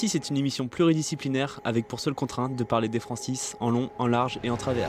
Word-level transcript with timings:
Francis 0.00 0.14
est 0.14 0.30
une 0.30 0.38
émission 0.38 0.66
pluridisciplinaire 0.66 1.60
avec 1.62 1.86
pour 1.86 2.00
seule 2.00 2.14
contrainte 2.14 2.56
de 2.56 2.64
parler 2.64 2.88
des 2.88 3.00
Francis 3.00 3.54
en 3.60 3.68
long, 3.68 3.90
en 3.98 4.06
large 4.06 4.40
et 4.42 4.48
en 4.48 4.56
travers. 4.56 4.88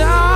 down 0.00 0.29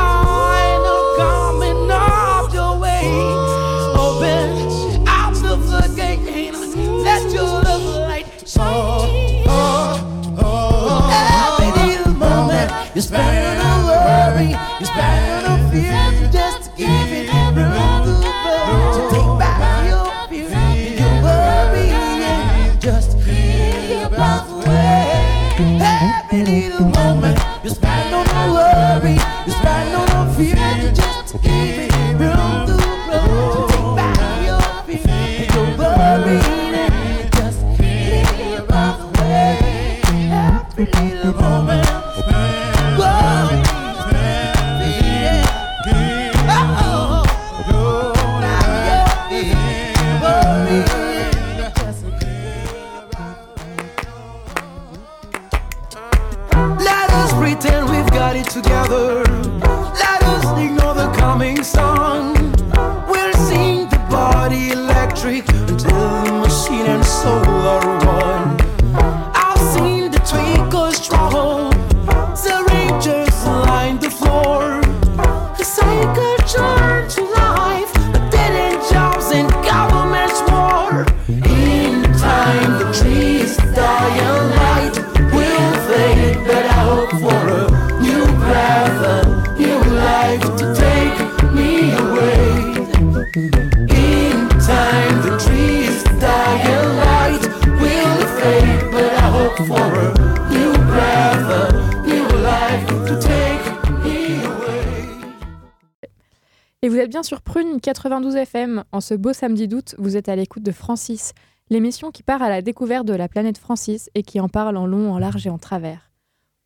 bien 108.20 108.30
sur 108.30 108.30
Prune 108.30 108.32
92 108.32 108.36
FM. 108.36 108.84
En 108.92 109.00
ce 109.00 109.14
beau 109.14 109.32
samedi 109.32 109.68
d'août, 109.68 109.94
vous 109.98 110.16
êtes 110.16 110.28
à 110.28 110.36
l'écoute 110.36 110.62
de 110.62 110.72
Francis, 110.72 111.32
l'émission 111.70 112.10
qui 112.10 112.22
part 112.22 112.42
à 112.42 112.48
la 112.48 112.62
découverte 112.62 113.06
de 113.06 113.14
la 113.14 113.28
planète 113.28 113.58
Francis 113.58 114.10
et 114.14 114.22
qui 114.22 114.40
en 114.40 114.48
parle 114.48 114.76
en 114.76 114.86
long, 114.86 115.12
en 115.12 115.18
large 115.18 115.46
et 115.46 115.50
en 115.50 115.58
travers. 115.58 116.10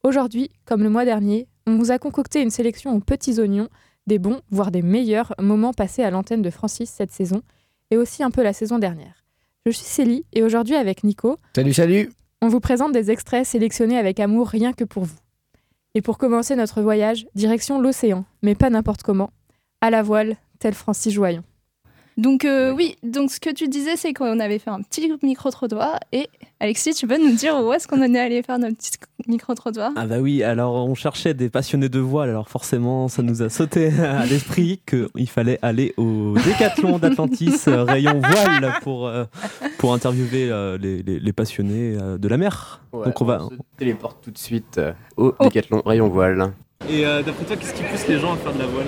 Aujourd'hui, 0.04 0.50
comme 0.64 0.82
le 0.82 0.90
mois 0.90 1.04
dernier, 1.04 1.48
on 1.66 1.76
vous 1.76 1.90
a 1.90 1.98
concocté 1.98 2.42
une 2.42 2.50
sélection 2.50 2.94
aux 2.94 3.00
petits 3.00 3.38
oignons 3.40 3.68
des 4.06 4.18
bons, 4.18 4.40
voire 4.50 4.70
des 4.70 4.82
meilleurs 4.82 5.34
moments 5.40 5.72
passés 5.72 6.02
à 6.02 6.10
l'antenne 6.10 6.42
de 6.42 6.50
Francis 6.50 6.90
cette 6.90 7.12
saison 7.12 7.42
et 7.90 7.96
aussi 7.96 8.22
un 8.22 8.30
peu 8.30 8.42
la 8.42 8.52
saison 8.52 8.78
dernière. 8.78 9.24
Je 9.66 9.72
suis 9.72 9.84
Célie 9.84 10.24
et 10.32 10.42
aujourd'hui 10.42 10.76
avec 10.76 11.04
Nico, 11.04 11.38
Salut, 11.54 11.74
salut 11.74 12.10
on 12.40 12.48
vous 12.48 12.60
présente 12.60 12.92
des 12.92 13.10
extraits 13.10 13.44
sélectionnés 13.44 13.98
avec 13.98 14.20
amour 14.20 14.48
rien 14.48 14.72
que 14.72 14.84
pour 14.84 15.04
vous. 15.04 15.18
Et 15.94 16.02
pour 16.02 16.18
commencer 16.18 16.54
notre 16.54 16.82
voyage, 16.82 17.26
direction 17.34 17.80
l'océan, 17.80 18.24
mais 18.42 18.54
pas 18.54 18.70
n'importe 18.70 19.02
comment, 19.02 19.30
à 19.80 19.90
la 19.90 20.02
voile, 20.02 20.36
tel 20.58 20.75
Francis 20.75 21.12
Joyon. 21.12 21.43
Donc 22.16 22.44
euh, 22.44 22.72
oui, 22.72 22.96
donc 23.05 23.31
ce 23.31 23.38
que 23.38 23.50
tu 23.50 23.69
disais, 23.69 23.94
c'est 23.94 24.12
qu'on 24.12 24.40
avait 24.40 24.58
fait 24.58 24.70
un 24.70 24.82
petit 24.82 25.08
micro-trottoir. 25.22 26.00
Et 26.10 26.28
Alexis, 26.58 26.93
tu 26.94 27.06
peux 27.06 27.16
nous 27.16 27.37
dire 27.37 27.55
où 27.64 27.72
est-ce 27.72 27.87
qu'on 27.87 28.02
en 28.02 28.12
est 28.12 28.19
allé 28.19 28.43
faire 28.43 28.58
notre 28.58 28.76
petit 28.76 28.90
micro-trottoir? 29.28 29.93
Ah 29.94 30.05
bah 30.05 30.19
oui, 30.19 30.43
alors 30.43 30.75
on 30.84 30.96
cherchait 30.96 31.32
des 31.32 31.49
passionnés 31.49 31.88
de 31.88 32.00
voile, 32.00 32.31
alors 32.31 32.49
forcément 32.49 33.06
ça 33.06 33.22
nous 33.22 33.40
a 33.40 33.49
sauté 33.49 33.93
à 34.00 34.26
l'esprit 34.26 34.81
qu'il 34.84 35.28
fallait 35.28 35.60
aller 35.62 35.94
au 35.96 36.34
décathlon 36.44 36.99
d'Atlantis 36.99 37.55
euh, 37.69 37.84
rayon 37.84 38.19
voile 38.19 38.75
pour, 38.82 39.06
euh, 39.06 39.25
pour 39.78 39.94
interviewer 39.94 40.50
euh, 40.50 40.76
les, 40.76 41.05
les- 41.05 41.20
les 41.20 41.32
passionnés 41.32 41.96
euh, 42.02 42.19
de 42.19 42.26
la 42.26 42.37
mer. 42.37 42.82
Donc 42.93 43.20
on 43.20 43.25
va... 43.25 43.46
se 43.49 43.55
téléporte 43.76 44.25
tout 44.25 44.32
de 44.32 44.38
suite 44.38 44.78
euh, 44.78 44.93
au 45.16 45.32
décathlon 45.40 45.82
rayon 45.87 46.08
voile. 46.08 46.52
Et 46.90 47.02
d'après 47.02 47.44
toi, 47.44 47.56
qu'est-ce 47.56 47.75
qui 47.75 47.84
pousse 47.84 48.08
les 48.08 48.19
gens 48.19 48.32
à 48.32 48.37
faire 48.38 48.55
de 48.55 48.58
la 48.58 48.66
voile? 48.66 48.87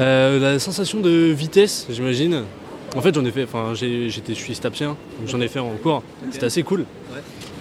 Euh, 0.00 0.38
la 0.38 0.58
sensation 0.58 1.00
de 1.00 1.10
vitesse, 1.10 1.86
j'imagine. 1.90 2.42
En 2.96 3.00
fait, 3.00 3.14
j'en 3.14 3.24
ai 3.24 3.30
fait, 3.30 3.44
enfin, 3.44 3.72
j'étais, 3.74 4.34
je 4.34 4.40
suis 4.40 4.54
stapsien, 4.54 4.96
donc 5.18 5.28
j'en 5.28 5.40
ai 5.40 5.48
fait 5.48 5.58
en 5.58 5.70
cours. 5.82 6.02
C'était 6.30 6.46
assez 6.46 6.62
cool. 6.62 6.84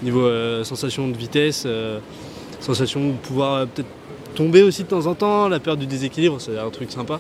Niveau 0.04 0.26
euh, 0.26 0.64
sensation 0.64 1.08
de 1.08 1.18
vitesse, 1.18 1.64
euh, 1.66 2.00
sensation 2.60 3.08
de 3.08 3.14
pouvoir 3.14 3.54
euh, 3.54 3.66
peut-être 3.66 3.88
tomber 4.36 4.62
aussi 4.62 4.84
de 4.84 4.90
temps 4.90 5.06
en 5.08 5.16
temps, 5.16 5.48
la 5.48 5.60
peur 5.60 5.78
du 5.78 5.88
déséquilibre, 5.88 6.40
c'est 6.40 6.58
un 6.58 6.70
truc 6.70 6.92
sympa. 6.92 7.20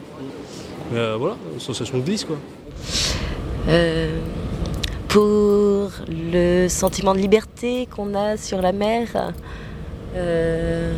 Mais, 0.91 1.00
euh, 1.00 1.15
voilà, 1.17 1.35
sensation 1.57 1.97
de 1.97 2.03
glisse 2.03 2.25
quoi. 2.25 2.38
Euh, 3.69 4.19
pour 5.07 5.91
le 6.09 6.67
sentiment 6.67 7.13
de 7.13 7.19
liberté 7.19 7.88
qu'on 7.94 8.13
a 8.13 8.38
sur 8.38 8.62
la 8.62 8.73
mer. 8.73 9.31
Euh, 10.15 10.94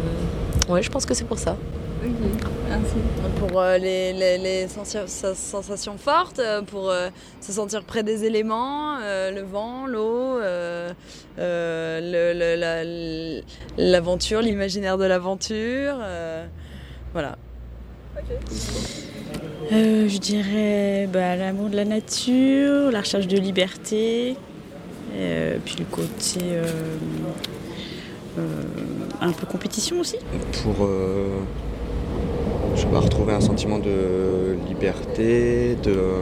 ouais, 0.70 0.82
je 0.82 0.90
pense 0.90 1.06
que 1.06 1.14
c'est 1.14 1.26
pour 1.26 1.40
ça. 1.40 1.56
Pour 3.40 3.60
euh, 3.62 3.78
les, 3.78 4.14
les- 4.14 4.38
les 4.38 4.68
sensations 4.68 5.98
fortes, 5.98 6.40
euh, 6.40 6.62
pour 6.62 6.90
euh, 6.90 7.10
se 7.42 7.52
sentir 7.52 7.84
près 7.84 8.04
des 8.04 8.24
éléments, 8.26 8.98
euh, 9.02 9.32
le 9.32 9.42
vent, 9.42 9.86
l'eau, 9.88 10.38
euh, 10.40 10.92
euh, 11.40 12.00
le- 12.02 12.38
le- 12.40 12.56
la- 12.60 13.92
l'aventure, 13.92 14.42
l'imaginaire 14.42 14.98
de 14.98 15.06
l'aventure. 15.06 15.96
euh, 16.02 16.46
voilà. 17.14 17.38
Euh, 19.72 20.08
je 20.08 20.18
dirais 20.18 21.08
bah, 21.12 21.36
l'amour 21.36 21.70
de 21.70 21.76
la 21.76 21.86
nature, 21.86 22.92
la 22.92 23.00
recherche 23.02 23.28
de 23.28 23.38
liberté, 23.38 24.36
euh, 25.16 25.58
puis 25.64 25.76
le 25.80 25.86
côté 25.86 26.40
euh, 26.44 26.64
euh, 28.40 28.42
un 29.22 29.32
peu 29.32 29.46
compétition 29.46 30.00
aussi. 30.00 30.18
Pour 30.64 30.86
euh, 30.86 31.40
je 32.78 32.82
sais 32.84 32.88
pas, 32.88 33.00
retrouver 33.00 33.34
un 33.34 33.42
sentiment 33.42 33.80
de 33.80 34.56
liberté, 34.68 35.76
de 35.82 35.92
euh, 35.92 36.22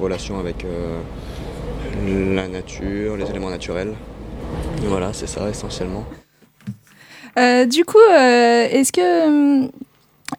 relation 0.00 0.38
avec 0.38 0.64
euh, 0.64 1.00
la 2.34 2.46
nature, 2.46 3.16
les 3.16 3.28
éléments 3.28 3.50
naturels. 3.50 3.92
Voilà, 4.84 5.12
c'est 5.12 5.26
ça 5.26 5.50
essentiellement. 5.50 6.04
Euh, 7.38 7.66
Du 7.66 7.84
coup, 7.84 7.98
euh, 7.98 8.68
est-ce 8.70 8.92
que, 8.92 9.64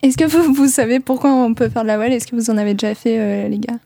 est-ce 0.02 0.18
que 0.18 0.24
vous, 0.26 0.54
vous 0.54 0.68
savez 0.68 1.02
pourquoi 1.02 1.32
on 1.32 1.54
peut 1.54 1.68
faire 1.70 1.82
de 1.84 1.88
la 1.88 1.98
voile? 1.98 2.14
Est-ce 2.14 2.28
que 2.28 2.36
vous 2.36 2.50
en 2.50 2.58
avez 2.58 2.74
déjà 2.74 2.96
fait, 2.96 3.20
euh, 3.20 3.48
les 3.50 3.60
gars? 3.60 3.78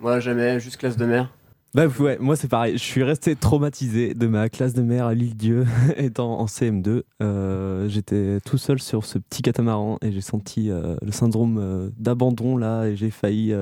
Moi 0.00 0.20
jamais, 0.20 0.58
juste 0.58 0.78
classe 0.78 0.96
de 0.96 1.04
mer. 1.04 1.28
Bah 1.78 1.86
ouais, 2.00 2.18
moi 2.18 2.34
c'est 2.34 2.48
pareil, 2.48 2.72
je 2.72 2.82
suis 2.82 3.04
resté 3.04 3.36
traumatisé 3.36 4.12
de 4.12 4.26
ma 4.26 4.48
classe 4.48 4.74
de 4.74 4.82
mer 4.82 5.06
à 5.06 5.14
l'île 5.14 5.36
Dieu 5.36 5.64
étant 5.96 6.40
en 6.40 6.46
CM2. 6.46 7.04
Euh, 7.22 7.88
J'étais 7.88 8.40
tout 8.44 8.58
seul 8.58 8.80
sur 8.80 9.04
ce 9.04 9.16
petit 9.16 9.42
catamaran 9.42 9.96
et 10.02 10.10
j'ai 10.10 10.20
senti 10.20 10.72
euh, 10.72 10.96
le 11.02 11.12
syndrome 11.12 11.58
euh, 11.60 11.88
d'abandon 11.96 12.56
là 12.56 12.86
et 12.86 12.96
j'ai 12.96 13.10
failli 13.10 13.54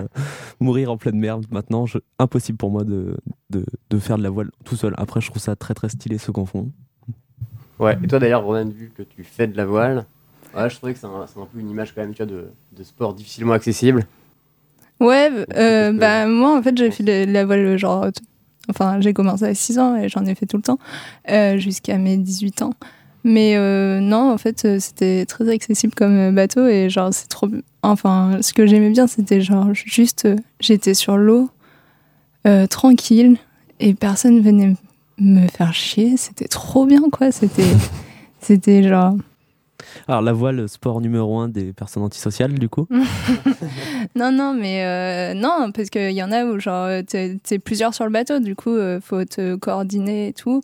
mourir 0.60 0.90
en 0.90 0.96
pleine 0.96 1.18
mer. 1.18 1.40
Maintenant, 1.50 1.84
impossible 2.18 2.56
pour 2.56 2.70
moi 2.70 2.84
de, 2.84 3.18
de, 3.50 3.98
faire 3.98 4.16
de 4.16 4.22
la 4.22 4.30
voile 4.30 4.50
tout 4.64 4.76
seul. 4.76 4.94
Après, 4.96 5.20
je 5.20 5.28
trouve 5.28 5.42
ça 5.42 5.54
très 5.54 5.74
très 5.74 5.90
stylé 5.90 6.16
ce 6.16 6.30
qu'on 6.30 6.46
fond. 6.46 6.70
Ouais, 7.78 7.98
et 8.02 8.06
toi 8.06 8.18
d'ailleurs, 8.18 8.44
Ronan, 8.44 8.70
vu 8.70 8.92
que 8.96 9.02
tu 9.02 9.24
fais 9.24 9.46
de 9.46 9.58
la 9.58 9.66
voile, 9.66 10.06
je 10.54 10.74
trouvais 10.74 10.94
que 10.94 10.98
c'est 10.98 11.06
un, 11.06 11.26
peu 11.52 11.60
une 11.60 11.68
image 11.68 11.94
quand 11.94 12.00
même 12.00 12.14
de, 12.14 12.46
de 12.72 12.82
sport 12.82 13.12
difficilement 13.12 13.52
accessible. 13.52 14.06
Ouais, 15.00 15.31
euh, 15.56 15.93
bah 15.93 16.26
moi 16.26 16.56
en 16.56 16.62
fait 16.62 16.76
j'ai 16.76 16.90
fait 16.90 17.02
de 17.02 17.31
la 17.31 17.44
voile 17.44 17.76
genre 17.76 18.10
t- 18.10 18.22
enfin 18.70 18.98
j'ai 19.00 19.12
commencé 19.12 19.44
à 19.44 19.54
6 19.54 19.78
ans 19.78 19.94
et 19.96 20.08
j'en 20.08 20.25
ai 20.25 20.34
fait 20.34 20.46
tout 20.46 20.56
le 20.56 20.62
temps 20.62 20.78
euh, 21.31 21.58
jusqu'à 21.58 21.98
mes 21.98 22.16
18 22.16 22.62
ans. 22.62 22.73
Mais 23.28 23.56
euh, 23.56 23.99
non, 23.99 24.30
en 24.32 24.38
fait, 24.38 24.64
euh, 24.64 24.78
c'était 24.78 25.26
très 25.26 25.49
accessible 25.52 25.92
comme 25.94 26.16
euh, 26.16 26.30
bateau 26.32 26.66
et 26.66 26.88
genre 26.88 27.12
c'est 27.12 27.28
trop 27.28 27.49
enfin 27.82 28.38
ce 28.40 28.52
que 28.54 28.66
j'aimais 28.66 28.90
bien 28.90 29.06
c'était 29.06 29.40
genre 29.40 29.68
juste 29.75 30.25
euh, 30.26 30.37
j'étais 30.61 30.94
sur 30.94 31.16
l'eau 31.18 31.50
euh, 32.47 32.66
tranquille 32.66 33.37
et 33.80 33.94
personne 33.94 34.40
venait 34.40 34.75
me 35.18 35.47
faire 35.49 35.75
chier, 35.75 36.16
c'était 36.16 36.49
trop 36.49 36.87
bien 36.87 37.02
quoi, 37.12 37.32
c'était 37.32 37.64
c'était 38.40 38.82
genre 38.88 39.16
Alors 40.08 40.22
la 40.22 40.32
voile, 40.32 40.68
sport 40.68 41.00
numéro 41.00 41.38
un 41.38 41.48
des 41.48 41.72
personnes 41.72 42.02
antisociales 42.02 42.58
du 42.58 42.68
coup. 42.68 42.86
non, 44.14 44.32
non, 44.32 44.54
mais 44.54 44.84
euh, 44.84 45.34
non, 45.34 45.70
parce 45.72 45.90
qu'il 45.90 46.12
y 46.12 46.22
en 46.22 46.32
a 46.32 46.44
où 46.44 46.58
genre 46.58 46.88
t'es 47.06 47.36
t'es 47.42 47.58
plusieurs 47.58 47.94
sur 47.94 48.04
le 48.04 48.10
bateau, 48.10 48.38
du 48.38 48.54
coup 48.54 48.74
euh, 48.74 49.00
faut 49.00 49.24
te 49.24 49.56
coordonner 49.56 50.28
et 50.28 50.32
tout. 50.32 50.62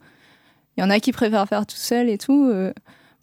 Il 0.76 0.80
y 0.80 0.84
en 0.84 0.90
a 0.90 1.00
qui 1.00 1.12
préfèrent 1.12 1.48
faire 1.48 1.66
tout 1.66 1.76
seul 1.76 2.08
et 2.08 2.18
tout. 2.18 2.48
euh. 2.50 2.72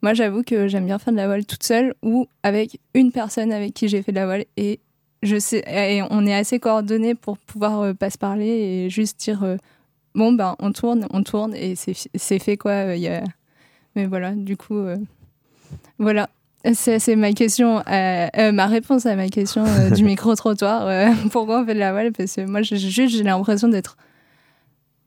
moi, 0.01 0.13
j'avoue 0.13 0.43
que 0.43 0.67
j'aime 0.67 0.85
bien 0.85 0.99
faire 0.99 1.13
de 1.13 1.17
la 1.17 1.27
voile 1.27 1.45
toute 1.45 1.63
seule 1.63 1.93
ou 2.03 2.27
avec 2.43 2.79
une 2.93 3.11
personne 3.11 3.51
avec 3.51 3.73
qui 3.73 3.87
j'ai 3.87 4.01
fait 4.01 4.11
de 4.11 4.17
la 4.17 4.25
voile 4.25 4.45
et 4.57 4.79
je 5.23 5.37
sais, 5.37 5.63
et 5.67 6.01
on 6.11 6.25
est 6.25 6.33
assez 6.35 6.59
coordonnés 6.59 7.15
pour 7.15 7.37
pouvoir 7.37 7.93
pas 7.95 8.09
se 8.09 8.17
parler 8.17 8.47
et 8.47 8.89
juste 8.89 9.19
dire 9.19 9.57
bon 10.15 10.31
ben 10.31 10.55
on 10.59 10.71
tourne, 10.71 11.07
on 11.11 11.23
tourne 11.23 11.53
et 11.55 11.75
c'est 11.75 12.39
fait 12.39 12.55
quoi. 12.55 12.85
Mais 13.95 14.05
voilà, 14.05 14.33
du 14.33 14.55
coup, 14.55 14.79
voilà. 15.97 16.29
C'est 16.73 17.15
ma 17.15 17.31
question, 17.31 17.79
euh, 17.87 18.27
euh, 18.37 18.51
ma 18.51 18.65
réponse 18.67 19.05
à 19.05 19.15
ma 19.15 19.29
question 19.29 19.63
euh, 19.65 19.89
du 19.91 20.03
micro-trottoir. 20.11 21.13
pourquoi 21.31 21.61
on 21.61 21.65
fait 21.65 21.73
de 21.73 21.79
la 21.79 21.91
voile? 21.93 22.11
Parce 22.11 22.35
que 22.35 22.41
moi, 22.45 22.61
j'ai- 22.61 22.77
juste, 22.77 23.15
j'ai 23.15 23.23
l'impression 23.23 23.69
d'être 23.69 23.95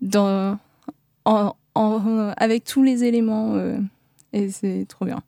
dans, 0.00 0.58
en, 1.24 1.54
en- 1.74 2.32
avec 2.36 2.64
tous 2.64 2.82
les 2.82 3.04
éléments 3.04 3.54
et 4.32 4.50
c'est 4.50 4.86
trop 4.88 5.04
bien. 5.04 5.22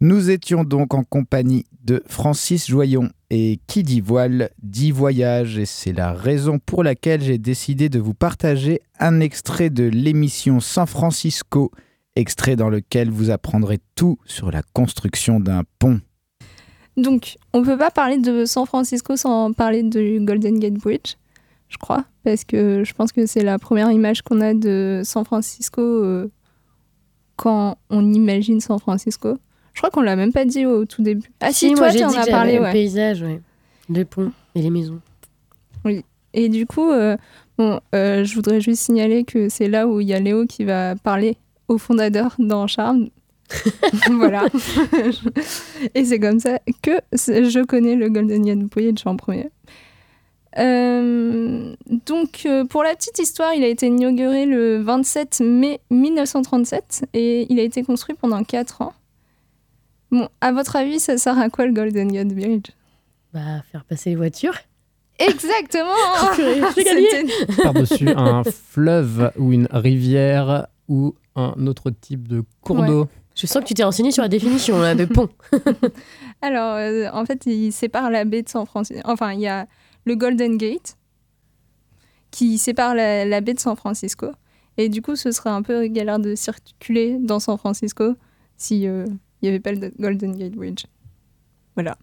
Nous 0.00 0.30
étions 0.30 0.62
donc 0.62 0.94
en 0.94 1.04
compagnie 1.04 1.64
de 1.84 2.02
Francis 2.06 2.66
Joyon. 2.68 3.10
Et 3.30 3.58
qui 3.66 3.82
dit 3.82 4.00
voile 4.00 4.50
dit 4.62 4.92
voyage. 4.92 5.58
Et 5.58 5.66
c'est 5.66 5.92
la 5.92 6.12
raison 6.12 6.60
pour 6.60 6.84
laquelle 6.84 7.22
j'ai 7.22 7.38
décidé 7.38 7.88
de 7.88 7.98
vous 7.98 8.14
partager 8.14 8.80
un 9.00 9.18
extrait 9.18 9.68
de 9.68 9.82
l'émission 9.84 10.60
San 10.60 10.86
Francisco, 10.86 11.72
extrait 12.16 12.56
dans 12.56 12.68
lequel 12.68 13.10
vous 13.10 13.30
apprendrez 13.30 13.78
tout 13.94 14.18
sur 14.24 14.50
la 14.50 14.62
construction 14.72 15.38
d'un 15.38 15.62
pont. 15.78 16.00
Donc, 16.96 17.36
on 17.52 17.62
peut 17.62 17.76
pas 17.76 17.90
parler 17.90 18.16
de 18.16 18.46
San 18.46 18.64
Francisco 18.66 19.16
sans 19.16 19.52
parler 19.52 19.82
du 19.82 20.18
Golden 20.20 20.58
Gate 20.58 20.74
Bridge, 20.74 21.14
je 21.68 21.76
crois, 21.76 22.04
parce 22.24 22.44
que 22.44 22.84
je 22.84 22.94
pense 22.94 23.12
que 23.12 23.26
c'est 23.26 23.42
la 23.42 23.58
première 23.58 23.90
image 23.90 24.22
qu'on 24.22 24.40
a 24.40 24.54
de 24.54 25.02
San 25.04 25.24
Francisco 25.24 25.82
euh, 25.82 26.30
quand 27.36 27.76
on 27.90 28.12
imagine 28.12 28.60
San 28.60 28.78
Francisco. 28.78 29.36
Je 29.74 29.80
crois 29.80 29.90
qu'on 29.90 30.00
l'a 30.00 30.16
même 30.16 30.32
pas 30.32 30.46
dit 30.46 30.64
au 30.64 30.86
tout 30.86 31.02
début. 31.02 31.30
Ah 31.40 31.52
si, 31.52 31.74
moi 31.74 31.90
toi 31.90 31.98
tu 31.98 32.04
en 32.04 32.18
as 32.18 32.26
parlé, 32.26 32.58
ouais. 32.58 32.68
le 32.68 32.72
paysage, 32.72 33.20
ouais. 33.20 33.42
Les 33.90 34.06
ponts 34.06 34.32
et 34.54 34.62
les 34.62 34.70
maisons. 34.70 35.00
Oui. 35.84 36.02
Et 36.32 36.48
du 36.48 36.66
coup, 36.66 36.90
euh, 36.90 37.18
bon, 37.58 37.78
euh, 37.94 38.24
je 38.24 38.34
voudrais 38.34 38.62
juste 38.62 38.82
signaler 38.82 39.24
que 39.24 39.50
c'est 39.50 39.68
là 39.68 39.86
où 39.86 40.00
il 40.00 40.08
y 40.08 40.14
a 40.14 40.18
Léo 40.18 40.46
qui 40.46 40.64
va 40.64 40.96
parler 40.96 41.36
au 41.68 41.78
fondateur 41.78 42.34
dans 42.38 42.66
Charme. 42.66 43.08
voilà. 44.10 44.44
Et 45.94 46.04
c'est 46.04 46.18
comme 46.18 46.40
ça 46.40 46.58
que 46.82 46.90
je 47.12 47.64
connais 47.64 47.94
le 47.94 48.08
Golden 48.08 48.44
Gate 48.44 48.58
Bridge 48.58 49.02
en 49.06 49.16
premier. 49.16 49.50
Euh, 50.58 51.74
donc, 52.06 52.42
euh, 52.46 52.64
pour 52.64 52.82
la 52.82 52.94
petite 52.94 53.18
histoire, 53.18 53.52
il 53.54 53.62
a 53.62 53.68
été 53.68 53.86
inauguré 53.86 54.46
le 54.46 54.78
27 54.80 55.40
mai 55.44 55.80
1937 55.90 57.06
et 57.12 57.46
il 57.52 57.60
a 57.60 57.62
été 57.62 57.82
construit 57.82 58.16
pendant 58.18 58.42
4 58.42 58.82
ans. 58.82 58.94
Bon, 60.10 60.28
à 60.40 60.52
votre 60.52 60.76
avis, 60.76 60.98
ça 60.98 61.18
sert 61.18 61.38
à 61.38 61.50
quoi 61.50 61.66
le 61.66 61.72
Golden 61.72 62.10
Gate 62.10 62.28
Bridge 62.28 62.70
Bah, 63.34 63.62
faire 63.70 63.84
passer 63.84 64.10
les 64.10 64.16
voitures. 64.16 64.56
Exactement. 65.18 65.92
C'était- 66.74 67.62
Par-dessus 67.62 68.08
un 68.16 68.42
fleuve 68.44 69.32
ou 69.38 69.52
une 69.52 69.68
rivière 69.70 70.66
ou 70.88 71.14
un 71.36 71.66
autre 71.66 71.90
type 71.90 72.26
de 72.28 72.42
cours 72.62 72.78
Ouais. 72.80 72.88
d'eau. 72.88 73.06
Je 73.34 73.46
sens 73.46 73.62
que 73.62 73.68
tu 73.68 73.74
t'es 73.74 73.84
renseigné 73.84 74.10
sur 74.10 74.22
la 74.22 74.28
définition 74.28 74.78
là, 74.80 74.94
de 74.94 75.04
pont. 75.04 75.28
Alors, 76.42 76.74
euh, 76.76 77.08
en 77.12 77.24
fait, 77.26 77.44
il 77.46 77.70
sépare 77.70 78.10
la 78.10 78.24
baie 78.24 78.42
de 78.42 78.48
San 78.48 78.64
Francisco. 78.66 79.02
Enfin, 79.04 79.32
il 79.32 79.40
y 79.40 79.46
a 79.46 79.66
le 80.06 80.14
Golden 80.16 80.56
Gate 80.56 80.96
qui 82.30 82.56
sépare 82.58 82.94
la, 82.94 83.24
la 83.26 83.40
baie 83.42 83.52
de 83.54 83.60
San 83.60 83.76
Francisco. 83.76 84.28
Et 84.78 84.88
du 84.88 85.02
coup, 85.02 85.16
ce 85.16 85.30
serait 85.32 85.50
un 85.50 85.62
peu 85.62 85.86
galère 85.86 86.18
de 86.18 86.34
circuler 86.34 87.18
dans 87.20 87.38
San 87.38 87.56
Francisco 87.58 88.14
si 88.56 88.86
euh, 88.86 89.04
il 89.42 89.44
n'y 89.44 89.48
avait 89.50 89.60
pas 89.60 89.72
le 89.72 89.92
Golden 90.00 90.34
Gate 90.36 90.52
Bridge. 90.54 90.84
Voilà. 91.74 91.96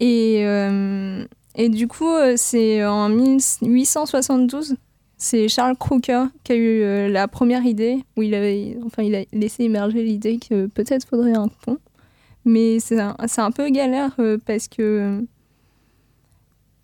Et, 0.00 0.42
euh, 0.46 1.24
et 1.54 1.68
du 1.68 1.86
coup, 1.88 2.12
c'est 2.36 2.84
en 2.84 3.08
1872, 3.08 4.76
c'est 5.16 5.48
Charles 5.48 5.76
Crocker 5.76 6.24
qui 6.44 6.52
a 6.52 6.56
eu 6.56 6.82
euh, 6.82 7.08
la 7.08 7.26
première 7.26 7.64
idée, 7.64 8.04
où 8.16 8.22
il, 8.22 8.34
avait, 8.34 8.76
enfin, 8.84 9.02
il 9.02 9.14
a 9.14 9.24
laissé 9.32 9.64
émerger 9.64 10.02
l'idée 10.02 10.38
que 10.38 10.66
peut-être 10.66 11.06
faudrait 11.06 11.36
un 11.36 11.48
pont. 11.48 11.78
Mais 12.44 12.78
c'est 12.80 13.00
un, 13.00 13.16
un 13.18 13.50
peu 13.50 13.68
galère 13.70 14.14
euh, 14.18 14.38
parce 14.44 14.68
que 14.68 15.24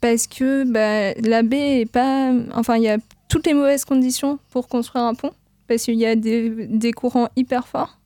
parce 0.01 0.27
que 0.27 0.65
bah, 0.65 1.15
la 1.23 1.43
baie 1.43 1.83
est 1.83 1.91
pas. 1.91 2.33
Enfin, 2.55 2.77
il 2.77 2.83
y 2.83 2.89
a 2.89 2.99
toutes 3.29 3.47
les 3.47 3.55
mauvaises 3.55 3.85
conditions 3.85 4.39
pour 4.51 4.67
construire 4.67 5.05
un 5.05 5.15
pont 5.15 5.31
parce 5.69 5.85
qu'il 5.85 5.95
y 5.95 6.07
a 6.07 6.17
des, 6.17 6.93
courants 6.93 7.29
hyper 7.37 7.69
forts 7.69 7.99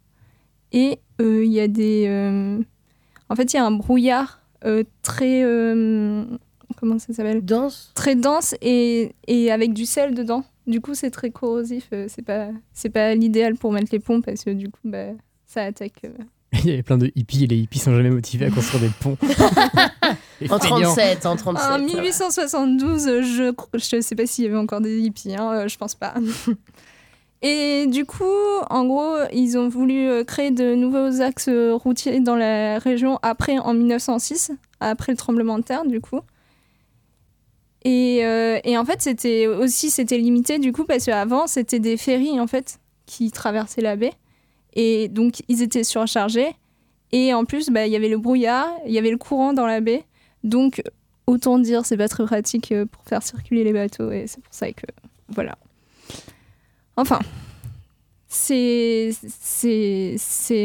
et 0.72 0.98
euh, 1.22 1.44
il 1.44 1.52
y 1.52 1.60
a 1.60 1.68
des. 1.68 2.06
en 3.30 3.36
fait, 3.36 3.54
il 3.54 3.56
y 3.56 3.58
a 3.58 3.64
un 3.64 3.70
brouillard 3.70 4.42
très. 5.02 5.42
Comment 6.76 6.98
ça 6.98 7.12
s'appelle 7.12 7.44
Dense. 7.44 7.90
Très 7.94 8.14
dense 8.14 8.54
et, 8.62 9.14
et 9.26 9.50
avec 9.50 9.72
du 9.72 9.86
sel 9.86 10.14
dedans. 10.14 10.44
Du 10.66 10.80
coup, 10.80 10.94
c'est 10.94 11.10
très 11.10 11.30
corrosif. 11.30 11.88
euh, 11.92 12.06
c'est 12.08 12.22
pas, 12.24 12.48
c'est 12.72 12.88
pas 12.90 13.14
l'idéal 13.14 13.54
pour 13.56 13.72
mettre 13.72 13.88
les 13.92 14.00
ponts 14.00 14.20
parce 14.20 14.42
que 14.44 14.50
du 14.50 14.68
coup, 14.68 14.80
bah, 14.84 15.08
ça 15.46 15.62
attaque. 15.62 16.02
euh, 16.04 16.08
Il 16.64 16.66
y 16.66 16.72
avait 16.72 16.82
plein 16.82 16.98
de 16.98 17.12
hippies 17.14 17.44
et 17.44 17.46
les 17.46 17.56
hippies 17.58 17.78
sont 17.78 17.94
jamais 17.94 18.10
motivés 18.10 18.46
à 18.46 18.50
construire 18.50 18.82
des 18.82 18.90
ponts. 19.00 19.16
En 20.50 20.58
feignants. 20.58 20.92
37, 20.94 21.24
en 21.26 21.34
37. 21.36 21.70
En 21.70 21.78
1872, 21.78 23.08
euh, 23.08 23.22
je 23.22 23.52
je 23.78 24.00
sais 24.02 24.14
pas 24.14 24.26
s'il 24.26 24.44
y 24.44 24.46
avait 24.46 24.56
encore 24.58 24.82
des 24.82 24.98
hippies, 25.00 25.34
hein, 25.34 25.50
euh, 25.52 25.68
je 25.68 25.78
pense 25.78 25.94
pas. 25.94 26.12
Et 27.42 27.86
du 27.86 28.04
coup, 28.04 28.24
en 28.70 28.84
gros, 28.86 29.14
ils 29.32 29.56
ont 29.56 29.68
voulu 29.68 30.24
créer 30.26 30.50
de 30.50 30.74
nouveaux 30.74 31.20
axes 31.22 31.48
routiers 31.72 32.20
dans 32.20 32.34
la 32.36 32.78
région 32.78 33.18
après, 33.22 33.58
en 33.58 33.72
1906, 33.74 34.52
après 34.80 35.12
le 35.12 35.18
tremblement 35.18 35.58
de 35.58 35.62
terre, 35.64 35.84
du 35.86 36.00
coup. 36.00 36.20
Et, 37.86 38.24
euh, 38.24 38.58
et 38.64 38.76
en 38.76 38.84
fait, 38.84 39.00
c'était 39.00 39.46
aussi 39.46 39.90
c'était 39.90 40.18
limité, 40.18 40.58
du 40.58 40.72
coup, 40.72 40.82
parce 40.82 41.04
qu'avant, 41.04 41.46
c'était 41.46 41.78
des 41.78 41.96
ferries, 41.96 42.40
en 42.40 42.48
fait, 42.48 42.80
qui 43.06 43.30
traversaient 43.30 43.80
la 43.80 43.94
baie. 43.94 44.12
Et 44.74 45.06
donc, 45.06 45.44
ils 45.46 45.62
étaient 45.62 45.84
surchargés. 45.84 46.56
Et 47.12 47.32
en 47.32 47.44
plus, 47.44 47.70
bah, 47.70 47.86
il 47.86 47.92
y 47.92 47.96
avait 47.96 48.08
le 48.08 48.18
brouillard, 48.18 48.68
il 48.86 48.92
y 48.92 48.98
avait 48.98 49.12
le 49.12 49.18
courant 49.18 49.52
dans 49.52 49.66
la 49.66 49.80
baie. 49.80 50.04
Donc, 50.42 50.82
autant 51.28 51.60
dire, 51.60 51.86
c'est 51.86 51.96
pas 51.96 52.08
très 52.08 52.24
pratique 52.24 52.72
euh, 52.72 52.86
pour 52.86 53.04
faire 53.04 53.22
circuler 53.22 53.62
les 53.62 53.72
bateaux. 53.72 54.10
Et 54.10 54.26
c'est 54.26 54.42
pour 54.42 54.52
ça 54.52 54.72
que. 54.72 54.86
Voilà. 55.28 55.56
Enfin. 56.96 57.20
C'est. 58.26 59.12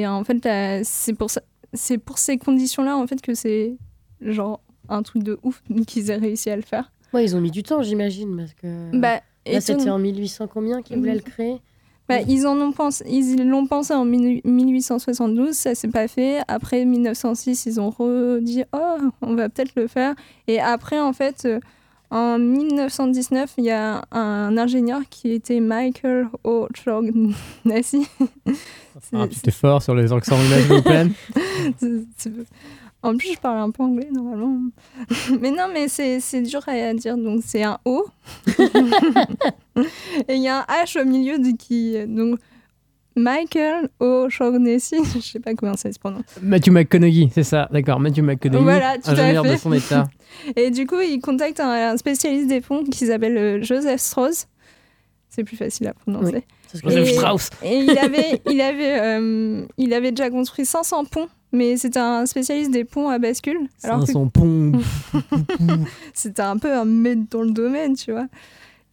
En 0.08 0.24
fait, 0.24 0.84
c'est 0.84 1.14
pour 1.14 1.30
ça. 1.30 1.44
C'est 1.74 2.00
pour 2.00 2.18
ces 2.18 2.40
conditions-là, 2.40 2.98
en 2.98 3.06
fait, 3.06 3.22
que 3.22 3.36
c'est 3.36 3.78
genre 4.22 4.60
un 4.90 5.04
truc 5.04 5.22
de 5.22 5.40
ouf 5.44 5.62
qu'ils 5.86 6.10
aient 6.10 6.18
réussi 6.18 6.50
à 6.50 6.56
le 6.56 6.64
faire. 6.64 6.92
Ouais, 7.14 7.24
ils 7.26 7.36
ont 7.36 7.42
mis 7.42 7.52
du 7.52 7.64
temps, 7.64 7.82
j'imagine, 7.82 8.36
parce 8.38 8.54
que. 8.54 8.98
Bah, 8.98 9.22
Là, 9.46 9.62
c'était 9.62 9.90
en 9.90 10.00
1800 10.00 10.48
combien 10.48 10.82
qu'ils 10.82 10.98
voulaient 10.98 11.16
le 11.16 11.22
créer? 11.22 11.58
Bah, 12.08 12.20
ils 12.28 12.46
en 12.46 12.60
ont 12.60 12.74
pensé, 12.74 13.06
ils 13.08 13.48
l'ont 13.48 13.66
pensé 13.68 13.94
en 13.94 14.06
18- 14.06 14.42
1872, 14.44 15.54
ça 15.56 15.76
s'est 15.76 15.88
pas 15.88 16.08
fait. 16.08 16.42
Après 16.48 16.84
1906, 16.84 17.66
ils 17.68 17.80
ont 17.80 17.90
redit 17.90 18.64
oh, 18.74 18.98
on 19.22 19.36
va 19.36 19.48
peut-être 19.48 19.72
le 19.76 19.88
faire. 19.88 20.16
Et 20.48 20.60
après, 20.60 21.00
en 21.00 21.14
fait, 21.14 21.46
euh, 21.46 21.60
en 22.10 22.38
1919, 22.38 23.54
il 23.60 23.64
y 23.64 23.72
a 23.72 24.04
un 24.12 24.58
ingénieur 24.58 25.00
qui 25.10 25.32
était 25.32 25.62
Michael 25.62 26.28
O'Shaughnessy. 26.44 28.06
Un 29.14 29.28
petit 29.28 29.48
effort 29.48 29.82
sur 29.82 29.96
les 29.96 30.12
accents 30.12 30.36
anglais, 30.36 30.66
En 33.04 33.18
plus, 33.18 33.34
je 33.34 33.40
parle 33.40 33.58
un 33.60 33.72
peu 33.72 33.82
anglais 33.84 34.10
normalement. 34.12 34.60
mais 35.42 35.50
non, 35.52 35.68
mais 35.74 35.88
c'est 35.88 36.20
c'est 36.20 36.42
dur 36.42 36.62
à 36.68 36.94
dire. 36.94 37.18
Donc, 37.18 37.42
c'est 37.46 37.64
un 37.64 37.80
O. 37.86 38.06
Et 40.28 40.36
il 40.36 40.42
y 40.44 40.48
a 40.48 40.60
un 40.60 40.84
H 40.84 41.02
au 41.02 41.06
milieu 41.06 41.40
de 41.40 41.56
qui. 41.58 41.96
Donc, 42.08 42.40
Michael 43.16 43.90
O'Shaughnessy. 44.00 44.98
Je 45.16 45.20
sais 45.20 45.40
pas 45.40 45.54
comment 45.56 45.76
ça 45.76 45.92
se 45.92 46.00
prononce. 46.00 46.24
Matthew 46.42 46.70
McConaughey, 46.72 47.30
c'est 47.34 47.44
ça, 47.44 47.68
d'accord. 47.72 48.00
Matthew 48.00 48.22
McConaughey, 48.22 48.64
Voilà, 48.64 48.98
tout 48.98 49.10
à 49.10 49.14
ingénieur 49.14 49.44
fait. 49.46 49.54
de 49.54 49.58
son 49.60 49.74
état. 49.74 50.08
Et 50.56 50.70
du 50.72 50.86
coup, 50.88 51.00
il 51.02 51.20
contacte 51.20 51.60
un, 51.60 51.92
un 51.92 51.98
spécialiste 51.98 52.48
des 52.48 52.62
ponts 52.62 52.84
qui 52.84 53.06
s'appelle 53.08 53.38
euh, 53.38 53.62
Joseph 53.64 54.00
Strauss. 54.00 54.48
C'est 55.30 55.44
plus 55.44 55.58
facile 55.58 55.88
à 55.88 55.94
prononcer. 55.94 56.44
Oui, 56.74 56.80
Joseph 56.84 57.08
Et- 57.10 57.14
Strauss. 57.14 57.50
Et 57.64 57.78
il 57.80 57.98
avait, 57.98 58.42
il, 58.50 58.62
avait, 58.62 59.00
euh, 59.02 59.66
il 59.78 59.94
avait 59.94 60.12
déjà 60.12 60.30
construit 60.30 60.66
500 60.66 61.04
ponts, 61.06 61.28
mais 61.52 61.78
c'était 61.78 62.00
un 62.00 62.26
spécialiste 62.26 62.72
des 62.72 62.84
ponts 62.86 63.10
à 63.10 63.20
bascule. 63.20 63.68
alors 63.84 64.00
que- 64.02 64.06
500 64.08 64.28
ponts. 64.30 64.72
c'était 66.14 66.42
un 66.42 66.58
peu 66.58 66.74
un 66.74 66.86
maître 66.86 67.24
dans 67.30 67.42
le 67.44 67.52
domaine, 67.52 67.96
tu 67.96 68.12
vois. 68.12 68.28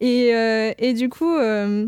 Et, 0.01 0.33
euh, 0.33 0.71
et 0.77 0.93
du 0.93 1.09
coup, 1.09 1.29
euh, 1.35 1.87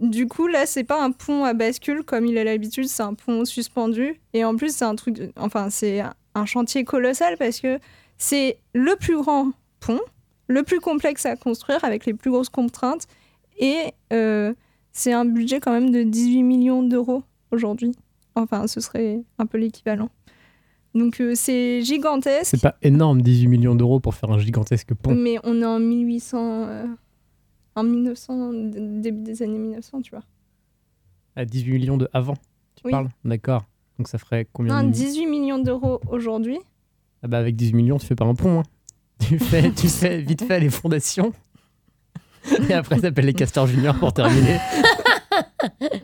du 0.00 0.26
coup, 0.26 0.46
là, 0.46 0.66
c'est 0.66 0.84
pas 0.84 1.02
un 1.02 1.10
pont 1.12 1.44
à 1.44 1.52
bascule 1.54 2.02
comme 2.04 2.26
il 2.26 2.38
a 2.38 2.44
l'habitude, 2.44 2.86
c'est 2.88 3.02
un 3.02 3.14
pont 3.14 3.44
suspendu. 3.44 4.20
Et 4.34 4.44
en 4.44 4.56
plus, 4.56 4.74
c'est 4.74 4.84
un 4.84 4.94
truc, 4.96 5.14
de- 5.14 5.32
enfin, 5.36 5.70
c'est 5.70 6.02
un 6.34 6.46
chantier 6.46 6.84
colossal 6.84 7.36
parce 7.38 7.60
que 7.60 7.78
c'est 8.18 8.58
le 8.74 8.96
plus 8.96 9.16
grand 9.16 9.50
pont, 9.80 10.00
le 10.48 10.62
plus 10.62 10.80
complexe 10.80 11.26
à 11.26 11.36
construire 11.36 11.84
avec 11.84 12.06
les 12.06 12.14
plus 12.14 12.30
grosses 12.30 12.48
contraintes. 12.48 13.06
Et 13.58 13.76
euh, 14.12 14.54
c'est 14.92 15.12
un 15.12 15.24
budget 15.24 15.60
quand 15.60 15.72
même 15.72 15.90
de 15.90 16.02
18 16.02 16.42
millions 16.42 16.82
d'euros 16.82 17.22
aujourd'hui. 17.50 17.92
Enfin, 18.34 18.66
ce 18.66 18.80
serait 18.80 19.20
un 19.38 19.46
peu 19.46 19.58
l'équivalent. 19.58 20.08
Donc 20.94 21.20
euh, 21.20 21.32
c'est 21.34 21.82
gigantesque. 21.82 22.44
C'est 22.50 22.60
pas 22.60 22.76
énorme, 22.82 23.22
18 23.22 23.46
millions 23.48 23.74
d'euros 23.74 23.98
pour 24.00 24.14
faire 24.14 24.30
un 24.30 24.38
gigantesque 24.38 24.92
pont. 24.94 25.14
Mais 25.14 25.38
on 25.44 25.60
est 25.62 25.64
en 25.64 25.78
1800, 25.78 26.38
euh, 26.68 26.86
en 27.76 27.82
1900, 27.84 28.52
d- 28.52 28.70
début 29.00 29.22
des 29.22 29.42
années 29.42 29.58
1900, 29.58 30.02
tu 30.02 30.10
vois. 30.10 30.22
À 31.34 31.44
18 31.46 31.72
millions 31.72 31.96
de 31.96 32.08
avant, 32.12 32.34
tu 32.76 32.82
Oui. 32.84 32.90
parles? 32.90 33.08
D'accord. 33.24 33.64
Donc 33.98 34.08
ça 34.08 34.18
ferait 34.18 34.46
combien 34.52 34.82
Non, 34.82 34.88
de... 34.88 34.92
18 34.92 35.26
millions 35.26 35.58
d'euros 35.58 36.00
aujourd'hui. 36.08 36.58
Ah 37.22 37.28
bah 37.28 37.38
avec 37.38 37.56
18 37.56 37.74
millions, 37.74 37.98
tu 37.98 38.06
fais 38.06 38.14
pas 38.16 38.24
un 38.26 38.34
pont. 38.34 38.60
hein. 38.60 38.64
Tu 39.18 39.38
fais, 39.38 39.70
tu 39.72 39.88
fais 39.88 40.20
vite 40.20 40.44
fait 40.44 40.60
les 40.60 40.68
fondations. 40.70 41.32
Et 42.68 42.72
après, 42.74 43.00
t'appelles 43.00 43.26
les 43.26 43.34
castors 43.34 43.66
juniors 43.66 43.96
pour 43.98 44.12
terminer. 44.12 44.58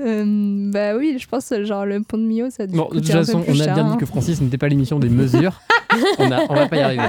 Euh, 0.00 0.70
bah 0.72 0.96
oui, 0.96 1.16
je 1.20 1.28
pense 1.28 1.52
genre 1.62 1.86
le 1.86 2.02
pont 2.02 2.18
de 2.18 2.22
Millau, 2.24 2.50
ça 2.50 2.64
a 2.64 2.66
dû 2.66 2.76
Bon, 2.76 2.88
de 2.88 2.98
toute 2.98 3.08
façon, 3.10 3.44
on 3.46 3.52
a 3.52 3.54
cher, 3.54 3.74
bien 3.74 3.86
hein. 3.86 3.90
dit 3.92 3.96
que 3.98 4.06
Francis 4.06 4.40
n'était 4.40 4.58
pas 4.58 4.68
l'émission 4.68 4.98
des 4.98 5.08
mesures. 5.08 5.60
on, 6.18 6.30
a, 6.30 6.40
on 6.48 6.54
va 6.54 6.68
pas 6.68 6.76
y 6.76 6.80
arriver. 6.80 7.02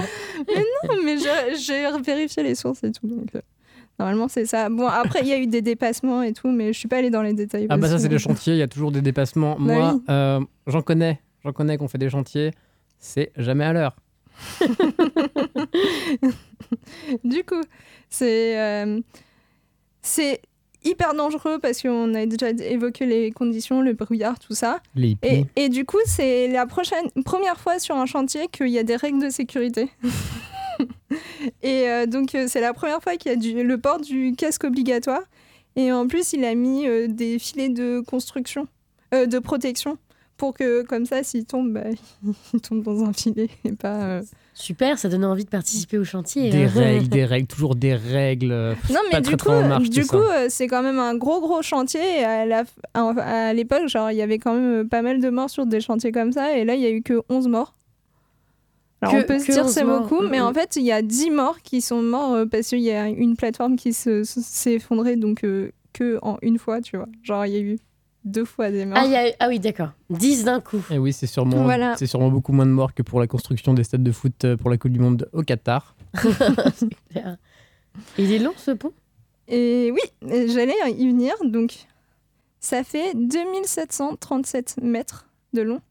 Mais 0.48 0.64
non, 0.88 0.96
mais 1.04 1.18
j'ai- 1.18 2.02
vérifié 2.04 2.44
les 2.44 2.56
sources 2.56 2.84
et 2.84 2.92
tout. 2.92 3.08
Donc, 3.08 3.34
euh, 3.36 3.42
normalement, 4.00 4.28
c'est 4.28 4.46
ça. 4.46 4.70
Bon, 4.70 4.88
après, 4.88 5.22
il 5.22 5.28
y 5.28 5.34
a 5.34 5.40
eu 5.40 5.48
des 5.48 5.62
dépassements 5.62 6.22
et 6.22 6.34
tout, 6.34 6.50
mais 6.50 6.72
je 6.74 6.78
suis 6.80 6.88
pas 6.88 6.98
allée 6.98 7.10
dans 7.10 7.22
les 7.24 7.34
détails. 7.34 7.66
Ah 7.70 7.78
bah 7.78 7.88
ça 7.88 7.98
c'est 8.00 8.10
les 8.10 8.20
chantiers, 8.20 8.54
il 8.54 8.60
y 8.60 8.64
a 8.64 8.68
toujours 8.68 8.92
des 8.92 9.02
dépassements. 9.02 9.56
Bah 9.60 9.74
Moi, 9.74 9.94
oui. 9.96 10.02
euh, 10.10 10.40
j'en 10.68 10.82
connais, 10.82 11.20
j'en 11.44 11.54
connais 11.54 11.78
qu'on 11.78 11.88
fait 11.88 11.98
des 11.98 12.10
chantiers, 12.10 12.52
c'est 13.00 13.32
jamais 13.38 13.64
à 13.66 13.74
l'heure. 13.74 13.96
du 17.24 17.44
coup, 17.44 17.62
c'est 18.10 18.86
c'est 20.02 20.42
hyper 20.84 21.14
dangereux 21.14 21.60
parce 21.60 21.82
qu'on 21.82 22.14
a 22.14 22.26
déjà 22.26 22.50
évoqué 22.50 23.06
les 23.06 23.32
conditions, 23.32 23.82
le 23.82 23.94
brouillard, 23.94 24.40
tout 24.40 24.54
ça. 24.54 24.80
Les. 24.96 25.18
Et, 25.24 25.46
et 25.56 25.70
du 25.70 25.86
coup, 25.86 26.00
c'est 26.06 26.48
la 26.48 26.66
prochaine, 26.66 27.10
première 27.26 27.60
fois 27.60 27.80
sur 27.80 27.96
un 27.96 28.06
chantier 28.06 28.48
qu'il 28.48 28.70
y 28.70 28.80
a 28.80 28.84
des 28.84 28.96
règles 28.96 29.22
de 29.22 29.30
sécurité. 29.30 29.90
et 31.62 31.90
euh, 31.90 32.06
donc, 32.06 32.36
euh, 32.36 32.46
c'est 32.48 32.62
la 32.62 32.74
première 32.74 33.02
fois 33.02 33.16
qu'il 33.16 33.32
y 33.32 33.36
a 33.36 33.38
du, 33.38 33.64
le 33.64 33.78
port 33.78 34.00
du 34.00 34.34
casque 34.38 34.64
obligatoire. 34.64 35.22
Et 35.76 35.92
en 35.92 36.08
plus, 36.08 36.34
il 36.34 36.44
a 36.44 36.54
mis 36.56 36.88
euh, 36.88 37.08
des 37.08 37.40
filets 37.40 37.70
de 37.70 38.02
construction, 38.02 38.68
euh, 39.14 39.26
de 39.26 39.40
protection, 39.40 39.98
pour 40.38 40.54
que, 40.54 40.84
comme 40.84 41.06
ça, 41.06 41.24
s'il 41.24 41.46
tombe, 41.46 41.72
bah, 41.72 41.84
il 42.54 42.62
tombe 42.62 42.84
dans 42.84 43.04
un 43.04 43.14
filet 43.14 43.50
et 43.64 43.72
pas. 43.72 44.22
Super, 44.62 45.00
ça 45.00 45.10
donne 45.10 45.26
envie 45.26 45.44
de 45.46 45.50
participer 45.50 45.98
au 45.98 46.04
chantier. 46.04 46.50
Des 46.52 46.66
hein. 46.66 46.72
règles, 46.74 47.08
des 47.10 47.26
règles, 47.34 47.48
toujours 47.48 47.76
des 47.76 47.96
règles. 47.96 48.76
Non, 48.90 49.00
mais 49.06 49.12
pas 49.12 49.22
du 49.22 49.24
très, 49.24 49.32
coup, 49.32 49.38
très 49.38 49.64
en 49.64 49.68
marche, 49.68 49.90
du 49.90 50.02
tout 50.02 50.08
coup 50.08 50.18
euh, 50.18 50.46
c'est 50.50 50.68
quand 50.68 50.84
même 50.84 51.00
un 51.00 51.16
gros, 51.16 51.42
gros 51.42 51.62
chantier. 51.62 52.24
À 52.24 52.46
la- 52.46 52.64
à, 52.94 53.02
à 53.50 53.54
l'époque, 53.54 53.88
genre, 53.88 54.12
il 54.12 54.18
y 54.18 54.22
avait 54.22 54.38
quand 54.38 54.54
même 54.54 54.82
euh, 54.82 54.88
pas 54.88 55.02
mal 55.02 55.20
de 55.20 55.30
morts 55.30 55.50
sur 55.50 55.66
des 55.66 55.82
chantiers 55.82 56.12
comme 56.12 56.32
ça. 56.32 56.58
Et 56.58 56.64
là, 56.66 56.76
il 56.76 56.82
y 56.82 56.86
a 56.86 56.92
eu 56.92 57.02
que 57.02 57.22
11 57.30 57.48
morts. 57.48 57.74
Alors 59.02 59.16
Que- 59.16 59.20
on 59.22 59.24
peut 59.24 59.40
se 59.40 59.52
dire 59.52 59.66
11 59.66 59.72
c'est 59.72 59.84
beaucoup, 59.84 60.22
mais 60.22 60.38
Mhm. 60.40 60.46
en 60.46 60.54
fait 60.54 60.76
il 60.76 60.84
y 60.84 60.92
a 60.92 61.02
10 61.02 61.32
morts 61.32 61.58
qui 61.64 61.82
sont 61.82 62.04
morts 62.04 62.34
euh, 62.36 62.46
parce 62.46 62.68
qu'il 62.68 62.82
y 62.82 62.92
a 62.92 63.08
une 63.08 63.36
plateforme 63.36 63.76
qui 63.76 63.94
se- 63.94 64.24
se- 64.24 64.42
s'est 64.42 64.74
effondrée 64.74 65.16
donc 65.16 65.44
euh, 65.44 65.72
que 65.92 66.20
en 66.22 66.38
une 66.44 66.60
fois, 66.60 66.82
tu 66.82 66.98
vois. 66.98 67.08
Genre 67.24 67.46
il 67.48 67.54
y 67.54 67.56
a 67.58 67.60
eu 67.62 67.80
deux 68.24 68.46
fois 68.46 68.70
des 68.72 68.86
morts. 68.86 68.98
Ah, 69.02 69.06
il 69.06 69.12
y 69.12 69.16
a- 69.16 69.34
ah 69.40 69.48
oui, 69.48 69.60
d'accord. 69.60 69.90
10 70.10 70.44
d'un 70.46 70.60
coup. 70.62 70.82
Et 70.92 70.98
oui, 70.98 71.12
c'est 71.14 71.28
sûrement, 71.28 71.64
Voilà. 71.64 71.96
c'est 71.98 72.06
sûrement 72.08 72.30
beaucoup 72.30 72.52
moins 72.54 72.66
de 72.66 72.72
morts 72.72 72.94
que 72.94 73.02
pour 73.02 73.20
la 73.20 73.28
construction 73.28 73.74
des 73.74 73.84
stades 73.84 74.04
de 74.04 74.12
foot 74.12 74.46
euh, 74.46 74.58
pour 74.58 74.70
la 74.70 74.78
Coupe 74.78 74.92
du 74.92 75.00
Monde 75.00 75.28
au 75.34 75.42
Qatar. 75.44 75.96
clair. 77.10 77.38
Il 78.18 78.32
est 78.32 78.40
long 78.40 78.54
ce 78.58 78.72
pont? 78.72 78.94
Et 79.48 79.92
oui, 79.92 80.02
j'allais 80.52 80.76
y 80.98 81.08
venir. 81.08 81.34
Donc, 81.44 81.74
ça 82.60 82.84
fait 82.84 83.14
2737 83.16 84.78
mètres 84.82 85.28
de 85.54 85.62
long. 85.62 85.82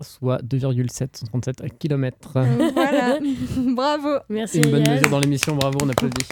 Soit 0.00 0.40
2,737 0.42 1.78
km. 1.78 2.36
Euh, 2.36 2.70
voilà, 2.72 3.18
bravo. 3.74 4.08
Merci. 4.30 4.58
Une 4.60 4.70
bonne 4.70 4.88
mesure 4.88 5.10
dans 5.10 5.20
l'émission, 5.20 5.54
bravo, 5.56 5.78
on 5.82 5.88
applaudit. 5.90 6.26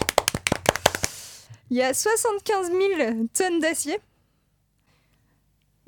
Il 1.69 1.77
y 1.77 1.83
a 1.83 1.93
75 1.93 2.71
000 2.71 3.27
tonnes 3.31 3.59
d'acier. 3.59 3.99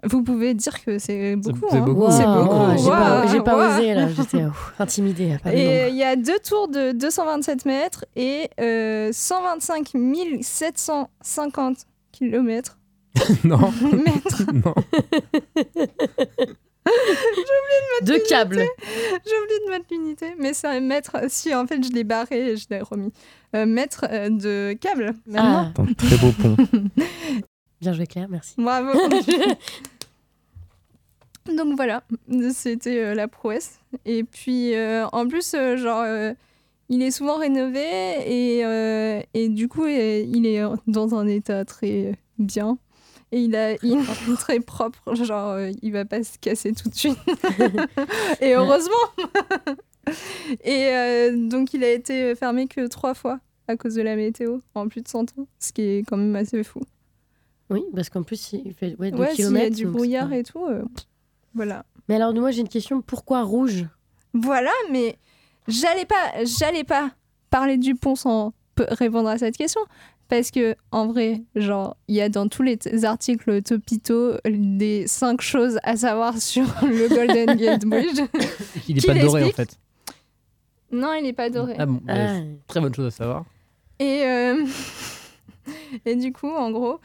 Vous 0.04 0.24
pouvez 0.24 0.54
dire 0.54 0.84
que 0.84 0.98
c'est 0.98 1.36
beaucoup. 1.36 1.68
c'est 1.70 1.78
hein. 1.78 1.86
beaucoup. 1.86 2.12
J'ai 2.12 2.90
pas, 2.90 3.28
j'ai 3.28 3.40
waouh. 3.40 3.78
osé 3.78 3.94
là, 3.94 4.08
j'étais 4.10 4.46
ouf, 4.46 4.74
intimidée. 4.80 5.38
Et 5.54 5.90
il 5.90 5.96
y 5.96 6.04
a 6.04 6.16
deux 6.16 6.40
tours 6.40 6.68
de 6.68 6.92
227 6.92 7.66
mètres 7.66 8.06
et 8.16 8.50
euh, 8.60 9.12
125 9.12 9.94
750 10.42 11.78
km. 12.12 12.78
non. 13.44 13.72
mètres. 13.94 14.44
non. 14.54 14.74
Deux 18.04 18.20
câbles. 18.28 18.56
J'ai 18.58 19.38
oublié 19.44 19.60
de 19.66 19.70
mettre 19.70 19.86
l'unité, 19.92 20.36
mais 20.40 20.54
c'est 20.54 20.68
un 20.68 20.80
mètre. 20.80 21.18
Si, 21.30 21.54
en 21.54 21.68
fait, 21.68 21.84
je 21.84 21.92
l'ai 21.92 22.04
barré 22.04 22.52
et 22.52 22.58
je 22.58 22.66
l'ai 22.70 22.82
remis. 22.82 23.14
Euh, 23.56 23.66
mètre 23.66 24.06
euh, 24.10 24.30
de 24.30 24.74
câble. 24.80 25.14
Ah, 25.36 25.72
Un 25.78 25.94
très 25.94 26.18
beau 26.18 26.32
pont. 26.32 26.56
bien 27.82 27.94
joué 27.94 28.08
Claire, 28.08 28.28
merci. 28.30 28.56
Bravo. 28.58 28.92
Donc 31.46 31.76
voilà, 31.76 32.04
c'était 32.54 33.00
euh, 33.00 33.14
la 33.16 33.28
prouesse. 33.28 33.80
Et 34.06 34.24
puis, 34.24 34.76
euh, 34.76 35.06
en 35.12 35.28
plus, 35.28 35.54
euh, 35.54 35.76
genre, 35.78 36.06
il 36.90 37.02
est 37.02 37.12
souvent 37.12 37.38
rénové 37.38 37.82
et, 38.26 39.24
et 39.34 39.50
du 39.50 39.68
coup, 39.68 39.88
il 39.88 40.46
est 40.46 40.62
dans 40.88 41.16
un 41.16 41.28
état 41.28 41.66
très 41.66 42.18
bien. 42.38 42.78
Et 43.34 43.40
il, 43.44 43.56
a, 43.56 43.74
il 43.84 43.94
est 44.34 44.36
très 44.38 44.60
propre, 44.60 45.16
genre, 45.16 45.52
euh, 45.52 45.72
il 45.82 45.94
va 45.94 46.04
pas 46.06 46.22
se 46.24 46.38
casser 46.38 46.74
tout 46.74 46.90
de 46.90 46.96
suite. 46.96 47.18
et 48.42 48.56
heureusement 48.56 48.92
Et 50.64 50.88
euh, 50.88 51.48
donc, 51.48 51.74
il 51.74 51.84
a 51.84 51.92
été 51.92 52.36
fermé 52.36 52.68
que 52.68 52.88
trois 52.88 53.14
fois 53.14 53.40
à 53.68 53.78
cause 53.78 53.96
de 53.96 54.02
la 54.02 54.16
météo 54.18 54.60
en 54.76 54.88
plus 54.90 55.02
de 55.02 55.08
100 55.08 55.38
ans, 55.38 55.48
ce 55.60 55.72
qui 55.72 55.82
est 55.82 56.04
quand 56.04 56.18
même 56.18 56.36
assez 56.36 56.62
fou. 56.64 56.82
Oui, 57.70 57.84
parce 57.96 58.10
qu'en 58.10 58.24
plus, 58.24 58.52
il 58.52 58.74
fait 58.74 58.98
ouais, 59.00 59.12
2 59.12 59.18
Ouais, 59.18 59.34
s'il 59.34 59.46
y 59.46 59.48
a 59.48 59.52
km. 59.52 59.76
du 59.78 59.86
brouillard 59.86 60.34
et 60.34 60.44
tout, 60.44 60.66
euh, 60.66 60.82
voilà. 61.54 61.84
Mais 62.08 62.16
alors, 62.16 62.34
moi, 62.34 62.52
j'ai 62.52 62.62
une 62.62 62.68
question. 62.70 63.02
Pourquoi 63.02 63.44
rouge? 63.44 63.86
Voilà, 64.34 64.72
mais 64.92 65.18
j'allais 65.68 66.06
pas, 66.06 66.44
j'allais 66.44 66.84
pas 66.84 67.12
parler 67.50 67.78
du 67.78 67.96
pont 67.96 68.16
sans 68.16 68.54
répondre 68.78 69.30
à 69.30 69.38
cette 69.38 69.58
question. 69.58 69.82
Parce 70.30 70.50
que, 70.50 70.76
en 70.92 71.08
vrai, 71.08 71.42
genre, 71.56 71.98
il 72.08 72.16
y 72.16 72.22
a 72.22 72.30
dans 72.30 72.48
tous 72.48 72.64
les 72.64 72.78
articles 73.04 73.62
Topito 73.64 74.38
des 74.46 75.06
cinq 75.06 75.42
choses 75.42 75.78
à 75.84 75.98
savoir 75.98 76.38
sur 76.42 76.64
le 76.84 77.10
Golden 77.10 77.58
Gate 77.58 77.86
Bridge. 77.86 78.22
Il 78.88 78.98
est 78.98 79.02
Qui 79.02 79.08
pas 79.08 79.14
doré 79.16 79.44
en 79.44 79.50
fait. 79.50 79.78
Non, 80.94 81.14
il 81.14 81.24
n'est 81.24 81.32
pas 81.34 81.50
doré. 81.50 81.76
Ah 81.78 81.86
bon, 81.86 82.00
bah, 82.04 82.14
Ah. 82.18 82.40
très 82.68 82.80
bonne 82.82 82.94
chose 82.94 83.06
à 83.08 83.12
savoir. 83.12 83.46
Et, 84.00 84.24
euh, 84.26 84.66
et 86.06 86.16
du 86.16 86.34
coup, 86.34 86.50
en 86.50 86.72
gros, 86.72 87.00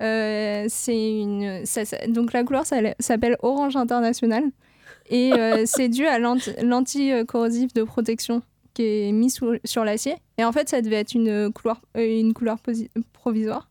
euh, 0.00 0.66
c'est 0.68 1.18
une. 1.18 1.64
ça- 1.66 1.84
ça- 1.84 2.06
donc 2.08 2.32
la 2.32 2.44
couleur 2.44 2.64
ça- 2.66 2.80
s'appelle 2.98 3.36
Orange 3.42 3.76
International. 3.76 4.44
Et 5.10 5.32
euh, 5.34 5.62
c'est 5.66 5.88
dû 5.88 6.06
à 6.06 6.18
l'anti- 6.18 6.52
l'anti-corrosif 6.62 7.72
de 7.74 7.82
protection 7.82 8.42
qui 8.74 8.82
est 8.84 9.12
mis 9.12 9.30
sous- 9.30 9.58
sur 9.64 9.84
l'acier. 9.84 10.14
Et 10.38 10.44
en 10.44 10.52
fait, 10.52 10.68
ça 10.68 10.80
devait 10.80 10.96
être 10.96 11.14
une 11.14 11.52
couleur, 11.52 11.80
euh, 11.96 12.20
une 12.20 12.32
couleur 12.32 12.56
posi- 12.58 12.88
provisoire. 13.12 13.68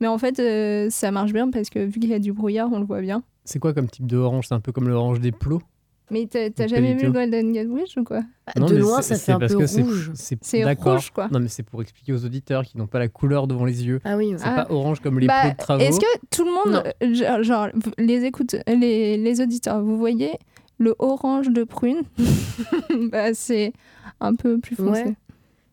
Mais 0.00 0.08
en 0.08 0.18
fait, 0.18 0.38
euh, 0.40 0.88
ça 0.90 1.10
marche 1.10 1.32
bien 1.32 1.50
parce 1.50 1.70
que 1.70 1.78
vu 1.78 2.00
qu'il 2.00 2.10
y 2.10 2.14
a 2.14 2.18
du 2.18 2.32
brouillard, 2.32 2.68
on 2.72 2.78
le 2.80 2.84
voit 2.84 3.00
bien. 3.00 3.22
C'est 3.44 3.58
quoi 3.58 3.72
comme 3.72 3.88
type 3.88 4.06
de 4.06 4.16
orange? 4.16 4.46
C'est 4.48 4.54
un 4.54 4.60
peu 4.60 4.72
comme 4.72 4.88
l'orange 4.88 5.20
des 5.20 5.32
plots? 5.32 5.62
Mais 6.10 6.26
t'as 6.26 6.66
jamais 6.68 6.94
vu 6.94 7.06
le. 7.06 7.12
Golden 7.12 7.52
Gate 7.52 7.66
Bridge 7.68 7.96
ou 7.96 8.04
quoi? 8.04 8.20
Non, 8.56 8.66
De 8.66 8.76
loin, 8.76 9.02
c'est- 9.02 9.14
ça 9.14 9.14
fait 9.16 9.24
c'est 9.24 9.32
un 9.32 9.38
parce 9.40 9.52
peu 9.54 9.58
que 9.60 9.66
c'est- 9.66 9.82
rouge. 9.82 10.12
C'est 10.14 10.38
C'est 10.40 10.62
rouge, 10.74 11.10
quoi. 11.10 11.28
Non, 11.32 11.40
mais 11.40 11.48
c'est 11.48 11.64
pour 11.64 11.82
expliquer 11.82 12.12
aux 12.12 12.24
auditeurs 12.24 12.64
qui 12.64 12.78
n'ont 12.78 12.86
pas 12.86 12.98
la 13.00 13.08
couleur 13.08 13.46
devant 13.48 13.64
les 13.64 13.84
yeux. 13.84 14.00
Ah 14.04 14.16
oui. 14.16 14.34
C'est 14.36 14.44
Ah. 14.46 14.64
pas 14.66 14.72
orange 14.72 15.00
comme 15.00 15.18
les 15.18 15.26
Bah, 15.26 15.50
de 15.50 15.56
travaux. 15.56 15.82
Est-ce 15.82 15.98
que 15.98 16.06
tout 16.30 16.44
le 16.44 16.52
monde, 16.52 16.82
Non. 17.02 17.42
genre, 17.42 17.68
les 17.98 18.24
écoute, 18.24 18.54
les, 18.68 19.16
les 19.16 19.40
auditeurs, 19.40 19.82
vous 19.82 19.98
voyez 19.98 20.32
le 20.78 20.94
orange 20.98 21.48
de 21.50 21.64
prune? 21.64 22.02
Bah, 23.10 23.34
C'est 23.34 23.72
un 24.20 24.34
peu 24.34 24.58
plus 24.58 24.76
foncé. 24.76 25.02
Ouais. 25.02 25.14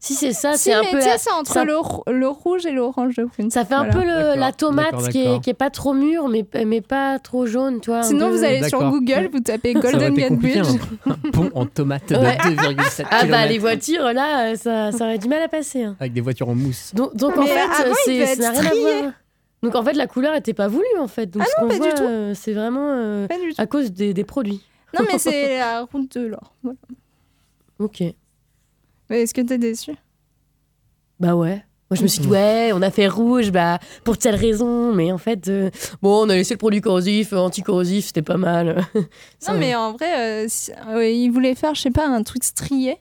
Si 0.05 0.15
c'est 0.15 0.33
ça, 0.33 0.53
Si, 0.57 0.63
c'est 0.63 0.73
un 0.73 0.81
mais 0.81 0.91
peu. 0.91 0.97
tu 0.97 1.03
sais, 1.03 1.09
la- 1.11 1.17
c'est 1.17 1.31
entre 1.31 1.53
ça- 1.53 1.63
le, 1.63 1.75
le 2.11 2.27
rouge 2.27 2.65
et 2.65 2.71
l'orange 2.71 3.15
de 3.15 3.23
prune. 3.23 3.49
Ça 3.49 3.63
fait 3.63 3.73
un 3.73 3.85
Voilà. 3.89 3.93
peu 3.93 4.01
le- 4.35 4.37
la 4.37 4.51
tomate 4.51 4.91
d'accord, 4.91 5.07
qui 5.07 5.23
est, 5.23 5.39
qui 5.41 5.49
est 5.49 5.53
pas 5.53 5.69
trop 5.69 5.93
mûre, 5.93 6.27
mais, 6.27 6.45
mais 6.65 6.81
pas 6.81 7.19
trop 7.19 7.45
jaune, 7.45 7.79
toi. 7.79 7.99
un 7.99 8.03
Sinon, 8.03 8.27
peu- 8.29 8.35
vous 8.35 8.43
allez 8.43 8.67
sur. 8.67 8.79
Google, 8.91 9.29
vous 9.31 9.39
tapez 9.39 9.73
Golden 9.73 10.13
Gate 10.13 10.27
compliqué, 10.27 10.59
Bridge. 10.59 10.75
un, 11.05 11.11
un 11.11 11.31
pont 11.31 11.49
en 11.55 11.65
tomate 11.65 12.09
de 12.09 12.17
Ouais. 12.17 12.35
2,7 12.37 13.05
Ah 13.11 13.25
bah 13.27 13.45
les 13.45 13.57
voitures 13.59 14.11
là, 14.11 14.57
ça, 14.57 14.91
ça 14.91 15.05
aurait 15.05 15.19
du 15.19 15.29
mal 15.29 15.41
à 15.41 15.47
passer. 15.47 15.83
hein. 15.83 15.95
avec 16.01 16.11
des 16.11 16.19
voitures 16.19 16.49
en 16.49 16.55
mousse. 16.55 16.91
Donc, 16.93 17.15
donc 17.15 17.37
en 17.37 17.43
fait, 17.43 17.55
ça 18.27 18.35
n'a 18.35 18.51
rien 18.59 18.71
à 18.71 18.75
voir. 19.01 19.11
Donc 19.63 19.75
en 19.75 19.83
fait, 19.85 19.93
la 19.93 20.07
couleur 20.07 20.35
était 20.35 20.53
pas 20.53 20.67
voulue 20.67 20.83
en 20.99 21.07
fait. 21.07 21.27
Donc 21.27 21.43
Ah 21.45 21.49
ce 21.49 21.61
non, 21.61 21.69
qu'on 21.69 21.79
pas 21.79 21.79
du 21.85 21.89
voit, 21.89 21.97
tout. 21.97 22.03
euh, 22.03 22.33
c'est 22.35 22.51
vraiment 22.51 22.89
euh, 22.89 23.27
à 23.57 23.65
cause 23.67 23.93
des, 23.93 24.13
des 24.13 24.25
produits. 24.25 24.61
Non, 24.99 25.05
mais 25.09 25.17
c'est 25.17 25.59
la 25.59 25.83
route 25.89 26.17
de 26.17 26.25
l'or. 26.27 26.53
Voilà. 26.61 26.77
Ok. 27.79 28.03
Mais 29.13 29.21
Est-ce 29.21 29.33
que 29.35 29.41
t'es 29.41 29.59
déçu? 29.59 29.91
Bah 31.19 31.35
ouais. 31.35 31.63
Moi, 31.91 31.97
je 31.97 32.01
me 32.01 32.07
suis 32.07 32.21
dit, 32.21 32.27
ouais, 32.27 32.71
on 32.73 32.81
a 32.81 32.89
fait 32.89 33.07
rouge, 33.07 33.51
bah, 33.51 33.77
pour 34.03 34.17
telle 34.17 34.33
raison, 34.33 34.91
mais 34.95 35.11
en 35.11 35.19
fait, 35.19 35.47
euh, 35.47 35.69
bon, 36.01 36.25
on 36.25 36.29
a 36.29 36.35
laissé 36.35 36.55
le 36.55 36.57
produit 36.57 36.81
corrosif, 36.81 37.31
euh, 37.33 37.37
anti-corrosif, 37.37 38.05
c'était 38.07 38.23
pas 38.23 38.37
mal. 38.37 38.83
Ça, 39.39 39.53
Non, 39.53 39.59
mais 39.59 39.75
en 39.75 39.91
vrai, 39.93 40.45
euh, 40.45 40.45
si- 40.49 40.71
euh, 40.89 41.07
ils 41.07 41.29
voulaient 41.29 41.53
faire, 41.53 41.75
je 41.75 41.81
sais 41.81 41.91
pas, 41.91 42.07
un 42.07 42.23
truc 42.23 42.43
strié. 42.43 42.97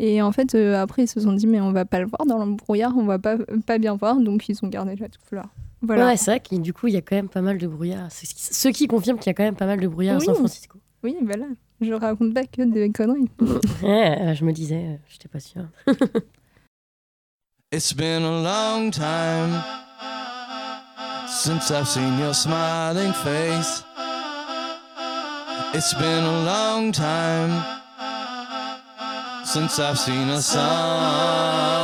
Et 0.00 0.20
en 0.22 0.32
fait, 0.32 0.56
après, 0.56 1.04
ils 1.04 1.08
se 1.08 1.20
sont 1.20 1.32
dit, 1.34 1.46
mais 1.46 1.60
on 1.60 1.70
va 1.70 1.84
pas 1.84 2.00
le 2.00 2.06
voir 2.06 2.26
dans 2.26 2.44
le 2.44 2.54
brouillard, 2.56 2.94
on 2.96 3.04
va 3.04 3.20
pas, 3.20 3.36
pas 3.64 3.78
bien 3.78 3.94
voir, 3.94 4.16
donc 4.16 4.48
ils 4.48 4.58
ont 4.64 4.68
gardé 4.68 4.96
la 4.96 5.06
couleur. 5.28 5.46
Voilà. 5.82 6.06
Ouais, 6.06 6.16
c'est 6.16 6.32
vrai 6.32 6.40
que 6.40 6.56
du 6.56 6.72
coup, 6.72 6.88
il 6.88 6.94
y 6.94 6.96
a 6.96 7.02
quand 7.02 7.14
même 7.14 7.28
pas 7.28 7.42
mal 7.42 7.58
de 7.58 7.66
brouillard. 7.68 8.10
Ce 8.10 8.22
qui- 8.22 8.34
Ce 8.36 8.68
qui 8.70 8.88
confirme 8.88 9.18
qu'il 9.18 9.28
y 9.28 9.30
a 9.30 9.34
quand 9.34 9.44
même 9.44 9.54
pas 9.54 9.66
mal 9.66 9.78
de 9.78 9.86
brouillard 9.86 10.16
Oui. 10.18 10.22
à 10.24 10.26
San 10.26 10.34
Francisco. 10.34 10.78
Oui, 11.04 11.16
voilà. 11.22 11.44
Je 11.80 11.94
raconte 11.94 12.34
pas 12.34 12.44
que 12.44 12.62
des 12.62 12.90
conneries. 12.92 13.30
Ouais, 13.82 14.34
je 14.38 14.44
me 14.44 14.52
disais, 14.52 14.84
euh, 14.86 14.96
j'étais 15.08 15.28
pas 15.28 15.40
sûre. 15.40 15.68
It's 17.72 17.92
been 17.92 18.24
a 18.24 18.42
long 18.42 18.90
time 18.90 19.62
since 21.28 21.70
I've 21.70 21.86
seen 21.86 22.18
your 22.18 22.34
smiling 22.34 23.12
face. 23.12 23.84
It's 25.72 25.94
been 25.94 26.24
a 26.24 26.44
long 26.44 26.90
time 26.90 27.62
since 29.44 29.78
I've 29.78 29.98
seen 30.00 30.28
a 30.30 30.42
sunny 30.42 31.79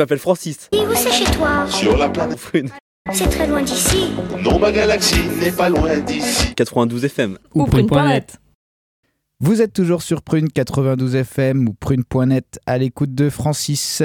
m'appelle 0.00 0.18
Francis. 0.18 0.70
Et 0.72 0.78
où 0.78 0.94
c'est 0.94 1.12
chez 1.12 1.30
toi 1.36 1.66
Sur 1.68 1.98
la 1.98 2.08
planète 2.08 2.38
Prune. 2.38 2.70
C'est 3.12 3.28
très 3.28 3.46
loin 3.46 3.62
d'ici. 3.62 4.06
Non, 4.42 4.58
ma 4.58 4.72
galaxie 4.72 5.28
n'est 5.40 5.52
pas 5.52 5.68
loin 5.68 5.98
d'ici. 5.98 6.54
92 6.54 7.04
FM. 7.04 7.38
Ou 7.54 7.66
prune.net. 7.66 8.38
Vous 9.40 9.60
êtes 9.60 9.74
toujours 9.74 10.02
sur 10.02 10.22
Prune 10.22 10.48
92 10.48 11.16
FM 11.16 11.68
ou 11.68 11.74
prune.net 11.74 12.60
à 12.66 12.78
l'écoute 12.78 13.14
de 13.14 13.28
Francis 13.28 14.02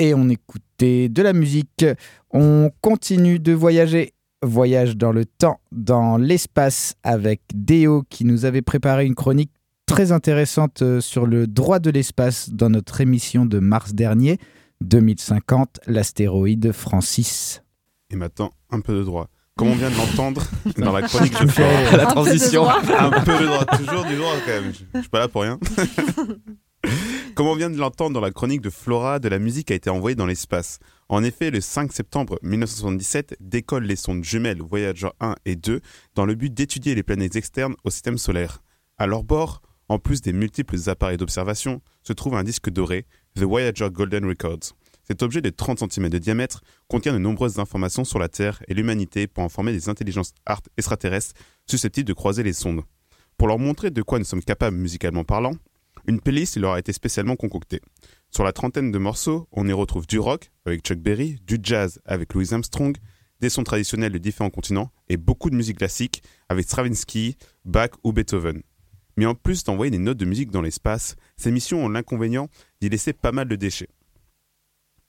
et 0.00 0.12
on 0.14 0.28
écoutait 0.28 1.08
de 1.08 1.22
la 1.22 1.32
musique. 1.32 1.84
On 2.32 2.70
continue 2.80 3.38
de 3.38 3.52
voyager. 3.52 4.14
Voyage 4.42 4.96
dans 4.96 5.10
le 5.10 5.24
temps, 5.24 5.58
dans 5.72 6.16
l'espace 6.16 6.94
avec 7.02 7.42
Déo 7.54 8.04
qui 8.08 8.24
nous 8.24 8.44
avait 8.44 8.62
préparé 8.62 9.04
une 9.04 9.16
chronique 9.16 9.50
très 9.86 10.12
intéressante 10.12 10.82
euh, 10.82 11.00
sur 11.00 11.26
le 11.26 11.48
droit 11.48 11.80
de 11.80 11.90
l'espace 11.90 12.50
dans 12.50 12.70
notre 12.70 13.00
émission 13.00 13.46
de 13.46 13.58
mars 13.58 13.94
dernier, 13.94 14.38
2050, 14.82 15.80
l'astéroïde 15.86 16.72
Francis. 16.72 17.62
Et 18.10 18.16
maintenant, 18.16 18.52
un 18.70 18.80
peu 18.80 18.94
de 18.94 19.02
droit. 19.02 19.28
Comme 19.56 19.68
on 19.68 19.74
vient 19.74 19.90
de 19.90 19.96
l'entendre 19.96 20.42
dans 20.78 20.92
la 20.92 21.02
chronique 21.02 21.32
de 21.32 21.48
fais 21.48 21.86
Flora. 21.86 21.96
la 21.96 22.06
transition. 22.06 22.62
droit. 22.62 22.80
Un 22.98 23.20
peu 23.22 23.38
de 23.38 23.46
droit, 23.46 23.64
toujours 23.64 24.04
du 24.04 24.16
droit 24.16 24.34
quand 24.46 24.52
même. 24.52 24.72
Je 24.72 24.84
je 24.94 25.00
suis 25.00 25.08
pas 25.08 25.18
là 25.18 25.28
pour 25.28 25.42
rien. 25.42 25.58
Comme 27.34 27.46
on 27.46 27.56
vient 27.56 27.70
de 27.70 27.76
l'entendre 27.76 28.14
dans 28.14 28.20
la 28.20 28.30
chronique 28.30 28.60
de 28.60 28.70
Flora, 28.70 29.18
de 29.18 29.28
la 29.28 29.38
musique 29.38 29.70
a 29.70 29.74
été 29.74 29.90
envoyée 29.90 30.14
dans 30.14 30.26
l'espace. 30.26 30.78
En 31.08 31.22
effet, 31.24 31.50
le 31.50 31.60
5 31.60 31.92
septembre 31.92 32.38
1977, 32.42 33.36
décollent 33.40 33.84
les 33.84 33.96
sondes 33.96 34.24
jumelles 34.24 34.60
Voyager 34.60 35.08
1 35.20 35.34
et 35.44 35.56
2 35.56 35.80
dans 36.14 36.24
le 36.24 36.34
but 36.34 36.52
d'étudier 36.52 36.94
les 36.94 37.02
planètes 37.02 37.36
externes 37.36 37.74
au 37.84 37.90
système 37.90 38.18
solaire. 38.18 38.62
À 38.96 39.06
leur 39.06 39.24
bord, 39.24 39.62
en 39.88 39.98
plus 39.98 40.20
des 40.20 40.32
multiples 40.32 40.76
appareils 40.88 41.16
d'observation, 41.16 41.80
se 42.02 42.12
trouve 42.12 42.34
un 42.34 42.44
disque 42.44 42.70
doré, 42.70 43.06
The 43.34 43.42
Voyager 43.42 43.88
Golden 43.90 44.24
Records. 44.26 44.74
Cet 45.04 45.22
objet 45.22 45.40
de 45.40 45.50
30 45.50 45.90
cm 45.90 46.10
de 46.10 46.18
diamètre 46.18 46.62
contient 46.86 47.12
de 47.12 47.18
nombreuses 47.18 47.58
informations 47.58 48.04
sur 48.04 48.18
la 48.18 48.28
Terre 48.28 48.62
et 48.68 48.74
l'humanité 48.74 49.26
pour 49.26 49.42
informer 49.42 49.72
des 49.72 49.88
intelligences 49.88 50.34
art 50.44 50.60
extraterrestres 50.76 51.34
susceptibles 51.66 52.08
de 52.08 52.12
croiser 52.12 52.42
les 52.42 52.52
sondes. 52.52 52.82
Pour 53.38 53.48
leur 53.48 53.58
montrer 53.58 53.90
de 53.90 54.02
quoi 54.02 54.18
nous 54.18 54.24
sommes 54.24 54.42
capables 54.42 54.76
musicalement 54.76 55.24
parlant, 55.24 55.54
une 56.06 56.20
playlist 56.20 56.56
leur 56.56 56.72
a 56.72 56.78
été 56.78 56.92
spécialement 56.92 57.36
concoctée. 57.36 57.80
Sur 58.30 58.44
la 58.44 58.52
trentaine 58.52 58.92
de 58.92 58.98
morceaux, 58.98 59.48
on 59.52 59.66
y 59.66 59.72
retrouve 59.72 60.06
du 60.06 60.18
rock 60.18 60.50
avec 60.66 60.82
Chuck 60.82 60.98
Berry, 60.98 61.38
du 61.46 61.58
jazz 61.62 62.00
avec 62.04 62.34
Louis 62.34 62.52
Armstrong, 62.52 62.96
des 63.40 63.48
sons 63.48 63.62
traditionnels 63.62 64.12
de 64.12 64.18
différents 64.18 64.50
continents 64.50 64.90
et 65.08 65.16
beaucoup 65.16 65.50
de 65.50 65.54
musique 65.54 65.78
classique 65.78 66.22
avec 66.48 66.66
Stravinsky, 66.66 67.36
Bach 67.64 67.90
ou 68.04 68.12
Beethoven. 68.12 68.62
Mais 69.16 69.26
en 69.26 69.34
plus 69.34 69.64
d'envoyer 69.64 69.90
des 69.90 69.98
notes 69.98 70.16
de 70.16 70.24
musique 70.24 70.50
dans 70.50 70.62
l'espace, 70.62 71.16
ces 71.36 71.50
missions 71.50 71.84
ont 71.84 71.88
l'inconvénient 71.88 72.48
d'y 72.80 72.88
laisser 72.88 73.12
pas 73.12 73.32
mal 73.32 73.48
de 73.48 73.56
déchets. 73.56 73.88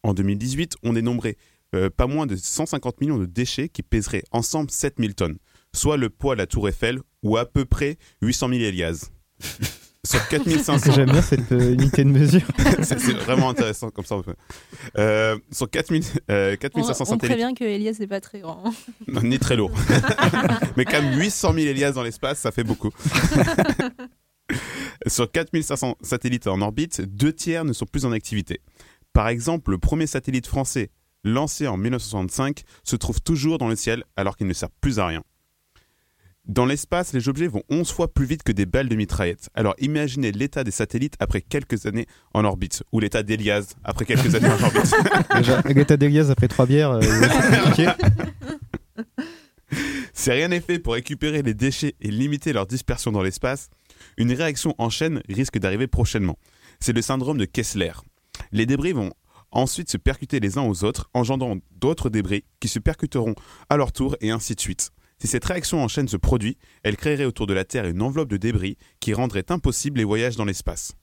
En 0.03 0.13
2018, 0.13 0.75
on 0.84 0.93
dénombrait 0.93 1.36
euh, 1.75 1.89
pas 1.89 2.08
moins 2.08 2.25
de 2.25 2.36
150 2.36 3.01
millions 3.01 3.17
de 3.17 3.25
déchets 3.25 3.69
qui 3.69 3.84
pèseraient 3.84 4.23
ensemble 4.32 4.71
7000 4.71 5.15
tonnes, 5.15 5.38
soit 5.73 5.97
le 5.97 6.10
poids 6.10 6.36
de 6.36 6.39
la 6.39 6.47
tour 6.47 6.67
Eiffel 6.67 6.99
ou 7.21 7.38
à 7.38 7.45
peu 7.45 7.65
près 7.65 7.97
800 8.21 8.49
000 8.49 8.62
Elias. 8.62 9.10
Sur 10.08 10.25
4500. 10.29 10.93
J'aime 10.93 11.12
bien 11.12 11.21
cette 11.21 11.51
euh, 11.51 11.73
unité 11.73 12.05
de 12.05 12.10
mesure. 12.10 12.41
c'est 12.84 12.95
vraiment 12.95 13.49
intéressant 13.49 13.89
comme 13.89 14.05
ça. 14.05 14.15
on 14.15 14.23
Euh, 14.97 15.38
sur 15.51 15.69
4000, 15.69 16.03
euh, 16.32 16.53
On, 16.53 16.58
4500 16.58 17.03
on 17.03 17.05
satellites. 17.05 17.36
prévient 17.38 17.53
que 17.53 17.65
Elias 17.65 17.97
n'est 17.99 18.08
pas 18.08 18.21
très 18.21 18.39
grand. 18.39 18.63
Non, 19.10 19.21
ni 19.21 19.38
très 19.39 19.58
lourd. 19.58 19.71
Mais 20.77 20.86
quand 20.86 21.01
même 21.01 21.19
800 21.19 21.53
000 21.53 21.67
Elias 21.67 21.91
dans 21.91 22.03
l'espace, 22.03 22.39
ça 22.39 22.51
fait 22.51 22.63
beaucoup. 22.63 22.91
Sur 25.07 25.31
4500 25.31 25.97
satellites 26.01 26.47
en 26.47 26.62
orbite, 26.62 27.01
deux 27.01 27.33
tiers 27.33 27.65
ne 27.65 27.73
sont 27.73 27.85
plus 27.85 28.05
en 28.05 28.12
activité. 28.12 28.62
Par 29.13 29.27
exemple, 29.27 29.71
le 29.71 29.77
premier 29.77 30.07
satellite 30.07 30.47
français 30.47 30.91
lancé 31.23 31.67
en 31.67 31.77
1965 31.77 32.63
se 32.83 32.95
trouve 32.95 33.21
toujours 33.21 33.57
dans 33.57 33.67
le 33.67 33.75
ciel 33.75 34.03
alors 34.15 34.38
qu'il 34.38 34.47
ne 34.47 34.53
sert 34.53 34.69
plus 34.81 34.99
à 34.99 35.07
rien. 35.07 35.23
Dans 36.45 36.65
l'espace, 36.65 37.13
les 37.13 37.29
objets 37.29 37.47
vont 37.47 37.62
11 37.69 37.91
fois 37.91 38.12
plus 38.12 38.25
vite 38.25 38.41
que 38.41 38.51
des 38.51 38.65
balles 38.65 38.89
de 38.89 38.95
mitraillette. 38.95 39.49
Alors 39.53 39.75
imaginez 39.77 40.31
l'état 40.31 40.63
des 40.63 40.71
satellites 40.71 41.13
après 41.19 41.41
quelques 41.41 41.85
années 41.85 42.07
en 42.33 42.43
orbite, 42.43 42.83
ou 42.91 42.99
l'état 42.99 43.21
d'Elias 43.21 43.75
après 43.83 44.05
quelques 44.05 44.33
années 44.33 44.49
en 44.49 44.63
orbite. 44.63 44.95
Agatha 45.65 45.95
Delias 45.95 46.29
après 46.31 46.47
trois 46.47 46.65
bières, 46.65 46.91
euh. 46.91 47.01
Si 50.13 50.31
rien 50.31 50.47
n'est 50.47 50.59
fait 50.59 50.79
pour 50.79 50.93
récupérer 50.93 51.43
les 51.43 51.53
déchets 51.53 51.93
et 52.01 52.09
limiter 52.09 52.51
leur 52.51 52.65
dispersion 52.65 53.12
dans 53.12 53.21
l'espace, 53.21 53.69
une 54.17 54.31
réaction 54.31 54.75
en 54.77 54.89
chaîne 54.89 55.21
risque 55.29 55.57
d'arriver 55.57 55.88
prochainement. 55.88 56.38
C'est 56.79 56.93
le 56.93 57.01
syndrome 57.01 57.38
de 57.38 57.45
Kessler. 57.45 57.93
Les 58.51 58.65
débris 58.65 58.93
vont 58.93 59.12
ensuite 59.51 59.89
se 59.89 59.97
percuter 59.97 60.39
les 60.39 60.57
uns 60.57 60.63
aux 60.63 60.83
autres, 60.83 61.09
engendrant 61.13 61.57
d'autres 61.71 62.09
débris 62.09 62.45
qui 62.59 62.67
se 62.67 62.79
percuteront 62.79 63.35
à 63.69 63.77
leur 63.77 63.91
tour 63.91 64.15
et 64.21 64.31
ainsi 64.31 64.55
de 64.55 64.62
suite. 64.62 64.91
Si 65.21 65.27
cette 65.27 65.45
réaction 65.45 65.83
en 65.83 65.88
chaîne 65.88 66.07
se 66.07 66.17
produit, 66.17 66.57
elle 66.83 66.95
créerait 66.95 67.25
autour 67.25 67.47
de 67.47 67.53
la 67.53 67.65
Terre 67.65 67.85
une 67.85 68.01
enveloppe 68.01 68.29
de 68.29 68.38
débris 68.38 68.77
qui 68.99 69.13
rendrait 69.13 69.51
impossible 69.51 69.97
les 69.97 70.05
voyages 70.05 70.38
dans 70.38 70.45
l'espace. 70.45 70.93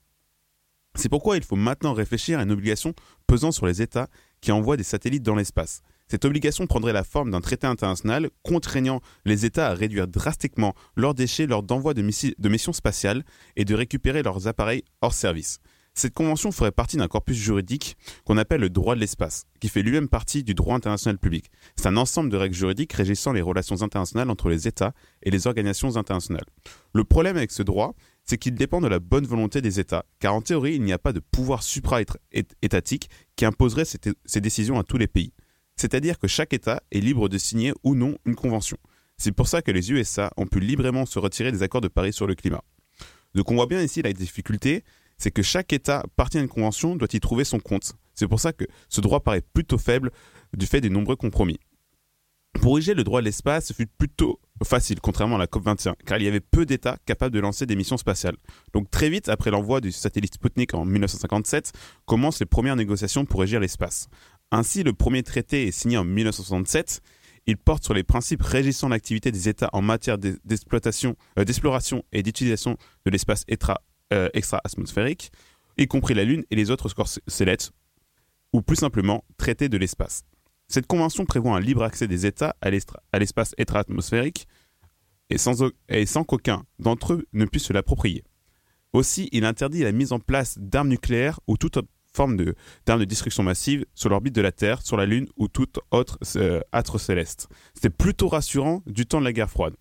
C'est 0.95 1.09
pourquoi 1.09 1.37
il 1.37 1.43
faut 1.43 1.55
maintenant 1.55 1.93
réfléchir 1.93 2.39
à 2.39 2.43
une 2.43 2.51
obligation 2.51 2.93
pesant 3.27 3.51
sur 3.51 3.67
les 3.67 3.83
États 3.83 4.07
qui 4.41 4.51
envoient 4.51 4.77
des 4.77 4.83
satellites 4.83 5.21
dans 5.21 5.35
l'espace. 5.35 5.81
Cette 6.09 6.25
obligation 6.25 6.67
prendrait 6.67 6.93
la 6.93 7.03
forme 7.03 7.31
d'un 7.31 7.41
traité 7.41 7.67
international 7.67 8.29
contraignant 8.43 9.01
les 9.25 9.45
États 9.45 9.67
à 9.67 9.73
réduire 9.73 10.07
drastiquement 10.07 10.73
leurs 10.95 11.13
déchets 11.13 11.47
lors 11.47 11.63
d'envoi 11.63 11.93
de, 11.93 12.01
missi- 12.01 12.35
de 12.37 12.49
missions 12.49 12.73
spatiales 12.73 13.23
et 13.55 13.65
de 13.65 13.75
récupérer 13.75 14.23
leurs 14.23 14.47
appareils 14.47 14.83
hors 15.01 15.13
service. 15.13 15.59
Cette 15.93 16.13
convention 16.13 16.51
ferait 16.51 16.71
partie 16.71 16.95
d'un 16.97 17.07
corpus 17.07 17.35
juridique 17.35 17.97
qu'on 18.23 18.37
appelle 18.37 18.61
le 18.61 18.69
droit 18.69 18.93
de 18.93 18.99
l'espace, 18.99 19.45
qui 19.59 19.67
fait 19.67 19.81
lui-même 19.81 20.07
partie 20.07 20.43
du 20.43 20.53
droit 20.53 20.75
international 20.75 21.17
public. 21.17 21.49
C'est 21.75 21.87
un 21.87 21.97
ensemble 21.97 22.29
de 22.29 22.37
règles 22.37 22.53
juridiques 22.53 22.93
régissant 22.93 23.33
les 23.33 23.41
relations 23.41 23.81
internationales 23.81 24.29
entre 24.29 24.47
les 24.49 24.67
États 24.67 24.93
et 25.23 25.31
les 25.31 25.47
organisations 25.47 25.97
internationales. 25.97 26.45
Le 26.93 27.03
problème 27.03 27.35
avec 27.35 27.51
ce 27.51 27.63
droit, 27.63 27.95
c'est 28.23 28.37
qu'il 28.37 28.53
dépend 28.53 28.79
de 28.79 28.87
la 28.87 28.99
bonne 28.99 29.25
volonté 29.25 29.59
des 29.59 29.79
États, 29.79 30.05
car 30.19 30.35
en 30.35 30.41
théorie, 30.41 30.75
il 30.75 30.83
n'y 30.83 30.93
a 30.93 30.99
pas 30.99 31.13
de 31.13 31.19
pouvoir 31.19 31.63
supra-étatique 31.63 33.09
qui 33.35 33.45
imposerait 33.45 33.85
ces 33.85 34.39
décisions 34.41 34.77
à 34.77 34.83
tous 34.83 34.97
les 34.97 35.07
pays. 35.07 35.33
C'est-à-dire 35.77 36.19
que 36.19 36.27
chaque 36.27 36.53
État 36.53 36.81
est 36.91 36.99
libre 36.99 37.29
de 37.29 37.37
signer 37.37 37.73
ou 37.83 37.95
non 37.95 38.17
une 38.25 38.35
convention. 38.35 38.77
C'est 39.17 39.31
pour 39.31 39.47
ça 39.47 39.61
que 39.61 39.71
les 39.71 39.91
USA 39.91 40.31
ont 40.37 40.45
pu 40.45 40.59
librement 40.59 41.05
se 41.05 41.19
retirer 41.19 41.51
des 41.51 41.63
accords 41.63 41.81
de 41.81 41.87
Paris 41.87 42.13
sur 42.13 42.27
le 42.27 42.35
climat. 42.35 42.63
Donc 43.35 43.51
on 43.51 43.55
voit 43.55 43.67
bien 43.67 43.81
ici 43.81 44.01
la 44.01 44.13
difficulté, 44.13 44.83
c'est 45.17 45.31
que 45.31 45.41
chaque 45.41 45.73
État 45.73 46.03
partie 46.15 46.37
à 46.37 46.41
une 46.41 46.47
convention 46.47 46.95
doit 46.95 47.07
y 47.13 47.19
trouver 47.19 47.43
son 47.43 47.59
compte. 47.59 47.93
C'est 48.13 48.27
pour 48.27 48.39
ça 48.39 48.53
que 48.53 48.65
ce 48.89 49.01
droit 49.01 49.21
paraît 49.21 49.41
plutôt 49.41 49.77
faible 49.77 50.11
du 50.55 50.65
fait 50.65 50.81
des 50.81 50.89
nombreux 50.89 51.15
compromis. 51.15 51.59
Pour 52.61 52.77
ériger 52.77 52.95
le 52.95 53.03
droit 53.03 53.21
de 53.21 53.25
l'espace, 53.25 53.67
ce 53.67 53.73
fut 53.73 53.85
plutôt 53.85 54.39
facile, 54.63 54.99
contrairement 54.99 55.35
à 55.35 55.39
la 55.39 55.45
COP21, 55.45 55.93
car 56.05 56.17
il 56.17 56.23
y 56.23 56.27
avait 56.27 56.39
peu 56.39 56.65
d'États 56.65 56.97
capables 57.05 57.33
de 57.33 57.39
lancer 57.39 57.67
des 57.67 57.75
missions 57.75 57.97
spatiales. 57.97 58.35
Donc 58.73 58.89
très 58.89 59.09
vite, 59.09 59.29
après 59.29 59.51
l'envoi 59.51 59.79
du 59.79 59.91
satellite 59.91 60.33
Sputnik 60.33 60.73
en 60.73 60.83
1957, 60.83 61.71
commencent 62.05 62.39
les 62.39 62.47
premières 62.47 62.75
négociations 62.75 63.25
pour 63.25 63.41
régir 63.41 63.59
l'espace. 63.59 64.09
Ainsi, 64.51 64.83
le 64.83 64.93
premier 64.93 65.23
traité 65.23 65.67
est 65.67 65.71
signé 65.71 65.97
en 65.97 66.03
1967. 66.05 67.01
Il 67.47 67.57
porte 67.57 67.83
sur 67.83 67.93
les 67.93 68.03
principes 68.03 68.41
régissant 68.41 68.89
l'activité 68.89 69.31
des 69.31 69.47
États 69.49 69.69
en 69.73 69.81
matière 69.81 70.17
euh, 70.23 70.35
d'exploration 71.45 72.03
et 72.11 72.23
d'utilisation 72.23 72.77
de 73.05 73.11
l'espace 73.11 73.45
euh, 74.13 74.29
extra-atmosphérique, 74.33 75.31
y 75.77 75.87
compris 75.87 76.13
la 76.13 76.23
Lune 76.23 76.43
et 76.51 76.55
les 76.55 76.71
autres 76.71 76.93
corps 76.93 77.07
cé- 77.07 77.21
célestes, 77.27 77.71
ou 78.53 78.61
plus 78.61 78.75
simplement 78.77 79.23
traité 79.37 79.69
de 79.69 79.77
l'espace. 79.77 80.23
Cette 80.67 80.87
convention 80.87 81.25
prévoit 81.25 81.55
un 81.55 81.61
libre 81.61 81.83
accès 81.83 82.07
des 82.07 82.25
États 82.25 82.55
à 82.61 82.69
l'espace 82.69 83.53
extra-atmosphérique 83.57 84.47
et 85.29 85.37
sans, 85.37 86.23
qu'aucun 86.25 86.63
d'entre 86.79 87.13
eux 87.13 87.25
ne 87.33 87.45
puisse 87.45 87.63
se 87.63 87.73
l'approprier. 87.73 88.23
Aussi, 88.93 89.29
il 89.31 89.45
interdit 89.45 89.83
la 89.83 89.91
mise 89.91 90.11
en 90.11 90.19
place 90.19 90.57
d'armes 90.57 90.89
nucléaires 90.89 91.39
ou 91.47 91.57
toute 91.57 91.77
forme 92.17 92.35
de- 92.35 92.55
d'armes 92.85 92.99
de, 92.99 93.05
destruction 93.05 93.43
massive 93.43 93.85
sur 93.93 94.09
l'orbite 94.09 94.35
de 94.35 94.41
la 94.41 94.51
Terre, 94.51 94.81
sur 94.81 94.97
la 94.97 95.05
Lune 95.05 95.27
ou 95.37 95.47
tout 95.47 95.67
autre 95.91 96.17
euh, 96.35 96.59
astre 96.71 96.99
céleste. 96.99 97.47
C'était 97.73 97.89
plutôt 97.89 98.27
rassurant 98.27 98.81
du 98.87 99.05
temps 99.05 99.19
de 99.19 99.25
la 99.25 99.33
guerre 99.33 99.49
froide. 99.49 99.75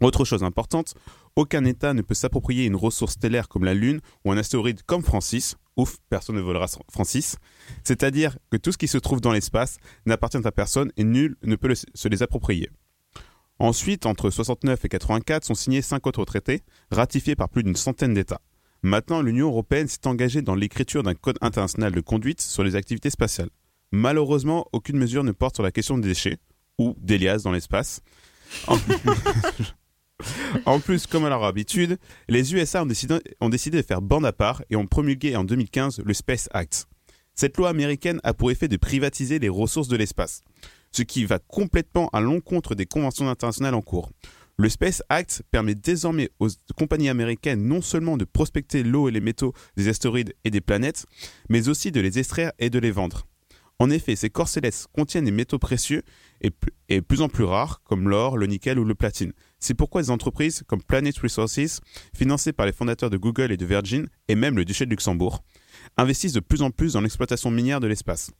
Autre 0.00 0.24
chose 0.24 0.44
importante, 0.44 0.94
aucun 1.34 1.64
État 1.64 1.94
ne 1.94 2.02
peut 2.02 2.14
s'approprier 2.14 2.66
une 2.66 2.76
ressource 2.76 3.14
stellaire 3.14 3.48
comme 3.48 3.64
la 3.64 3.74
Lune 3.74 4.00
ou 4.24 4.30
un 4.30 4.36
astéroïde 4.36 4.82
comme 4.82 5.02
Francis. 5.02 5.56
Ouf, 5.76 5.96
personne 6.10 6.36
ne 6.36 6.40
volera 6.40 6.66
Francis. 6.90 7.36
C'est-à-dire 7.82 8.36
que 8.50 8.56
tout 8.56 8.72
ce 8.72 8.78
qui 8.78 8.88
se 8.88 8.98
trouve 8.98 9.20
dans 9.20 9.32
l'espace 9.32 9.78
n'appartient 10.06 10.44
à 10.44 10.52
personne 10.52 10.92
et 10.96 11.04
nul 11.04 11.36
ne 11.42 11.56
peut 11.56 11.74
se 11.74 12.08
les 12.08 12.22
approprier. 12.22 12.70
Ensuite, 13.58 14.06
entre 14.06 14.30
69 14.30 14.84
et 14.84 14.88
84 14.88 15.44
sont 15.44 15.54
signés 15.54 15.82
cinq 15.82 16.06
autres 16.06 16.24
traités, 16.24 16.62
ratifiés 16.92 17.34
par 17.34 17.48
plus 17.48 17.64
d'une 17.64 17.74
centaine 17.76 18.14
d'États. 18.14 18.40
Maintenant, 18.82 19.22
l'Union 19.22 19.48
européenne 19.48 19.88
s'est 19.88 20.06
engagée 20.06 20.42
dans 20.42 20.54
l'écriture 20.54 21.02
d'un 21.02 21.14
code 21.14 21.38
international 21.40 21.92
de 21.92 22.00
conduite 22.00 22.40
sur 22.40 22.62
les 22.62 22.76
activités 22.76 23.10
spatiales. 23.10 23.50
Malheureusement, 23.90 24.66
aucune 24.72 24.98
mesure 24.98 25.24
ne 25.24 25.32
porte 25.32 25.56
sur 25.56 25.64
la 25.64 25.72
question 25.72 25.98
des 25.98 26.08
déchets, 26.08 26.38
ou 26.78 26.94
d'Elias 26.98 27.42
dans 27.44 27.52
l'espace. 27.52 28.02
En... 30.66 30.80
plus, 30.80 31.06
comme 31.06 31.24
à 31.24 31.28
leur 31.28 31.44
habitude, 31.44 31.96
les 32.28 32.52
USA 32.52 32.82
ont 32.82 33.48
décidé 33.48 33.76
de 33.76 33.86
faire 33.86 34.02
bande 34.02 34.26
à 34.26 34.32
part 34.32 34.62
et 34.68 34.74
ont 34.74 34.86
promulgué 34.86 35.36
en 35.36 35.44
2015 35.44 36.00
le 36.04 36.12
Space 36.12 36.48
Act. 36.52 36.88
Cette 37.36 37.56
loi 37.56 37.68
américaine 37.68 38.20
a 38.24 38.34
pour 38.34 38.50
effet 38.50 38.66
de 38.66 38.76
privatiser 38.76 39.38
les 39.38 39.48
ressources 39.48 39.86
de 39.86 39.96
l'espace, 39.96 40.40
ce 40.90 41.02
qui 41.02 41.24
va 41.24 41.38
complètement 41.38 42.08
à 42.12 42.20
l'encontre 42.20 42.74
des 42.74 42.86
conventions 42.86 43.28
internationales 43.28 43.74
en 43.74 43.80
cours. 43.80 44.10
Le 44.60 44.68
Space 44.68 45.04
Act 45.08 45.44
permet 45.52 45.76
désormais 45.76 46.30
aux 46.40 46.48
compagnies 46.76 47.08
américaines 47.08 47.62
non 47.62 47.80
seulement 47.80 48.16
de 48.16 48.24
prospecter 48.24 48.82
l'eau 48.82 49.08
et 49.08 49.12
les 49.12 49.20
métaux 49.20 49.52
des 49.76 49.86
astéroïdes 49.86 50.34
et 50.42 50.50
des 50.50 50.60
planètes, 50.60 51.06
mais 51.48 51.68
aussi 51.68 51.92
de 51.92 52.00
les 52.00 52.18
extraire 52.18 52.50
et 52.58 52.68
de 52.68 52.80
les 52.80 52.90
vendre. 52.90 53.28
En 53.78 53.88
effet, 53.88 54.16
ces 54.16 54.30
corps 54.30 54.48
célestes 54.48 54.88
contiennent 54.92 55.26
des 55.26 55.30
métaux 55.30 55.60
précieux 55.60 56.02
et, 56.40 56.50
et 56.88 57.00
plus 57.00 57.20
en 57.20 57.28
plus 57.28 57.44
rares, 57.44 57.82
comme 57.84 58.08
l'or, 58.08 58.36
le 58.36 58.46
nickel 58.46 58.80
ou 58.80 58.84
le 58.84 58.96
platine. 58.96 59.32
C'est 59.60 59.74
pourquoi 59.74 60.02
des 60.02 60.10
entreprises 60.10 60.64
comme 60.66 60.82
Planet 60.82 61.16
Resources, 61.16 61.80
financées 62.12 62.52
par 62.52 62.66
les 62.66 62.72
fondateurs 62.72 63.10
de 63.10 63.16
Google 63.16 63.52
et 63.52 63.56
de 63.56 63.64
Virgin, 63.64 64.08
et 64.26 64.34
même 64.34 64.56
le 64.56 64.64
duché 64.64 64.86
de 64.86 64.90
Luxembourg, 64.90 65.44
investissent 65.96 66.32
de 66.32 66.40
plus 66.40 66.62
en 66.62 66.72
plus 66.72 66.94
dans 66.94 67.00
l'exploitation 67.00 67.52
minière 67.52 67.78
de 67.78 67.86
l'espace. 67.86 68.32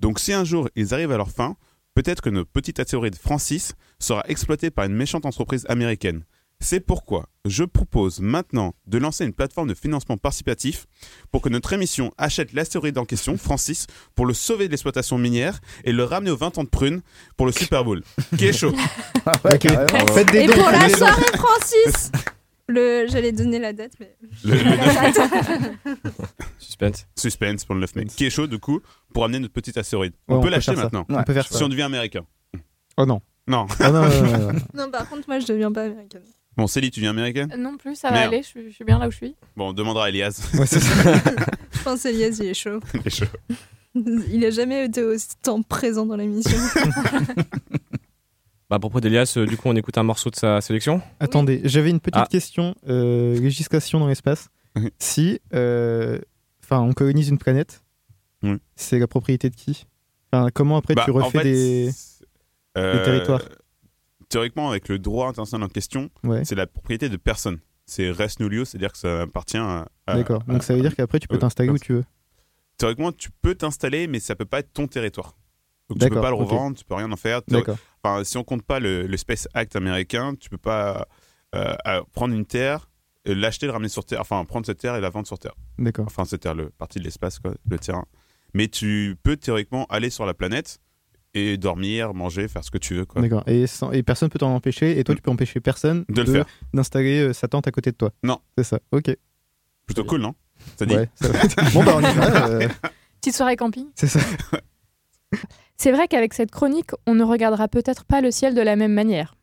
Donc 0.00 0.18
si 0.18 0.32
un 0.32 0.42
jour 0.42 0.68
ils 0.74 0.92
arrivent 0.92 1.12
à 1.12 1.16
leur 1.16 1.30
fin, 1.30 1.56
peut-être 1.94 2.22
que 2.22 2.30
notre 2.30 2.50
petite 2.50 2.80
astéroïde 2.80 3.16
Francis 3.16 3.74
sera 3.98 4.22
exploité 4.28 4.70
par 4.70 4.86
une 4.86 4.94
méchante 4.94 5.26
entreprise 5.26 5.66
américaine. 5.68 6.24
C'est 6.62 6.78
pourquoi 6.78 7.28
je 7.44 7.64
propose 7.64 8.20
maintenant 8.20 8.72
de 8.86 8.98
lancer 8.98 9.24
une 9.24 9.32
plateforme 9.32 9.66
de 9.68 9.74
financement 9.74 10.16
participatif 10.16 10.86
pour 11.32 11.42
que 11.42 11.48
notre 11.48 11.72
émission 11.72 12.12
achète 12.18 12.52
l'astéroïde 12.52 12.98
en 12.98 13.04
question, 13.04 13.36
Francis, 13.36 13.88
pour 14.14 14.26
le 14.26 14.32
sauver 14.32 14.66
de 14.66 14.70
l'exploitation 14.70 15.18
minière 15.18 15.58
et 15.82 15.90
le 15.90 16.04
ramener 16.04 16.30
aux 16.30 16.36
20 16.36 16.58
ans 16.58 16.64
de 16.64 16.68
prune 16.68 17.02
pour 17.36 17.46
le 17.46 17.52
Super 17.52 17.84
Bowl. 17.84 18.04
Qui 18.38 18.46
est 18.46 18.52
chaud 18.52 18.72
Ok. 19.44 19.66
Faites 20.14 20.30
des 20.30 20.42
Et 20.42 20.46
pour 20.46 20.70
la 20.70 20.88
soirée 20.88 21.36
Francis 21.36 22.12
le... 22.72 23.06
J'allais 23.08 23.30
donner 23.32 23.58
la 23.58 23.72
date, 23.72 23.92
mais... 24.00 24.16
Le- 24.44 24.54
La 24.56 25.10
date. 25.12 25.72
Suspense. 26.58 27.06
Suspense 27.16 27.64
pour 27.64 27.74
le 27.74 27.80
9 27.82 27.94
mai. 27.96 28.04
Qui 28.06 28.26
est 28.26 28.30
chaud, 28.30 28.46
du 28.46 28.58
coup, 28.58 28.80
pour 29.14 29.24
amener 29.24 29.38
notre 29.38 29.52
petit 29.54 29.78
astéroïde. 29.78 30.12
Ouais, 30.28 30.34
on, 30.34 30.38
on 30.38 30.40
peut 30.40 30.46
peut 30.48 30.50
l'acheter 30.52 30.74
ça. 30.76 30.82
maintenant. 30.84 31.06
On 31.08 31.22
peut 31.22 31.32
faire 31.34 31.46
si 31.46 31.54
ça. 31.54 31.64
on 31.64 31.68
devient 31.68 31.82
américain. 31.82 32.22
Oh 32.96 33.06
non. 33.06 33.20
Non. 33.46 33.66
Ah 33.80 33.90
non, 33.90 34.02
non, 34.02 34.08
non, 34.10 34.22
non, 34.38 34.52
non. 34.52 34.58
Non, 34.74 34.90
par 34.90 35.08
contre, 35.08 35.24
moi, 35.28 35.38
je 35.40 35.46
deviens 35.46 35.72
pas 35.72 35.82
américaine. 35.84 36.22
Bon, 36.56 36.66
Célie, 36.66 36.90
tu 36.90 37.00
viens 37.00 37.10
américaine? 37.10 37.50
Euh, 37.52 37.56
Non 37.56 37.76
plus, 37.76 37.96
ça 37.96 38.08
va 38.10 38.14
Merde. 38.18 38.32
aller, 38.34 38.42
je, 38.42 38.48
suis- 38.48 38.68
je 38.70 38.74
suis 38.74 38.84
bien 38.84 38.98
là 38.98 39.08
où 39.08 39.10
je 39.10 39.16
suis. 39.16 39.34
Bon, 39.56 39.70
on 39.70 39.72
demandera 39.72 40.06
à 40.06 40.08
Elias. 40.10 40.40
Je 41.72 41.82
pense 41.82 42.04
Elias, 42.04 42.36
il 42.40 42.46
est 42.46 42.54
chaud. 42.54 42.78
Il 42.94 43.00
est 43.04 43.10
chaud. 43.10 43.24
Il 43.94 44.44
a 44.44 44.50
jamais 44.50 44.84
été 44.86 45.02
autant 45.02 45.62
présent 45.62 46.06
dans 46.06 46.16
l'émission. 46.16 46.56
Bah, 48.72 48.76
à 48.76 48.78
propos 48.78 49.02
d'Elias, 49.02 49.34
euh, 49.36 49.44
du 49.44 49.58
coup, 49.58 49.68
on 49.68 49.76
écoute 49.76 49.98
un 49.98 50.02
morceau 50.02 50.30
de 50.30 50.34
sa 50.34 50.62
sélection 50.62 51.02
Attendez, 51.20 51.60
j'avais 51.64 51.90
une 51.90 52.00
petite 52.00 52.16
Ah. 52.16 52.26
question. 52.26 52.74
euh, 52.88 53.38
législation 53.38 54.00
dans 54.00 54.08
l'espace. 54.08 54.48
Si, 54.98 55.40
euh, 55.52 56.18
enfin, 56.64 56.80
on 56.80 56.94
colonise 56.94 57.28
une 57.28 57.36
planète, 57.36 57.82
Oui. 58.42 58.56
c'est 58.74 58.98
la 58.98 59.06
propriété 59.06 59.50
de 59.50 59.54
qui? 59.56 59.84
Enfin, 60.32 60.48
comment 60.54 60.78
après 60.78 60.94
Bah, 60.94 61.02
tu 61.04 61.10
en 61.10 61.14
refais 61.16 61.40
fait, 61.40 61.44
des, 61.44 61.90
Euh, 62.78 62.96
des 62.96 63.02
territoires? 63.04 63.42
Théoriquement, 64.30 64.70
avec 64.70 64.88
le 64.88 64.98
droit 64.98 65.28
international 65.28 65.66
en 65.66 65.68
question, 65.70 66.08
Ouais. 66.24 66.42
c'est 66.46 66.54
la 66.54 66.66
propriété 66.66 67.10
de 67.10 67.18
personne. 67.18 67.58
c'est 67.84 68.10
res 68.10 68.38
nullius, 68.40 68.70
c'est-à-dire 68.70 68.92
que 68.92 68.96
ça 68.98 69.22
appartient 69.22 69.58
à. 69.58 69.86
à- 70.06 70.14
D'accord. 70.16 70.42
à- 70.48 70.52
Donc 70.52 70.62
ça 70.62 70.74
veut 70.74 70.80
dire 70.80 70.94
qu'après 70.96 71.18
tu 71.18 71.28
peux 71.28 71.34
euh, 71.34 71.38
t'installer 71.38 71.68
où 71.68 71.76
tu 71.78 71.92
veux. 71.92 72.04
Théoriquement, 72.78 73.12
tu 73.12 73.28
peux 73.42 73.54
t'installer, 73.54 74.06
mais 74.06 74.18
ça 74.18 74.34
peut 74.34 74.46
pas 74.46 74.60
être 74.60 74.72
ton 74.72 74.86
territoire. 74.86 75.36
Donc 75.90 75.98
tu 75.98 76.08
peux 76.08 76.20
pas 76.22 76.30
le 76.30 76.36
revendre, 76.36 76.74
tu 76.78 76.84
peux 76.86 76.94
rien 76.94 77.10
en 77.12 77.16
faire. 77.16 77.42
D'accord. 77.48 77.76
Enfin, 78.04 78.24
si 78.24 78.36
on 78.36 78.42
compte 78.44 78.62
pas 78.62 78.80
le, 78.80 79.06
le 79.06 79.16
Space 79.16 79.46
Act 79.54 79.76
américain, 79.76 80.34
tu 80.38 80.48
peux 80.50 80.58
pas 80.58 81.06
euh, 81.54 81.74
prendre 82.12 82.34
une 82.34 82.46
terre, 82.46 82.90
l'acheter, 83.24 83.66
le 83.66 83.72
ramener 83.72 83.88
sur 83.88 84.04
terre, 84.04 84.20
enfin 84.20 84.44
prendre 84.44 84.66
cette 84.66 84.78
terre 84.78 84.96
et 84.96 85.00
la 85.00 85.08
vendre 85.10 85.26
sur 85.26 85.38
terre. 85.38 85.54
D'accord. 85.78 86.06
Enfin, 86.06 86.24
cette 86.24 86.40
terre, 86.42 86.54
le 86.54 86.70
partie 86.70 86.98
de 86.98 87.04
l'espace, 87.04 87.38
quoi, 87.38 87.54
le 87.68 87.78
terrain. 87.78 88.04
Mais 88.54 88.66
tu 88.68 89.16
peux 89.22 89.36
théoriquement 89.36 89.86
aller 89.88 90.10
sur 90.10 90.26
la 90.26 90.34
planète 90.34 90.78
et 91.34 91.56
dormir, 91.56 92.12
manger, 92.12 92.48
faire 92.48 92.64
ce 92.64 92.70
que 92.70 92.76
tu 92.78 92.94
veux. 92.94 93.06
D'accord. 93.16 93.44
Et, 93.46 93.66
sans- 93.66 93.92
et 93.92 94.02
personne 94.02 94.28
peut 94.28 94.38
t'en 94.38 94.54
empêcher. 94.54 94.98
Et 94.98 95.04
toi, 95.04 95.14
tu 95.14 95.22
peux 95.22 95.30
empêcher 95.30 95.60
personne 95.60 96.04
De 96.08 96.22
le 96.22 96.30
faire. 96.32 96.44
d'installer 96.74 97.20
euh, 97.20 97.32
sa 97.32 97.46
tente 97.48 97.66
à 97.68 97.70
côté 97.70 97.92
de 97.92 97.96
toi. 97.96 98.10
Non. 98.24 98.40
C'est 98.58 98.64
ça. 98.64 98.80
Ok. 98.90 99.16
Plutôt 99.86 100.04
cool, 100.04 100.20
non? 100.20 100.34
Ça 100.76 100.84
dit? 100.86 100.94
Ouais, 100.94 101.08
ça 101.14 101.28
bon 101.72 101.82
bah 101.82 101.94
on 101.96 102.00
y 102.00 102.14
va. 102.14 102.46
euh, 102.48 102.68
Petite 103.20 103.34
soirée 103.34 103.56
camping? 103.56 103.86
C'est 103.94 104.06
ça. 104.08 104.20
C'est 105.82 105.90
vrai 105.90 106.06
qu'avec 106.06 106.32
cette 106.32 106.52
chronique, 106.52 106.90
on 107.08 107.16
ne 107.16 107.24
regardera 107.24 107.66
peut-être 107.66 108.04
pas 108.04 108.20
le 108.20 108.30
ciel 108.30 108.54
de 108.54 108.60
la 108.60 108.76
même 108.76 108.92
manière. 108.92 109.34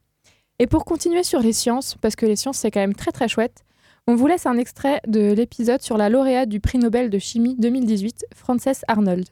Et 0.57 0.67
pour 0.67 0.85
continuer 0.85 1.23
sur 1.23 1.41
les 1.41 1.51
sciences, 1.51 1.95
parce 1.99 2.15
que 2.15 2.25
les 2.25 2.37
sciences 2.37 2.59
c'est 2.59 2.71
quand 2.71 2.79
même 2.79 2.95
très 2.95 3.11
très 3.11 3.27
chouette, 3.27 3.65
on 4.07 4.15
vous 4.15 4.25
laisse 4.25 4.45
un 4.45 4.57
extrait 4.57 5.01
de 5.05 5.33
l'épisode 5.33 5.81
sur 5.81 5.97
la 5.97 6.07
lauréate 6.07 6.47
du 6.47 6.61
prix 6.61 6.77
Nobel 6.77 7.09
de 7.09 7.19
chimie 7.19 7.57
2018, 7.59 8.27
Frances 8.33 8.85
Arnold. 8.87 9.27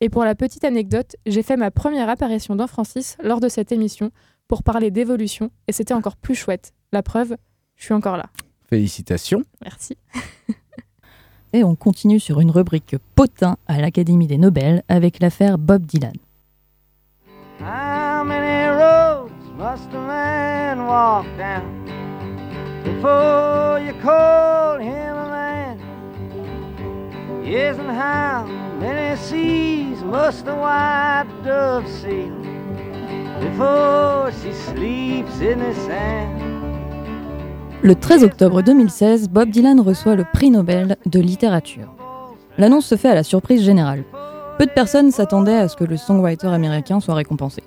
Et 0.00 0.08
pour 0.08 0.24
la 0.24 0.36
petite 0.36 0.62
anecdote, 0.62 1.16
j'ai 1.26 1.42
fait 1.42 1.56
ma 1.56 1.72
première 1.72 2.08
apparition 2.08 2.54
dans 2.54 2.68
Francis 2.68 3.16
lors 3.20 3.40
de 3.40 3.48
cette 3.48 3.72
émission 3.72 4.12
pour 4.46 4.62
parler 4.62 4.92
d'évolution 4.92 5.50
et 5.66 5.72
c'était 5.72 5.92
encore 5.92 6.16
plus 6.16 6.36
chouette. 6.36 6.72
La 6.92 7.02
preuve, 7.02 7.34
je 7.74 7.82
suis 7.86 7.94
encore 7.94 8.16
là. 8.16 8.26
Félicitations. 8.70 9.42
Merci. 9.60 9.96
Et 11.52 11.64
on 11.64 11.74
continue 11.74 12.20
sur 12.20 12.38
une 12.38 12.52
rubrique 12.52 12.94
potin 13.16 13.56
à 13.66 13.80
l'Académie 13.80 14.28
des 14.28 14.38
Nobel 14.38 14.84
avec 14.88 15.18
l'affaire 15.18 15.58
Bob 15.58 15.84
Dylan. 15.84 16.14
How 17.64 18.22
many 18.24 18.68
roads 18.76 19.32
must 19.56 19.90
a 19.94 19.98
man 19.98 20.86
walk 20.86 21.24
down 21.38 21.64
before 22.84 23.80
you 23.80 23.94
call 24.02 24.78
him 24.78 25.16
a 25.16 25.28
man? 25.30 25.78
Yes, 27.42 27.78
and 27.78 27.88
how 27.88 28.44
many 28.78 29.16
seas 29.16 30.04
must 30.04 30.44
the 30.44 30.52
white 30.52 31.24
dove 31.42 31.88
sail 31.88 32.36
before 33.40 34.30
she 34.42 34.52
sleeps 34.52 35.40
in 35.40 35.60
the 35.60 35.72
sand? 35.86 36.42
Le 37.82 37.94
13 37.94 38.24
octobre 38.24 38.62
2016, 38.62 39.30
Bob 39.30 39.48
Dylan 39.48 39.80
reçoit 39.80 40.16
le 40.16 40.26
prix 40.34 40.50
Nobel 40.50 40.98
de 41.06 41.18
littérature. 41.18 41.94
L'annonce 42.58 42.84
se 42.84 42.96
fait 42.96 43.08
à 43.08 43.14
la 43.14 43.22
surprise 43.22 43.62
générale. 43.62 44.04
Peu 44.58 44.66
de 44.66 44.70
personnes 44.70 45.10
s'attendaient 45.10 45.56
à 45.56 45.66
ce 45.68 45.74
que 45.74 45.82
le 45.82 45.96
songwriter 45.96 46.46
américain 46.46 47.00
soit 47.00 47.14
récompensé. 47.14 47.62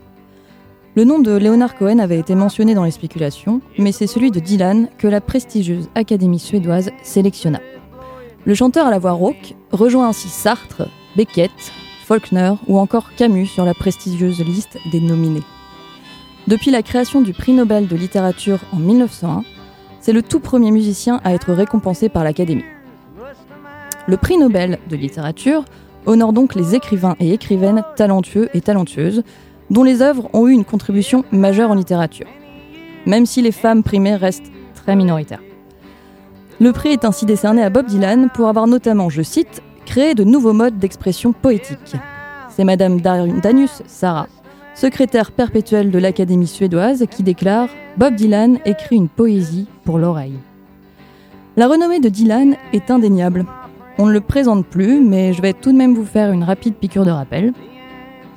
Le 0.96 1.04
nom 1.04 1.20
de 1.20 1.32
Leonard 1.32 1.76
Cohen 1.76 2.00
avait 2.00 2.18
été 2.18 2.34
mentionné 2.34 2.76
dans 2.76 2.86
les 2.86 2.92
spéculations, 2.92 3.62
mais 3.78 3.92
c'est 3.92 4.08
celui 4.08 4.32
de 4.32 4.40
Dylan 4.40 4.88
que 4.98 5.08
la 5.08 5.20
prestigieuse 5.20 5.90
Académie 5.96 6.40
suédoise 6.40 6.90
sélectionna. 7.04 7.60
Le 8.46 8.56
chanteur 8.56 8.88
à 8.88 8.90
la 8.90 9.00
voix 9.00 9.12
rauque 9.12 9.54
rejoint 9.72 10.08
ainsi 10.08 10.30
Sartre, 10.30 10.88
Beckett, 11.18 11.52
Faulkner 12.06 12.54
ou 12.68 12.80
encore 12.80 13.14
Camus 13.18 13.48
sur 13.48 13.66
la 13.66 13.74
prestigieuse 13.74 14.40
liste 14.40 14.78
des 14.92 15.02
nominés. 15.02 15.44
Depuis 16.48 16.72
la 16.72 16.82
création 16.82 17.20
du 17.20 17.34
prix 17.34 17.52
Nobel 17.52 17.88
de 17.88 17.96
littérature 17.98 18.60
en 18.72 18.78
1901, 18.78 19.44
c'est 20.00 20.14
le 20.14 20.22
tout 20.22 20.40
premier 20.40 20.72
musicien 20.72 21.20
à 21.26 21.34
être 21.34 21.52
récompensé 21.52 22.08
par 22.08 22.24
l'Académie. 22.24 22.64
Le 24.08 24.16
prix 24.16 24.38
Nobel 24.38 24.80
de 24.90 24.96
littérature 24.96 25.66
honore 26.08 26.34
donc 26.34 26.56
les 26.56 26.74
écrivains 26.74 27.16
et 27.20 27.34
écrivaines 27.34 27.84
talentueux 27.96 28.50
et 28.54 28.62
talentueuses 28.62 29.24
dont 29.70 29.84
les 29.84 30.02
œuvres 30.02 30.30
ont 30.34 30.48
eu 30.48 30.52
une 30.52 30.66
contribution 30.66 31.24
majeure 31.32 31.72
en 31.72 31.76
littérature, 31.76 32.28
même 33.06 33.26
si 33.26 33.42
les 33.42 33.52
femmes 33.52 33.84
primées 33.84 34.16
restent 34.16 34.52
très 34.74 34.96
minoritaires. 34.96 35.42
Le 36.60 36.72
prix 36.72 36.90
est 36.90 37.06
ainsi 37.06 37.26
décerné 37.26 37.62
à 37.62 37.70
Bob 37.70 37.86
Dylan 37.86 38.30
pour 38.34 38.48
avoir 38.48 38.66
notamment, 38.66 39.10
je 39.10 39.22
cite, 39.22 39.62
créé 39.86 40.16
de 40.16 40.24
nouveaux 40.24 40.54
modes 40.54 40.80
d'expression 40.80 41.34
poétique. 41.34 41.96
C'est 42.50 42.64
Madame 42.64 43.00
Danius 43.00 43.84
Sarah, 43.86 44.28
secrétaire 44.74 45.32
perpétuelle 45.32 45.92
de 45.92 46.00
l'Académie 46.00 46.48
suédoise, 46.48 47.06
qui 47.12 47.22
déclare 47.22 47.70
Bob 47.98 48.16
Dylan 48.16 48.58
écrit 48.66 48.96
une 48.96 49.10
poésie 49.10 49.68
pour 49.84 50.00
l'oreille. 50.00 50.40
La 51.58 51.68
renommée 51.68 52.00
de 52.00 52.10
Dylan 52.10 52.56
est 52.74 52.90
indéniable. 52.92 53.46
On 54.00 54.06
ne 54.06 54.12
le 54.12 54.22
présente 54.22 54.66
plus, 54.68 55.02
mais 55.02 55.34
je 55.34 55.42
vais 55.42 55.54
tout 55.54 55.72
de 55.72 55.78
même 55.78 55.96
vous 55.96 56.06
faire 56.06 56.32
une 56.32 56.44
rapide 56.44 56.76
piqûre 56.76 57.04
de 57.04 57.10
rappel. 57.10 57.54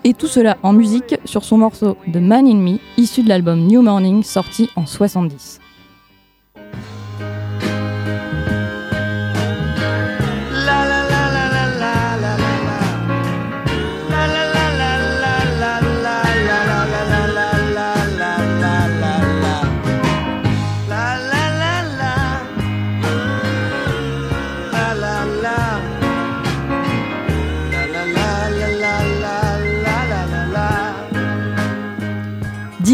Et 0.05 0.15
tout 0.15 0.27
cela 0.27 0.57
en 0.63 0.73
musique 0.73 1.17
sur 1.27 1.45
son 1.45 1.59
morceau 1.59 1.99
The 2.11 2.17
Man 2.17 2.47
in 2.47 2.55
Me, 2.55 2.79
issu 2.97 3.23
de 3.23 3.29
l'album 3.29 3.67
New 3.67 3.83
Morning, 3.83 4.23
sorti 4.23 4.71
en 4.75 4.87
70. 4.87 5.61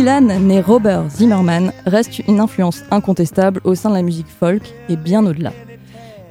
Dylan, 0.07 0.47
né 0.47 0.61
Robert 0.61 1.11
Zimmerman, 1.11 1.73
reste 1.85 2.21
une 2.29 2.39
influence 2.39 2.85
incontestable 2.93 3.61
au 3.65 3.75
sein 3.75 3.89
de 3.89 3.97
la 3.97 4.03
musique 4.03 4.29
folk 4.29 4.63
et 4.89 4.95
bien 4.95 5.27
au-delà. 5.27 5.53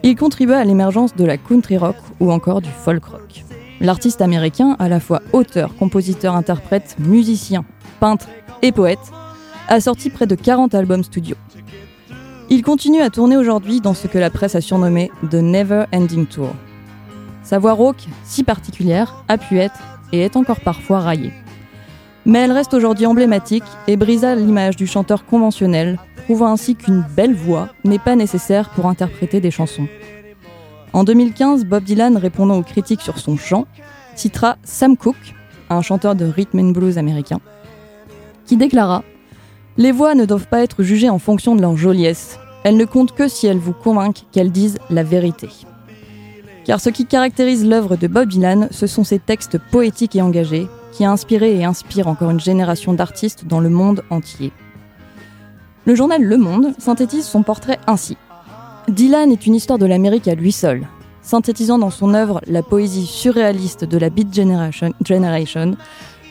Il 0.01 0.15
contribua 0.15 0.59
à 0.59 0.63
l'émergence 0.63 1.13
de 1.13 1.25
la 1.25 1.35
country 1.35 1.75
rock 1.75 1.97
ou 2.21 2.31
encore 2.31 2.61
du 2.61 2.69
folk 2.69 3.03
rock. 3.03 3.43
L'artiste 3.81 4.21
américain, 4.21 4.77
à 4.79 4.87
la 4.87 5.01
fois 5.01 5.21
auteur, 5.33 5.75
compositeur, 5.75 6.37
interprète, 6.37 6.95
musicien, 6.99 7.65
peintre 7.99 8.29
et 8.61 8.71
poète, 8.71 9.11
a 9.67 9.81
sorti 9.81 10.09
près 10.09 10.25
de 10.25 10.35
40 10.35 10.73
albums 10.73 11.03
studio. 11.03 11.35
Il 12.49 12.61
continue 12.61 13.01
à 13.01 13.09
tourner 13.09 13.35
aujourd'hui 13.35 13.81
dans 13.81 13.93
ce 13.93 14.07
que 14.07 14.17
la 14.17 14.29
presse 14.29 14.55
a 14.55 14.61
surnommé 14.61 15.11
The 15.29 15.41
Never 15.41 15.83
Ending 15.93 16.27
Tour. 16.27 16.55
Sa 17.43 17.59
voix 17.59 17.73
rauque, 17.73 18.07
si 18.23 18.45
particulière, 18.45 19.21
a 19.27 19.37
pu 19.37 19.59
être 19.59 19.81
et 20.13 20.21
est 20.21 20.37
encore 20.37 20.61
parfois 20.61 21.01
raillée. 21.01 21.33
Mais 22.25 22.39
elle 22.39 22.51
reste 22.51 22.73
aujourd'hui 22.73 23.05
emblématique 23.05 23.63
et 23.87 23.97
brisa 23.97 24.35
l'image 24.35 24.75
du 24.75 24.87
chanteur 24.87 25.25
conventionnel, 25.25 25.99
prouvant 26.25 26.51
ainsi 26.51 26.75
qu'une 26.75 27.05
belle 27.15 27.35
voix 27.35 27.69
n'est 27.83 27.99
pas 27.99 28.15
nécessaire 28.15 28.69
pour 28.69 28.87
interpréter 28.87 29.39
des 29.39 29.51
chansons. 29.51 29.87
En 30.91 31.03
2015, 31.03 31.65
Bob 31.65 31.83
Dylan, 31.83 32.17
répondant 32.17 32.57
aux 32.57 32.63
critiques 32.63 33.01
sur 33.01 33.19
son 33.19 33.37
chant, 33.37 33.67
citera 34.15 34.57
Sam 34.63 34.97
Cooke, 34.97 35.35
un 35.69 35.81
chanteur 35.81 36.15
de 36.15 36.25
rhythm 36.25 36.59
and 36.59 36.71
blues 36.71 36.97
américain, 36.97 37.39
qui 38.45 38.57
déclara 38.57 39.03
Les 39.77 39.91
voix 39.91 40.15
ne 40.15 40.25
doivent 40.25 40.47
pas 40.47 40.63
être 40.63 40.81
jugées 40.81 41.09
en 41.09 41.19
fonction 41.19 41.55
de 41.55 41.61
leur 41.61 41.77
joliesse. 41.77 42.39
Elles 42.63 42.77
ne 42.77 42.85
comptent 42.85 43.13
que 43.13 43.27
si 43.27 43.45
elles 43.45 43.59
vous 43.59 43.73
convainquent 43.73 44.23
qu'elles 44.31 44.51
disent 44.51 44.79
la 44.89 45.03
vérité. 45.03 45.49
Car 46.63 46.81
ce 46.81 46.89
qui 46.89 47.05
caractérise 47.05 47.67
l'œuvre 47.67 47.95
de 47.95 48.07
Bob 48.07 48.29
Dylan, 48.29 48.69
ce 48.71 48.87
sont 48.87 49.03
ses 49.03 49.19
textes 49.19 49.59
poétiques 49.71 50.15
et 50.15 50.21
engagés, 50.21 50.67
qui 50.95 51.03
a 51.03 51.11
inspiré 51.11 51.59
et 51.59 51.65
inspire 51.65 52.07
encore 52.07 52.31
une 52.31 52.39
génération 52.39 52.93
d'artistes 52.93 53.45
dans 53.45 53.59
le 53.59 53.67
monde 53.67 54.03
entier. 54.09 54.53
Le 55.83 55.93
journal 55.93 56.23
Le 56.23 56.37
Monde 56.37 56.73
synthétise 56.77 57.25
son 57.25 57.43
portrait 57.43 57.79
ainsi. 57.85 58.15
Dylan 58.87 59.29
est 59.29 59.45
une 59.45 59.55
histoire 59.55 59.77
de 59.77 59.85
l'Amérique 59.85 60.29
à 60.29 60.35
lui 60.35 60.53
seul, 60.53 60.87
synthétisant 61.21 61.79
dans 61.79 61.89
son 61.89 62.13
œuvre 62.13 62.39
la 62.47 62.63
poésie 62.63 63.05
surréaliste 63.05 63.83
de 63.83 63.97
la 63.97 64.09
Beat 64.09 64.33
Generation, 64.33 64.93
Generation, 65.05 65.75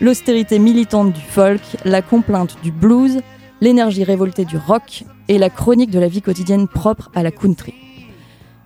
l'austérité 0.01 0.59
militante 0.59 1.13
du 1.13 1.21
folk, 1.21 1.61
la 1.85 2.01
complainte 2.01 2.57
du 2.63 2.73
blues, 2.73 3.21
l'énergie 3.61 4.05
révoltée 4.05 4.47
du 4.47 4.57
rock 4.57 5.05
et 5.29 5.37
la 5.37 5.51
chronique 5.51 5.91
de 5.91 6.01
la 6.01 6.09
vie 6.09 6.23
quotidienne 6.23 6.69
propre 6.69 7.11
à 7.15 7.23
la 7.23 7.31
country. 7.31 7.75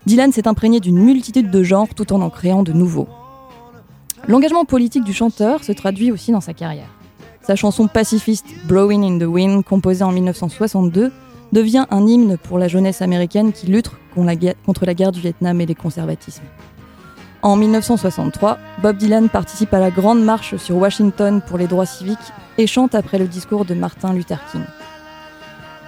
Dylan 0.07 0.31
s'est 0.31 0.47
imprégné 0.47 0.79
d'une 0.79 0.99
multitude 0.99 1.51
de 1.51 1.63
genres 1.65 1.93
tout 1.97 2.13
en 2.13 2.21
en 2.21 2.31
créant 2.31 2.63
de 2.63 2.73
nouveaux. 2.73 3.09
L'engagement 4.29 4.67
politique 4.67 5.05
du 5.05 5.15
chanteur 5.15 5.65
se 5.65 5.73
traduit 5.73 6.13
aussi 6.13 6.33
dans 6.33 6.43
sa 6.43 6.53
carrière. 6.53 6.89
Sa 7.41 7.57
chanson 7.57 7.89
pacifiste 7.89 8.45
Blowing 8.67 9.03
in 9.03 9.19
the 9.19 9.27
Wind, 9.27 9.65
composée 9.65 10.05
en 10.05 10.13
1962, 10.13 11.11
devient 11.53 11.87
un 11.91 12.07
hymne 12.07 12.37
pour 12.37 12.59
la 12.59 12.69
jeunesse 12.69 13.01
américaine 13.01 13.53
qui 13.53 13.69
lutte 13.69 13.91
contre 14.67 14.85
la 14.85 14.95
guerre- 14.95 15.13
du 15.13 15.21
Vietnam 15.21 15.61
et 15.63 15.67
les 15.67 15.75
conservatismes. 15.75 16.43
En 17.41 17.57
1963, 17.57 18.59
Bob 18.83 18.99
Dylan 18.99 19.31
participe 19.31 19.73
à 19.73 19.79
la 19.79 19.91
Grande 19.91 20.23
Marche 20.23 20.57
sur 20.57 20.77
Washington 20.77 21.41
pour 21.41 21.57
les 21.57 21.67
droits 21.67 21.87
civiques 21.87 22.19
et 22.59 22.67
chante 22.67 22.95
après 22.95 23.19
le 23.19 23.29
discours 23.29 23.65
de 23.65 23.73
Martin 23.75 24.13
Luther 24.13 24.41
King. 24.53 24.61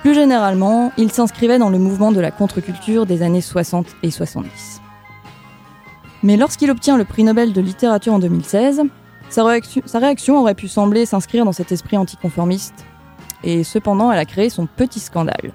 Plus 0.01 0.14
généralement, 0.14 0.93
il 0.97 1.12
s'inscrivait 1.12 1.59
dans 1.59 1.68
le 1.68 1.78
mouvement 1.78 2.11
de 2.12 2.20
la 2.20 2.30
contre-culture 2.30 3.05
des 3.05 3.20
années 3.20 3.43
60 3.43 3.86
et 4.03 4.11
70. 4.11 4.80
Mais 6.23 6.37
lorsqu'il 6.37 6.71
obtient 6.71 6.99
le 6.99 7.05
prix 7.05 7.25
Nobel 7.25 7.53
de 7.53 7.61
littérature 7.61 8.12
en 8.12 8.18
2016, 8.18 8.83
sa 9.31 9.45
réaction, 9.45 10.41
aurait 10.41 10.55
pu 10.55 10.68
sembler 10.68 11.07
s'inscrire 11.07 11.45
dans 11.45 11.53
cet 11.53 11.73
esprit 11.73 11.97
anticonformiste, 11.97 12.85
et 13.45 13.64
cependant 13.64 14.11
elle 14.12 14.18
a 14.18 14.25
créé 14.25 14.51
son 14.51 14.66
petit 14.66 15.01
scandale. 15.01 15.53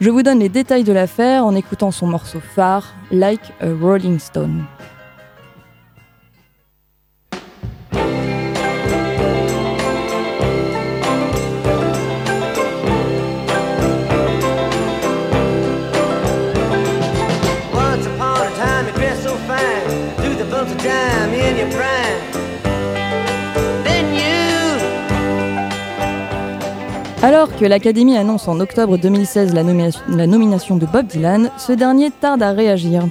Je 0.00 0.08
vous 0.10 0.22
donne 0.22 0.38
les 0.38 0.48
détails 0.48 0.84
de 0.84 0.92
l'affaire 0.92 1.44
en 1.44 1.54
écoutant 1.54 1.90
son 1.90 2.06
morceau 2.06 2.40
phare, 2.40 2.94
Like 3.10 3.52
a 3.60 3.68
Rolling 3.80 4.18
Stone. 4.18 4.64
Alors 27.22 27.54
que 27.56 27.64
l'Académie 27.64 28.16
annonce 28.16 28.48
en 28.48 28.58
octobre 28.60 28.96
2016 28.98 29.54
la, 29.54 29.62
nomina- 29.62 29.96
la 30.08 30.26
nomination 30.26 30.76
de 30.76 30.86
Bob 30.86 31.06
Dylan, 31.06 31.50
ce 31.56 31.72
dernier 31.72 32.10
tarde 32.10 32.42
à 32.42 32.50
réagir. 32.52 33.04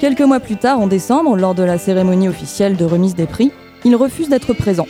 Quelques 0.00 0.20
mois 0.20 0.38
plus 0.40 0.56
tard, 0.56 0.78
en 0.78 0.86
décembre, 0.86 1.36
lors 1.36 1.54
de 1.54 1.64
la 1.64 1.78
cérémonie 1.78 2.28
officielle 2.28 2.76
de 2.76 2.84
remise 2.84 3.16
des 3.16 3.26
prix, 3.26 3.50
il 3.84 3.96
refuse 3.96 4.28
d'être 4.28 4.52
présent. 4.52 4.86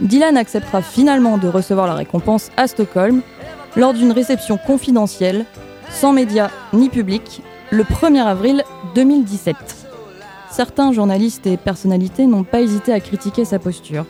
Dylan 0.00 0.36
acceptera 0.36 0.82
finalement 0.82 1.38
de 1.38 1.48
recevoir 1.48 1.86
la 1.86 1.94
récompense 1.94 2.50
à 2.56 2.66
Stockholm 2.66 3.22
lors 3.76 3.94
d'une 3.94 4.12
réception 4.12 4.58
confidentielle, 4.58 5.46
sans 5.90 6.12
médias 6.12 6.50
ni 6.74 6.90
public, 6.90 7.40
le 7.70 7.84
1er 7.84 8.22
avril 8.22 8.62
2017. 8.94 9.56
Certains 10.50 10.92
journalistes 10.92 11.46
et 11.46 11.56
personnalités 11.56 12.26
n'ont 12.26 12.44
pas 12.44 12.60
hésité 12.60 12.92
à 12.92 13.00
critiquer 13.00 13.44
sa 13.44 13.58
posture. 13.58 14.04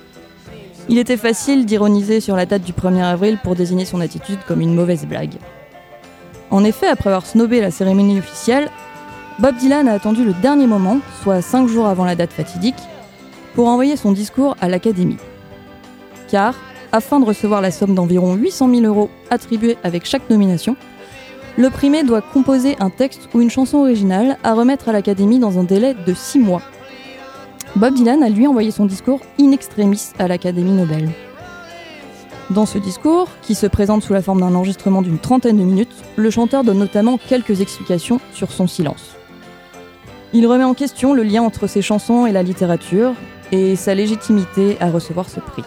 Il 0.89 0.99
était 0.99 1.17
facile 1.17 1.65
d'ironiser 1.65 2.21
sur 2.21 2.37
la 2.37 2.45
date 2.45 2.63
du 2.63 2.73
1er 2.73 3.03
avril 3.03 3.39
pour 3.43 3.55
désigner 3.55 3.87
son 3.87 4.01
attitude 4.01 4.39
comme 4.47 4.61
une 4.61 4.75
mauvaise 4.75 5.07
blague. 5.07 5.37
En 6.51 6.63
effet, 6.63 6.87
après 6.87 7.09
avoir 7.09 7.25
snobé 7.25 7.61
la 7.61 7.71
cérémonie 7.71 8.19
officielle, 8.19 8.71
Bob 9.39 9.57
Dylan 9.57 9.89
a 9.89 9.93
attendu 9.93 10.25
le 10.25 10.35
dernier 10.35 10.67
moment, 10.67 10.99
soit 11.23 11.41
cinq 11.41 11.69
jours 11.69 11.87
avant 11.87 12.05
la 12.05 12.15
date 12.15 12.33
fatidique, 12.33 12.75
pour 13.55 13.69
envoyer 13.69 13.97
son 13.97 14.13
discours 14.13 14.57
à 14.61 14.69
l'Académie. 14.69 15.17
Car, 16.29 16.55
afin 16.93 17.19
de 17.19 17.25
recevoir 17.25 17.61
la 17.61 17.71
somme 17.71 17.95
d'environ 17.95 18.35
800 18.35 18.69
000 18.69 18.83
euros 18.83 19.11
attribuée 19.31 19.79
avec 19.83 20.05
chaque 20.05 20.29
nomination, 20.29 20.77
le 21.57 21.71
primé 21.71 22.03
doit 22.03 22.21
composer 22.21 22.77
un 22.79 22.91
texte 22.91 23.29
ou 23.33 23.41
une 23.41 23.51
chanson 23.51 23.79
originale 23.79 24.37
à 24.45 24.55
remettre 24.55 24.89
à 24.89 24.93
l'Académie 24.93 25.39
dans 25.39 25.59
un 25.59 25.65
délai 25.65 25.95
de 26.07 26.13
six 26.13 26.39
mois. 26.39 26.63
Bob 27.77 27.95
Dylan 27.95 28.23
a 28.23 28.29
lui 28.29 28.47
envoyé 28.47 28.71
son 28.71 28.87
discours 28.87 29.21
in 29.41 29.51
extremis 29.51 30.13
à 30.21 30.29
l'Académie 30.29 30.71
Nobel. 30.71 31.11
Dans 32.51 32.67
ce 32.67 32.79
discours, 32.79 33.29
qui 33.43 33.57
se 33.57 33.67
présente 33.67 34.05
sous 34.05 34.13
la 34.13 34.23
forme 34.23 34.41
d'un 34.41 34.55
enregistrement 34.55 35.03
d'une 35.03 35.19
trentaine 35.19 35.57
de 35.57 35.65
minutes, 35.65 35.95
le 36.15 36.31
chanteur 36.31 36.63
donne 36.63 36.79
notamment 36.79 37.19
quelques 37.19 37.61
explications 37.61 38.21
sur 38.33 38.53
son 38.53 38.69
silence. 38.69 39.17
Il 40.33 40.47
remet 40.47 40.63
en 40.63 40.75
question 40.75 41.15
le 41.15 41.25
lien 41.25 41.43
entre 41.43 41.67
ses 41.67 41.83
chansons 41.83 42.27
et 42.27 42.33
la 42.33 42.45
littérature 42.45 43.13
et 43.51 43.75
sa 43.75 43.97
légitimité 43.97 44.77
à 44.79 44.91
recevoir 44.91 45.29
ce 45.29 45.41
prix. 45.41 45.65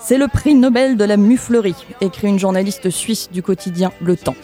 C'est 0.00 0.18
le 0.18 0.26
prix 0.26 0.56
Nobel 0.56 0.96
de 0.96 1.04
la 1.04 1.16
muflerie, 1.16 1.76
écrit 2.00 2.26
une 2.26 2.40
journaliste 2.40 2.90
suisse 2.90 3.30
du 3.30 3.42
quotidien 3.42 3.92
Le 4.00 4.16
Temps. 4.16 4.36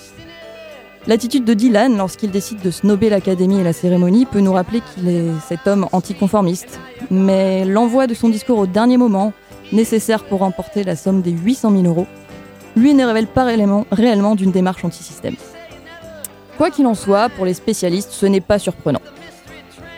L'attitude 1.09 1.44
de 1.44 1.55
Dylan 1.55 1.96
lorsqu'il 1.96 2.30
décide 2.30 2.61
de 2.61 2.70
snober 2.70 3.11
l'Académie 3.11 3.59
et 3.59 3.64
la 3.64 3.72
cérémonie 3.72 4.24
peut 4.24 4.38
nous 4.38 4.53
rappeler 4.53 4.80
qu'il 4.80 5.09
est 5.09 5.30
cet 5.48 5.66
homme 5.66 5.88
anticonformiste. 5.90 6.78
Mais 7.11 7.64
l'envoi 7.64 8.07
de 8.07 8.14
son 8.14 8.28
discours 8.28 8.59
au 8.59 8.66
dernier 8.66 8.96
moment, 8.98 9.32
nécessaire 9.72 10.22
pour 10.22 10.40
remporter 10.40 10.84
la 10.84 10.94
somme 10.94 11.20
des 11.20 11.32
800 11.32 11.72
000 11.72 11.82
euros, 11.84 12.07
lui 12.76 12.94
ne 12.94 13.05
révèle 13.05 13.26
pas 13.26 13.42
réellement, 13.42 13.84
réellement 13.90 14.36
d'une 14.36 14.53
démarche 14.53 14.84
antisystème. 14.84 15.34
Quoi 16.57 16.70
qu'il 16.70 16.86
en 16.86 16.94
soit, 16.94 17.30
pour 17.30 17.46
les 17.46 17.55
spécialistes, 17.55 18.12
ce 18.12 18.26
n'est 18.26 18.40
pas 18.40 18.61
surprenant. 18.61 19.03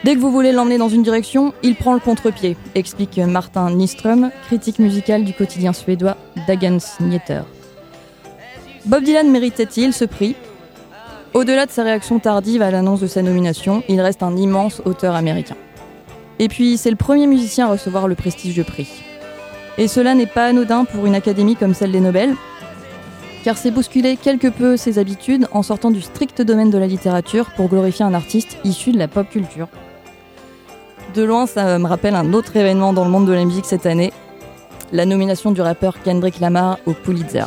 Dès 0.05 0.15
que 0.15 0.21
vous 0.21 0.31
voulez 0.31 0.53
l'emmener 0.53 0.79
dans 0.79 0.89
une 0.89 1.03
direction, 1.03 1.53
il 1.63 1.77
prend 1.77 1.93
le 1.93 2.01
contre-pied, 2.01 2.57
explique 2.75 3.19
Martin 3.19 3.71
Nyström, 3.71 4.31
critique 4.47 4.79
musical 4.79 5.25
du 5.25 5.35
quotidien 5.35 5.75
suédois 5.75 6.17
Dagens 6.47 6.99
Nyheter. 7.01 7.43
Bob 8.87 9.05
Dylan 9.05 9.31
méritait-il 9.31 9.93
ce 9.93 10.07
prix? 10.07 10.35
Au-delà 11.35 11.67
de 11.67 11.73
sa 11.73 11.83
réaction 11.83 12.21
tardive 12.21 12.63
à 12.63 12.71
l'annonce 12.71 13.01
de 13.01 13.09
sa 13.09 13.21
nomination, 13.21 13.83
il 13.89 14.01
reste 14.01 14.23
un 14.23 14.37
immense 14.37 14.81
auteur 14.85 15.17
américain. 15.17 15.57
Et 16.39 16.47
puis, 16.47 16.79
c'est 16.79 16.91
le 16.91 16.97
premier 16.97 17.27
musicien 17.27 17.67
à 17.67 17.71
recevoir 17.73 18.07
le 18.07 18.15
prestigieux 18.15 18.63
prix. 18.63 19.03
Et 19.77 19.89
cela 19.89 20.15
n'est 20.15 20.27
pas 20.27 20.47
anodin 20.47 20.85
pour 20.85 21.07
une 21.07 21.17
académie 21.17 21.57
comme 21.57 21.75
celle 21.75 21.91
des 21.91 21.99
Nobel, 21.99 22.37
car 23.43 23.57
c'est 23.57 23.73
bousculer 23.73 24.17
quelque 24.17 24.47
peu 24.47 24.77
ses 24.77 25.01
habitudes 25.01 25.49
en 25.51 25.65
sortant 25.65 25.91
du 25.91 26.01
strict 26.01 26.41
domaine 26.41 26.71
de 26.71 26.79
la 26.79 26.87
littérature 26.87 27.51
pour 27.57 27.67
glorifier 27.69 28.05
un 28.05 28.15
artiste 28.15 28.57
issu 28.63 28.93
de 28.93 28.99
la 28.99 29.09
pop 29.09 29.29
culture. 29.29 29.67
De 31.17 31.25
loin, 31.25 31.47
ça 31.47 31.81
me 31.81 31.89
rappelle 31.89 32.15
un 32.15 32.33
autre 32.33 32.57
événement 32.57 32.93
dans 32.93 33.05
le 33.05 33.11
monde 33.11 33.27
de 33.27 33.33
la 33.33 33.45
musique 33.45 33.67
cette 33.67 33.87
année, 33.87 34.13
la 34.93 35.05
nomination 35.05 35.51
du 35.51 35.61
rappeur 35.61 36.01
Kendrick 36.01 36.39
Lamar 36.39 36.79
au 36.87 36.93
Pulitzer. 36.93 37.47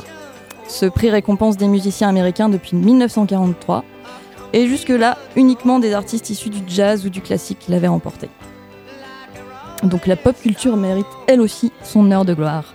Ce 0.67 0.85
prix 0.85 1.09
récompense 1.09 1.57
des 1.57 1.67
musiciens 1.67 2.09
américains 2.09 2.49
depuis 2.49 2.75
1943, 2.75 3.83
et 4.53 4.67
jusque-là, 4.67 5.17
uniquement 5.35 5.79
des 5.79 5.93
artistes 5.93 6.29
issus 6.29 6.49
du 6.49 6.59
jazz 6.67 7.05
ou 7.05 7.09
du 7.09 7.21
classique 7.21 7.59
qui 7.59 7.71
l'avaient 7.71 7.87
remporté. 7.87 8.29
Donc 9.83 10.07
la 10.07 10.15
pop 10.15 10.35
culture 10.41 10.75
mérite 10.77 11.05
elle 11.27 11.41
aussi 11.41 11.71
son 11.83 12.11
heure 12.11 12.25
de 12.25 12.33
gloire. 12.33 12.73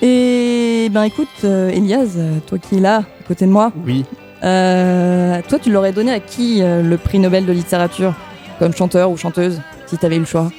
Et 0.00 0.88
ben 0.92 1.02
écoute, 1.02 1.28
euh, 1.44 1.70
Elias, 1.70 2.16
toi 2.46 2.58
qui 2.58 2.76
es 2.76 2.80
là, 2.80 2.98
à 2.98 3.24
côté 3.26 3.46
de 3.46 3.50
moi, 3.50 3.72
Oui. 3.84 4.04
euh, 4.44 5.40
toi 5.48 5.58
tu 5.58 5.70
l'aurais 5.72 5.92
donné 5.92 6.12
à 6.12 6.20
qui 6.20 6.62
euh, 6.62 6.82
le 6.82 6.96
prix 6.96 7.18
Nobel 7.18 7.44
de 7.46 7.52
littérature? 7.52 8.14
Comme 8.58 8.72
chanteur 8.74 9.10
ou 9.10 9.16
chanteuse, 9.16 9.60
si 9.86 9.98
t'avais 9.98 10.16
eu 10.16 10.20
le 10.20 10.24
choix 10.24 10.50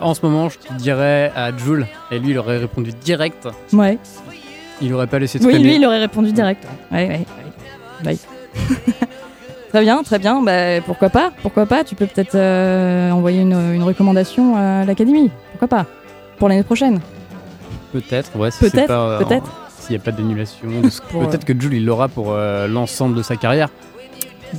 En 0.00 0.14
ce 0.14 0.20
moment, 0.26 0.48
je 0.48 0.58
te 0.58 0.72
dirais 0.74 1.32
à 1.34 1.56
Jules, 1.56 1.86
et 2.10 2.18
lui, 2.18 2.30
il 2.30 2.38
aurait 2.38 2.58
répondu 2.58 2.92
direct. 2.92 3.48
Ouais. 3.72 3.98
Il 4.80 4.92
aurait 4.92 5.06
pas 5.06 5.18
laissé 5.18 5.38
Oui, 5.40 5.52
traîner. 5.52 5.64
lui 5.64 5.76
il 5.76 5.86
aurait 5.86 6.00
répondu 6.00 6.32
direct. 6.32 6.64
Ouais, 6.92 7.06
ouais, 7.08 7.26
ouais. 8.04 8.10
Ouais. 8.10 8.16
très 9.70 9.80
bien, 9.82 10.02
très 10.02 10.18
bien. 10.18 10.42
Bah, 10.42 10.80
pourquoi 10.84 11.10
pas 11.10 11.32
Pourquoi 11.42 11.66
pas 11.66 11.84
Tu 11.84 11.94
peux 11.94 12.06
peut-être 12.06 12.34
euh, 12.34 13.10
envoyer 13.10 13.40
une, 13.42 13.52
une 13.74 13.82
recommandation 13.82 14.56
à 14.56 14.84
l'académie. 14.84 15.30
Pourquoi 15.52 15.68
pas 15.68 15.86
Pour 16.38 16.48
l'année 16.48 16.62
prochaine. 16.64 17.00
Peut-être, 17.92 18.36
ouais. 18.36 18.50
si 18.50 18.58
Peut-être, 18.58 18.74
c'est 18.74 18.86
pas, 18.86 19.00
euh, 19.08 19.18
peut-être. 19.24 19.52
S'il 19.78 19.90
n'y 19.96 20.02
a 20.02 20.04
pas 20.04 20.10
d'annulation. 20.12 20.68
de 20.68 21.26
Peut-être 21.26 21.44
que 21.44 21.58
Jules, 21.58 21.74
il 21.74 21.84
l'aura 21.84 22.08
pour 22.08 22.32
euh, 22.32 22.66
l'ensemble 22.66 23.14
de 23.16 23.22
sa 23.22 23.36
carrière. 23.36 23.68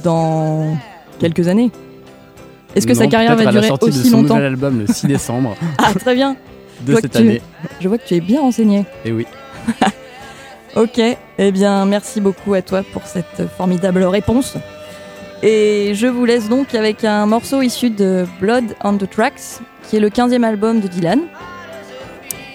Dans 0.03 0.77
quelques 1.19 1.47
années. 1.47 1.71
Est-ce 2.75 2.85
que 2.87 2.93
sa 2.93 3.07
carrière 3.07 3.35
peut-être 3.35 3.45
va 3.45 3.49
à 3.49 3.53
la 3.53 3.59
durer 3.61 3.67
sortie 3.69 3.85
de 3.85 3.89
aussi 3.99 4.09
son 4.09 4.17
longtemps 4.21 4.35
nouvel 4.35 4.47
album 4.51 4.79
le 4.79 4.87
6 4.93 5.07
décembre 5.07 5.55
Ah, 5.77 5.93
très 5.93 6.13
bien. 6.15 6.33
de 6.81 6.87
Je 6.87 6.91
vois 6.91 7.01
cette 7.01 7.11
que 7.13 7.17
tu- 7.17 7.23
année. 7.23 7.41
Je 7.79 7.87
vois 7.87 7.97
que 7.97 8.05
tu 8.05 8.15
es 8.15 8.19
bien 8.21 8.41
renseigné. 8.41 8.85
Et 9.05 9.11
oui. 9.13 9.25
Ok, 10.75 10.99
eh 10.99 11.51
bien 11.53 11.85
merci 11.85 12.19
beaucoup 12.19 12.53
à 12.53 12.61
toi 12.61 12.83
pour 12.91 13.03
cette 13.03 13.47
formidable 13.47 14.03
réponse. 14.03 14.57
Et 15.41 15.93
je 15.95 16.05
vous 16.05 16.25
laisse 16.25 16.49
donc 16.49 16.75
avec 16.75 17.05
un 17.05 17.25
morceau 17.25 17.61
issu 17.61 17.89
de 17.89 18.25
Blood 18.41 18.75
on 18.83 18.97
the 18.97 19.09
Tracks, 19.09 19.61
qui 19.83 19.95
est 19.95 20.01
le 20.01 20.09
15e 20.09 20.43
album 20.43 20.81
de 20.81 20.89
Dylan. 20.89 21.21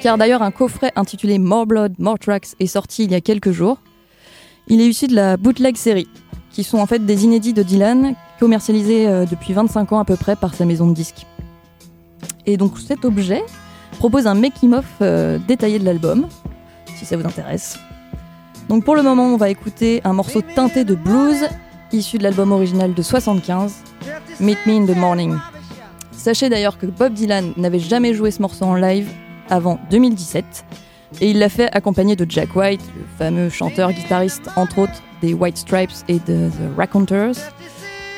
Car 0.02 0.18
d'ailleurs 0.18 0.42
un 0.42 0.50
coffret 0.50 0.92
intitulé 0.96 1.38
More 1.38 1.64
Blood, 1.64 1.94
More 1.98 2.18
Tracks 2.18 2.48
est 2.58 2.66
sorti 2.66 3.04
il 3.04 3.12
y 3.12 3.14
a 3.14 3.22
quelques 3.22 3.52
jours. 3.52 3.78
Il 4.68 4.82
est 4.82 4.88
issu 4.88 5.06
de 5.06 5.14
la 5.14 5.38
bootleg 5.38 5.78
série, 5.78 6.08
qui 6.50 6.62
sont 6.62 6.76
en 6.78 6.86
fait 6.86 7.06
des 7.06 7.24
inédits 7.24 7.54
de 7.54 7.62
Dylan, 7.62 8.14
commercialisés 8.38 9.08
euh, 9.08 9.24
depuis 9.24 9.54
25 9.54 9.92
ans 9.92 9.98
à 9.98 10.04
peu 10.04 10.16
près 10.16 10.36
par 10.36 10.52
sa 10.52 10.66
maison 10.66 10.86
de 10.86 10.94
disques. 10.94 11.26
Et 12.44 12.58
donc 12.58 12.78
cet 12.78 13.06
objet 13.06 13.42
propose 13.98 14.26
un 14.26 14.34
making-of 14.34 14.84
euh, 15.00 15.38
détaillé 15.48 15.78
de 15.78 15.86
l'album, 15.86 16.26
si 16.96 17.06
ça 17.06 17.16
vous 17.16 17.26
intéresse. 17.26 17.78
Donc 18.70 18.84
pour 18.84 18.94
le 18.94 19.02
moment, 19.02 19.24
on 19.24 19.36
va 19.36 19.50
écouter 19.50 20.00
un 20.04 20.12
morceau 20.12 20.42
teinté 20.42 20.84
de 20.84 20.94
blues 20.94 21.48
issu 21.92 22.18
de 22.18 22.22
l'album 22.22 22.52
original 22.52 22.94
de 22.94 23.02
75, 23.02 23.82
Meet 24.38 24.58
Me 24.64 24.74
in 24.74 24.86
the 24.86 24.96
Morning. 24.96 25.34
Sachez 26.12 26.48
d'ailleurs 26.48 26.78
que 26.78 26.86
Bob 26.86 27.12
Dylan 27.12 27.52
n'avait 27.56 27.80
jamais 27.80 28.14
joué 28.14 28.30
ce 28.30 28.40
morceau 28.40 28.66
en 28.66 28.76
live 28.76 29.08
avant 29.48 29.80
2017 29.90 30.64
et 31.20 31.30
il 31.30 31.40
l'a 31.40 31.48
fait 31.48 31.68
accompagné 31.74 32.14
de 32.14 32.24
Jack 32.30 32.54
White, 32.54 32.80
le 32.96 33.02
fameux 33.18 33.50
chanteur-guitariste 33.50 34.48
entre 34.54 34.78
autres 34.78 35.02
des 35.20 35.34
White 35.34 35.56
Stripes 35.56 35.90
et 36.06 36.20
de 36.20 36.48
The 36.48 36.76
Raconteurs. 36.76 37.34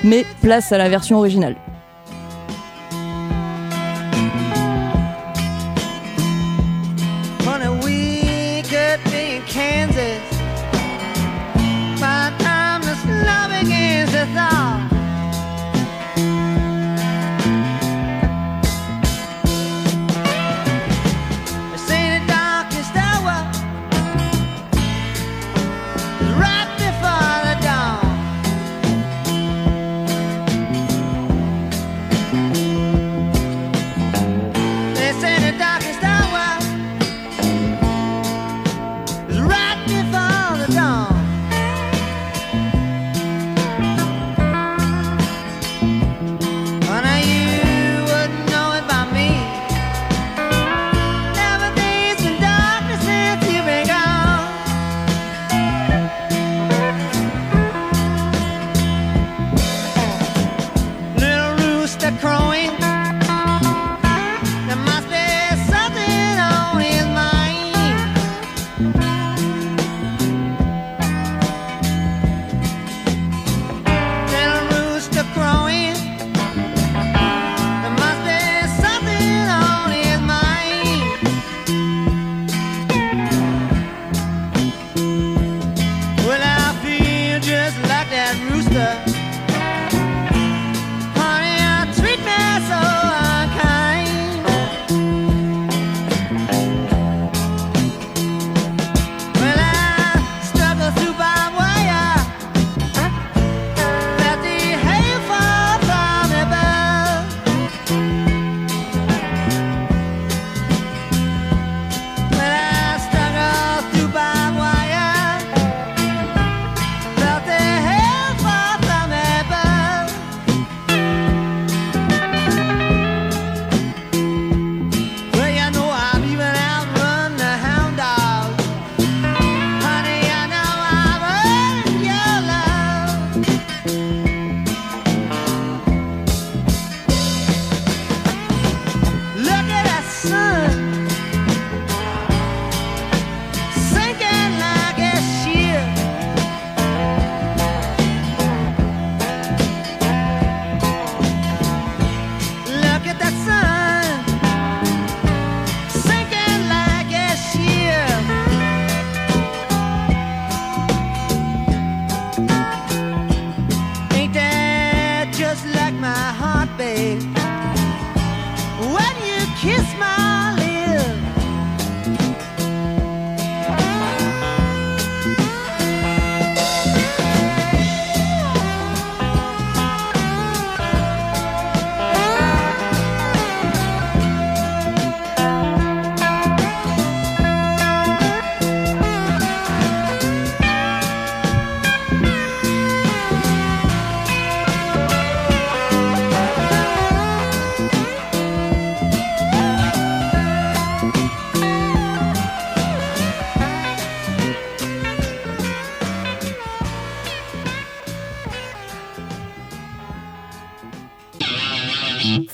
Mais 0.05 0.27
place 0.43 0.71
à 0.71 0.77
la 0.77 0.91
version 0.91 1.17
originale. 1.17 1.57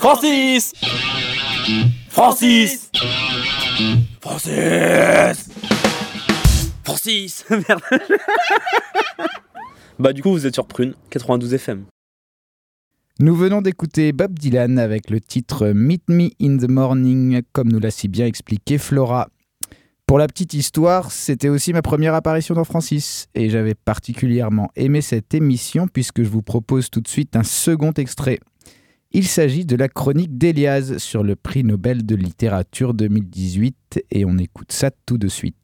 Francis 0.08 0.72
Francis 2.08 2.90
Francis 4.22 5.50
Francis 6.82 7.44
Merde 7.50 7.82
Bah 9.98 10.14
du 10.14 10.22
coup 10.22 10.30
vous 10.30 10.46
êtes 10.46 10.54
sur 10.54 10.66
Prune, 10.66 10.94
92 11.10 11.52
FM. 11.52 11.84
Nous 13.20 13.36
venons 13.36 13.60
d'écouter 13.60 14.12
Bob 14.12 14.38
Dylan 14.38 14.78
avec 14.78 15.10
le 15.10 15.20
titre 15.20 15.72
Meet 15.74 16.04
Me 16.08 16.30
in 16.40 16.56
the 16.56 16.70
Morning, 16.70 17.42
comme 17.52 17.70
nous 17.70 17.78
l'a 17.78 17.90
si 17.90 18.08
bien 18.08 18.24
expliqué 18.24 18.78
Flora. 18.78 19.28
Pour 20.06 20.18
la 20.18 20.26
petite 20.26 20.54
histoire, 20.54 21.12
c'était 21.12 21.50
aussi 21.50 21.74
ma 21.74 21.82
première 21.82 22.14
apparition 22.14 22.54
dans 22.54 22.64
Francis, 22.64 23.26
et 23.34 23.50
j'avais 23.50 23.74
particulièrement 23.74 24.70
aimé 24.74 25.02
cette 25.02 25.34
émission 25.34 25.86
puisque 25.86 26.22
je 26.22 26.30
vous 26.30 26.40
propose 26.40 26.88
tout 26.88 27.02
de 27.02 27.08
suite 27.08 27.36
un 27.36 27.42
second 27.42 27.92
extrait. 27.92 28.38
Il 29.12 29.26
s'agit 29.26 29.64
de 29.64 29.74
la 29.74 29.88
chronique 29.88 30.36
d'Elias 30.36 30.98
sur 30.98 31.22
le 31.22 31.34
prix 31.34 31.64
Nobel 31.64 32.04
de 32.04 32.14
littérature 32.14 32.92
2018, 32.92 34.04
et 34.10 34.26
on 34.26 34.36
écoute 34.36 34.70
ça 34.70 34.90
tout 35.06 35.16
de 35.16 35.28
suite. 35.28 35.56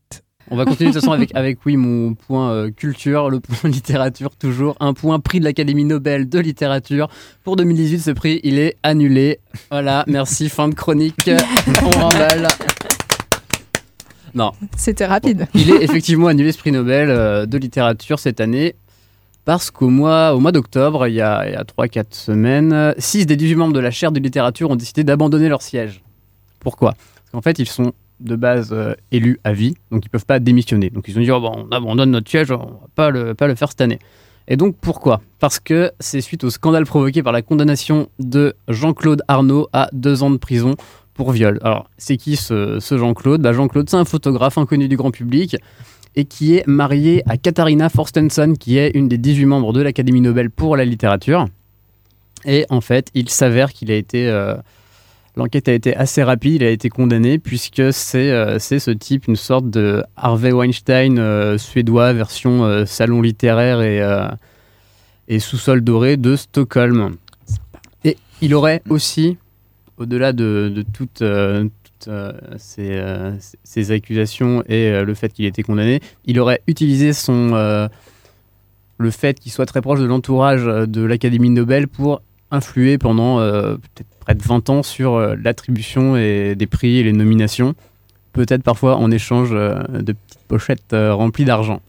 On 0.51 0.57
va 0.57 0.64
continuer 0.64 0.90
de 0.90 0.95
toute 0.95 1.03
façon 1.03 1.12
avec, 1.12 1.30
avec 1.34 1.59
oui, 1.66 1.76
mon 1.76 2.14
point 2.14 2.53
euh, 2.53 2.70
culture, 2.70 3.28
le 3.28 3.40
point 3.40 3.68
littérature 3.70 4.34
toujours. 4.36 4.76
Un 4.80 4.95
point 4.95 5.20
prix 5.20 5.40
de 5.40 5.45
l'Académie 5.45 5.84
Nobel 5.84 6.26
de 6.26 6.38
littérature. 6.38 7.09
Pour 7.45 7.57
2018, 7.57 7.99
ce 7.99 8.11
prix, 8.12 8.40
il 8.45 8.59
est 8.59 8.76
annulé. 8.82 9.40
Voilà, 9.70 10.05
merci, 10.07 10.49
fin 10.49 10.68
de 10.68 10.74
chronique. 10.74 11.30
On 11.82 11.90
remballe. 11.90 12.49
Non. 14.34 14.53
C'était 14.76 15.07
rapide. 15.07 15.49
Il 15.55 15.70
est 15.70 15.82
effectivement 15.82 16.28
annulé 16.28 16.51
ce 16.51 16.59
prix 16.59 16.72
Nobel 16.72 17.11
euh, 17.11 17.45
de 17.45 17.59
littérature 17.59 18.18
cette 18.18 18.40
année. 18.40 18.74
Parce 19.45 19.70
qu'au 19.70 19.90
mois, 19.90 20.34
au 20.34 20.40
mois 20.40 20.53
d'octobre, 20.53 21.07
il 21.07 21.14
y 21.14 21.20
a, 21.20 21.47
il 21.47 21.53
y 21.53 21.57
a 21.57 21.64
3-4 21.64 22.07
semaines, 22.11 22.95
6 22.97 23.26
des 23.26 23.36
18 23.36 23.57
membres 23.57 23.74
de 23.74 23.80
la 23.80 23.90
chaire 23.90 24.11
de 24.11 24.20
littérature 24.20 24.70
ont 24.70 24.76
décidé 24.76 25.05
d'abandonner 25.05 25.49
leur 25.49 25.61
siège. 25.61 26.03
Pourquoi? 26.61 26.92
Parce 26.92 27.30
qu'en 27.32 27.42
fait, 27.42 27.59
ils 27.59 27.68
sont 27.68 27.92
de 28.20 28.36
base 28.36 28.70
euh, 28.72 28.95
élus 29.12 29.38
à 29.45 29.53
vie, 29.53 29.74
donc 29.90 30.05
ils 30.05 30.09
peuvent 30.09 30.24
pas 30.24 30.38
démissionner. 30.38 30.90
Donc 30.90 31.09
ils 31.09 31.18
ont 31.18 31.20
dit 31.20 31.30
oh, 31.30 31.42
on 31.42 31.70
abandonne 31.70 32.11
notre 32.11 32.30
siège, 32.30 32.51
on 32.51 32.57
va 32.57 32.88
pas 32.95 33.11
le, 33.11 33.34
faire 33.55 33.68
cette 33.68 33.80
année. 33.80 33.99
Et 34.49 34.57
donc 34.57 34.76
pourquoi? 34.80 35.20
Parce 35.40 35.59
que 35.59 35.92
c'est 36.01 36.20
suite 36.20 36.45
au 36.45 36.51
scandale 36.51 36.84
provoqué 36.84 37.22
par 37.22 37.32
la 37.32 37.42
condamnation 37.42 38.09
de 38.18 38.55
Jean-Claude 38.68 39.22
Arnaud 39.28 39.68
à 39.72 39.88
deux 39.92 40.22
ans 40.22 40.30
de 40.30 40.36
prison 40.36 40.74
pour 41.14 41.32
viol. 41.32 41.59
Alors 41.62 41.88
c'est 41.97 42.16
qui 42.16 42.36
ce, 42.36 42.78
ce 42.80 42.99
Jean-Claude? 42.99 43.40
Bah, 43.40 43.53
Jean-Claude, 43.53 43.88
c'est 43.88 43.97
un 43.97 44.05
photographe 44.05 44.59
inconnu 44.59 44.88
du 44.88 44.97
grand 44.97 45.11
public 45.11 45.57
et 46.17 46.25
qui 46.25 46.57
est 46.57 46.67
marié 46.67 47.23
à 47.27 47.37
Katharina 47.37 47.89
Forstenson, 47.89 48.55
qui 48.59 48.79
est 48.79 48.91
une 48.95 49.09
des 49.09 49.19
18 49.19 49.47
membres 49.47 49.73
de 49.73 49.83
l'Académie 49.83 50.21
Nobel 50.21 50.51
pour 50.51 50.77
la 50.77 50.85
littérature. 50.85 51.47
Et 52.45 52.67
en 52.69 52.81
fait, 52.81 53.09
il 53.15 53.29
s'avère 53.31 53.73
qu'il 53.73 53.91
a 53.91 53.97
été 53.97 54.29
euh, 54.29 54.55
L'enquête 55.37 55.69
a 55.69 55.73
été 55.73 55.97
assez 55.97 56.23
rapide, 56.23 56.62
il 56.62 56.65
a 56.65 56.71
été 56.71 56.89
condamné 56.89 57.41
puisque 57.41 57.93
c'est 57.93 58.31
euh, 58.31 58.61
ce 58.61 58.91
type, 58.93 59.27
une 59.27 59.35
sorte 59.35 59.69
de 59.69 60.05
Harvey 60.17 60.53
Weinstein 60.53 61.19
euh, 61.19 61.59
suédois, 61.59 62.12
version 62.12 62.65
euh, 62.65 62.85
salon 62.87 63.21
littéraire 63.21 63.81
et, 63.83 64.01
et 65.27 65.41
sous-sol 65.41 65.81
doré 65.81 66.17
de 66.17 66.37
Stockholm. 66.37 67.17
Et 68.05 68.17
il 68.43 68.55
aurait 68.55 68.83
aussi, 68.89 69.37
au-delà 69.97 70.33
de, 70.33 70.73
de 70.73 70.83
toutes, 70.83 71.25
toutes, 72.05 72.12
euh, 72.12 72.32
euh, 72.78 73.36
ces 73.62 73.90
accusations 73.90 74.62
et 74.68 74.88
euh, 74.88 75.05
le 75.05 75.14
fait 75.14 75.32
qu'il 75.32 75.44
ait 75.44 75.48
été 75.48 75.62
condamné, 75.62 76.00
il 76.24 76.38
aurait 76.40 76.62
utilisé 76.66 77.12
son, 77.12 77.88
le 78.98 79.11
fait 79.11 79.38
qu'il 79.40 79.52
soit 79.52 79.66
très 79.66 79.80
proche 79.80 80.00
de 80.00 80.05
l'entourage 80.05 80.64
de 80.64 81.02
l'Académie 81.02 81.50
Nobel 81.50 81.88
pour 81.88 82.22
influer 82.50 82.98
pendant 82.98 83.38
peut-être 83.38 84.09
près 84.20 84.34
de 84.34 84.42
20 84.42 84.70
ans 84.70 84.82
sur 84.82 85.18
l'attribution 85.36 86.14
des 86.14 86.68
prix 86.70 86.98
et 86.98 87.02
les 87.02 87.12
nominations, 87.12 87.74
peut-être 88.32 88.62
parfois 88.62 88.96
en 88.96 89.11
échange 89.11 89.50
de 89.50 90.12
petites 90.12 90.44
pochettes 90.46 90.92
remplies 90.92 91.44
d'argent. 91.44 91.80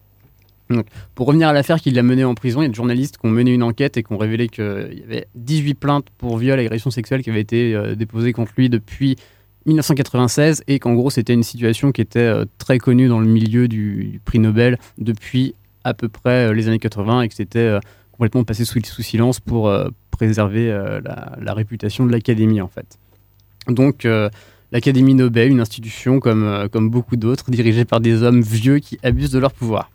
Pour 1.13 1.27
revenir 1.27 1.47
à 1.47 1.53
l'affaire 1.53 1.79
qui 1.79 1.91
l'a 1.91 2.01
mené 2.01 2.23
en 2.23 2.33
prison, 2.33 2.61
il 2.61 2.63
y 2.63 2.65
a 2.65 2.69
des 2.69 2.75
journalistes 2.75 3.17
qui 3.19 3.27
ont 3.27 3.29
mené 3.29 3.53
une 3.53 3.61
enquête 3.61 3.97
et 3.97 4.03
qui 4.03 4.11
ont 4.11 4.17
révélé 4.17 4.49
qu'il 4.49 4.99
y 4.99 5.03
avait 5.03 5.27
18 5.35 5.75
plaintes 5.75 6.07
pour 6.17 6.39
viol 6.39 6.59
et 6.59 6.63
agression 6.63 6.89
sexuelle 6.89 7.21
qui 7.21 7.29
avaient 7.29 7.41
été 7.41 7.95
déposées 7.95 8.33
contre 8.33 8.53
lui 8.57 8.69
depuis 8.69 9.15
1996 9.65 10.63
et 10.67 10.79
qu'en 10.79 10.93
gros 10.93 11.09
c'était 11.09 11.33
une 11.33 11.43
situation 11.43 11.91
qui 11.91 12.01
était 12.01 12.19
euh, 12.19 12.45
très 12.57 12.77
connue 12.77 13.07
dans 13.07 13.19
le 13.19 13.27
milieu 13.27 13.67
du, 13.67 14.21
prix 14.25 14.39
Nobel 14.39 14.77
depuis 14.97 15.55
à 15.83 15.93
peu 15.93 16.09
près 16.09 16.47
euh, 16.47 16.53
les 16.53 16.67
années 16.67 16.79
80 16.79 17.21
et 17.21 17.29
que 17.29 17.35
c'était 17.35 17.59
euh, 17.59 17.79
complètement 18.11 18.43
passé 18.43 18.65
sous, 18.65 18.79
silence 18.81 19.39
pour 19.39 19.69
préserver 20.09 20.69
la, 21.03 21.53
réputation 21.53 22.05
de 22.05 22.13
l'académie 22.13 22.61
en 22.61 22.69
fait. 22.69 22.97
Donc 23.67 24.07
l'Académie 24.71 25.15
Nobel, 25.15 25.51
une 25.51 25.59
institution 25.59 26.21
comme 26.21 26.89
beaucoup 26.89 27.17
d'autres, 27.17 27.51
dirigée 27.51 27.83
par 27.83 27.99
des 27.99 28.23
hommes 28.23 28.39
vieux 28.39 28.79
qui 28.79 28.97
abusent 29.03 29.31
de 29.31 29.39
leur 29.39 29.51
pouvoir. 29.51 29.91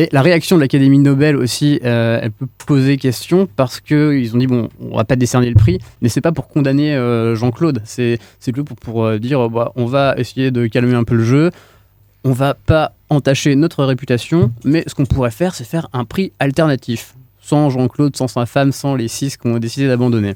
Et 0.00 0.08
la 0.12 0.22
réaction 0.22 0.56
de 0.56 0.62
l'Académie 0.62 0.98
Nobel 0.98 1.36
aussi, 1.36 1.78
euh, 1.84 2.20
elle 2.22 2.30
peut 2.30 2.46
poser 2.66 2.96
question 2.96 3.46
parce 3.54 3.80
qu'ils 3.80 4.34
ont 4.34 4.38
dit 4.38 4.46
bon, 4.46 4.70
on 4.80 4.96
va 4.96 5.04
pas 5.04 5.14
décerner 5.14 5.50
le 5.50 5.54
prix, 5.54 5.78
mais 6.00 6.08
c'est 6.08 6.22
pas 6.22 6.32
pour 6.32 6.48
condamner 6.48 6.94
euh, 6.94 7.34
Jean-Claude, 7.34 7.82
c'est 7.84 8.18
plutôt 8.44 8.64
pour, 8.64 9.04
euh, 9.04 9.18
dire 9.18 9.50
bah, 9.50 9.72
on 9.76 9.84
va 9.84 10.14
essayer 10.16 10.50
de 10.50 10.66
calmer 10.68 10.94
un 10.94 11.04
peu 11.04 11.16
le 11.16 11.24
jeu, 11.24 11.50
on 12.24 12.32
va 12.32 12.54
pas 12.54 12.94
entacher 13.10 13.54
notre 13.56 13.84
réputation, 13.84 14.50
mais 14.64 14.84
ce 14.86 14.94
qu'on 14.94 15.04
pourrait 15.04 15.30
faire, 15.30 15.54
c'est 15.54 15.64
faire 15.64 15.86
un 15.92 16.06
prix 16.06 16.32
alternatif, 16.38 17.14
sans 17.42 17.68
Jean-Claude, 17.68 18.16
sans 18.16 18.26
sa 18.26 18.46
femme, 18.46 18.72
sans 18.72 18.94
les 18.94 19.08
six 19.08 19.36
qui 19.36 19.48
ont 19.48 19.58
décidé 19.58 19.86
d'abandonner. 19.86 20.34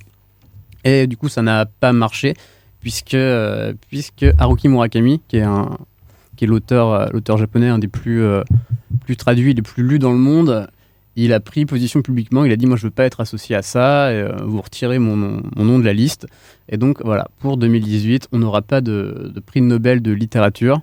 Et 0.85 1.07
du 1.07 1.17
coup, 1.17 1.31
ça 1.31 1.41
n'a 1.41 1.65
pas 1.65 1.95
marché 1.95 2.35
puisque, 2.81 3.17
puisque 3.89 4.27
Haruki 4.37 4.69
Murakami, 4.69 5.23
qui 5.27 5.39
est 5.39 5.43
un 5.43 5.79
qui 6.37 6.45
est 6.45 6.49
l'auteur 6.49 6.93
euh, 6.93 7.07
l'auteur 7.13 7.37
japonais 7.37 7.69
un 7.69 7.79
des 7.79 7.89
plus 7.89 8.23
euh, 8.23 8.43
plus 9.05 9.17
traduits, 9.17 9.55
les 9.55 9.63
plus 9.63 9.83
lus 9.83 9.99
dans 9.99 10.13
le 10.13 10.19
monde, 10.19 10.69
il 11.17 11.33
a 11.33 11.41
pris 11.41 11.67
position 11.67 12.03
publiquement. 12.03 12.45
Il 12.45 12.53
a 12.53 12.57
dit 12.57 12.67
moi 12.67 12.77
je 12.77 12.85
veux 12.85 12.91
pas 12.91 13.05
être 13.05 13.21
associé 13.21 13.55
à 13.57 13.63
ça. 13.63 14.13
Et, 14.13 14.17
euh, 14.17 14.33
vous 14.45 14.61
retirez 14.61 14.99
mon 14.99 15.17
nom, 15.17 15.43
mon 15.57 15.65
nom 15.65 15.79
de 15.79 15.85
la 15.85 15.93
liste. 15.93 16.27
Et 16.69 16.77
donc 16.77 17.03
voilà, 17.05 17.29
pour 17.41 17.57
2018, 17.57 18.29
on 18.33 18.39
n'aura 18.39 18.63
pas 18.63 18.81
de, 18.81 19.31
de 19.35 19.41
prix 19.41 19.61
Nobel 19.61 20.03
de 20.03 20.13
littérature. 20.13 20.81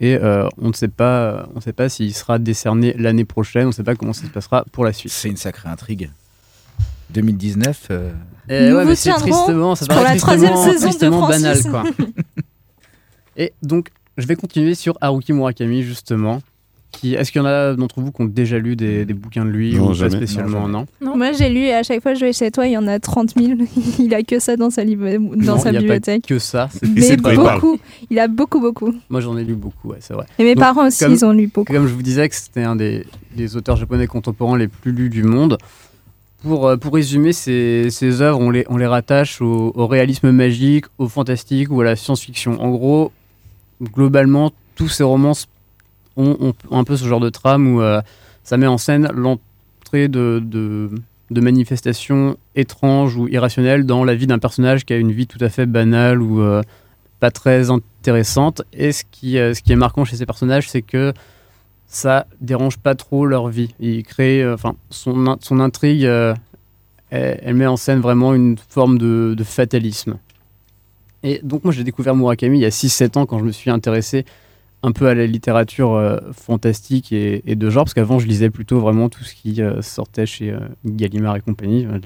Et 0.00 0.16
euh, 0.16 0.48
on 0.58 0.68
ne 0.68 0.72
sait 0.72 0.88
pas, 0.88 1.46
on 1.52 1.56
ne 1.56 1.60
sait 1.60 1.72
pas 1.72 1.88
s'il 1.88 2.12
sera 2.14 2.38
décerné 2.38 2.94
l'année 2.98 3.24
prochaine. 3.24 3.64
On 3.64 3.68
ne 3.68 3.72
sait 3.72 3.84
pas 3.84 3.94
comment 3.94 4.12
ça 4.12 4.24
se 4.26 4.30
passera 4.30 4.64
pour 4.72 4.84
la 4.84 4.92
suite. 4.92 5.12
C'est 5.12 5.28
une 5.28 5.36
sacrée 5.36 5.68
intrigue. 5.68 6.10
2019. 7.10 7.88
euh, 7.90 8.12
Eh 8.48 8.72
ouais, 8.72 8.84
mais 8.84 8.96
c'est 8.96 9.10
tristement, 9.12 9.74
ça 9.76 9.86
pour 9.86 10.02
la 10.02 10.16
troisième 10.16 10.56
saison 10.56 10.72
de 10.74 10.90
tristement 10.90 11.28
banal, 11.28 11.56
Francis. 11.56 11.70
quoi. 11.70 11.84
Et 13.36 13.52
donc, 13.62 13.88
je 14.16 14.26
vais 14.26 14.36
continuer 14.36 14.74
sur 14.74 14.96
Haruki 15.00 15.32
Murakami, 15.32 15.82
justement. 15.82 16.40
Qui, 16.92 17.14
est-ce 17.14 17.32
qu'il 17.32 17.40
y 17.40 17.42
en 17.42 17.48
a 17.48 17.74
d'entre 17.74 18.00
vous 18.00 18.12
qui 18.12 18.22
ont 18.22 18.26
déjà 18.26 18.56
lu 18.56 18.76
des, 18.76 19.04
des 19.04 19.14
bouquins 19.14 19.44
de 19.44 19.50
lui 19.50 19.74
Non, 19.74 19.90
ou 19.90 19.98
pas 19.98 20.10
spécialement 20.10 20.68
non, 20.68 20.86
Moi, 21.00 21.32
j'ai 21.32 21.48
lu 21.48 21.58
et 21.62 21.74
à 21.74 21.82
chaque 21.82 22.00
fois 22.00 22.14
je 22.14 22.24
vais 22.24 22.32
chez 22.32 22.52
toi, 22.52 22.68
il 22.68 22.72
y 22.74 22.78
en 22.78 22.86
a 22.86 23.00
30 23.00 23.34
000. 23.36 23.58
il 23.98 24.14
a 24.14 24.22
que 24.22 24.38
ça 24.38 24.56
dans 24.56 24.70
sa, 24.70 24.84
dans 24.84 24.92
Non, 24.92 25.58
sa 25.58 25.70
il 25.70 25.74
pas 25.74 25.80
bibliothèque. 25.80 26.24
que 26.24 26.38
ça. 26.38 26.68
Mais 26.94 27.16
beaucoup. 27.16 27.78
Il 28.10 28.18
a 28.20 28.28
beaucoup, 28.28 28.60
beaucoup. 28.60 28.94
Moi, 29.10 29.20
j'en 29.20 29.36
ai 29.36 29.42
lu 29.42 29.54
beaucoup, 29.56 29.88
ouais, 29.88 29.96
c'est 29.98 30.14
vrai. 30.14 30.26
Et 30.38 30.44
mes 30.44 30.54
parents 30.54 30.86
aussi, 30.86 31.04
ils 31.04 31.24
ont 31.24 31.32
lu 31.32 31.48
beaucoup. 31.52 31.72
Comme 31.72 31.88
je 31.88 31.94
vous 31.94 32.02
disais 32.02 32.28
que 32.28 32.36
c'était 32.36 32.62
un 32.62 32.76
des, 32.76 33.04
des 33.34 33.56
auteurs 33.56 33.74
japonais 33.74 34.06
contemporains 34.06 34.56
les 34.56 34.68
plus 34.68 34.92
lus 34.92 35.10
du 35.10 35.24
monde. 35.24 35.58
Pour, 36.44 36.68
euh, 36.68 36.76
pour 36.76 36.94
résumer, 36.94 37.32
ces, 37.32 37.88
ces 37.90 38.22
œuvres, 38.22 38.38
on 38.38 38.50
les, 38.50 38.66
on 38.68 38.76
les 38.76 38.86
rattache 38.86 39.40
au, 39.40 39.72
au 39.74 39.86
réalisme 39.88 40.30
magique, 40.30 40.84
au 40.98 41.08
fantastique 41.08 41.72
ou 41.72 41.80
à 41.80 41.84
la 41.84 41.96
science-fiction. 41.96 42.62
En 42.62 42.70
gros, 42.70 43.10
globalement, 43.92 44.52
tous 44.74 44.88
ces 44.88 45.04
romans 45.04 45.34
ont, 46.16 46.54
un 46.70 46.84
peu 46.84 46.96
ce 46.96 47.06
genre 47.06 47.20
de 47.20 47.30
trame 47.30 47.74
où 47.74 47.82
euh, 47.82 48.00
ça 48.42 48.56
met 48.56 48.66
en 48.66 48.78
scène 48.78 49.08
l'entrée 49.14 50.08
de, 50.08 50.90
manifestations 51.30 52.36
étranges 52.54 53.16
ou 53.16 53.28
irrationnelles 53.28 53.86
dans 53.86 54.04
la 54.04 54.14
vie 54.14 54.26
d'un 54.26 54.38
personnage 54.38 54.84
qui 54.84 54.92
a 54.92 54.96
une 54.96 55.12
vie 55.12 55.26
tout 55.26 55.38
à 55.40 55.48
fait 55.48 55.66
banale 55.66 56.22
ou 56.22 56.40
euh, 56.40 56.62
pas 57.20 57.30
très 57.30 57.70
intéressante. 57.70 58.62
Et 58.72 58.92
ce 58.92 59.04
qui, 59.10 59.38
euh, 59.38 59.54
ce 59.54 59.62
qui 59.62 59.72
est 59.72 59.76
marquant 59.76 60.04
chez 60.04 60.16
ces 60.16 60.26
personnages, 60.26 60.68
c'est 60.68 60.82
que 60.82 61.12
ça 61.86 62.26
dérange 62.40 62.78
pas 62.78 62.94
trop 62.94 63.26
leur 63.26 63.48
vie. 63.48 63.74
Il 63.80 64.02
crée, 64.04 64.48
enfin, 64.52 64.74
son, 64.90 65.26
in- 65.26 65.38
son 65.40 65.60
intrigue, 65.60 66.08
elle, 67.10 67.54
met 67.54 67.66
en 67.66 67.76
scène 67.76 68.00
vraiment 68.00 68.34
une 68.34 68.56
forme 68.68 68.98
de 68.98 69.44
fatalisme. 69.44 70.18
Et 71.24 71.40
donc 71.42 71.64
moi 71.64 71.72
j'ai 71.72 71.82
découvert 71.82 72.14
Murakami 72.14 72.58
il 72.58 72.62
y 72.62 72.66
a 72.66 72.70
6-7 72.70 73.18
ans 73.18 73.26
quand 73.26 73.38
je 73.40 73.44
me 73.44 73.50
suis 73.50 73.70
intéressé 73.70 74.24
un 74.84 74.92
peu 74.92 75.06
à 75.06 75.14
la 75.14 75.26
littérature 75.26 75.94
euh, 75.94 76.18
fantastique 76.32 77.10
et, 77.10 77.42
de 77.42 77.70
genre, 77.70 77.84
parce 77.84 77.94
qu'avant 77.94 78.18
je 78.18 78.26
lisais 78.26 78.50
plutôt 78.50 78.80
vraiment 78.80 79.08
tout 79.08 79.24
ce 79.24 79.34
qui 79.34 79.62
euh, 79.62 79.80
sortait 79.80 80.26
chez 80.26 80.50
euh, 80.50 80.58
Gallimard 80.84 81.36
et 81.36 81.40
compagnie, 81.40 81.86
de 81.86 82.00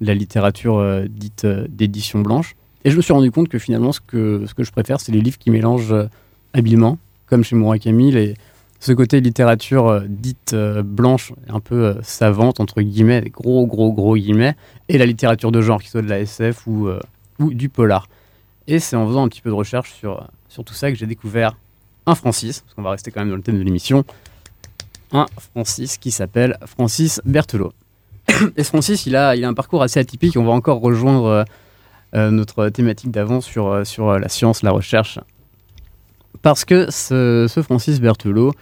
la, 0.00 0.14
littérature 0.14 1.04
dite 1.10 1.46
d'édition 1.46 2.20
blanche. 2.20 2.56
Et 2.84 2.90
je 2.90 2.96
me 2.96 3.02
suis 3.02 3.12
rendu 3.12 3.30
compte 3.30 3.48
que 3.48 3.58
finalement 3.58 3.92
ce 3.92 4.00
que, 4.00 4.44
ce 4.46 4.54
que 4.54 4.64
je 4.64 4.72
préfère, 4.72 4.98
c'est 4.98 5.12
les 5.12 5.20
livres 5.20 5.36
qui 5.36 5.50
mélangent 5.50 5.94
habilement, 6.54 6.96
comme 7.26 7.44
chez 7.44 7.54
Murakami, 7.54 8.10
les, 8.12 8.34
ce 8.80 8.92
côté 8.92 9.20
littérature 9.20 10.02
dite 10.08 10.56
blanche, 10.56 11.34
un 11.48 11.60
peu 11.60 11.96
savante, 12.02 12.60
entre 12.60 12.80
guillemets, 12.80 13.22
gros 13.30 13.66
gros 13.66 13.92
gros 13.92 14.16
guillemets, 14.16 14.56
et 14.88 14.96
la 14.96 15.06
littérature 15.06 15.52
de 15.52 15.60
genre, 15.60 15.82
qui 15.82 15.90
soit 15.90 16.02
de 16.02 16.08
la 16.08 16.20
SF 16.20 16.66
ou, 16.66 16.88
ou 17.38 17.52
du 17.52 17.68
polar. 17.68 18.08
Et 18.66 18.78
c'est 18.78 18.96
en 18.96 19.06
faisant 19.06 19.24
un 19.24 19.28
petit 19.28 19.40
peu 19.40 19.50
de 19.50 19.54
recherche 19.54 19.92
sur, 19.92 20.26
sur 20.48 20.64
tout 20.64 20.74
ça 20.74 20.90
que 20.90 20.96
j'ai 20.96 21.06
découvert 21.06 21.56
un 22.06 22.14
Francis, 22.14 22.60
parce 22.60 22.74
qu'on 22.74 22.82
va 22.82 22.90
rester 22.90 23.10
quand 23.10 23.20
même 23.20 23.30
dans 23.30 23.36
le 23.36 23.42
thème 23.42 23.58
de 23.58 23.62
l'émission, 23.62 24.04
un 25.12 25.26
Francis 25.38 25.98
qui 25.98 26.10
s'appelle 26.10 26.58
Francis 26.66 27.20
Berthelot. 27.24 27.72
Et 28.56 28.64
ce 28.64 28.68
Francis, 28.68 29.06
il 29.06 29.16
a, 29.16 29.36
il 29.36 29.44
a 29.44 29.48
un 29.48 29.54
parcours 29.54 29.82
assez 29.82 30.00
atypique, 30.00 30.36
on 30.36 30.44
va 30.44 30.52
encore 30.52 30.80
rejoindre 30.80 31.26
euh, 31.26 31.44
euh, 32.14 32.30
notre 32.30 32.68
thématique 32.68 33.10
d'avant 33.10 33.40
sur, 33.40 33.68
euh, 33.68 33.84
sur 33.84 34.18
la 34.18 34.28
science, 34.28 34.62
la 34.62 34.70
recherche. 34.70 35.18
Parce 36.40 36.64
que 36.64 36.90
ce, 36.90 37.46
ce 37.48 37.62
Francis 37.62 38.00
Berthelot, 38.00 38.52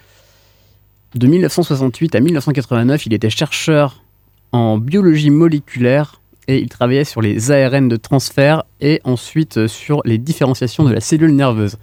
de 1.15 1.27
1968 1.27 2.15
à 2.15 2.21
1989, 2.21 3.07
il 3.07 3.15
était 3.15 3.31
chercheur 3.31 4.03
en 4.53 4.79
biologie 4.79 5.31
moléculaire 5.31 6.20
et 6.51 6.59
il 6.59 6.69
travaillait 6.69 7.05
sur 7.05 7.21
les 7.23 7.51
ARN 7.53 7.89
de 7.89 7.97
transfert 7.97 8.65
et 8.81 9.01
ensuite 9.05 9.57
euh, 9.59 9.69
sur 9.69 10.03
les 10.05 10.19
différenciations 10.19 10.83
de 10.85 10.93
la 10.93 11.01
cellule 11.01 11.35
nerveuse. 11.35 11.77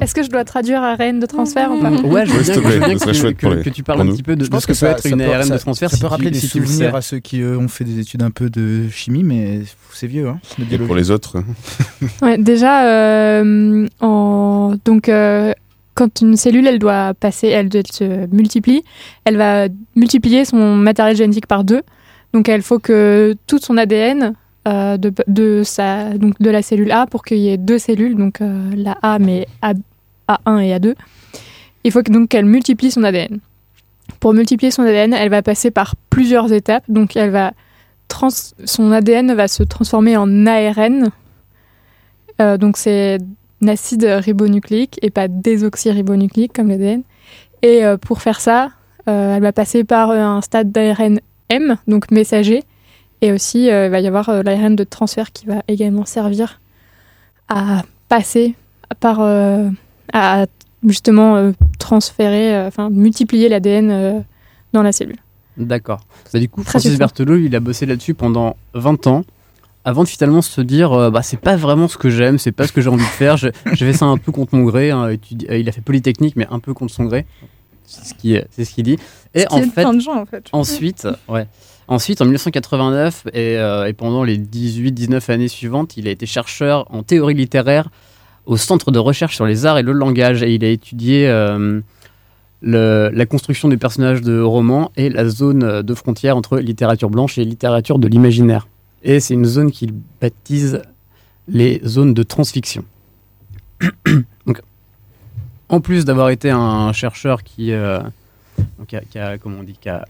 Est-ce 0.00 0.14
que 0.14 0.22
je 0.22 0.30
dois 0.30 0.44
traduire 0.44 0.80
ARN 0.82 1.18
de 1.20 1.26
transfert 1.26 1.70
ou 1.72 1.80
pas 1.82 1.90
Ouais, 1.90 2.24
je 2.24 2.32
veux 2.32 2.42
bien, 2.78 2.94
que, 2.94 3.68
tu 3.68 3.82
parles 3.82 4.00
un 4.00 4.06
petit 4.06 4.22
peu 4.22 4.34
de, 4.34 4.44
Je 4.44 4.48
de 4.48 4.52
pense 4.54 4.62
ce 4.62 4.66
que 4.68 4.72
que 4.72 4.78
peut 4.78 4.86
être 4.86 5.02
ça 5.02 5.08
une 5.10 5.18
peut, 5.18 5.30
ARN 5.30 5.42
ça- 5.42 5.54
de 5.56 5.60
transfert 5.60 5.90
ça 5.90 5.96
si 5.96 6.00
peut 6.00 6.06
rappeler 6.06 6.30
tu, 6.30 6.40
des 6.40 6.46
souvenirs 6.46 6.94
à 6.94 7.02
ceux 7.02 7.18
qui 7.18 7.42
euh, 7.42 7.58
ont 7.58 7.68
fait 7.68 7.84
des 7.84 7.98
études 7.98 8.22
un 8.22 8.30
peu 8.30 8.48
de 8.48 8.88
chimie, 8.88 9.22
mais 9.24 9.60
c'est 9.92 10.06
vieux, 10.06 10.28
hein, 10.28 10.40
pour 10.86 10.94
les 10.94 11.10
autres, 11.10 11.38
Ouais, 12.22 12.38
déjà, 12.38 12.86
euh, 12.86 13.86
en... 14.00 14.76
donc, 14.86 15.10
euh, 15.10 15.52
quand 15.94 16.22
une 16.22 16.36
cellule 16.36 16.66
elle 16.66 16.78
doit 16.78 17.12
passer, 17.12 17.48
elle, 17.48 17.68
doit- 17.68 17.80
elle 17.80 17.92
se 17.92 18.34
multiplie, 18.34 18.82
elle 19.26 19.36
va 19.36 19.66
multiplier 19.94 20.46
son 20.46 20.74
matériel 20.76 21.16
génétique 21.16 21.46
par 21.46 21.64
deux. 21.64 21.82
Donc, 22.32 22.48
il 22.48 22.62
faut 22.62 22.78
que 22.78 23.36
tout 23.46 23.58
son 23.58 23.76
ADN 23.76 24.34
euh, 24.68 24.98
de, 24.98 25.10
de, 25.26 25.62
sa, 25.64 26.10
donc 26.18 26.38
de 26.38 26.50
la 26.50 26.60
cellule 26.60 26.92
A, 26.92 27.06
pour 27.06 27.24
qu'il 27.24 27.38
y 27.38 27.48
ait 27.48 27.56
deux 27.56 27.78
cellules, 27.78 28.14
donc 28.14 28.42
euh, 28.42 28.70
la 28.76 28.92
A, 29.00 29.18
mais 29.18 29.46
A, 29.62 29.72
A1 30.28 30.60
et 30.60 30.78
A2, 30.78 30.94
il 31.84 31.90
faut 31.90 32.02
donc 32.02 32.28
qu'elle 32.28 32.44
multiplie 32.44 32.90
son 32.90 33.02
ADN. 33.02 33.38
Pour 34.20 34.34
multiplier 34.34 34.70
son 34.70 34.82
ADN, 34.82 35.14
elle 35.14 35.30
va 35.30 35.40
passer 35.40 35.70
par 35.70 35.96
plusieurs 36.10 36.52
étapes. 36.52 36.84
Donc, 36.88 37.16
elle 37.16 37.30
va 37.30 37.52
trans 38.08 38.28
son 38.64 38.92
ADN 38.92 39.32
va 39.34 39.48
se 39.48 39.62
transformer 39.62 40.18
en 40.18 40.46
ARN. 40.46 41.10
Euh, 42.42 42.58
donc, 42.58 42.76
c'est 42.76 43.18
un 43.62 43.68
acide 43.68 44.04
ribonucléique 44.04 44.98
et 45.00 45.10
pas 45.10 45.26
désoxyribonucléique 45.26 46.52
comme 46.52 46.68
l'ADN. 46.68 47.02
Et 47.62 47.82
pour 48.00 48.22
faire 48.22 48.40
ça, 48.40 48.70
elle 49.06 49.42
va 49.42 49.52
passer 49.52 49.84
par 49.84 50.10
un 50.10 50.40
stade 50.40 50.72
d'ARN 50.72 51.20
M, 51.50 51.76
donc 51.86 52.10
messager. 52.10 52.64
Et 53.22 53.32
aussi, 53.32 53.70
euh, 53.70 53.86
il 53.86 53.90
va 53.90 54.00
y 54.00 54.06
avoir 54.06 54.30
euh, 54.30 54.42
l'ARN 54.42 54.74
de 54.76 54.84
transfert 54.84 55.30
qui 55.32 55.44
va 55.44 55.62
également 55.68 56.06
servir 56.06 56.60
à 57.48 57.82
passer 58.08 58.54
par. 59.00 59.20
euh, 59.20 59.68
à 60.12 60.46
justement 60.86 61.52
transférer, 61.78 62.58
enfin 62.66 62.88
multiplier 62.90 63.48
l'ADN 63.50 64.24
dans 64.72 64.82
la 64.82 64.92
cellule. 64.92 65.18
D'accord. 65.58 66.00
Bah, 66.32 66.40
du 66.40 66.48
coup, 66.48 66.62
Très 66.62 66.70
Francis. 66.80 66.98
Berthelot, 66.98 67.36
il 67.36 67.54
a 67.54 67.60
bossé 67.60 67.84
là-dessus 67.86 68.14
pendant 68.14 68.56
20 68.74 69.06
ans, 69.06 69.24
avant 69.84 70.04
de 70.04 70.08
finalement 70.08 70.40
se 70.42 70.60
dire, 70.62 70.92
euh, 70.92 71.10
bah, 71.10 71.22
c'est 71.22 71.36
pas 71.40 71.56
vraiment 71.56 71.86
ce 71.86 71.98
que 71.98 72.08
j'aime, 72.10 72.38
c'est 72.38 72.50
pas 72.52 72.66
ce 72.66 72.72
que 72.72 72.80
j'ai 72.80 72.88
envie 72.88 73.04
de 73.04 73.08
faire. 73.10 73.36
Je, 73.36 73.48
je 73.66 73.84
fais 73.84 73.92
ça 73.92 74.06
un 74.06 74.16
peu 74.16 74.32
contre 74.32 74.54
mon 74.56 74.64
gré. 74.64 74.90
hein, 74.90 75.10
il 75.30 75.68
a 75.68 75.72
fait 75.72 75.82
Polytechnique, 75.82 76.34
mais 76.36 76.46
un 76.50 76.58
peu 76.60 76.72
contre 76.74 76.92
son 76.94 77.04
gré. 77.04 77.26
C'est 77.90 78.04
ce 78.04 78.14
qu'il 78.14 78.44
ce 78.56 78.80
dit. 78.82 78.96
Et 79.34 79.44
en 79.50 79.60
fait, 79.62 79.82
plein 79.82 79.92
de 79.94 80.00
gens, 80.00 80.16
en 80.20 80.26
fait. 80.26 80.44
ensuite, 80.52 81.06
ouais. 81.28 81.46
Ensuite, 81.88 82.20
en 82.20 82.24
1989 82.24 83.24
et, 83.34 83.56
euh, 83.58 83.86
et 83.88 83.92
pendant 83.92 84.22
les 84.22 84.38
18-19 84.38 85.28
années 85.32 85.48
suivantes, 85.48 85.96
il 85.96 86.06
a 86.06 86.12
été 86.12 86.24
chercheur 86.24 86.86
en 86.94 87.02
théorie 87.02 87.34
littéraire 87.34 87.88
au 88.46 88.56
Centre 88.56 88.92
de 88.92 88.98
recherche 89.00 89.34
sur 89.34 89.44
les 89.44 89.66
arts 89.66 89.78
et 89.78 89.82
le 89.82 89.90
langage. 89.92 90.44
Et 90.44 90.54
il 90.54 90.64
a 90.64 90.68
étudié 90.68 91.26
euh, 91.28 91.80
le- 92.62 93.10
la 93.12 93.26
construction 93.26 93.66
des 93.68 93.76
personnages 93.76 94.20
de 94.20 94.40
romans 94.40 94.92
et 94.96 95.08
la 95.10 95.28
zone 95.28 95.82
de 95.82 95.94
frontière 95.94 96.36
entre 96.36 96.58
littérature 96.58 97.10
blanche 97.10 97.38
et 97.38 97.44
littérature 97.44 97.98
de 97.98 98.06
l'imaginaire. 98.06 98.68
Et 99.02 99.18
c'est 99.18 99.34
une 99.34 99.44
zone 99.46 99.72
qu'il 99.72 99.92
baptise 100.20 100.82
les 101.48 101.80
zones 101.84 102.14
de 102.14 102.22
transfiction. 102.22 102.84
Donc, 104.46 104.60
en 105.70 105.80
plus 105.80 106.04
d'avoir 106.04 106.30
été 106.30 106.50
un 106.50 106.92
chercheur 106.92 107.42
qui, 107.44 107.72
euh, 107.72 108.00
a, 108.00 109.36
on 109.44 109.62
dit, 109.62 109.78
qui 109.80 109.88
a, 109.88 110.04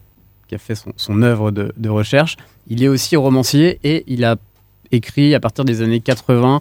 fait 0.59 0.75
son, 0.97 1.23
œuvre 1.23 1.51
de, 1.51 1.89
recherche, 1.89 2.37
il 2.67 2.83
est 2.83 2.89
aussi 2.89 3.15
romancier 3.15 3.79
et 3.85 4.05
il 4.09 4.25
a 4.25 4.37
écrit 4.91 5.35
à 5.35 5.41
partir 5.41 5.65
des 5.65 5.83
années 5.83 6.01
80 6.01 6.61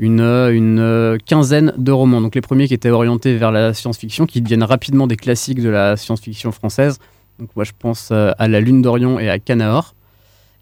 une, 0.00 0.20
euh, 0.20 1.16
quinzaine 1.24 1.72
de 1.76 1.92
romans. 1.92 2.20
Donc 2.20 2.34
les 2.34 2.40
premiers 2.40 2.66
qui 2.66 2.74
étaient 2.74 2.90
orientés 2.90 3.36
vers 3.36 3.52
la 3.52 3.72
science-fiction, 3.72 4.26
qui 4.26 4.40
deviennent 4.40 4.64
rapidement 4.64 5.06
des 5.06 5.16
classiques 5.16 5.62
de 5.62 5.68
la 5.68 5.96
science-fiction 5.96 6.50
française. 6.52 6.98
Donc 7.38 7.50
moi 7.54 7.64
je 7.64 7.72
pense 7.78 8.08
euh, 8.10 8.32
à 8.38 8.48
La 8.48 8.60
Lune 8.60 8.82
d'Orion 8.82 9.20
et 9.20 9.30
à 9.30 9.38
Canaor. 9.38 9.94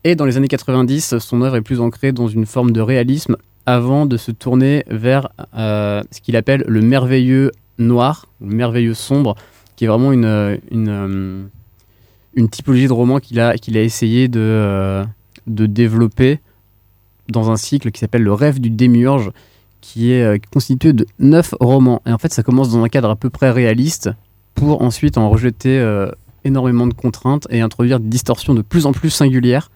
Et 0.04 0.14
dans 0.14 0.26
les 0.26 0.36
années 0.36 0.48
90, 0.48 1.18
son 1.18 1.42
œuvre 1.42 1.56
est 1.56 1.62
plus 1.62 1.80
ancrée 1.80 2.12
dans 2.12 2.28
une 2.28 2.46
forme 2.46 2.70
de 2.70 2.80
réalisme 2.80 3.36
avant 3.66 4.06
de 4.06 4.16
se 4.16 4.30
tourner 4.30 4.84
vers 4.88 5.28
euh, 5.56 6.02
ce 6.10 6.20
qu'il 6.20 6.36
appelle 6.36 6.64
le 6.66 6.80
merveilleux 6.80 7.50
noir, 7.78 8.26
le 8.40 8.54
merveilleux 8.54 8.94
sombre, 8.94 9.36
qui 9.76 9.84
est 9.84 9.88
vraiment 9.88 10.12
une, 10.12 10.24
euh, 10.24 10.56
une, 12.34 12.48
typologie 12.48 12.88
de 12.88 12.92
roman 12.92 13.20
qu'il 13.20 13.40
a, 13.40 13.56
qu'il 13.56 13.76
a 13.76 13.82
essayé 13.82 14.28
de, 14.28 14.40
euh, 14.40 15.04
de 15.46 15.66
développer 15.66 16.40
dans 17.28 17.50
un 17.50 17.56
cycle 17.56 17.90
qui 17.90 18.00
s'appelle 18.00 18.22
Le 18.22 18.32
rêve 18.32 18.60
du 18.60 18.70
démiurge, 18.70 19.30
qui 19.80 20.12
est 20.12 20.24
euh, 20.24 20.38
constitué 20.52 20.92
de 20.92 21.06
neuf 21.20 21.54
romans. 21.60 22.02
Et 22.06 22.12
en 22.12 22.18
fait, 22.18 22.32
ça 22.32 22.42
commence 22.42 22.70
dans 22.70 22.82
un 22.82 22.88
cadre 22.88 23.10
à 23.10 23.16
peu 23.16 23.30
près 23.30 23.50
réaliste 23.50 24.10
pour 24.54 24.82
ensuite 24.82 25.16
en 25.16 25.30
rejeter 25.30 25.80
énormément 26.42 26.88
de 26.88 26.92
contraintes 26.92 27.46
et 27.48 27.60
introduire 27.60 28.00
des 28.00 28.08
distorsions 28.08 28.54
de 28.54 28.62
plus 28.62 28.86
en 28.86 28.92
plus 28.92 29.10
singulières. 29.10 29.70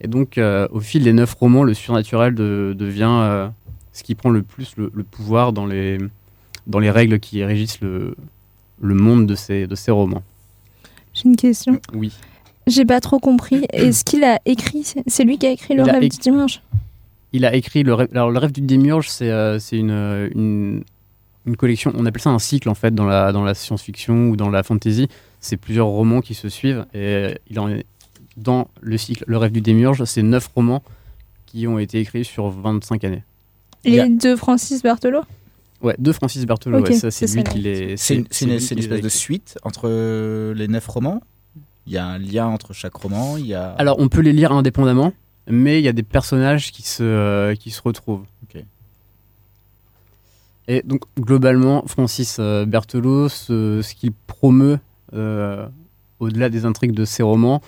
Et 0.00 0.08
donc, 0.08 0.40
au 0.72 0.80
fil 0.80 1.04
des 1.04 1.12
neuf 1.12 1.34
romans, 1.34 1.62
le 1.62 1.74
surnaturel 1.74 2.34
de- 2.34 2.74
devient 2.76 3.48
ce 3.92 4.02
qui 4.02 4.16
prend 4.16 4.30
le 4.30 4.42
plus 4.42 4.74
le 4.76 4.90
pouvoir 5.04 5.52
dans 5.52 5.64
les, 5.64 5.98
dans 6.66 6.78
les 6.78 6.90
règles 6.90 7.20
qui 7.20 7.42
régissent 7.44 7.80
le, 7.80 8.16
le 8.80 8.94
monde 8.94 9.26
de 9.26 9.34
ces, 9.34 9.66
de 9.66 9.74
ces 9.74 9.90
romans. 9.90 10.22
J'ai 11.14 11.28
une 11.28 11.36
question. 11.36 11.80
Oui. 11.94 12.12
J'ai 12.66 12.84
pas 12.84 13.00
trop 13.00 13.18
compris. 13.18 13.64
Est-ce 13.72 14.04
qu'il 14.04 14.24
a 14.24 14.40
écrit 14.44 14.84
C'est 15.06 15.24
lui 15.24 15.38
qui 15.38 15.46
a 15.46 15.50
écrit 15.50 15.74
Le 15.74 15.84
Il 15.84 15.90
a 15.90 15.92
rêve 15.92 16.08
du 16.08 16.18
dimanche? 16.18 16.62
Il 17.32 17.44
a 17.44 17.54
écrit 17.54 17.82
le 17.82 17.94
rêve, 17.94 18.08
alors 18.12 18.30
le 18.30 18.38
rêve 18.38 18.52
du 18.52 18.60
démiurge, 18.60 19.08
c'est 19.08 19.30
euh, 19.30 19.58
une, 19.72 19.90
euh, 19.90 20.28
une, 20.34 20.84
une 21.44 21.56
collection, 21.56 21.92
on 21.94 22.06
appelle 22.06 22.22
ça 22.22 22.30
un 22.30 22.38
cycle 22.38 22.68
en 22.68 22.74
fait 22.74 22.94
dans 22.94 23.04
la, 23.04 23.32
dans 23.32 23.44
la 23.44 23.54
science-fiction 23.54 24.28
ou 24.28 24.36
dans 24.36 24.48
la 24.48 24.62
fantasy. 24.62 25.08
C'est 25.40 25.56
plusieurs 25.56 25.88
romans 25.88 26.20
qui 26.20 26.34
se 26.34 26.48
suivent 26.48 26.86
et 26.94 27.34
il 27.50 27.58
en 27.60 27.68
est 27.68 27.84
dans 28.36 28.68
le 28.80 28.96
cycle 28.98 29.24
Le 29.26 29.36
rêve 29.38 29.52
du 29.52 29.60
démiurge, 29.60 30.04
c'est 30.04 30.22
neuf 30.22 30.48
romans 30.54 30.82
qui 31.46 31.66
ont 31.66 31.78
été 31.78 32.00
écrits 32.00 32.24
sur 32.24 32.48
25 32.48 33.04
années. 33.04 33.22
Les 33.84 34.08
deux 34.08 34.36
Francis 34.36 34.82
Berthelot 34.82 35.22
Ouais, 35.82 35.94
de 35.98 36.12
Francis 36.12 36.46
Berthelot, 36.46 36.78
Ok, 36.78 36.88
ouais, 36.88 36.94
ça 36.94 37.10
c'est 37.10 37.26
lui 37.34 37.44
qui 37.44 37.58
les. 37.58 37.96
C'est 37.96 38.14
une, 38.14 38.50
espèce 38.50 39.00
de 39.00 39.08
suite 39.08 39.58
entre 39.62 39.88
euh, 39.88 40.54
les 40.54 40.68
neuf 40.68 40.86
romans. 40.86 41.20
Il 41.86 41.92
y 41.92 41.98
a 41.98 42.06
un 42.06 42.18
lien 42.18 42.46
entre 42.46 42.72
chaque 42.72 42.94
roman. 42.94 43.36
Il 43.36 43.46
y 43.46 43.54
a... 43.54 43.70
Alors 43.72 43.96
on 44.00 44.08
peut 44.08 44.20
les 44.20 44.32
lire 44.32 44.52
indépendamment, 44.52 45.12
mais 45.48 45.78
il 45.78 45.84
y 45.84 45.88
a 45.88 45.92
des 45.92 46.02
personnages 46.02 46.72
qui 46.72 46.82
se, 46.82 47.02
euh, 47.02 47.54
qui 47.54 47.70
se 47.70 47.80
retrouvent. 47.82 48.24
Et 50.68 50.82
donc 50.84 51.02
globalement, 51.18 51.84
Francis 51.86 52.38
euh, 52.40 52.66
Berthelot, 52.66 53.28
ce, 53.28 53.82
ce 53.82 53.94
qu'il 53.94 54.12
promeut 54.12 54.78
euh, 55.14 55.66
au-delà 56.18 56.48
des 56.48 56.64
intrigues 56.64 56.94
de 56.94 57.04
ses 57.04 57.22
romans, 57.22 57.60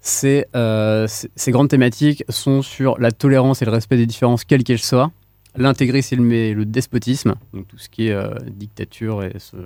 c'est 0.00 0.48
euh, 0.56 1.06
ces 1.06 1.50
grandes 1.52 1.68
thématiques 1.68 2.24
sont 2.30 2.62
sur 2.62 2.98
la 2.98 3.12
tolérance 3.12 3.60
et 3.60 3.66
le 3.66 3.70
respect 3.70 3.98
des 3.98 4.06
différences, 4.06 4.44
quelles 4.44 4.64
qu'elles 4.64 4.78
soient, 4.78 5.10
l'intégrisme 5.56 6.30
et 6.32 6.54
le 6.54 6.64
despotisme, 6.64 7.34
donc 7.52 7.66
tout 7.68 7.78
ce 7.78 7.88
qui 7.88 8.08
est 8.08 8.12
euh, 8.12 8.34
dictature 8.50 9.22
et 9.24 9.32
ce, 9.38 9.56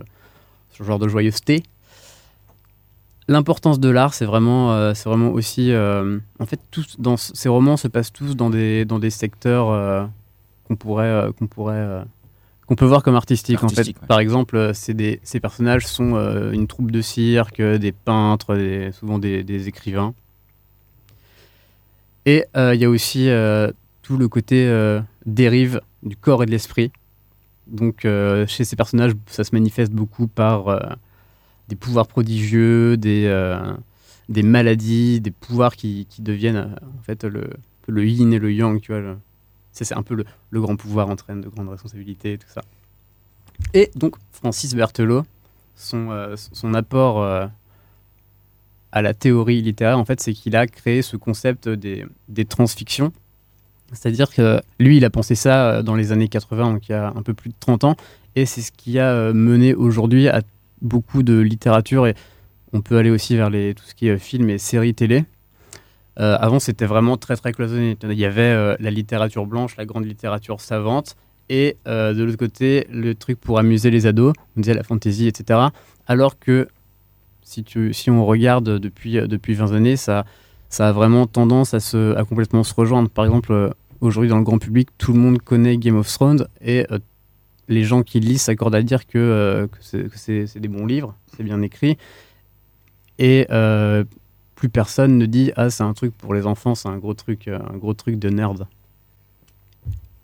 ce 0.70 0.82
genre 0.82 0.98
de 0.98 1.08
joyeuseté. 1.08 1.62
L'importance 3.28 3.80
de 3.80 3.88
l'art, 3.88 4.12
c'est 4.12 4.26
vraiment, 4.26 4.72
euh, 4.72 4.92
c'est 4.94 5.08
vraiment 5.08 5.30
aussi. 5.30 5.72
euh, 5.72 6.18
en 6.38 6.46
fait, 6.46 6.60
tous, 6.70 6.96
dans 6.98 7.16
ces 7.16 7.48
romans 7.48 7.76
se 7.78 7.88
passent 7.88 8.12
tous 8.12 8.36
dans 8.36 8.50
des, 8.50 8.84
dans 8.84 8.98
des 8.98 9.10
secteurs 9.10 10.10
qu'on 10.68 10.76
pourrait, 10.76 11.28
qu'on 11.38 11.46
pourrait, 11.46 12.04
qu'on 12.66 12.74
peut 12.76 12.84
voir 12.84 13.02
comme 13.02 13.14
artistiques. 13.14 13.62
en 13.62 13.66
Artistique, 13.68 13.98
par 14.06 14.20
exemple, 14.20 14.72
c'est 14.74 14.94
des, 14.94 15.20
ces 15.22 15.40
personnages 15.40 15.86
sont 15.86 16.16
une 16.52 16.66
troupe 16.66 16.90
de 16.90 17.00
cirque, 17.00 17.62
des 17.62 17.92
peintres, 17.92 18.56
des- 18.56 18.92
souvent 18.92 19.18
des, 19.18 19.42
des 19.42 19.68
écrivains. 19.68 20.12
Et 22.26 22.44
il 22.54 22.76
y 22.80 22.84
a 22.84 22.90
aussi 22.90 23.28
tout 24.04 24.18
le 24.18 24.28
côté 24.28 24.68
euh, 24.68 25.00
dérive 25.24 25.80
du 26.02 26.14
corps 26.14 26.42
et 26.42 26.46
de 26.46 26.50
l'esprit. 26.50 26.92
Donc, 27.66 28.04
euh, 28.04 28.46
chez 28.46 28.64
ces 28.64 28.76
personnages, 28.76 29.12
ça 29.26 29.44
se 29.44 29.54
manifeste 29.54 29.92
beaucoup 29.92 30.28
par 30.28 30.68
euh, 30.68 30.78
des 31.68 31.74
pouvoirs 31.74 32.06
prodigieux, 32.06 32.98
des, 32.98 33.26
des 34.28 34.42
maladies, 34.42 35.22
des 35.22 35.30
pouvoirs 35.30 35.74
qui, 35.74 36.06
qui 36.10 36.20
deviennent 36.20 36.76
en 36.82 37.02
fait 37.02 37.24
le, 37.24 37.48
le 37.88 38.06
yin 38.06 38.34
et 38.34 38.38
le 38.38 38.52
yang. 38.52 38.78
Tu 38.82 38.92
vois, 38.92 39.16
c'est 39.72 39.90
un 39.96 40.02
peu 40.02 40.14
le, 40.14 40.26
le 40.50 40.60
grand 40.60 40.76
pouvoir 40.76 41.08
entraîne 41.08 41.40
de 41.40 41.48
grandes 41.48 41.70
responsabilités 41.70 42.36
tout 42.36 42.48
ça. 42.48 42.60
Et 43.72 43.90
donc, 43.94 44.16
Francis 44.30 44.74
Berthelot, 44.74 45.24
son, 45.74 46.34
son 46.36 46.74
apport 46.74 47.24
à 48.92 49.02
la 49.02 49.14
théorie 49.14 49.62
littéraire, 49.62 49.98
en 49.98 50.04
fait, 50.04 50.20
c'est 50.20 50.34
qu'il 50.34 50.54
a 50.54 50.66
créé 50.66 51.00
ce 51.00 51.16
concept 51.16 51.70
des, 51.70 52.04
des 52.28 52.44
transfictions. 52.44 53.10
C'est-à-dire 53.94 54.32
que 54.32 54.60
lui, 54.78 54.96
il 54.98 55.04
a 55.04 55.10
pensé 55.10 55.34
ça 55.34 55.68
euh, 55.68 55.82
dans 55.82 55.94
les 55.94 56.12
années 56.12 56.28
80, 56.28 56.74
donc 56.74 56.88
il 56.88 56.92
y 56.92 56.94
a 56.94 57.12
un 57.14 57.22
peu 57.22 57.34
plus 57.34 57.50
de 57.50 57.54
30 57.58 57.84
ans, 57.84 57.96
et 58.36 58.46
c'est 58.46 58.60
ce 58.60 58.72
qui 58.72 58.98
a 58.98 59.10
euh, 59.10 59.32
mené 59.32 59.74
aujourd'hui 59.74 60.28
à 60.28 60.42
beaucoup 60.82 61.22
de 61.22 61.38
littérature, 61.38 62.06
et 62.06 62.14
on 62.72 62.80
peut 62.80 62.96
aller 62.98 63.10
aussi 63.10 63.36
vers 63.36 63.50
les, 63.50 63.74
tout 63.74 63.84
ce 63.84 63.94
qui 63.94 64.08
est 64.08 64.12
euh, 64.12 64.18
films 64.18 64.50
et 64.50 64.58
séries 64.58 64.94
télé. 64.94 65.24
Avant, 66.16 66.60
c'était 66.60 66.86
vraiment 66.86 67.16
très 67.16 67.34
très 67.34 67.52
cloisonné. 67.52 67.96
Il 68.04 68.12
y 68.12 68.24
avait 68.24 68.76
la 68.78 68.90
littérature 68.92 69.46
blanche, 69.46 69.76
la 69.76 69.84
grande 69.84 70.04
littérature 70.04 70.60
savante, 70.60 71.16
et 71.48 71.76
de 71.86 72.22
l'autre 72.22 72.38
côté, 72.38 72.86
le 72.88 73.16
truc 73.16 73.40
pour 73.40 73.58
amuser 73.58 73.90
les 73.90 74.06
ados, 74.06 74.32
on 74.56 74.60
disait 74.60 74.74
la 74.74 74.84
fantasy, 74.84 75.26
etc. 75.26 75.58
Alors 76.06 76.38
que 76.38 76.68
si, 77.42 77.64
tu, 77.64 77.92
si 77.92 78.12
on 78.12 78.24
regarde 78.24 78.78
depuis, 78.78 79.14
depuis 79.26 79.54
20 79.54 79.72
années, 79.72 79.96
ça, 79.96 80.24
ça 80.74 80.88
a 80.88 80.92
vraiment 80.92 81.26
tendance 81.26 81.72
à, 81.72 81.80
se, 81.80 82.16
à 82.16 82.24
complètement 82.24 82.64
se 82.64 82.74
rejoindre. 82.74 83.08
Par 83.08 83.24
exemple, 83.24 83.74
aujourd'hui 84.04 84.28
dans 84.30 84.38
le 84.38 84.44
grand 84.44 84.58
public, 84.58 84.88
tout 84.98 85.12
le 85.12 85.18
monde 85.18 85.40
connaît 85.42 85.76
Game 85.76 85.96
of 85.96 86.10
Thrones 86.12 86.46
et 86.60 86.86
euh, 86.90 86.98
les 87.68 87.84
gens 87.84 88.02
qui 88.02 88.20
lisent 88.20 88.42
s'accordent 88.42 88.74
à 88.74 88.82
dire 88.82 89.06
que, 89.06 89.18
euh, 89.18 89.66
c'est- 89.80 90.58
des 90.58 90.68
bons 90.68 90.86
livres, 90.86 91.14
c'est 91.36 91.42
bien 91.42 91.60
écrit. 91.62 91.96
Et 93.18 93.46
euh, 93.50 94.04
plus 94.54 94.68
personne 94.68 95.18
ne 95.18 95.26
dit 95.26 95.52
ah 95.56 95.70
c'est 95.70 95.82
un 95.84 95.94
truc 95.94 96.14
pour 96.16 96.34
les 96.34 96.46
enfants, 96.46 96.74
c'est 96.74 96.88
un 96.88 96.98
gros 96.98 97.14
truc, 97.14 97.48
un 97.48 97.76
gros 97.76 97.94
truc 97.94 98.18
de 98.18 98.28
nerd. 98.28 98.66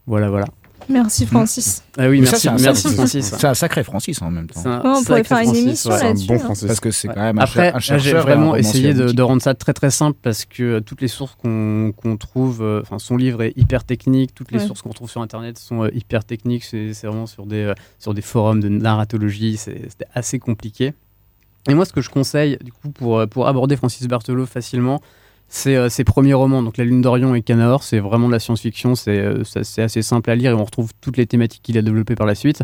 Voilà 0.06 0.28
voilà. 0.30 0.46
Merci 0.88 1.26
Francis. 1.26 1.82
Ah 1.98 2.08
oui 2.08 2.24
ça, 2.26 2.32
merci 2.32 2.48
un 2.48 2.56
merci 2.58 2.82
sacré- 2.88 2.94
Francis. 2.96 3.34
C'est 3.38 3.46
un 3.46 3.54
sacré 3.54 3.84
Francis 3.84 4.22
en 4.22 4.30
même 4.30 4.48
temps. 4.48 4.60
C'est 4.60 4.68
un 4.68 4.80
Ouais, 4.82 4.98
on 4.98 5.04
pourrait 5.04 5.24
faire 5.24 5.38
une 5.38 5.44
Francis, 5.44 5.62
émission 5.64 5.90
ouais. 5.90 6.02
là-dessus. 6.02 6.32
hein. 6.32 6.52
Parce 6.66 6.80
que 6.80 6.90
c'est 6.90 7.08
quand 7.08 7.20
même 7.20 7.38
un, 7.38 7.42
Après, 7.42 7.72
cher- 7.80 7.96
un 7.96 7.98
j'ai 7.98 8.12
vraiment 8.14 8.56
essayé 8.56 8.94
de, 8.94 9.22
rendre 9.22 9.42
ça 9.42 9.54
très 9.54 9.72
très 9.72 9.90
simple 9.90 10.18
parce 10.20 10.44
que 10.44 10.62
euh, 10.62 10.80
toutes 10.80 11.00
les 11.02 11.08
sources 11.08 11.36
qu'on 11.42 12.16
trouve, 12.18 12.62
euh, 12.62 12.80
enfin 12.82 12.98
son 12.98 13.16
livre 13.16 13.42
est 13.42 13.52
hyper 13.56 13.84
technique, 13.84 14.34
toutes 14.34 14.50
les 14.52 14.58
Ouais. 14.58 14.66
sources 14.66 14.82
qu'on 14.82 14.90
trouve 14.92 15.10
sur 15.10 15.20
internet 15.22 15.58
sont 15.58 15.84
euh, 15.84 15.90
hyper 15.94 16.24
techniques, 16.24 16.64
c'est 16.64 16.92
vraiment 17.04 17.26
sur 17.26 17.46
des, 17.46 17.62
euh, 17.64 17.74
sur 17.98 18.14
des 18.14 18.22
forums 18.22 18.60
de 18.60 18.68
narratologie, 18.68 19.56
c'est- 19.56 19.82
c'était 19.88 20.06
assez 20.14 20.38
compliqué. 20.38 20.94
Et 21.68 21.74
moi 21.74 21.84
ce 21.84 21.92
que 21.92 22.00
je 22.00 22.08
conseille 22.10 22.56
du 22.64 22.72
coup 22.72 22.90
pour, 22.90 23.22
pour 23.28 23.46
aborder 23.46 23.76
Francis 23.76 24.08
Berthelot 24.08 24.46
facilement, 24.46 25.00
c'est 25.52 25.74
euh, 25.74 25.88
ses 25.88 26.04
premiers 26.04 26.32
romans, 26.32 26.62
donc 26.62 26.76
La 26.76 26.84
Lune 26.84 27.02
d'Orion 27.02 27.34
et 27.34 27.42
Canaor, 27.42 27.82
c'est 27.82 27.98
vraiment 27.98 28.28
de 28.28 28.32
la 28.32 28.38
science-fiction, 28.38 28.94
c'est 28.94 29.18
euh, 29.18 29.42
c'est 29.44 29.82
assez 29.82 30.00
simple 30.00 30.30
à 30.30 30.36
lire 30.36 30.52
et 30.52 30.54
on 30.54 30.64
retrouve 30.64 30.92
toutes 31.00 31.16
les 31.16 31.26
thématiques 31.26 31.62
qu'il 31.62 31.76
a 31.76 31.82
développées 31.82 32.14
par 32.14 32.26
la 32.26 32.36
suite. 32.36 32.62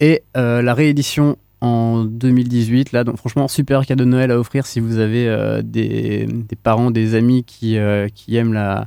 Et 0.00 0.24
euh, 0.36 0.60
la 0.60 0.74
réédition 0.74 1.36
en 1.60 2.04
2018, 2.04 2.90
là, 2.90 3.04
donc 3.04 3.16
franchement, 3.16 3.46
super 3.46 3.86
cadeau 3.86 4.04
de 4.04 4.10
Noël 4.10 4.32
à 4.32 4.40
offrir 4.40 4.66
si 4.66 4.80
vous 4.80 4.98
avez 4.98 5.62
des, 5.62 6.26
parents, 6.60 6.90
des 6.90 7.14
amis 7.14 7.44
qui, 7.44 7.76
aiment 7.76 8.54
la, 8.54 8.86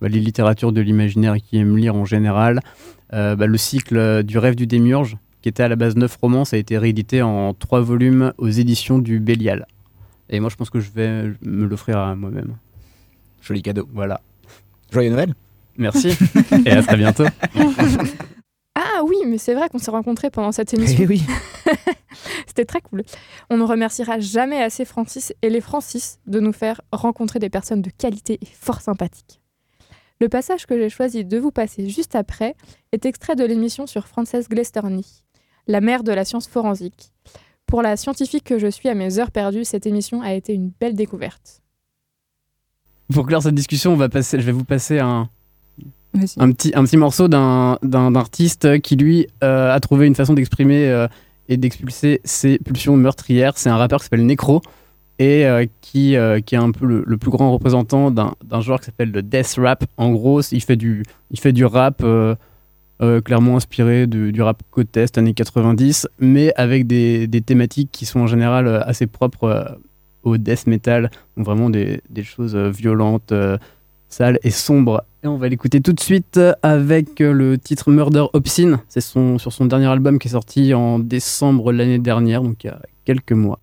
bah, 0.00 0.08
les 0.08 0.20
littératures 0.20 0.72
de 0.72 0.80
l'imaginaire 0.80 1.34
et 1.34 1.40
qui 1.40 1.58
aiment 1.58 1.76
lire 1.76 1.96
en 1.96 2.04
général. 2.04 2.60
Bah, 3.10 3.34
le 3.34 3.58
cycle 3.58 4.22
du 4.22 4.38
rêve 4.38 4.54
du 4.54 4.68
démiurge, 4.68 5.16
qui 5.42 5.48
était 5.48 5.64
à 5.64 5.68
la 5.68 5.74
base 5.74 5.96
neuf 5.96 6.16
romans, 6.22 6.44
ça 6.44 6.54
a 6.54 6.60
été 6.60 6.78
réédité 6.78 7.20
en 7.20 7.52
trois 7.52 7.80
volumes 7.80 8.32
aux 8.38 8.48
éditions 8.48 9.00
du 9.00 9.18
Bélial. 9.18 9.66
Et 10.28 10.40
moi, 10.40 10.48
je 10.50 10.56
pense 10.56 10.70
que 10.70 10.80
je 10.80 10.90
vais 10.90 11.32
me 11.42 11.66
l'offrir 11.66 11.98
à 11.98 12.14
moi-même. 12.14 12.56
Joli 13.42 13.62
cadeau. 13.62 13.88
Voilà. 13.92 14.20
Joyeux 14.90 15.10
Noël. 15.10 15.34
Merci. 15.76 16.16
et 16.66 16.70
à 16.70 16.82
très 16.82 16.96
bientôt. 16.96 17.24
Ah 18.76 19.02
oui, 19.04 19.16
mais 19.26 19.38
c'est 19.38 19.54
vrai 19.54 19.68
qu'on 19.68 19.78
s'est 19.78 19.90
rencontrés 19.92 20.30
pendant 20.30 20.50
cette 20.50 20.74
émission. 20.74 20.98
Eh 21.00 21.06
oui. 21.06 21.22
C'était 22.46 22.64
très 22.64 22.80
cool. 22.80 23.02
On 23.48 23.56
ne 23.56 23.62
remerciera 23.62 24.18
jamais 24.18 24.60
assez 24.60 24.84
Francis 24.84 25.32
et 25.42 25.48
les 25.48 25.60
Francis 25.60 26.18
de 26.26 26.40
nous 26.40 26.52
faire 26.52 26.80
rencontrer 26.90 27.38
des 27.38 27.50
personnes 27.50 27.82
de 27.82 27.90
qualité 27.90 28.38
et 28.42 28.46
fort 28.46 28.80
sympathiques. 28.80 29.40
Le 30.20 30.28
passage 30.28 30.66
que 30.66 30.76
j'ai 30.78 30.88
choisi 30.88 31.24
de 31.24 31.38
vous 31.38 31.50
passer 31.50 31.88
juste 31.88 32.14
après 32.14 32.56
est 32.92 33.04
extrait 33.06 33.36
de 33.36 33.44
l'émission 33.44 33.86
sur 33.86 34.06
Frances 34.06 34.48
Glesterney, 34.48 35.04
la 35.66 35.80
mère 35.80 36.02
de 36.02 36.12
la 36.12 36.24
science 36.24 36.48
forensique. 36.48 37.12
Pour 37.66 37.82
la 37.82 37.96
scientifique 37.96 38.44
que 38.44 38.58
je 38.58 38.68
suis 38.68 38.88
à 38.88 38.94
mes 38.94 39.18
heures 39.18 39.30
perdues, 39.30 39.64
cette 39.64 39.86
émission 39.86 40.22
a 40.22 40.34
été 40.34 40.54
une 40.54 40.70
belle 40.80 40.94
découverte. 40.94 41.62
Pour 43.12 43.26
clore 43.26 43.42
cette 43.42 43.54
discussion, 43.54 43.92
on 43.92 43.96
va 43.96 44.08
passer, 44.08 44.40
je 44.40 44.46
vais 44.46 44.52
vous 44.52 44.64
passer 44.64 44.98
un, 44.98 45.28
petit, 46.14 46.72
un 46.74 46.84
petit 46.84 46.96
morceau 46.96 47.28
d'un 47.28 48.14
artiste 48.14 48.80
qui, 48.80 48.96
lui, 48.96 49.26
euh, 49.42 49.72
a 49.72 49.80
trouvé 49.80 50.06
une 50.06 50.14
façon 50.14 50.34
d'exprimer 50.34 50.88
euh, 50.88 51.06
et 51.48 51.56
d'expulser 51.56 52.20
ses 52.24 52.58
pulsions 52.58 52.96
meurtrières. 52.96 53.58
C'est 53.58 53.70
un 53.70 53.76
rappeur 53.76 54.00
qui 54.00 54.04
s'appelle 54.04 54.24
Necro 54.24 54.62
et 55.18 55.46
euh, 55.46 55.66
qui, 55.80 56.16
qui 56.46 56.54
est 56.54 56.58
un 56.58 56.70
peu 56.70 56.86
le, 56.86 57.04
le 57.06 57.16
plus 57.18 57.30
grand 57.30 57.52
représentant 57.52 58.10
d'un 58.10 58.34
d'un 58.44 58.60
genre 58.60 58.80
qui 58.80 58.86
s'appelle 58.86 59.10
le 59.10 59.22
death 59.22 59.56
rap. 59.58 59.84
En 59.96 60.12
gros, 60.12 60.40
il 60.40 60.62
fait 60.62 60.76
du, 60.76 61.04
il 61.30 61.38
fait 61.38 61.52
du 61.52 61.64
rap 61.64 62.02
euh, 63.02 63.20
clairement 63.20 63.56
inspiré 63.56 64.06
du, 64.06 64.40
rap 64.40 64.62
côte 64.70 64.96
est 64.96 65.18
années 65.18 65.34
90, 65.34 66.08
mais 66.20 66.52
avec 66.54 66.86
des, 66.86 67.28
thématiques 67.44 67.90
qui 67.90 68.06
sont 68.06 68.20
en 68.20 68.26
général 68.26 68.68
euh, 68.68 68.80
assez 68.84 69.08
propres 69.08 69.44
euh, 69.44 69.64
au 70.22 70.36
death 70.36 70.66
metal, 70.66 71.10
donc 71.36 71.44
vraiment 71.44 71.70
des, 71.70 72.00
des 72.08 72.22
choses 72.22 72.56
violentes, 72.56 73.34
sales 74.08 74.38
et 74.42 74.50
sombres. 74.50 75.04
Et 75.22 75.26
on 75.26 75.36
va 75.36 75.48
l'écouter 75.48 75.80
tout 75.82 75.92
de 75.92 76.00
suite 76.00 76.40
avec 76.62 77.20
le 77.20 77.58
titre 77.58 77.90
Murder 77.90 78.24
Obscene. 78.32 78.78
C'est 78.88 79.02
son, 79.02 79.38
sur 79.38 79.52
son 79.52 79.66
dernier 79.66 79.86
album 79.86 80.18
qui 80.18 80.28
est 80.28 80.30
sorti 80.30 80.72
en 80.72 80.98
décembre 80.98 81.72
l'année 81.72 81.98
dernière, 81.98 82.42
donc 82.42 82.64
il 82.64 82.68
y 82.68 82.70
a 82.70 82.80
quelques 83.04 83.32
mois. 83.32 83.60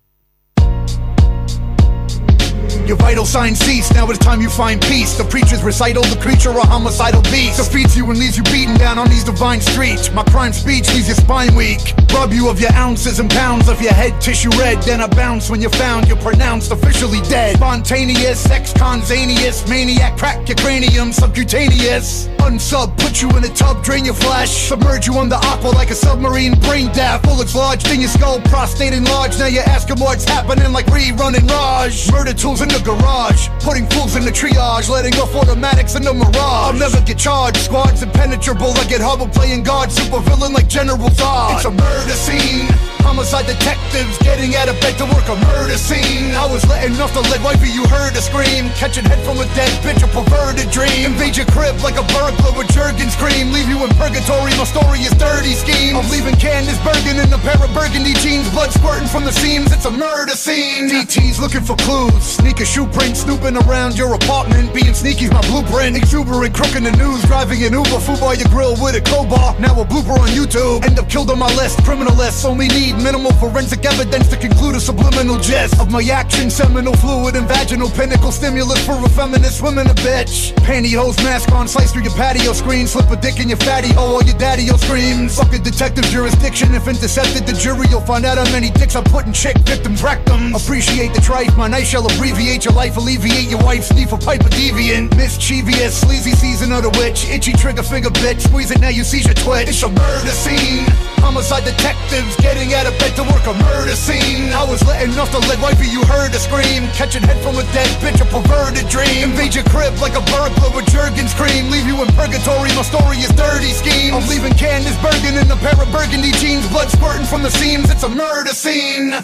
Your 2.86 2.96
vital 2.96 3.24
signs 3.24 3.60
cease, 3.60 3.92
now 3.94 4.10
it's 4.10 4.18
time 4.18 4.40
you 4.40 4.50
find 4.50 4.80
peace. 4.82 5.16
The 5.16 5.24
preacher's 5.24 5.62
recital, 5.62 6.02
the 6.02 6.20
creature 6.20 6.50
a 6.50 6.66
homicidal 6.66 7.22
beast. 7.22 7.56
Defeats 7.56 7.96
you 7.96 8.10
and 8.10 8.18
leaves 8.18 8.36
you 8.36 8.42
beaten 8.44 8.76
down 8.76 8.98
on 8.98 9.08
these 9.08 9.24
divine 9.24 9.60
streets. 9.60 10.12
My 10.12 10.24
prime 10.24 10.52
speech 10.52 10.88
leaves 10.92 11.06
your 11.06 11.16
spine 11.16 11.54
weak. 11.54 11.94
Rob 12.12 12.32
you 12.32 12.48
of 12.48 12.60
your 12.60 12.72
ounces 12.72 13.20
and 13.20 13.30
pounds 13.30 13.68
of 13.68 13.80
your 13.80 13.92
head 13.92 14.20
tissue 14.20 14.50
red. 14.58 14.82
Then 14.82 15.00
I 15.00 15.06
bounce 15.06 15.48
when 15.48 15.60
you're 15.60 15.70
found, 15.70 16.08
you're 16.08 16.16
pronounced 16.16 16.72
officially 16.72 17.20
dead. 17.22 17.56
Spontaneous, 17.56 18.50
ex-conzanious, 18.50 19.68
maniac, 19.68 20.18
crack 20.18 20.48
your 20.48 20.56
cranium, 20.56 21.12
subcutaneous. 21.12 22.26
Unsub, 22.42 22.98
put 22.98 23.22
you 23.22 23.30
in 23.30 23.44
a 23.44 23.54
tub, 23.54 23.84
drain 23.84 24.04
your 24.04 24.14
flesh. 24.14 24.50
Submerge 24.68 25.06
you 25.06 25.14
under 25.18 25.36
aqua 25.36 25.68
like 25.68 25.90
a 25.90 25.94
submarine, 25.94 26.58
brain 26.60 26.90
death. 26.92 27.22
Bullets 27.22 27.54
lodged 27.54 27.88
in 27.88 28.00
your 28.00 28.10
skull, 28.10 28.40
prostate 28.42 28.92
enlarged. 28.92 29.38
Now 29.38 29.46
you're 29.46 29.62
asking 29.62 30.00
what's 30.00 30.24
happening 30.24 30.72
like 30.72 30.86
rerun 30.86 31.36
and 31.38 31.48
Raj. 31.48 32.10
Murder 32.10 32.34
tools 32.34 32.60
in 32.60 32.71
the 32.72 32.80
garage, 32.80 33.48
putting 33.60 33.86
fools 33.90 34.16
in 34.16 34.24
the 34.24 34.32
triage, 34.32 34.88
letting 34.88 35.14
off 35.20 35.34
automatics 35.34 35.94
in 35.94 36.02
the 36.02 36.12
mirage. 36.12 36.36
I'll 36.36 36.72
never 36.72 37.00
get 37.02 37.18
charged, 37.18 37.58
squads 37.58 38.02
impenetrable. 38.02 38.72
I 38.80 38.84
get 38.88 39.00
Hubble 39.00 39.28
playing 39.28 39.62
guard, 39.62 39.92
super 39.92 40.20
villain 40.20 40.52
like 40.52 40.68
General 40.68 41.12
Zod. 41.12 41.56
It's 41.56 41.64
a 41.64 41.70
murder 41.70 42.16
scene. 42.16 42.66
Homicide 43.02 43.44
detectives 43.44 44.16
getting 44.22 44.54
out 44.56 44.70
of 44.70 44.78
bed 44.80 44.96
to 44.96 45.04
work 45.10 45.26
a 45.28 45.36
murder 45.52 45.76
scene. 45.76 46.32
I 46.38 46.46
was 46.46 46.64
letting 46.70 46.96
off 47.02 47.12
the 47.12 47.20
lead 47.28 47.42
wifey, 47.42 47.68
you 47.68 47.84
heard 47.90 48.14
a 48.16 48.22
scream. 48.22 48.70
Catching 48.78 49.04
head 49.04 49.20
from 49.26 49.42
a 49.42 49.46
dead 49.58 49.68
bitch, 49.82 50.00
a 50.00 50.08
perverted 50.08 50.70
dream. 50.70 51.12
Invade 51.12 51.36
your 51.36 51.44
crib 51.50 51.76
like 51.82 51.98
a 51.98 52.06
burglar 52.14 52.54
with 52.56 52.70
Jergens 52.72 53.12
cream. 53.18 53.52
Leave 53.52 53.68
you 53.68 53.82
in 53.84 53.90
purgatory, 53.98 54.54
my 54.56 54.64
story 54.64 55.02
is 55.02 55.12
dirty 55.18 55.52
scheme. 55.52 55.98
I'm 55.98 56.08
leaving 56.08 56.38
Candace 56.38 56.78
Bergen 56.86 57.18
in 57.18 57.28
a 57.34 57.40
pair 57.42 57.58
of 57.58 57.74
burgundy 57.74 58.14
jeans. 58.22 58.48
Blood 58.54 58.72
squirting 58.72 59.10
from 59.10 59.26
the 59.26 59.34
seams, 59.34 59.74
it's 59.74 59.84
a 59.84 59.92
murder 59.92 60.38
scene. 60.38 60.88
DT's 60.88 61.42
looking 61.42 61.66
for 61.66 61.76
clues. 61.82 62.38
Sneaker 62.62 62.86
shoe 62.86 62.98
print, 62.98 63.16
snooping 63.16 63.56
around 63.56 63.98
your 63.98 64.14
apartment. 64.14 64.72
Being 64.72 64.94
sneaky's 64.94 65.32
my 65.32 65.40
blueprint. 65.48 65.96
Exuberant, 65.96 66.54
crook 66.54 66.76
in 66.76 66.84
the 66.84 66.92
news. 66.92 67.20
Driving 67.24 67.64
an 67.64 67.72
Uber, 67.72 67.98
food 67.98 68.20
by 68.20 68.34
your 68.34 68.46
grill 68.54 68.78
with 68.78 68.94
a 68.94 69.00
crowbar. 69.00 69.58
Now 69.58 69.80
a 69.80 69.84
blooper 69.84 70.14
on 70.14 70.28
YouTube. 70.28 70.84
End 70.86 70.96
up 70.96 71.08
killed 71.10 71.30
on 71.30 71.40
my 71.40 71.52
list. 71.56 71.78
Criminalists 71.80 72.44
only 72.44 72.68
need 72.68 72.94
minimal 73.02 73.32
forensic 73.42 73.84
evidence 73.84 74.28
to 74.28 74.36
conclude 74.36 74.76
a 74.76 74.80
subliminal 74.80 75.38
jest 75.40 75.80
of 75.80 75.90
my 75.90 76.02
action. 76.04 76.50
Seminal 76.50 76.94
fluid 76.94 77.34
and 77.34 77.48
vaginal 77.48 77.90
pinnacle 77.90 78.30
stimulus 78.30 78.78
for 78.86 78.94
a 79.04 79.08
feminist 79.08 79.60
woman, 79.60 79.88
a 79.88 79.94
bitch. 79.94 80.54
Pantyhose 80.62 81.18
mask 81.24 81.50
on, 81.50 81.66
slice 81.66 81.90
through 81.92 82.04
your 82.04 82.14
patio 82.14 82.52
screen. 82.52 82.86
Slip 82.86 83.10
a 83.10 83.16
dick 83.16 83.40
in 83.40 83.48
your 83.48 83.58
fatty 83.58 83.92
hole 83.92 84.14
while 84.14 84.22
your 84.22 84.38
daddy 84.38 84.68
screams. 84.78 85.36
Fuck 85.36 85.52
a 85.52 85.58
detective 85.58 86.04
jurisdiction. 86.04 86.74
If 86.76 86.86
intercepted 86.86 87.44
the 87.44 87.54
jury, 87.54 87.88
you'll 87.90 88.06
find 88.06 88.24
out 88.24 88.38
how 88.38 88.46
many 88.52 88.70
dicks 88.70 88.94
I 88.94 89.02
put 89.02 89.26
in 89.26 89.32
chick 89.32 89.58
victims' 89.66 90.00
rectums. 90.00 90.54
Appreciate 90.54 91.12
the 91.12 91.20
trife. 91.20 91.56
My 91.56 91.66
knife 91.66 91.88
shall 91.88 92.06
abbreviate 92.06 92.51
your 92.60 92.76
life, 92.76 93.00
alleviate 93.00 93.48
your 93.48 93.64
wife's 93.64 93.88
need 93.96 94.12
for 94.12 94.20
pipe 94.20 94.44
a 94.44 94.50
deviant. 94.52 95.16
Mischievous, 95.16 95.96
sleazy 95.96 96.32
season 96.36 96.70
of 96.72 96.84
the 96.84 96.92
witch. 97.00 97.24
Itchy 97.24 97.52
trigger 97.56 97.82
finger 97.82 98.12
bitch. 98.20 98.44
Squeeze 98.44 98.70
it 98.70 98.80
now, 98.80 98.92
you 98.92 99.04
seize 99.04 99.24
your 99.24 99.34
twitch. 99.40 99.72
It's 99.72 99.82
a 99.82 99.88
murder 99.88 100.36
scene. 100.36 100.84
Homicide 101.24 101.64
detectives 101.64 102.36
getting 102.44 102.76
out 102.76 102.84
of 102.84 102.92
bed 103.00 103.16
to 103.16 103.24
work 103.24 103.40
a 103.48 103.56
murder 103.72 103.96
scene. 103.96 104.52
I 104.52 104.68
was 104.68 104.84
letting 104.84 105.16
off 105.16 105.32
the 105.32 105.40
lead 105.48 105.64
wifey, 105.64 105.88
you 105.88 106.04
heard 106.04 106.36
a 106.36 106.38
scream. 106.38 106.84
Catching 106.92 107.24
head 107.24 107.40
from 107.40 107.56
a 107.56 107.64
dead 107.72 107.88
bitch, 108.04 108.20
a 108.20 108.28
perverted 108.28 108.84
dream. 108.92 109.32
Invade 109.32 109.56
your 109.56 109.64
crib 109.72 109.96
like 110.04 110.12
a 110.12 110.24
burglar 110.28 110.76
with 110.76 110.92
Jergens 110.92 111.32
cream. 111.32 111.72
Leave 111.72 111.88
you 111.88 111.96
in 112.04 112.08
purgatory, 112.12 112.68
my 112.76 112.84
story 112.84 113.16
is 113.24 113.32
dirty 113.32 113.72
scheme. 113.72 114.12
I'm 114.12 114.28
leaving 114.28 114.52
Candace 114.60 114.98
Bergen 115.00 115.40
in 115.40 115.48
a 115.48 115.56
pair 115.56 115.80
of 115.80 115.88
burgundy 115.88 116.36
jeans. 116.36 116.68
Blood 116.68 116.92
squirting 116.92 117.24
from 117.24 117.42
the 117.42 117.50
seams, 117.50 117.88
it's 117.88 118.04
a 118.04 118.12
murder 118.12 118.52
scene. 118.52 119.16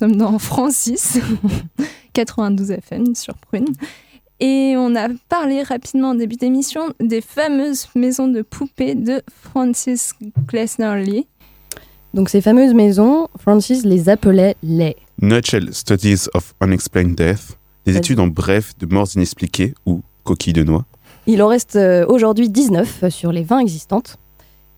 Sommes 0.00 0.16
dans 0.16 0.38
Francis, 0.38 1.18
92 2.14 2.70
FM 2.70 3.14
sur 3.14 3.34
Prune. 3.34 3.66
Et 4.40 4.72
on 4.78 4.96
a 4.96 5.08
parlé 5.28 5.62
rapidement 5.62 6.10
en 6.10 6.14
début 6.14 6.36
d'émission 6.36 6.94
des 7.00 7.20
fameuses 7.20 7.86
maisons 7.94 8.26
de 8.26 8.40
poupées 8.40 8.94
de 8.94 9.20
Francis 9.30 10.14
Glessner 10.48 11.04
Lee. 11.04 11.26
Donc 12.14 12.30
ces 12.30 12.40
fameuses 12.40 12.72
maisons, 12.72 13.28
Francis 13.38 13.84
les 13.84 14.08
appelait 14.08 14.56
les. 14.62 14.96
Nutshell 15.20 15.74
Studies 15.74 16.28
of 16.32 16.54
Unexplained 16.62 17.14
Death, 17.14 17.58
des 17.84 17.98
études 17.98 18.20
en 18.20 18.28
bref 18.28 18.72
de 18.78 18.86
morts 18.86 19.08
inexpliquées 19.14 19.74
ou 19.84 20.00
coquilles 20.24 20.54
de 20.54 20.62
noix. 20.62 20.86
Il 21.26 21.42
en 21.42 21.48
reste 21.48 21.76
euh, 21.76 22.06
aujourd'hui 22.08 22.48
19 22.48 23.10
sur 23.10 23.32
les 23.32 23.42
20 23.42 23.58
existantes. 23.58 24.16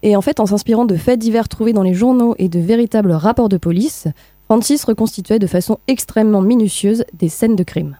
Et 0.02 0.16
en 0.16 0.20
fait, 0.20 0.40
en 0.40 0.46
s'inspirant 0.46 0.84
de 0.84 0.96
faits 0.96 1.20
divers 1.20 1.48
trouvés 1.48 1.72
dans 1.72 1.84
les 1.84 1.94
journaux 1.94 2.34
et 2.38 2.48
de 2.48 2.58
véritables 2.58 3.12
rapports 3.12 3.48
de 3.48 3.56
police, 3.56 4.08
Francis 4.52 4.84
reconstituait 4.84 5.38
de 5.38 5.46
façon 5.46 5.78
extrêmement 5.88 6.42
minutieuse 6.42 7.04
des 7.14 7.30
scènes 7.30 7.56
de 7.56 7.62
crime. 7.62 7.96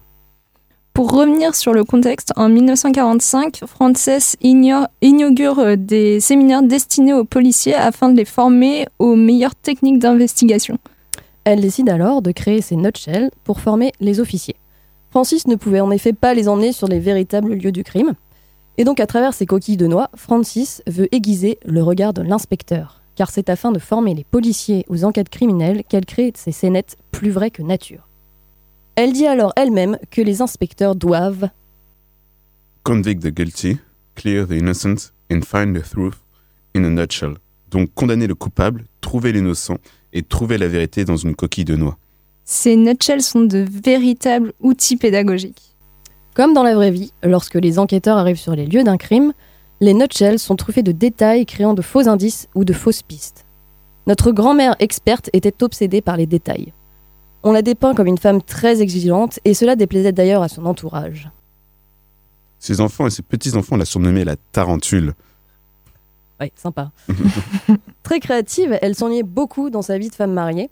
Pour 0.93 1.11
revenir 1.11 1.55
sur 1.55 1.73
le 1.73 1.83
contexte, 1.83 2.31
en 2.37 2.51
1945, 2.51 3.63
Frances 3.67 4.37
inaugure 4.43 5.59
euh, 5.61 5.77
des 5.77 6.21
séminaires 6.21 6.63
destinés 6.63 7.15
aux 7.15 7.25
policiers 7.25 7.75
afin 7.75 8.11
de 8.11 8.19
les 8.19 8.27
former 8.27 8.85
aux 8.99 9.17
meilleures 9.17 9.55
techniques 9.55 9.99
d'investigation. 9.99 10.77
Elle 11.45 11.63
décide 11.63 11.89
alors 11.89 12.21
de 12.21 12.33
créer 12.33 12.61
ces 12.61 12.77
nutshells 12.77 13.31
pour 13.45 13.63
former 13.63 13.93
les 14.01 14.21
officiers. 14.21 14.57
Francis 15.09 15.47
ne 15.47 15.57
pouvait 15.57 15.81
en 15.81 15.91
effet 15.91 16.13
pas 16.13 16.35
les 16.35 16.49
emmener 16.49 16.73
sur 16.73 16.87
les 16.87 17.01
véritables 17.01 17.55
lieux 17.55 17.73
du 17.73 17.83
crime. 17.83 18.13
Et 18.77 18.85
donc 18.85 19.01
à 19.01 19.07
travers 19.07 19.33
ces 19.33 19.47
coquilles 19.47 19.79
de 19.79 19.87
noix, 19.87 20.11
Francis 20.17 20.83
veut 20.87 21.09
aiguiser 21.15 21.59
le 21.65 21.83
regard 21.83 22.13
de 22.13 22.21
l'inspecteur. 22.21 23.02
Car 23.15 23.31
c'est 23.31 23.51
afin 23.51 23.73
de 23.73 23.79
former 23.79 24.15
les 24.15 24.25
policiers 24.25 24.85
aux 24.89 25.05
enquêtes 25.05 25.29
criminelles 25.29 25.83
qu'elle 25.89 26.07
crée 26.07 26.33
ces 26.35 26.53
scénettes 26.53 26.97
plus 27.11 27.31
vraies 27.31 27.51
que 27.51 27.63
nature. 27.63 28.09
Elle 28.95 29.13
dit 29.13 29.27
alors 29.27 29.53
elle-même 29.57 29.99
que 30.11 30.21
les 30.21 30.43
inspecteurs 30.43 30.95
doivent 30.95 31.49
Convict 32.85 33.23
the 33.23 33.29
guilty, 33.29 33.79
clear 34.17 34.47
the 34.47 34.53
innocent 34.53 35.13
and 35.31 35.43
find 35.43 35.77
the 35.77 35.89
truth 35.89 36.17
in 36.75 36.85
a 36.85 36.89
nutshell. 36.89 37.35
Donc 37.71 37.95
condamner 37.95 38.27
le 38.27 38.35
coupable, 38.35 38.85
trouver 39.01 39.33
l'innocent 39.33 39.79
et 40.13 40.23
trouver 40.23 40.59
la 40.59 40.69
vérité 40.69 41.05
dans 41.05 41.17
une 41.17 41.35
coquille 41.35 41.65
de 41.65 41.77
noix. 41.77 41.97
Ces 42.45 42.77
nutshells 42.77 43.23
sont 43.23 43.43
de 43.43 43.59
véritables 43.59 44.53
outils 44.61 44.97
pédagogiques. 44.97 45.77
Comme 46.35 46.55
dans 46.55 46.63
la 46.63 46.75
vraie 46.75 46.91
vie, 46.91 47.13
lorsque 47.23 47.55
les 47.55 47.79
enquêteurs 47.79 48.17
arrivent 48.17 48.39
sur 48.39 48.57
les 48.57 48.67
lieux 48.67 48.85
d'un 48.85 48.97
crime, 48.97 49.33
les 49.83 49.95
nutshells 49.95 50.39
sont 50.39 50.55
truffés 50.55 50.85
de 50.85 50.93
détails 50.93 51.45
créant 51.45 51.75
de 51.75 51.83
faux 51.83 52.09
indices 52.09 52.49
ou 52.55 52.65
de 52.65 52.73
fausses 52.73 53.03
pistes. 53.03 53.47
Notre 54.07 54.31
grand-mère 54.31 54.77
experte 54.79 55.29
était 55.33 55.65
obsédée 55.65 56.01
par 56.01 56.17
les 56.17 56.27
détails. 56.27 56.73
On 57.43 57.51
la 57.51 57.63
dépeint 57.63 57.93
comme 57.93 58.07
une 58.07 58.17
femme 58.17 58.41
très 58.41 58.81
exigeante 58.81 59.41
et 59.45 59.55
cela 59.55 59.75
déplaisait 59.75 60.13
d'ailleurs 60.13 60.45
à 60.45 60.49
son 60.49 60.67
entourage. 60.67 61.33
Ses 62.61 62.81
enfants 62.81 63.09
et 63.09 63.11
ses 63.11 63.23
petits-enfants 63.23 63.77
la 63.77 63.85
surnommaient 63.85 64.25
la 64.25 64.37
tarentule. 64.53 65.15
Ouais, 66.39 66.53
sympa. 66.55 66.93
Très 68.05 68.21
créative, 68.21 68.79
elle 68.83 68.95
s'ennuyait 68.95 69.25
beaucoup 69.25 69.69
dans 69.69 69.83
sa 69.83 69.99
vie 69.99 70.11
de 70.11 70.15
femme 70.15 70.33
mariée. 70.33 70.71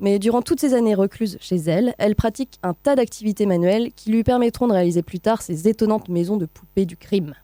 Mais 0.00 0.18
durant 0.18 0.42
toutes 0.42 0.58
ces 0.58 0.74
années 0.74 0.96
recluses 0.96 1.38
chez 1.40 1.56
elle, 1.56 1.94
elle 1.98 2.16
pratique 2.16 2.58
un 2.64 2.74
tas 2.74 2.96
d'activités 2.96 3.46
manuelles 3.46 3.92
qui 3.94 4.10
lui 4.10 4.24
permettront 4.24 4.66
de 4.66 4.72
réaliser 4.72 5.02
plus 5.02 5.20
tard 5.20 5.40
ces 5.40 5.68
étonnantes 5.68 6.08
maisons 6.08 6.36
de 6.36 6.46
poupées 6.46 6.86
du 6.86 6.96
crime. 6.96 7.34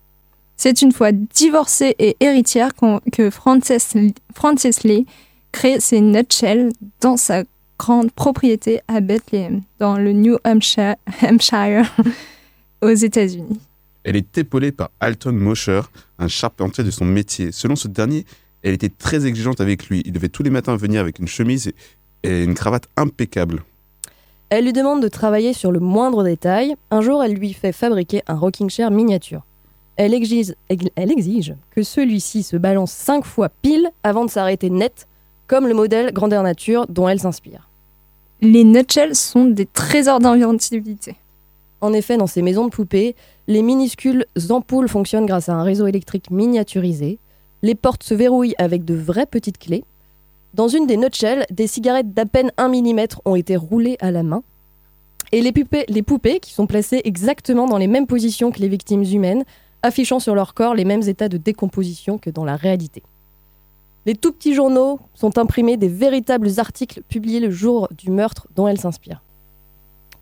C'est 0.56 0.82
une 0.82 0.92
fois 0.92 1.12
divorcée 1.12 1.94
et 1.98 2.16
héritière 2.20 2.70
que 3.12 3.30
Frances, 3.30 3.96
Frances 4.34 4.82
Lee 4.84 5.06
crée 5.52 5.80
ses 5.80 6.00
nutshells 6.00 6.70
dans 7.00 7.16
sa 7.16 7.44
grande 7.78 8.10
propriété 8.10 8.80
à 8.88 9.00
Bethlehem, 9.00 9.62
dans 9.78 9.98
le 9.98 10.12
New 10.12 10.38
Hampshire, 10.44 10.96
Hampshire 11.22 11.94
aux 12.82 12.88
États-Unis. 12.94 13.60
Elle 14.04 14.16
est 14.16 14.38
épaulée 14.38 14.72
par 14.72 14.90
Alton 15.00 15.32
Mosher, 15.32 15.82
un 16.18 16.28
charpentier 16.28 16.84
de 16.84 16.90
son 16.90 17.04
métier. 17.04 17.52
Selon 17.52 17.76
ce 17.76 17.88
dernier, 17.88 18.24
elle 18.62 18.72
était 18.72 18.88
très 18.88 19.26
exigeante 19.26 19.60
avec 19.60 19.88
lui. 19.88 20.02
Il 20.06 20.12
devait 20.12 20.28
tous 20.28 20.42
les 20.42 20.50
matins 20.50 20.76
venir 20.76 21.00
avec 21.00 21.18
une 21.18 21.28
chemise 21.28 21.68
et- 21.68 21.74
et 22.22 22.44
une 22.44 22.54
cravate 22.54 22.88
impeccable. 22.96 23.62
Elle 24.48 24.64
lui 24.64 24.72
demande 24.72 25.02
de 25.02 25.08
travailler 25.08 25.52
sur 25.52 25.72
le 25.72 25.80
moindre 25.80 26.22
détail. 26.24 26.76
Un 26.90 27.00
jour, 27.02 27.22
elle 27.22 27.34
lui 27.34 27.52
fait 27.52 27.72
fabriquer 27.72 28.22
un 28.28 28.34
rocking 28.34 28.70
chair 28.70 28.90
miniature. 28.90 29.42
Elle 29.96 30.12
exige, 30.12 30.54
elle 30.68 31.10
exige 31.10 31.54
que 31.70 31.82
celui-ci 31.82 32.42
se 32.42 32.56
balance 32.56 32.92
cinq 32.92 33.24
fois 33.24 33.48
pile 33.48 33.90
avant 34.02 34.24
de 34.24 34.30
s'arrêter 34.30 34.68
net, 34.68 35.08
comme 35.46 35.66
le 35.66 35.74
modèle 35.74 36.12
grandeur 36.12 36.42
nature 36.42 36.86
dont 36.88 37.08
elle 37.08 37.20
s'inspire. 37.20 37.70
Les 38.42 38.64
nutshells 38.64 39.14
sont 39.14 39.46
des 39.46 39.64
trésors 39.64 40.20
d'inventivité. 40.20 41.16
En 41.80 41.92
effet, 41.92 42.16
dans 42.18 42.26
ces 42.26 42.42
maisons 42.42 42.66
de 42.66 42.70
poupées, 42.70 43.16
les 43.46 43.62
minuscules 43.62 44.26
ampoules 44.50 44.88
fonctionnent 44.88 45.26
grâce 45.26 45.48
à 45.48 45.54
un 45.54 45.62
réseau 45.62 45.86
électrique 45.86 46.30
miniaturisé. 46.30 47.18
Les 47.62 47.74
portes 47.74 48.02
se 48.02 48.14
verrouillent 48.14 48.54
avec 48.58 48.84
de 48.84 48.94
vraies 48.94 49.26
petites 49.26 49.58
clés. 49.58 49.84
Dans 50.52 50.68
une 50.68 50.86
des 50.86 50.96
nutshells, 50.96 51.46
des 51.50 51.66
cigarettes 51.66 52.12
d'à 52.12 52.26
peine 52.26 52.50
1 52.56 52.68
mm 52.68 53.06
ont 53.24 53.36
été 53.36 53.56
roulées 53.56 53.96
à 54.00 54.10
la 54.10 54.22
main. 54.22 54.42
Et 55.32 55.40
les 55.40 55.52
poupées, 55.52 55.84
les 55.88 56.02
poupées, 56.02 56.40
qui 56.40 56.52
sont 56.52 56.66
placées 56.66 57.00
exactement 57.04 57.66
dans 57.66 57.78
les 57.78 57.88
mêmes 57.88 58.06
positions 58.06 58.50
que 58.50 58.60
les 58.60 58.68
victimes 58.68 59.02
humaines, 59.02 59.44
affichant 59.86 60.20
sur 60.20 60.34
leur 60.34 60.54
corps 60.54 60.74
les 60.74 60.84
mêmes 60.84 61.02
états 61.02 61.28
de 61.28 61.36
décomposition 61.36 62.18
que 62.18 62.30
dans 62.30 62.44
la 62.44 62.56
réalité. 62.56 63.02
Les 64.04 64.14
tout 64.14 64.32
petits 64.32 64.54
journaux 64.54 65.00
sont 65.14 65.38
imprimés 65.38 65.76
des 65.76 65.88
véritables 65.88 66.48
articles 66.58 67.02
publiés 67.08 67.40
le 67.40 67.50
jour 67.50 67.88
du 67.96 68.10
meurtre 68.10 68.46
dont 68.54 68.68
elle 68.68 68.78
s'inspire. 68.78 69.22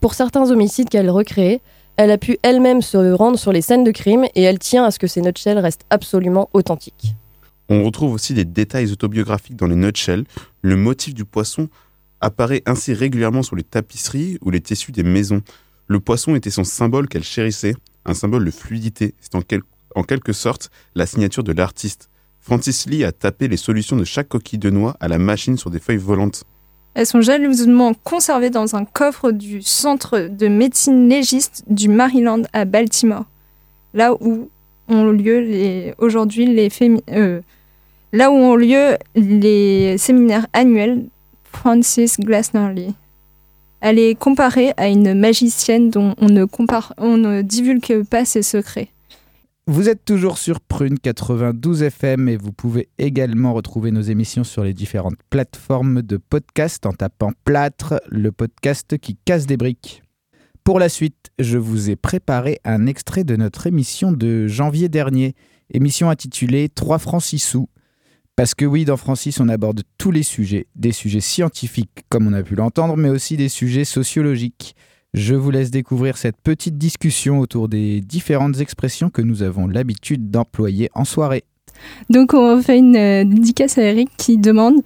Pour 0.00 0.14
certains 0.14 0.50
homicides 0.50 0.88
qu'elle 0.88 1.10
recrée, 1.10 1.60
elle 1.96 2.10
a 2.10 2.18
pu 2.18 2.38
elle-même 2.42 2.82
se 2.82 3.12
rendre 3.12 3.38
sur 3.38 3.52
les 3.52 3.60
scènes 3.60 3.84
de 3.84 3.90
crime 3.90 4.24
et 4.34 4.42
elle 4.42 4.58
tient 4.58 4.84
à 4.84 4.90
ce 4.90 4.98
que 4.98 5.06
ces 5.06 5.20
nutshells 5.20 5.58
restent 5.58 5.86
absolument 5.90 6.48
authentiques. 6.52 7.14
On 7.68 7.84
retrouve 7.84 8.12
aussi 8.12 8.34
des 8.34 8.44
détails 8.44 8.90
autobiographiques 8.90 9.56
dans 9.56 9.66
les 9.66 9.76
nutshells. 9.76 10.24
Le 10.62 10.76
motif 10.76 11.14
du 11.14 11.24
poisson 11.24 11.68
apparaît 12.20 12.62
ainsi 12.66 12.92
régulièrement 12.94 13.42
sur 13.42 13.56
les 13.56 13.62
tapisseries 13.62 14.38
ou 14.42 14.50
les 14.50 14.60
tissus 14.60 14.92
des 14.92 15.02
maisons. 15.02 15.42
Le 15.86 16.00
poisson 16.00 16.34
était 16.34 16.50
son 16.50 16.64
symbole 16.64 17.08
qu'elle 17.08 17.24
chérissait, 17.24 17.74
un 18.04 18.14
symbole 18.14 18.44
de 18.44 18.50
fluidité. 18.50 19.14
C'est 19.20 19.34
en, 19.34 19.42
quel- 19.42 19.62
en 19.94 20.02
quelque 20.02 20.32
sorte 20.32 20.70
la 20.94 21.06
signature 21.06 21.44
de 21.44 21.52
l'artiste. 21.52 22.08
Francis 22.40 22.86
Lee 22.86 23.04
a 23.04 23.12
tapé 23.12 23.48
les 23.48 23.56
solutions 23.56 23.96
de 23.96 24.04
chaque 24.04 24.28
coquille 24.28 24.58
de 24.58 24.70
noix 24.70 24.96
à 25.00 25.08
la 25.08 25.18
machine 25.18 25.56
sur 25.56 25.70
des 25.70 25.78
feuilles 25.78 25.96
volantes. 25.96 26.44
Elles 26.94 27.06
sont 27.06 27.22
jalousement 27.22 27.92
conservées 28.04 28.50
dans 28.50 28.76
un 28.76 28.84
coffre 28.84 29.32
du 29.32 29.62
Centre 29.62 30.28
de 30.30 30.46
médecine 30.46 31.08
légiste 31.08 31.64
du 31.66 31.88
Maryland 31.88 32.42
à 32.52 32.64
Baltimore, 32.66 33.24
là 33.94 34.12
où 34.20 34.48
ont 34.88 35.04
lieu 35.06 35.92
aujourd'hui 35.98 36.46
les 36.46 36.68
euh, 37.10 37.40
là 38.12 38.30
où 38.30 38.34
ont 38.34 38.54
lieu 38.54 38.96
les 39.16 39.96
séminaires 39.98 40.46
annuels 40.52 41.06
Francis 41.44 42.20
Glassner 42.20 42.72
Lee. 42.74 42.94
Elle 43.86 43.98
est 43.98 44.14
comparée 44.14 44.72
à 44.78 44.88
une 44.88 45.12
magicienne 45.12 45.90
dont 45.90 46.14
on 46.16 46.30
ne, 46.30 46.46
compare, 46.46 46.94
on 46.96 47.18
ne 47.18 47.42
divulgue 47.42 48.02
pas 48.08 48.24
ses 48.24 48.40
secrets. 48.40 48.88
Vous 49.66 49.90
êtes 49.90 50.06
toujours 50.06 50.38
sur 50.38 50.62
Prune 50.62 50.98
92 50.98 51.82
FM 51.82 52.30
et 52.30 52.38
vous 52.38 52.50
pouvez 52.50 52.88
également 52.96 53.52
retrouver 53.52 53.90
nos 53.90 54.00
émissions 54.00 54.42
sur 54.42 54.64
les 54.64 54.72
différentes 54.72 55.18
plateformes 55.28 56.00
de 56.00 56.16
podcast 56.16 56.86
en 56.86 56.94
tapant 56.94 57.32
Plâtre, 57.44 58.00
le 58.08 58.32
podcast 58.32 58.96
qui 58.96 59.18
casse 59.22 59.44
des 59.44 59.58
briques. 59.58 60.02
Pour 60.64 60.78
la 60.78 60.88
suite, 60.88 61.30
je 61.38 61.58
vous 61.58 61.90
ai 61.90 61.96
préparé 61.96 62.60
un 62.64 62.86
extrait 62.86 63.24
de 63.24 63.36
notre 63.36 63.66
émission 63.66 64.12
de 64.12 64.46
janvier 64.46 64.88
dernier, 64.88 65.34
émission 65.74 66.08
intitulée 66.08 66.70
3 66.70 66.98
francs 66.98 67.22
6 67.22 67.38
sous. 67.38 67.68
Parce 68.36 68.54
que 68.54 68.64
oui, 68.64 68.84
dans 68.84 68.96
Francis, 68.96 69.38
on 69.38 69.48
aborde 69.48 69.82
tous 69.96 70.10
les 70.10 70.24
sujets, 70.24 70.66
des 70.74 70.90
sujets 70.90 71.20
scientifiques 71.20 72.04
comme 72.08 72.26
on 72.26 72.32
a 72.32 72.42
pu 72.42 72.56
l'entendre, 72.56 72.96
mais 72.96 73.08
aussi 73.08 73.36
des 73.36 73.48
sujets 73.48 73.84
sociologiques. 73.84 74.74
Je 75.14 75.36
vous 75.36 75.52
laisse 75.52 75.70
découvrir 75.70 76.16
cette 76.16 76.38
petite 76.42 76.76
discussion 76.76 77.38
autour 77.38 77.68
des 77.68 78.00
différentes 78.00 78.58
expressions 78.58 79.10
que 79.10 79.22
nous 79.22 79.44
avons 79.44 79.68
l'habitude 79.68 80.32
d'employer 80.32 80.90
en 80.94 81.04
soirée. 81.04 81.44
Donc 82.10 82.34
on 82.34 82.60
fait 82.60 82.78
une 82.78 82.96
euh, 82.96 83.24
dédicace 83.24 83.78
à 83.78 83.82
Eric 83.82 84.08
qui 84.16 84.38
demande 84.38 84.82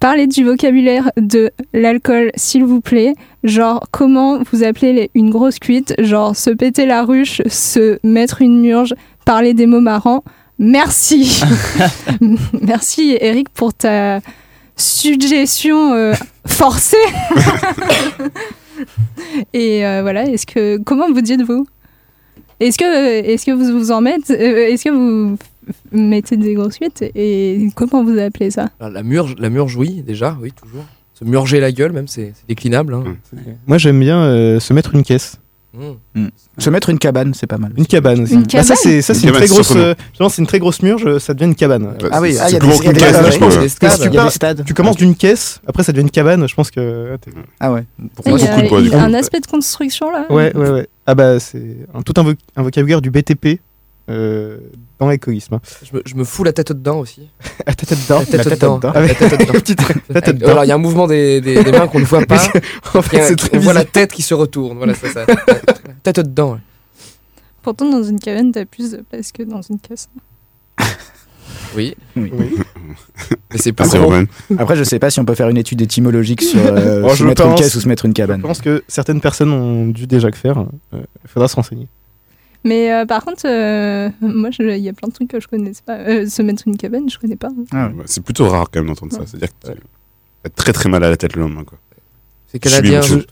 parlez 0.00 0.26
du 0.26 0.44
vocabulaire 0.44 1.10
de 1.16 1.50
l'alcool 1.72 2.30
s'il 2.34 2.64
vous 2.64 2.80
plaît, 2.80 3.14
genre 3.44 3.86
comment 3.90 4.42
vous 4.50 4.62
appelez 4.62 5.10
une 5.14 5.30
grosse 5.30 5.58
cuite, 5.58 5.94
genre 6.00 6.36
se 6.36 6.50
péter 6.50 6.86
la 6.86 7.04
ruche, 7.04 7.42
se 7.46 7.98
mettre 8.04 8.42
une 8.42 8.60
murge, 8.60 8.94
parler 9.24 9.54
des 9.54 9.66
mots 9.66 9.80
marrants. 9.80 10.24
Merci. 10.62 11.42
Merci 12.62 13.16
Eric 13.20 13.48
pour 13.50 13.74
ta 13.74 14.20
suggestion 14.76 15.92
euh, 15.92 16.14
forcée. 16.46 16.96
Et 19.52 19.84
euh, 19.86 20.02
voilà, 20.02 20.24
est-ce 20.24 20.46
que 20.46 20.78
comment 20.78 21.10
vous 21.12 21.20
dites-vous? 21.20 21.66
Est-ce 22.60 22.78
que 22.78 22.84
est-ce 22.84 23.46
que 23.46 23.52
vous 23.52 23.78
vous 23.78 23.90
en 23.90 24.00
mettez 24.00 24.34
euh, 24.34 24.68
Est-ce 24.68 24.84
que 24.84 24.90
vous 24.90 25.36
mettez 25.92 26.36
des 26.36 26.54
grosses 26.54 26.78
cuites 26.78 27.02
et 27.14 27.68
comment 27.74 28.04
vous 28.04 28.18
appelez 28.18 28.50
ça? 28.50 28.70
Alors, 28.80 28.92
La 28.92 29.02
murge, 29.02 29.34
la 29.38 29.50
murge, 29.50 29.76
oui, 29.76 30.02
déjà, 30.06 30.36
oui, 30.40 30.52
toujours. 30.52 30.84
Se 31.14 31.24
murger 31.24 31.60
la 31.60 31.72
gueule, 31.72 31.92
même, 31.92 32.08
c'est 32.08 32.32
déclinable. 32.48 32.94
hein. 32.94 33.04
Moi, 33.66 33.78
j'aime 33.78 34.00
bien 34.00 34.22
euh, 34.22 34.60
se 34.60 34.72
mettre 34.72 34.94
une 34.94 35.02
caisse. 35.02 35.38
Mm. 35.74 36.26
Se 36.58 36.68
mettre 36.68 36.90
une 36.90 36.98
cabane, 36.98 37.32
c'est 37.32 37.46
pas 37.46 37.56
mal. 37.56 37.72
Une 37.78 37.86
cabane 37.86 38.20
aussi. 38.22 38.34
Une 38.34 38.42
Bah, 38.42 38.62
ça, 38.62 38.74
cabane 38.74 38.76
c'est 38.76 39.00
ça, 39.02 39.14
Une 39.14 39.20
c'est 39.20 39.26
une, 39.26 39.32
très 39.32 39.46
grosse. 39.46 39.72
euh, 39.74 39.94
c'est 40.28 40.38
une 40.38 40.46
très 40.46 40.58
grosse 40.58 40.82
murge, 40.82 41.18
ça 41.18 41.32
devient 41.32 41.46
une 41.46 41.54
cabane. 41.54 41.94
Ah 42.10 42.20
oui, 42.20 42.36
ah, 42.40 42.48
il 42.50 42.52
y 42.52 42.56
a 42.56 42.58
des- 42.60 42.66
il 42.66 42.72
y 42.72 42.82
y 42.82 42.84
y 42.84 44.18
a 44.18 44.24
des 44.24 44.30
stades. 44.30 44.64
Tu 44.66 44.74
commences 44.74 44.96
d'une 44.96 45.14
caisse, 45.14 45.60
après 45.66 45.82
ça 45.82 45.92
devient 45.92 46.02
une 46.04 46.10
cabane. 46.10 46.46
Je 46.46 46.54
pense 46.54 46.70
que. 46.70 47.16
Ah 47.58 47.72
ouais. 47.72 47.84
Il 48.26 48.32
y 48.32 48.44
a, 48.46 48.64
il 48.80 48.88
y 48.88 48.94
a 48.94 49.02
un 49.02 49.14
aspect 49.14 49.40
de 49.40 49.46
construction 49.46 50.10
là? 50.10 50.26
Ouais, 50.30 50.54
ouais, 50.54 50.70
ouais. 50.70 50.86
Ah 51.06 51.14
bah, 51.14 51.40
c'est 51.40 51.78
un- 51.94 52.02
tout 52.02 52.14
un 52.18 52.62
vocabulaire 52.62 53.00
du 53.00 53.10
BTP 53.10 53.60
euh, 54.10 54.58
dans 54.98 55.08
l'écoïsme. 55.08 55.58
Je 55.82 55.96
me, 55.96 56.02
je 56.04 56.14
me 56.14 56.24
fous 56.24 56.44
la 56.44 56.52
tête 56.52 56.72
dedans 56.72 56.98
aussi. 56.98 57.28
la 57.66 57.74
tête 57.74 57.90
dedans 57.90 58.18
La 58.20 58.24
tête 58.26 58.34
La 58.34 58.44
tête 58.44 58.52
dedans. 58.60 58.76
dedans. 58.78 58.92
La 58.94 59.08
tête 59.14 59.40
dedans. 59.40 59.52
Petite- 59.52 59.80
la 60.08 60.20
tête 60.20 60.28
Euh, 60.28 60.38
dedans. 60.38 60.50
Alors, 60.52 60.64
il 60.64 60.68
y 60.68 60.72
a 60.72 60.74
un 60.74 60.78
mouvement 60.78 61.06
des, 61.06 61.40
des, 61.40 61.62
des 61.62 61.72
mains 61.72 61.86
qu'on 61.88 62.00
ne 62.00 62.04
voit 62.04 62.24
pas. 62.26 62.42
En 62.94 63.02
fait, 63.02 63.22
c'est 63.22 63.36
très 63.36 63.56
on 63.56 63.60
voit 63.60 63.72
la 63.72 63.84
tête 63.84 64.12
qui 64.12 64.22
se 64.22 64.34
retourne. 64.34 64.76
Voilà, 64.78 64.94
ça, 64.94 65.08
ça. 65.12 65.26
tête 66.02 66.20
dedans. 66.20 66.52
ouais. 66.54 66.58
Pourtant 67.62 67.88
dans 67.90 68.02
une 68.02 68.18
cabane 68.18 68.50
t'as 68.50 68.64
plus 68.64 68.90
de 68.90 68.96
place 69.08 69.30
que 69.30 69.44
dans 69.44 69.62
une 69.62 69.78
caisse. 69.78 70.08
Oui. 71.76 71.94
Oui. 72.16 72.30
Mais 73.50 73.58
c'est 73.58 73.72
pas 73.72 73.84
Après. 73.84 74.26
Après, 74.58 74.76
je 74.76 74.84
sais 74.84 74.98
pas 74.98 75.10
si 75.10 75.20
on 75.20 75.24
peut 75.24 75.34
faire 75.34 75.48
une 75.48 75.56
étude 75.56 75.80
étymologique 75.80 76.42
sur 76.42 76.60
euh, 76.60 77.02
Oh, 77.04 77.10
se 77.10 77.16
je 77.16 77.24
mettre 77.24 77.42
une 77.44 77.50
pense- 77.52 77.60
caisse 77.60 77.74
ou 77.76 77.80
se 77.80 77.88
mettre 77.88 78.04
une 78.04 78.12
cabane. 78.12 78.40
Je 78.40 78.46
pense 78.46 78.60
que 78.60 78.82
certaines 78.88 79.20
personnes 79.20 79.52
ont 79.52 79.86
dû 79.86 80.06
déjà 80.06 80.28
le 80.28 80.34
faire. 80.34 80.66
Il 80.92 81.00
faudra 81.28 81.48
se 81.48 81.56
renseigner. 81.56 81.88
Mais 82.64 82.92
euh, 82.92 83.04
par 83.06 83.24
contre, 83.24 83.42
euh, 83.46 84.08
moi 84.20 84.50
je- 84.50 84.62
il 84.62 84.82
y 84.82 84.88
a 84.88 84.92
plein 84.92 85.08
de 85.08 85.12
trucs 85.12 85.28
que 85.28 85.40
je 85.40 85.48
connais 85.48 85.72
pas. 85.84 85.96
Euh, 85.98 86.28
se 86.28 86.42
mettre 86.42 86.62
une 86.66 86.76
cabane, 86.76 87.08
je 87.10 87.18
connais 87.18 87.36
pas. 87.36 87.48
Ouais, 87.72 87.90
C'est 88.06 88.22
plutôt 88.22 88.48
rare 88.48 88.68
quand 88.72 88.80
même 88.80 88.88
d'entendre 88.88 89.12
ça. 89.12 89.20
C'est-à-dire 89.26 89.48
que 89.60 89.66
tu 89.68 89.72
as 90.44 90.48
très 90.50 90.72
très 90.72 90.88
mal 90.88 91.02
à 91.04 91.10
la 91.10 91.16
tête 91.16 91.34
le 91.36 91.42
lendemain. 91.42 91.64
quoi. 91.64 91.78
C'est 92.48 92.62
Je 92.64 92.70
canadien. 92.70 93.00
beaucoup- 93.00 93.22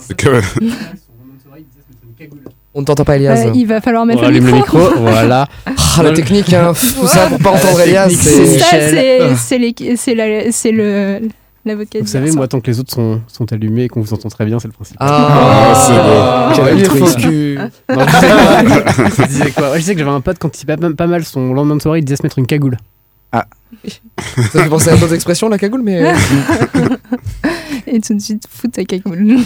C'est 0.00 0.16
que- 0.16 0.40
On 2.72 2.82
ne 2.82 2.86
t'entend 2.86 3.04
pas, 3.04 3.16
Elias. 3.16 3.46
Euh, 3.48 3.52
il 3.52 3.66
va 3.66 3.80
falloir 3.80 4.06
mettre 4.06 4.20
le 4.22 4.28
allume 4.28 4.44
micro. 4.52 4.78
le 4.78 4.84
micro, 4.84 5.00
voilà. 5.02 5.48
Ah, 5.66 6.02
la 6.04 6.12
technique, 6.12 6.52
hein. 6.52 6.72
Tout 6.72 7.06
ça 7.08 7.26
pour 7.26 7.38
pas 7.38 7.50
entendre 7.50 7.80
Elias. 7.80 8.10
c'est- 8.10 8.58
ça, 8.60 8.66
c'est 8.70 9.20
Ah. 9.22 9.34
c'est 9.36 9.58
les- 9.58 9.96
c'est 9.96 10.14
la- 10.14 10.52
c'est 10.52 10.70
le 10.70 11.22
l'avocat. 11.64 11.98
Vous 12.00 12.06
savez, 12.06 12.30
moi, 12.32 12.48
tant 12.48 12.60
que 12.60 12.66
les 12.70 12.80
autres 12.80 12.92
sont, 12.92 13.20
sont 13.26 13.52
allumés 13.52 13.84
et 13.84 13.88
qu'on 13.88 14.00
vous 14.00 14.12
entend 14.14 14.28
très 14.28 14.44
bien, 14.46 14.58
c'est 14.58 14.68
le 14.68 14.72
principe. 14.72 14.96
Ah, 15.00 15.72
c'est 15.74 15.92
beau. 16.62 16.64
Quel 16.66 16.78
il 16.78 16.82
est 16.82 16.84
faux 16.86 17.04
altruisme. 17.06 17.20
cul. 17.30 17.58
Non, 17.88 18.00
je, 19.18 19.26
disais, 19.26 19.50
quoi 19.52 19.70
Ouais, 19.72 19.80
Je 19.80 19.84
sais 19.84 19.92
que 19.94 19.98
j'avais 19.98 20.10
un 20.10 20.20
pote, 20.20 20.38
quand 20.38 20.62
il 20.62 20.66
pas, 20.66 20.76
pas 20.76 21.06
mal 21.06 21.24
son 21.24 21.52
lendemain 21.52 21.76
de 21.76 21.82
soirée, 21.82 21.98
il 22.00 22.04
disait 22.04 22.16
se 22.16 22.22
mettre 22.22 22.38
une 22.38 22.46
cagoule. 22.46 22.76
Ça 23.32 23.44
me 24.58 24.62
fait 24.64 24.68
penser 24.68 24.90
à 24.90 24.96
d'autres 24.96 25.14
expressions, 25.14 25.48
la 25.48 25.58
cagoule, 25.58 25.82
mais. 25.82 26.04
euh, 26.04 26.14
Et 27.86 28.00
tout 28.00 28.14
de 28.14 28.20
suite, 28.20 28.44
fout 28.50 28.72
ta 28.72 28.84
cagoule. 28.84 29.36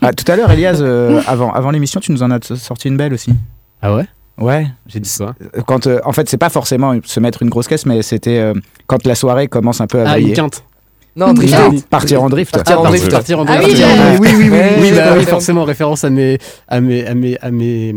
Ah, 0.00 0.12
tout 0.12 0.30
à 0.30 0.36
l'heure, 0.36 0.50
Elias, 0.50 0.78
euh, 0.80 1.20
avant, 1.26 1.52
avant 1.52 1.70
l'émission, 1.70 2.00
tu 2.00 2.12
nous 2.12 2.22
en 2.22 2.30
as 2.30 2.54
sorti 2.56 2.88
une 2.88 2.96
belle 2.96 3.12
aussi. 3.12 3.32
Ah 3.80 3.94
ouais? 3.96 4.06
Ouais, 4.38 4.66
j'ai 4.86 4.98
dit 5.00 5.08
ça. 5.08 5.34
Quand, 5.66 5.86
euh, 5.86 6.00
en 6.04 6.12
fait, 6.12 6.28
c'est 6.28 6.38
pas 6.38 6.48
forcément 6.48 6.94
se 7.04 7.20
mettre 7.20 7.42
une 7.42 7.50
grosse 7.50 7.68
caisse, 7.68 7.84
mais 7.86 8.02
c'était 8.02 8.38
euh, 8.38 8.54
quand 8.86 9.04
la 9.06 9.14
soirée 9.14 9.46
commence 9.48 9.80
un 9.80 9.86
peu 9.86 10.00
à 10.00 10.10
Ah, 10.12 10.18
une 10.18 10.32
quinte. 10.32 10.64
Non, 11.14 11.34
drifter. 11.34 11.56
Partir 11.90 12.22
en 12.22 12.28
drift. 12.30 12.52
Partir 12.54 12.80
en 12.80 12.84
Ah, 12.84 12.88
drift. 12.88 13.10
Partir 13.10 13.38
en 13.38 13.44
Ah 13.46 13.58
drift. 13.58 13.76
oui, 13.78 13.84
Ah, 13.84 14.16
oui, 14.18 14.28
oui, 14.38 14.48
oui. 14.80 14.92
Bah 14.96 15.14
oui, 15.18 15.24
forcément, 15.24 15.64
référence 15.64 16.04
à 16.04 16.10
mes, 16.10 16.38
à 16.68 16.80
mes, 16.80 17.06
à 17.06 17.14
mes, 17.14 17.36
à 17.42 17.50
mes, 17.50 17.94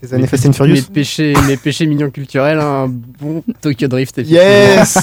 tes 0.00 0.12
années 0.12 0.22
mes 0.22 0.26
Fast 0.28 0.46
and 0.46 0.52
Furious. 0.52 0.74
mes 0.74 0.82
péchés, 0.82 1.34
mes 1.46 1.56
péchés 1.56 1.86
mignons 1.86 2.10
culturels, 2.10 2.58
un 2.58 2.88
bon 2.88 3.44
Tokyo 3.60 3.86
Drift. 3.86 4.18
Yes 4.26 4.98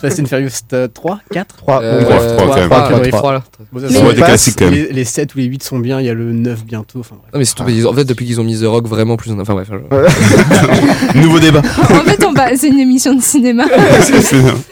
Fast 0.00 0.20
and 0.20 0.24
Furious 0.26 0.48
3, 0.94 1.20
4 1.32 1.56
3. 1.56 1.82
Euh, 1.82 2.02
Trois, 2.02 2.16
trois, 2.16 2.46
quand 2.46 2.56
même. 2.56 2.68
trois, 2.70 2.80
Tokyo 2.88 2.96
Drift 3.00 3.10
trois, 3.10 3.20
3. 3.20 3.32
là. 3.32 3.42
Bon, 3.72 3.80
ça, 3.80 3.86
Mais- 3.88 3.92
ça 3.92 3.98
On 3.98 4.02
voit 4.02 4.08
passe. 4.12 4.16
des 4.16 4.22
classiques, 4.22 4.56
quand 4.58 4.64
même. 4.64 4.74
Les, 4.74 4.92
les 4.92 5.04
7 5.04 5.34
ou 5.34 5.38
les 5.38 5.44
8 5.44 5.62
sont 5.62 5.78
bien, 5.78 6.00
il 6.00 6.06
y 6.06 6.10
a 6.10 6.14
le 6.14 6.32
9 6.32 6.64
bientôt. 6.64 7.00
Enfin, 7.00 7.16
mais 7.34 7.44
surtout, 7.44 7.64
en 7.86 7.92
fait, 7.92 8.04
depuis 8.04 8.24
qu'ils 8.24 8.40
ont 8.40 8.44
mis 8.44 8.58
The 8.58 8.64
Rock 8.64 8.86
vraiment 8.88 9.16
plus. 9.18 9.32
en- 9.32 9.38
Enfin, 9.38 9.52
bref. 9.54 9.68
Nouveau 11.14 11.38
débat. 11.40 11.60
en 11.60 12.04
fait, 12.04 12.56
c'est 12.56 12.68
une 12.68 12.78
émission 12.80 13.14
de 13.14 13.20
cinéma. 13.22 13.64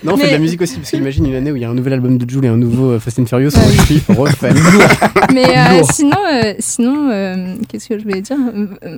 Non, 0.05 0.15
on 0.15 0.17
fait 0.17 0.27
de 0.29 0.33
la 0.33 0.39
musique 0.39 0.61
aussi, 0.63 0.77
parce 0.77 0.91
qu'imagine 0.91 1.27
une 1.27 1.35
année 1.35 1.51
où 1.53 1.57
il 1.57 1.63
y 1.63 1.65
a 1.65 1.71
un 1.71 1.75
nouvel 1.75 1.95
album 1.95 2.14
de 2.19 2.29
Jules 2.29 2.45
et 2.45 2.49
un 2.49 2.57
nouveau 2.57 2.93
euh, 2.93 2.99
Fast 3.01 3.19
and 3.19 3.27
Furious, 3.27 3.51
on 3.57 3.61
refait, 3.61 4.01
on 4.09 4.15
refait. 4.23 4.53
Mais 5.33 5.47
euh, 5.57 5.83
sinon, 5.93 6.17
euh, 6.33 6.55
sinon 6.59 7.11
euh, 7.11 7.55
qu'est-ce 7.69 7.89
que 7.89 7.99
je 7.99 8.05
voulais 8.05 8.21
dire? 8.21 8.37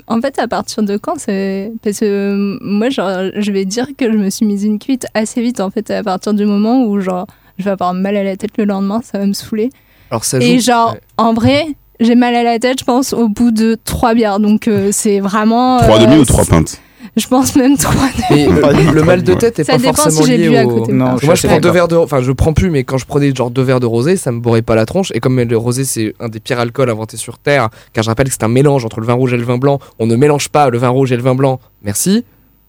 En 0.06 0.20
fait, 0.20 0.38
à 0.38 0.48
partir 0.48 0.82
de 0.82 0.96
quand 0.96 1.14
c'est 1.18 1.72
Parce 1.82 2.00
que 2.00 2.58
moi, 2.62 2.90
genre, 2.90 3.30
je 3.36 3.52
vais 3.52 3.64
dire 3.64 3.86
que 3.96 4.10
je 4.12 4.16
me 4.18 4.30
suis 4.30 4.46
mise 4.46 4.64
une 4.64 4.78
cuite 4.78 5.06
assez 5.14 5.40
vite, 5.42 5.60
en 5.60 5.70
fait, 5.70 5.90
à 5.90 6.02
partir 6.02 6.34
du 6.34 6.44
moment 6.46 6.84
où, 6.84 7.00
genre, 7.00 7.26
je 7.58 7.64
vais 7.64 7.70
avoir 7.70 7.94
mal 7.94 8.16
à 8.16 8.22
la 8.24 8.36
tête 8.36 8.50
le 8.58 8.64
lendemain, 8.64 9.00
ça 9.02 9.18
va 9.18 9.26
me 9.26 9.32
saouler. 9.32 9.70
Alors, 10.10 10.24
ça 10.24 10.38
Et 10.38 10.60
genre, 10.60 10.92
Ouais. 10.92 11.00
en 11.16 11.32
vrai, 11.34 11.66
j'ai 12.00 12.14
mal 12.14 12.34
à 12.34 12.42
la 12.42 12.58
tête, 12.58 12.78
je 12.80 12.84
pense, 12.84 13.12
au 13.12 13.28
bout 13.28 13.50
de 13.50 13.76
trois 13.84 14.14
bières. 14.14 14.38
Donc, 14.40 14.68
euh, 14.68 14.90
c'est 14.92 15.20
vraiment. 15.20 15.78
Trois 15.78 15.98
euh, 16.00 16.06
demi 16.06 16.18
ou 16.18 16.24
trois 16.24 16.44
pintes? 16.44 16.80
Je 17.16 17.26
pense 17.28 17.56
même 17.56 17.78
trois 17.78 17.94
Mais 18.30 18.46
le, 18.46 18.92
le 18.92 19.02
mal 19.02 19.22
de 19.22 19.32
tête 19.32 19.58
est 19.58 19.64
Ça 19.64 19.72
pas 19.72 19.78
dépend 19.78 19.94
forcément 19.94 20.22
si 20.22 20.36
lié 20.36 20.48
bu 20.50 20.56
à 20.56 20.66
au. 20.66 20.68
côté. 20.80 20.92
Non, 20.92 21.16
Moi, 21.22 21.34
je 21.34 21.46
prends 21.46 21.58
deux 21.60 21.70
verres 21.70 21.88
de. 21.88 21.96
Enfin, 21.96 22.20
je 22.20 22.30
prends 22.32 22.52
plus, 22.52 22.68
mais 22.68 22.84
quand 22.84 22.98
je 22.98 23.06
prenais 23.06 23.34
genre 23.34 23.50
deux 23.50 23.62
verres 23.62 23.80
de 23.80 23.86
rosé, 23.86 24.16
ça 24.16 24.32
me 24.32 24.40
bourrait 24.40 24.60
pas 24.60 24.74
la 24.74 24.84
tronche. 24.84 25.12
Et 25.14 25.20
comme 25.20 25.40
le 25.40 25.56
rosé, 25.56 25.84
c'est 25.84 26.14
un 26.20 26.28
des 26.28 26.40
pires 26.40 26.60
alcools 26.60 26.90
inventés 26.90 27.16
sur 27.16 27.38
Terre, 27.38 27.70
car 27.94 28.04
je 28.04 28.10
rappelle 28.10 28.26
que 28.26 28.32
c'est 28.32 28.44
un 28.44 28.48
mélange 28.48 28.84
entre 28.84 29.00
le 29.00 29.06
vin 29.06 29.14
rouge 29.14 29.32
et 29.32 29.38
le 29.38 29.44
vin 29.44 29.56
blanc. 29.56 29.78
On 29.98 30.06
ne 30.06 30.14
mélange 30.14 30.50
pas 30.50 30.68
le 30.68 30.76
vin 30.76 30.88
rouge 30.90 31.10
et 31.10 31.16
le 31.16 31.22
vin 31.22 31.34
blanc. 31.34 31.58
Merci. 31.82 32.24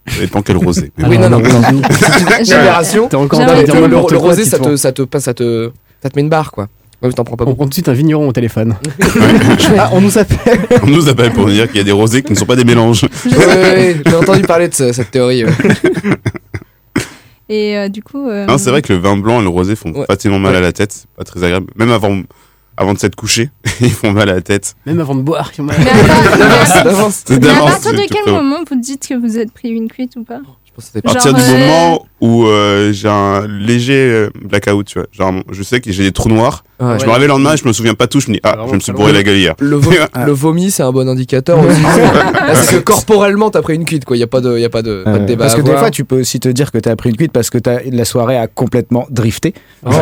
Ça 0.07 0.21
dépend 0.21 0.41
quel 0.41 0.55
rosé. 0.55 0.93
Mais 0.97 1.05
Oui, 1.09 1.17
non, 1.17 1.29
non. 1.29 1.41
Encore 3.13 3.41
Le- 3.87 4.17
rosé, 4.17 4.45
ça, 4.45 4.59
te, 4.59 4.75
ça, 4.77 4.93
te, 4.93 5.03
ça 5.21 5.33
te 5.33 5.71
met 6.15 6.21
une 6.21 6.29
barre, 6.29 6.51
quoi. 6.51 6.67
Ouais, 7.01 7.09
mais 7.09 7.13
t'en 7.13 7.23
prends 7.23 7.37
pas 7.37 7.43
On 7.43 7.47
beaucoup. 7.47 7.57
prend 7.57 7.65
tout 7.65 7.69
de 7.69 7.73
suite 7.75 7.89
un 7.89 7.93
vigneron 7.93 8.27
au 8.27 8.31
téléphone. 8.33 8.75
Ah, 9.77 9.89
on 9.93 10.01
nous 10.01 10.17
appelle. 10.17 10.59
On 10.83 10.87
nous 10.87 11.07
appelle 11.09 11.31
pour 11.31 11.45
nous 11.45 11.51
dire 11.53 11.67
qu'il 11.67 11.77
y 11.77 11.81
a 11.81 11.83
des 11.83 11.91
rosés 11.91 12.23
qui 12.23 12.31
ne 12.31 12.37
sont 12.37 12.45
pas 12.45 12.55
des 12.55 12.63
mélanges. 12.65 13.03
Ouais, 13.25 13.37
ouais, 13.37 13.45
ouais, 13.55 14.01
j'ai 14.05 14.15
entendu 14.15 14.41
parler 14.41 14.67
de 14.69 14.73
ce- 14.73 14.91
cette 14.93 15.11
théorie. 15.11 15.45
ouais. 15.45 15.51
Et 17.49 17.77
euh, 17.77 17.87
du 17.89 18.01
coup. 18.03 18.27
euh, 18.27 18.45
Non, 18.45 18.57
c'est 18.57 18.69
vrai 18.71 18.81
que 18.81 18.91
le 18.91 18.99
vin 18.99 19.15
blanc 19.17 19.39
et 19.39 19.43
le 19.43 19.49
rosé 19.49 19.75
font 19.75 19.93
facilement 20.05 20.39
mal 20.39 20.55
à 20.55 20.59
la 20.61 20.71
tête. 20.73 20.91
C'est 20.91 21.09
pas 21.15 21.23
très 21.23 21.43
agréable. 21.43 21.67
Même 21.75 21.91
avant, 21.91 22.21
avant 22.75 22.93
de 22.93 22.99
s'être 22.99 23.15
couché, 23.15 23.49
ils 23.79 23.89
font 23.91 24.11
mal 24.11 24.29
à 24.29 24.33
la 24.33 24.41
tête. 24.41 24.75
Même 24.85 24.99
avant 24.99 25.15
de 25.15 25.21
boire, 25.21 25.51
ils 25.57 25.61
ont 25.61 25.65
mal. 25.65 25.77
D'avance. 26.83 27.23
C'est 27.25 27.39
Mais 27.39 27.47
à 27.47 27.53
d'avance, 27.53 27.69
partir 27.71 27.91
de 27.93 27.97
c'est 27.97 28.07
tout 28.07 28.15
quel 28.25 28.33
moment 28.33 28.57
vous 28.69 28.75
dites 28.79 29.07
que 29.07 29.13
vous 29.13 29.37
êtes 29.37 29.51
pris 29.53 29.69
une 29.69 29.87
cuite 29.89 30.15
ou 30.17 30.23
pas? 30.23 30.39
À 30.95 31.01
partir 31.01 31.33
du 31.33 31.41
euh, 31.41 31.67
moment 31.67 32.05
où 32.21 32.45
euh, 32.45 32.91
j'ai 32.93 33.07
un 33.07 33.47
léger 33.47 34.09
euh, 34.11 34.29
blackout, 34.43 34.85
tu 34.85 34.99
vois. 34.99 35.07
Genre, 35.11 35.33
je 35.51 35.63
sais 35.63 35.79
que 35.81 35.91
j'ai 35.91 36.03
des 36.03 36.11
trous 36.11 36.29
noirs. 36.29 36.63
Ouais. 36.79 36.99
je 36.99 37.05
me 37.05 37.09
réveille 37.11 37.27
le 37.27 37.33
lendemain, 37.33 37.55
je 37.55 37.67
me 37.67 37.73
souviens 37.73 37.95
pas 37.95 38.05
tout. 38.05 38.19
Je 38.19 38.27
me 38.29 38.35
dis, 38.35 38.39
ah, 38.43 38.55
je 38.69 38.75
me 38.75 38.79
suis 38.79 38.91
bourré 38.91 39.11
la 39.11 39.23
gueule 39.23 39.37
hier. 39.37 39.55
Le, 39.59 39.75
vo- 39.77 39.91
le 40.25 40.31
vomi, 40.31 40.69
c'est 40.69 40.83
un 40.83 40.91
bon 40.91 41.09
indicateur 41.09 41.57
aussi. 41.59 41.81
Là, 41.81 42.53
c'est 42.55 42.75
que 42.75 42.79
corporellement, 42.81 43.49
t'as 43.49 43.63
pris 43.63 43.73
une 43.75 43.85
cuite, 43.85 44.05
quoi. 44.05 44.15
Y 44.15 44.21
a 44.23 44.27
pas 44.27 44.41
de, 44.41 44.59
y 44.59 44.65
a 44.65 44.69
pas 44.69 44.83
de, 44.83 45.01
pas 45.03 45.17
de 45.17 45.25
débat. 45.25 45.45
parce 45.45 45.55
que 45.55 45.61
à 45.61 45.63
des 45.63 45.75
fois, 45.77 45.89
tu 45.89 46.05
peux 46.05 46.19
aussi 46.19 46.39
te 46.39 46.49
dire 46.49 46.71
que 46.71 46.77
tu 46.77 46.87
as 46.89 46.95
pris 46.95 47.09
une 47.09 47.17
cuite 47.17 47.31
parce 47.31 47.49
que 47.49 47.57
t'as- 47.57 47.79
la 47.91 48.05
soirée 48.05 48.37
a 48.37 48.45
complètement 48.47 49.07
drifté. 49.09 49.55
Oh. 49.83 49.89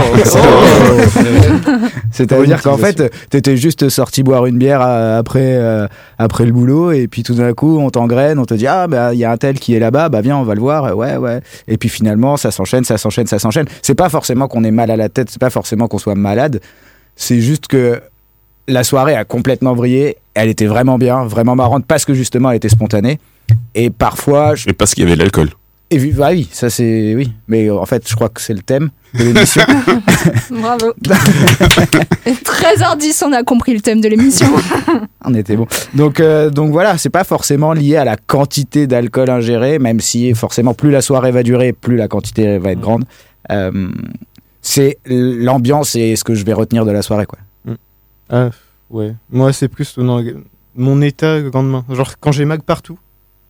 C'est-à-dire 2.11 2.61
qu'en 2.61 2.77
fait, 2.77 3.11
tu 3.30 3.38
étais 3.38 3.57
juste 3.57 3.89
sorti 3.89 4.23
boire 4.23 4.45
une 4.45 4.57
bière 4.57 4.81
après, 4.81 5.56
euh, 5.56 5.88
après 6.18 6.45
le 6.45 6.52
boulot, 6.52 6.91
et 6.91 7.07
puis 7.07 7.23
tout 7.23 7.35
d'un 7.35 7.53
coup, 7.53 7.77
on 7.80 7.89
t'engraine, 7.89 8.39
on 8.39 8.45
te 8.45 8.53
dit 8.53 8.68
Ah, 8.68 8.88
bah, 8.88 9.14
il 9.14 9.19
y 9.19 9.26
a 9.26 9.31
un 9.31 9.38
tel 9.38 9.60
qui 9.60 9.76
est 9.76 9.80
là-bas, 9.80 10.10
bah 10.10 10.22
viens, 10.22 10.38
on 10.38 10.43
va 10.43 10.56
le 10.56 10.61
voir. 10.61 10.65
Ouais, 10.66 11.18
ouais. 11.18 11.42
Et 11.68 11.78
puis 11.78 11.90
finalement, 11.90 12.38
ça 12.38 12.52
s'enchaîne, 12.52 12.84
ça 12.84 12.98
s'enchaîne, 12.98 13.28
ça 13.28 13.40
s'enchaîne. 13.40 13.68
C'est 13.82 13.96
pas 13.96 14.10
forcément 14.10 14.48
qu'on 14.48 14.64
ait 14.64 14.72
mal 14.72 14.92
à 14.92 14.98
la 14.98 15.10
tête, 15.10 15.30
c'est 15.30 15.40
pas 15.40 15.50
forcément 15.50 15.88
qu'on 15.88 15.98
soit 15.98 16.16
malade, 16.16 16.60
c'est 17.16 17.40
juste 17.40 17.68
que 17.68 18.02
la 18.68 18.84
soirée 18.84 19.16
a 19.16 19.26
complètement 19.26 19.76
brillé. 19.76 20.18
Elle 20.34 20.50
était 20.50 20.66
vraiment 20.66 20.98
bien, 20.98 21.26
vraiment 21.26 21.56
marrante, 21.56 21.86
parce 21.86 22.06
que 22.06 22.14
justement, 22.14 22.52
elle 22.52 22.58
était 22.58 22.70
spontanée. 22.70 23.20
Et 23.74 23.90
parfois, 23.90 24.56
je 24.56 24.70
Et 24.70 24.74
parce 24.74 24.94
qu'il 24.94 25.04
y 25.04 25.08
avait 25.08 25.16
l'alcool. 25.16 25.50
Et 25.95 25.97
vu- 25.97 26.11
bah 26.13 26.30
oui, 26.31 26.47
ça 26.51 26.69
c'est 26.69 27.15
oui. 27.15 27.31
Mais 27.47 27.67
euh, 27.69 27.77
en 27.77 27.85
fait, 27.85 28.07
je 28.07 28.13
crois 28.15 28.30
que 28.30 28.41
c'est 28.41 28.53
le 28.53 28.61
thème 28.61 28.89
de 29.13 29.23
l'émission. 29.23 29.63
Bravo. 30.51 30.93
13h10, 32.26 33.23
on 33.26 33.34
a 33.34 33.43
compris 33.43 33.73
le 33.73 33.81
thème 33.81 34.01
de 34.01 34.07
l'émission. 34.07 34.47
On 35.27 35.34
était 35.34 35.55
bon. 35.55 35.65
Donc, 35.95 36.19
euh, 36.19 36.49
donc 36.51 36.72
voilà, 36.72 36.97
c'est 36.97 37.09
pas 37.09 37.23
forcément 37.23 37.73
lié 37.73 37.95
à 37.95 38.05
la 38.05 38.15
quantité 38.17 38.85
d'alcool 38.88 39.30
ingéré, 39.30 39.80
même 39.80 39.99
si 39.99 40.34
forcément 40.35 40.73
plus 40.76 40.91
la 40.91 41.01
soirée 41.01 41.31
va 41.31 41.41
durer, 41.41 41.73
plus 41.73 41.95
la 41.95 42.07
quantité 42.07 42.57
va 42.59 42.72
être 42.73 42.80
grande. 42.80 43.05
Euh, 43.51 43.89
c'est 44.61 44.97
l'ambiance 45.05 45.95
et 45.95 46.15
ce 46.15 46.23
que 46.23 46.35
je 46.35 46.45
vais 46.45 46.53
retenir 46.53 46.85
de 46.85 46.91
la 46.91 47.01
soirée, 47.01 47.26
quoi. 47.26 47.39
Ah, 48.30 48.49
ouais. 48.91 49.13
Moi, 49.31 49.51
c'est 49.53 49.67
plus 49.67 49.97
non, 49.97 50.23
mon 50.76 51.01
état 51.01 51.39
lendemain. 51.39 51.85
Genre, 51.89 52.13
quand 52.19 52.31
j'ai 52.31 52.45
mag 52.45 52.61
partout, 52.61 52.97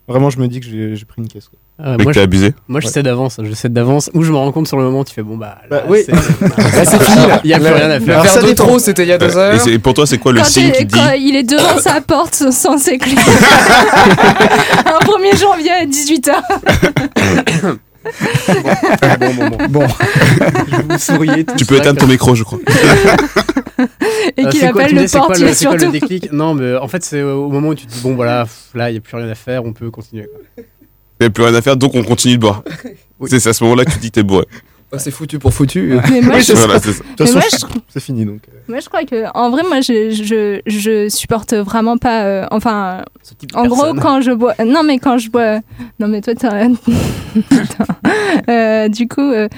vraiment, 0.08 0.30
je 0.30 0.38
me 0.38 0.48
dis 0.48 0.60
que 0.60 0.66
j'ai 0.94 1.04
pris 1.04 1.20
une 1.22 1.28
caisse. 1.28 1.48
quoi. 1.48 1.58
Ah, 1.78 1.96
Mais 1.98 2.04
moi, 2.04 2.12
je- 2.14 2.20
abusé. 2.20 2.54
Moi, 2.68 2.80
je 2.80 2.86
Ouais. 2.86 2.92
sais 2.92 3.02
d'avance. 3.02 3.38
Je 3.42 3.52
sais 3.52 3.68
d'avance. 3.68 4.10
Ou 4.14 4.22
je 4.22 4.32
me 4.32 4.36
rends 4.38 4.50
compte 4.50 4.66
sur 4.66 4.78
le 4.78 4.84
moment, 4.84 5.04
tu 5.04 5.12
fais 5.12 5.22
bon, 5.22 5.36
bah. 5.36 5.58
Là, 5.70 5.80
Bah, 5.80 5.82
oui. 5.88 5.98
c'est- 6.06 6.12
Là, 6.40 6.84
c'est 6.86 7.02
fini. 7.02 7.18
Il 7.44 7.50
y 7.50 7.54
a 7.54 7.58
plus 7.58 7.66
rien 7.68 7.90
à 7.90 8.00
faire. 8.00 8.24
ça 8.26 8.54
trop, 8.54 8.78
c'était 8.78 9.02
il 9.02 9.08
y 9.08 9.12
a 9.12 9.18
deux 9.18 9.30
Et 9.30 9.36
heures. 9.36 9.60
pour 9.82 9.92
toi, 9.92 10.06
c'est 10.06 10.16
quoi 10.18 10.32
le 10.32 10.38
quand, 10.40 10.46
signe 10.46 10.68
il- 10.68 10.72
qui 10.72 10.84
dit 10.86 10.98
quand 10.98 11.10
il 11.18 11.36
est 11.36 11.42
devant 11.42 11.78
sa 11.78 12.00
porte 12.06 12.34
sans 12.50 12.78
ses 12.78 12.96
clés. 13.02 13.14
Un 14.86 15.04
1er 15.04 15.36
janvier 15.36 15.70
à 15.72 15.84
18h. 15.84 16.32
bon, 19.20 19.34
bon, 19.34 19.48
bon. 19.48 19.66
Bon, 19.68 19.86
Vous 20.88 20.98
souriez. 20.98 21.44
tous, 21.44 21.56
Tu 21.56 21.64
peux 21.66 21.76
éteindre 21.76 21.96
que- 21.98 22.04
ton 22.04 22.10
micro, 22.10 22.34
je 22.34 22.44
crois. 22.44 22.58
Et 24.36 24.44
Euh, 24.46 24.48
qu'il 24.50 24.64
appelle 24.64 24.94
le 24.94 25.08
portier 25.08 25.52
c'est 25.54 25.66
quoi 25.66 25.74
le 25.76 25.80
surtout. 25.80 25.92
déclic 25.92 26.32
Non, 26.32 26.54
mais 26.54 26.76
en 26.76 26.88
fait, 26.88 27.04
c'est 27.04 27.22
au 27.22 27.48
moment 27.48 27.68
où 27.68 27.74
tu 27.74 27.86
te 27.86 27.92
dis 27.92 28.00
bon, 28.02 28.14
voilà, 28.14 28.46
là, 28.74 28.90
il 28.90 28.92
n'y 28.94 28.98
a 28.98 29.00
plus 29.00 29.16
rien 29.16 29.28
à 29.28 29.34
faire, 29.34 29.64
on 29.64 29.72
peut 29.72 29.90
continuer. 29.90 30.28
Il 30.58 30.64
n'y 31.22 31.26
a 31.26 31.30
plus 31.30 31.44
rien 31.44 31.54
à 31.54 31.62
faire, 31.62 31.76
donc 31.76 31.94
on 31.94 32.02
continue 32.02 32.36
de 32.36 32.40
boire. 32.40 32.62
C'est 33.26 33.46
à 33.46 33.52
ce 33.52 33.64
moment-là 33.64 33.84
que 33.84 33.92
tu 33.92 33.98
dis 33.98 34.08
que 34.10 34.14
t'es 34.16 34.22
bourré. 34.22 34.46
Bah, 34.96 35.02
c'est 35.02 35.10
foutu 35.10 35.38
pour 35.38 35.52
foutu. 35.54 35.98
Mais 36.10 36.20
moi, 36.20 36.38
je, 36.40 36.52
Voilà, 36.54 36.78
c'est 36.80 36.92
ça. 36.92 37.02
De 37.04 37.08
toute 37.08 37.20
Mais 37.20 37.26
façon, 37.26 37.38
moi, 37.38 37.44
je- 37.74 37.80
c'est 37.88 38.00
fini 38.02 38.24
donc. 38.24 38.40
euh. 38.48 38.58
moi, 38.68 38.80
je 38.80 38.88
crois 38.88 39.04
que, 39.04 39.24
en 39.34 39.50
vrai, 39.50 39.62
moi, 39.62 39.80
je, 39.80 40.10
je, 40.10 40.60
je 40.66 41.08
supporte 41.08 41.54
vraiment 41.54 41.96
pas. 41.98 42.24
euh, 42.24 42.46
enfin, 42.50 43.04
Ce 43.22 43.34
type 43.34 43.52
de 43.52 43.56
en 43.56 43.66
gros, 43.66 43.94
quand 43.94 44.20
je 44.20 44.32
bois. 44.32 44.54
Non, 44.64 44.82
mais 44.82 44.98
quand 44.98 45.18
je 45.18 45.30
bois. 45.30 45.60
Non, 46.00 46.08
mais 46.08 46.20
toi, 46.20 46.34
t'as. 46.34 46.68
Putain. 47.34 47.84
Euh, 48.48 48.88
du 48.88 49.08
coup, 49.08 49.20
euh, 49.20 49.48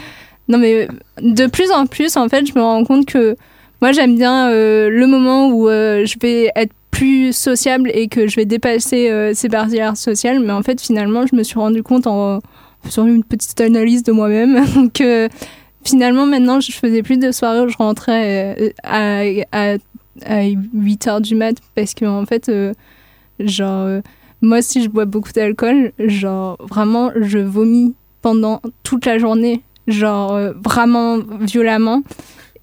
non, 0.49 0.59
mais 0.59 0.89
de 1.23 1.47
plus 1.47 1.71
en 1.71 1.87
plus, 1.87 2.17
en 2.17 2.29
fait, 2.29 2.47
je 2.47 2.53
me 2.55 2.61
rends 2.63 2.85
compte 2.85 3.07
que 3.07 3.37
moi, 3.81 3.93
j'aime 3.93 4.17
bien 4.17 4.51
euh, 4.51 4.89
le 4.91 5.07
moment 5.07 5.49
où 5.49 5.69
euh, 5.69 6.05
je 6.07 6.17
vais 6.21 6.51
être 6.57 6.73
plus 6.91 7.33
sociable 7.33 7.91
et 7.95 8.09
que 8.09 8.27
je 8.27 8.35
vais 8.37 8.45
dépasser 8.45 9.09
euh, 9.11 9.33
ces 9.35 9.49
barrières 9.49 9.97
sociales. 9.97 10.41
Mais 10.41 10.53
en 10.53 10.63
fait, 10.63 10.81
finalement, 10.81 11.25
je 11.31 11.37
me 11.37 11.43
suis 11.45 11.59
rendu 11.59 11.83
compte 11.83 12.07
en 12.09 12.41
faisant 12.85 13.07
une 13.07 13.25
petite 13.25 13.61
analyse 13.61 14.03
de 14.03 14.13
moi-même 14.13 14.91
que 14.95 15.29
finalement, 15.85 16.27
maintenant, 16.27 16.61
je 16.61 16.73
faisais 16.73 17.03
plus 17.03 17.19
de 17.19 17.33
soirées 17.33 17.61
où 17.61 17.69
je 17.69 17.77
rentrais 17.77 18.57
euh, 18.59 18.71
à, 18.83 19.21
à, 19.53 19.77
à 20.25 20.43
8 20.45 21.07
heures 21.07 21.21
du 21.21 21.35
mat 21.35 21.57
parce 21.75 21.95
que, 21.95 22.05
en 22.05 22.25
fait, 22.27 22.49
euh, 22.49 22.73
genre, 23.41 23.87
euh, 23.87 24.01
moi, 24.43 24.63
si 24.63 24.83
je 24.83 24.89
bois 24.89 25.05
beaucoup 25.05 25.33
d'alcool, 25.33 25.93
genre, 25.99 26.57
vraiment, 26.61 27.11
je 27.21 27.39
vomis 27.39 27.95
pendant 28.23 28.61
toute 28.83 29.07
la 29.07 29.19
journée, 29.19 29.63
genre, 29.87 30.35
euh, 30.35 30.53
vraiment 30.65 31.19
violemment. 31.41 32.03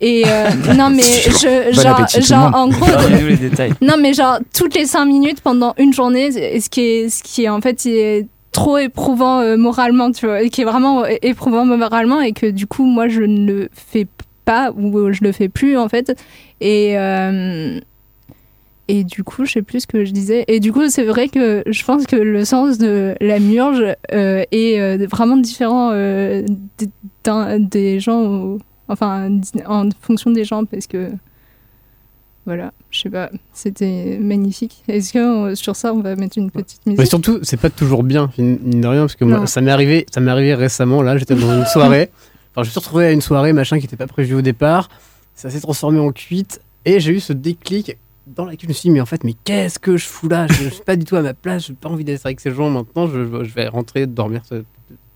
Et 0.02 0.24
euh, 0.28 0.50
non, 0.78 0.90
mais 0.90 1.02
je, 1.04 1.74
Bon 1.74 1.82
genre, 1.82 2.00
appétit, 2.00 2.22
genre 2.22 2.54
en 2.54 2.68
gros, 2.68 2.86
Donnez-nous 2.86 3.28
les 3.28 3.38
détails. 3.38 3.74
non, 3.82 3.96
mais 4.00 4.14
genre, 4.14 4.40
toutes 4.54 4.76
les 4.76 4.86
5 4.86 5.06
minutes 5.06 5.42
pendant 5.42 5.74
une 5.78 5.94
journée, 5.94 6.32
ce 6.32 6.70
qui 6.70 6.82
est, 6.82 7.10
ce 7.10 7.24
qui 7.24 7.44
est 7.44 7.50
en 7.50 7.62
fait 7.62 7.86
est 7.86 8.28
trop 8.56 8.78
éprouvant 8.78 9.40
euh, 9.42 9.58
moralement, 9.58 10.12
tu 10.12 10.26
vois, 10.26 10.42
et 10.42 10.50
qui 10.50 10.62
est 10.62 10.66
vraiment 10.66 11.04
euh, 11.04 11.10
éprouvant 11.22 11.66
moralement, 11.66 12.22
et 12.22 12.32
que 12.32 12.48
du 12.50 12.66
coup, 12.68 12.86
moi, 12.86 13.08
je 13.10 13.22
ne 13.22 13.46
le 13.52 13.70
fais 13.74 14.08
pas, 14.46 14.72
ou 14.76 14.98
euh, 14.98 15.12
je 15.14 15.24
le 15.24 15.32
fais 15.34 15.50
plus, 15.50 15.78
en 15.78 15.90
fait. 15.90 16.08
Et. 16.62 16.94
et 18.88 19.04
du 19.04 19.24
coup, 19.24 19.46
je 19.46 19.52
sais 19.54 19.62
plus 19.64 19.82
ce 19.82 19.88
que 19.88 20.06
je 20.06 20.12
disais. 20.12 20.46
Et 20.48 20.60
du 20.60 20.72
coup, 20.72 20.88
c'est 20.90 21.04
vrai 21.06 21.28
que 21.28 21.64
je 21.66 21.84
pense 21.84 22.06
que 22.06 22.16
le 22.16 22.46
sens 22.46 22.78
de 22.78 23.16
la 23.20 23.40
murge 23.40 23.84
est 24.12 25.06
vraiment 25.08 25.38
différent 25.38 25.92
des 27.60 28.00
gens, 28.00 28.22
au- 28.26 28.60
enfin, 28.88 29.30
en 29.66 29.90
fonction 30.02 30.30
des 30.32 30.44
gens, 30.46 30.64
parce 30.66 30.86
que 30.88 31.10
voilà, 32.46 32.74
je 32.92 33.00
sais 33.00 33.10
pas, 33.10 33.30
c'était 33.54 34.18
magnifique. 34.22 34.84
Est-ce 34.88 35.14
que 35.14 35.50
euh, 35.52 35.56
sur 35.56 35.76
ça, 35.76 35.94
on 35.94 36.02
va 36.02 36.16
mettre 36.16 36.38
une 36.38 36.52
petite 36.52 36.86
musique 36.86 37.00
Mais 37.00 37.06
surtout, 37.06 37.40
c'est 37.42 37.60
pas 37.60 37.70
toujours 37.72 38.04
bien, 38.04 38.30
mine 38.38 38.82
de 38.82 38.88
rien, 38.88 39.02
parce 39.02 39.16
que 39.16 39.26
moi, 39.26 39.48
ça 39.48 39.62
m'est 39.62 39.72
arrivé, 39.72 40.06
ça 40.14 40.20
m'est 40.22 40.30
arrivé 40.32 40.54
récemment. 40.54 41.02
Là, 41.02 41.18
j'étais 41.18 41.36
dans 41.36 41.58
une 41.58 41.66
soirée. 41.74 42.12
Enfin, 42.52 42.62
je 42.64 42.68
me 42.68 42.72
suis 42.72 42.80
retrouvé 42.80 43.06
à 43.06 43.12
une 43.12 43.22
soirée, 43.22 43.52
machin, 43.52 43.78
qui 43.78 43.84
n'était 43.86 43.98
pas 43.98 44.08
prévu 44.08 44.36
au 44.36 44.42
départ. 44.42 44.90
Ça 45.34 45.50
s'est 45.50 45.60
transformé 45.60 46.00
en 46.00 46.12
cuite, 46.12 46.62
et 46.86 47.00
j'ai 47.00 47.14
eu 47.14 47.20
ce 47.20 47.34
déclic 47.34 47.98
dans 48.28 48.46
laquelle 48.46 48.62
je 48.64 48.68
me 48.70 48.74
suis 48.74 48.90
dit, 48.90 48.94
mais 48.94 49.02
en 49.02 49.06
fait, 49.06 49.24
mais 49.24 49.34
qu'est-ce 49.44 49.78
que 49.80 49.98
je 49.98 50.06
fous 50.06 50.30
là? 50.30 50.48
Je 50.48 50.70
suis 50.70 50.84
pas 50.84 50.96
du 50.96 51.04
tout 51.06 51.16
à 51.16 51.22
ma 51.22 51.34
place. 51.34 51.68
J'ai 51.68 51.74
pas 51.74 51.90
envie 51.90 52.04
d'être 52.04 52.26
avec 52.26 52.40
ces 52.40 52.52
gens 52.52 52.70
maintenant. 52.70 53.08
Je, 53.08 53.44
je 53.44 53.54
vais 53.54 53.68
rentrer, 53.68 54.08
dormir. 54.08 54.42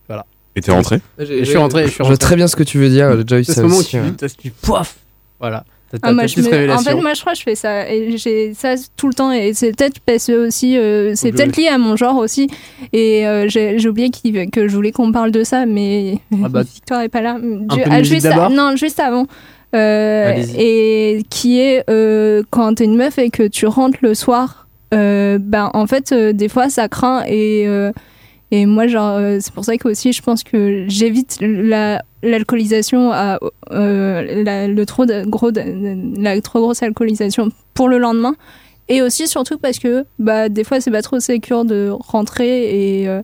Voilà. 0.08 0.26
Et 0.56 0.62
t'es 0.62 0.72
rentré? 0.72 1.00
Je 1.18 1.44
suis 1.44 1.58
rentré. 1.58 1.86
Je 1.86 1.90
suis 1.92 2.04
Je 2.04 2.08
vois 2.08 2.18
très 2.18 2.36
bien 2.36 2.48
ce 2.48 2.56
que 2.56 2.64
tu 2.64 2.78
veux 2.80 2.90
dire. 2.90 3.16
J'ai 3.18 3.24
déjà 3.24 3.40
eu 3.40 3.44
C'est 3.44 3.54
ça 3.54 3.62
ce 3.62 3.68
moment 3.68 3.78
où 3.78 3.84
tu, 3.84 3.98
ouais. 4.00 4.12
tu 4.38 4.52
poif 4.52 4.98
Voilà. 5.40 5.64
Ah, 6.03 6.14
moi, 6.14 6.24
je 6.28 6.36
me- 6.41 6.52
En 6.72 6.78
fait, 6.84 6.94
moi, 7.02 7.14
je 7.14 7.22
crois 7.22 7.34
que 7.34 7.40
je 7.40 7.44
fais 7.44 7.56
ça. 7.56 7.90
Et 7.91 8.18
j'ai 8.18 8.53
ça 8.53 8.76
tout 8.98 9.07
le 9.07 9.14
temps. 9.14 9.32
Et 9.32 9.53
c'est 9.53 9.76
peut-être 9.76 9.99
parce 10.06 10.30
aussi, 10.30 10.78
euh, 10.78 11.14
c'est 11.16 11.32
peut-être 11.32 11.57
lié 11.57 11.68
à 11.68 11.78
mon 11.78 11.95
genre 11.95 12.18
aussi. 12.18 12.48
Et 12.94 13.26
euh, 13.28 13.48
j'ai 13.49 13.88
oublié 13.88 14.10
que 14.52 14.68
je 14.68 14.76
voulais 14.76 14.91
qu'on 14.91 15.11
parle 15.11 15.32
de 15.32 15.44
ça, 15.44 15.66
mais 15.66 16.20
Ah 16.44 16.49
bah, 16.49 16.61
Victoire 16.74 17.02
est 17.02 17.10
pas 17.10 17.22
là. 17.22 17.38
Du- 17.40 17.82
ah, 17.91 18.03
juste 18.03 18.24
d'abord 18.36 18.49
Non, 18.52 18.76
juste 18.76 18.99
avant. 18.99 19.26
Euh, 19.76 20.34
et 20.57 21.24
qui 21.30 21.60
est 21.60 21.84
euh, 21.91 22.41
quand 22.49 22.74
t'es 22.76 22.86
une 22.86 22.95
meuf 22.95 23.20
et 23.20 23.30
que 23.30 23.44
tu 23.48 23.68
rentres 23.68 23.99
le 24.02 24.16
soir, 24.16 24.68
ben 24.91 25.70
en 25.74 25.86
fait, 25.88 26.14
des 26.14 26.49
fois, 26.49 26.70
ça 26.70 26.88
craint. 26.88 27.24
Et, 27.28 27.66
et 28.52 28.66
moi, 28.66 28.88
genre, 28.88 29.18
euh, 29.18 29.38
c'est 29.40 29.54
pour 29.54 29.64
ça 29.64 29.78
que 29.78 29.88
aussi, 29.88 30.12
je 30.12 30.22
pense 30.24 30.44
que 30.44 30.86
j'évite 30.88 31.38
la 31.42 32.02
l'alcoolisation 32.24 33.12
à 33.14 33.40
euh, 33.72 34.44
la, 34.44 34.68
le 34.68 34.86
trop 34.86 35.06
gros 35.28 35.52
la 35.52 36.42
trop 36.42 36.60
grosse 36.60 36.84
alcoolisation 36.84 37.50
pour 37.74 37.88
le 37.88 37.98
lendemain. 37.98 38.36
Et 38.90 39.02
aussi 39.04 39.28
surtout 39.28 39.58
parce 39.60 39.78
que 39.80 40.04
bah 40.18 40.50
des 40.50 40.64
fois 40.64 40.82
c'est 40.82 40.90
pas 40.92 41.04
trop 41.04 41.20
sécure 41.20 41.64
de 41.64 41.90
rentrer 41.92 43.02
et 43.02 43.08
euh, 43.08 43.22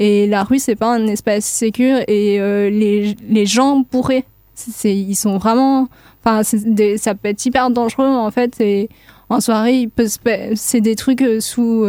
et 0.00 0.26
la 0.26 0.42
rue 0.42 0.58
c'est 0.58 0.74
pas 0.74 0.92
un 0.92 1.06
espace 1.06 1.44
sécure 1.44 2.00
et 2.08 2.38
les, 2.38 3.16
les 3.28 3.46
gens 3.46 3.84
bourrés. 3.90 4.24
C'est 4.54 4.94
ils 4.94 5.14
sont 5.14 5.38
vraiment 5.38 5.88
enfin 6.22 6.42
ça 6.42 7.14
peut 7.14 7.28
être 7.28 7.46
hyper 7.46 7.70
dangereux 7.70 8.08
en 8.08 8.30
fait 8.30 8.60
et 8.60 8.88
en 9.30 9.40
soirée 9.40 9.88
c'est 10.56 10.80
des 10.80 10.96
trucs 10.96 11.24
sous 11.40 11.86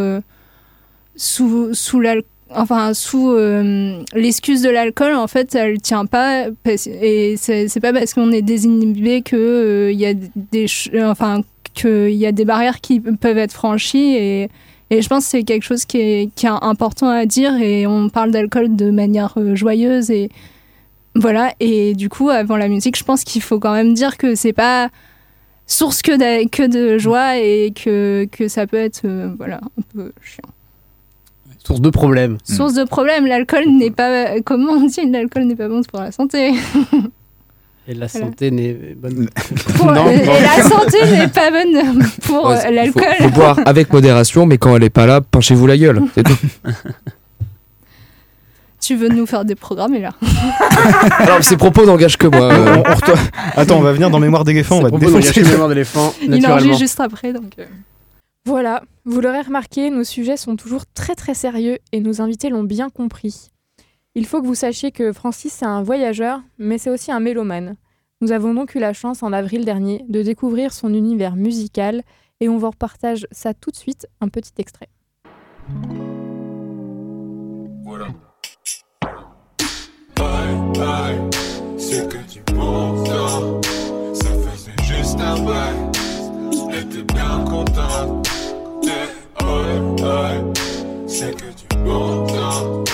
sous 1.16 1.74
sous 1.74 2.00
l'al- 2.00 2.22
enfin 2.54 2.94
sous 2.94 3.30
euh, 3.30 4.00
l'excuse 4.14 4.62
de 4.62 4.70
l'alcool 4.70 5.14
en 5.14 5.26
fait 5.26 5.54
elle 5.54 5.80
tient 5.80 6.06
pas 6.06 6.46
et 6.66 7.36
c'est 7.36 7.80
pas 7.80 7.92
parce 7.92 8.14
qu'on 8.14 8.30
est 8.30 8.42
désinhibé 8.42 9.22
que 9.22 9.36
euh, 9.36 9.92
il 9.92 9.98
y 9.98 10.06
a 10.06 10.14
des 10.14 10.68
ch- 10.68 10.90
enfin 11.04 11.42
qu'il 11.74 12.10
y 12.14 12.24
a 12.26 12.32
des 12.32 12.44
barrières 12.44 12.80
qui 12.80 13.00
peuvent 13.00 13.38
être 13.38 13.52
franchies 13.52 14.16
et 14.16 14.48
je 14.90 15.08
pense 15.08 15.24
que 15.24 15.30
c'est 15.30 15.42
quelque 15.42 15.64
chose 15.64 15.84
qui 15.84 15.98
est, 15.98 16.44
important 16.44 17.08
à 17.08 17.26
dire 17.26 17.54
et 17.60 17.86
on 17.86 18.08
parle 18.08 18.30
d'alcool 18.30 18.76
de 18.76 18.90
manière 18.90 19.34
euh, 19.36 19.56
joyeuse 19.56 20.10
et 20.10 20.30
voilà 21.16 21.52
et 21.58 21.94
du 21.94 22.08
coup 22.08 22.30
avant 22.30 22.56
la 22.56 22.68
musique 22.68 22.96
je 22.96 23.04
pense 23.04 23.24
qu'il 23.24 23.42
faut 23.42 23.58
quand 23.58 23.72
même 23.72 23.94
dire 23.94 24.16
que 24.16 24.34
c'est 24.36 24.52
pas 24.52 24.88
source 25.66 26.02
que 26.02 26.12
de, 26.12 26.48
que 26.48 26.62
de 26.62 26.96
joie 26.98 27.38
et 27.38 27.72
que, 27.74 28.28
que 28.30 28.46
ça 28.46 28.68
peut 28.68 28.76
être 28.76 29.02
euh, 29.04 29.34
voilà 29.36 29.60
un 29.78 29.82
peu 29.92 30.12
chiant 30.22 30.48
Source 31.66 31.80
de 31.80 31.90
problème. 31.90 32.38
source 32.44 32.74
de 32.74 32.84
problème. 32.84 33.26
L'alcool 33.26 33.64
n'est 33.66 33.90
pas, 33.90 34.40
comment 34.44 34.72
on 34.72 34.86
dit, 34.86 35.10
l'alcool 35.10 35.44
n'est 35.44 35.56
pas 35.56 35.68
bon 35.68 35.82
pour 35.82 36.00
la 36.00 36.12
santé? 36.12 36.52
Et 37.88 37.94
la 37.94 38.06
Voilà. 38.06 38.26
santé 38.26 38.50
n'est 38.50 38.72
bonne. 38.96 39.28
Pour- 39.76 39.90
et 39.96 40.26
la 40.42 40.62
santé 40.62 40.98
n'est 41.10 41.28
pas 41.28 41.50
bonne 41.50 42.04
pour 42.24 42.46
Ouais, 42.46 42.54
euh, 42.54 42.82
il 42.84 42.90
faut, 42.92 42.98
l'alcool. 43.00 43.14
faut 43.20 43.30
boire 43.30 43.58
avec 43.64 43.92
modération, 43.92 44.44
mais 44.46 44.58
quand 44.58 44.76
elle 44.76 44.82
est 44.84 44.90
pas 44.90 45.06
là, 45.06 45.20
pinchez-vous 45.20 45.66
la 45.66 45.76
gueule. 45.76 46.02
C'est 46.14 46.22
tout. 46.24 46.36
Tu 48.80 48.94
veux 48.94 49.08
nous 49.08 49.26
faire 49.26 49.44
des 49.44 49.54
programmes 49.56 49.94
et 49.94 50.00
là. 50.00 50.10
Alors, 51.18 51.42
ces 51.42 51.56
propos 51.56 51.84
n'engagent 51.86 52.16
que 52.18 52.28
moi. 52.28 52.52
euh. 52.52 52.76
On- 52.76 52.90
on 52.90 52.94
retourne- 52.94 53.18
Attends, 53.56 53.78
on 53.78 53.82
va 53.82 53.92
venir 53.92 54.10
dans 54.10 54.20
Mémoire 54.20 54.44
d'éléphant, 54.44 54.78
on 54.78 54.82
va 54.82 54.90
te 54.90 54.96
défoncer. 54.96 55.42
Mémoire 55.42 55.68
d'éléphant, 55.68 56.14
Il 56.22 56.46
enregistre 56.46 56.78
juste 56.78 57.00
après 57.00 57.32
donc. 57.32 57.52
euh. 57.58 57.64
Voilà, 58.46 58.84
vous 59.04 59.20
l'aurez 59.20 59.40
remarqué, 59.40 59.90
nos 59.90 60.04
sujets 60.04 60.36
sont 60.36 60.54
toujours 60.54 60.86
très 60.86 61.16
très 61.16 61.34
sérieux 61.34 61.78
et 61.90 61.98
nos 61.98 62.20
invités 62.20 62.48
l'ont 62.48 62.62
bien 62.62 62.90
compris. 62.90 63.50
Il 64.14 64.24
faut 64.24 64.40
que 64.40 64.46
vous 64.46 64.54
sachiez 64.54 64.92
que 64.92 65.12
Francis 65.12 65.52
c'est 65.52 65.66
un 65.66 65.82
voyageur, 65.82 66.42
mais 66.56 66.78
c'est 66.78 66.90
aussi 66.90 67.10
un 67.10 67.18
mélomane. 67.18 67.74
Nous 68.20 68.30
avons 68.30 68.54
donc 68.54 68.76
eu 68.76 68.78
la 68.78 68.92
chance 68.92 69.24
en 69.24 69.32
avril 69.32 69.64
dernier 69.64 70.04
de 70.08 70.22
découvrir 70.22 70.72
son 70.72 70.94
univers 70.94 71.34
musical 71.34 72.04
et 72.38 72.48
on 72.48 72.56
vous 72.56 72.70
repartage 72.70 73.26
ça 73.32 73.52
tout 73.52 73.72
de 73.72 73.76
suite, 73.76 74.06
un 74.20 74.28
petit 74.28 74.52
extrait. 74.58 74.90
Aïe, 80.20 80.80
aïe, 80.80 81.20
c'est 81.76 82.08
que 82.08 82.32
du 82.32 82.40
bon 82.54 83.02
temps. 83.02 83.60
Ça 84.14 84.30
faisait 84.30 84.84
juste 84.84 85.18
un. 85.18 85.36
C'est 91.18 91.34
que 91.34 91.46
du 91.46 91.84
bon 91.84 92.26
temps. 92.26 92.84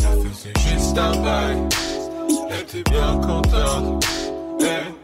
Ça 0.00 0.08
faisait 0.10 0.52
juste 0.56 0.98
un 0.98 1.12
bail. 1.22 1.56
Et 2.50 2.64
t'es 2.64 2.82
bien 2.90 3.16
content. 3.20 4.00
Eh, 4.60 4.99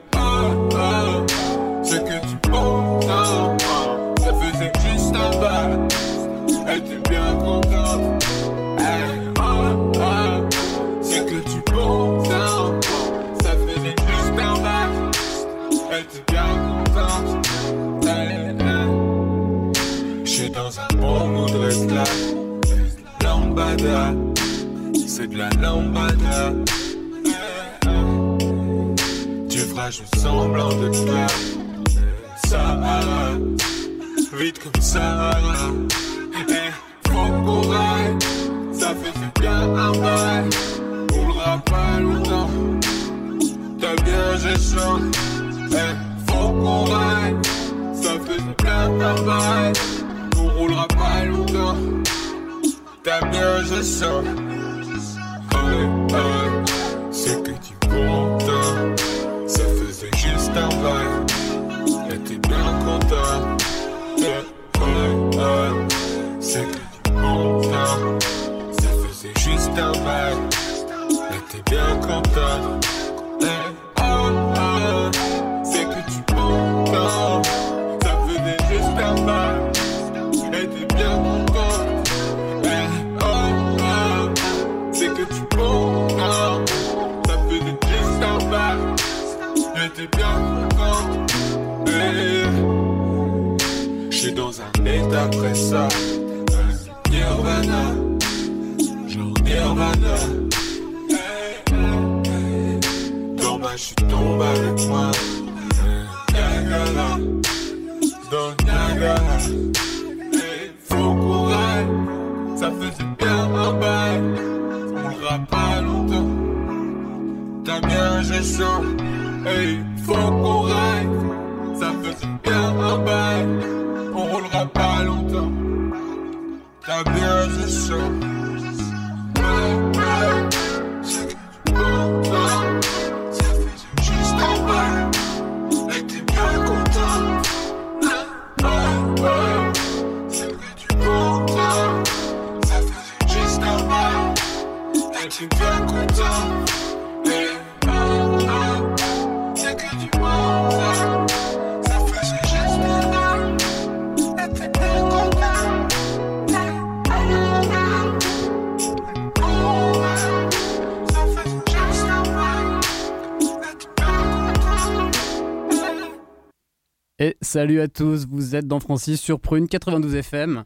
salut 167.46 167.80
à 167.80 167.86
tous, 167.88 168.26
vous 168.26 168.56
êtes 168.56 168.66
dans 168.66 168.80
Francis 168.80 169.20
sur 169.20 169.38
Prune 169.40 169.68
92 169.68 170.14
FM. 170.16 170.64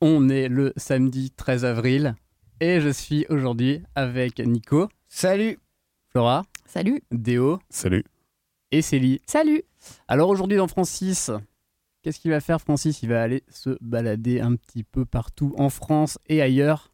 On 0.00 0.28
est 0.28 0.48
le 0.48 0.72
samedi 0.76 1.30
13 1.30 1.64
avril 1.64 2.16
et 2.60 2.80
je 2.80 2.88
suis 2.88 3.26
aujourd'hui 3.28 3.82
avec 3.94 4.40
Nico. 4.40 4.88
Salut. 5.08 5.58
Flora. 6.08 6.44
Salut. 6.66 7.00
Déo. 7.12 7.60
Salut. 7.68 8.04
Et 8.72 8.82
Célie. 8.82 9.20
Salut. 9.24 9.62
Alors 10.08 10.28
aujourd'hui 10.30 10.56
dans 10.56 10.66
Francis, 10.66 11.30
qu'est-ce 12.02 12.18
qu'il 12.18 12.32
va 12.32 12.40
faire 12.40 12.60
Francis? 12.60 13.02
Il 13.04 13.08
va 13.10 13.22
aller 13.22 13.44
se 13.48 13.78
balader 13.80 14.40
un 14.40 14.56
petit 14.56 14.82
peu 14.82 15.04
partout 15.04 15.54
en 15.58 15.70
France 15.70 16.18
et 16.28 16.42
ailleurs. 16.42 16.92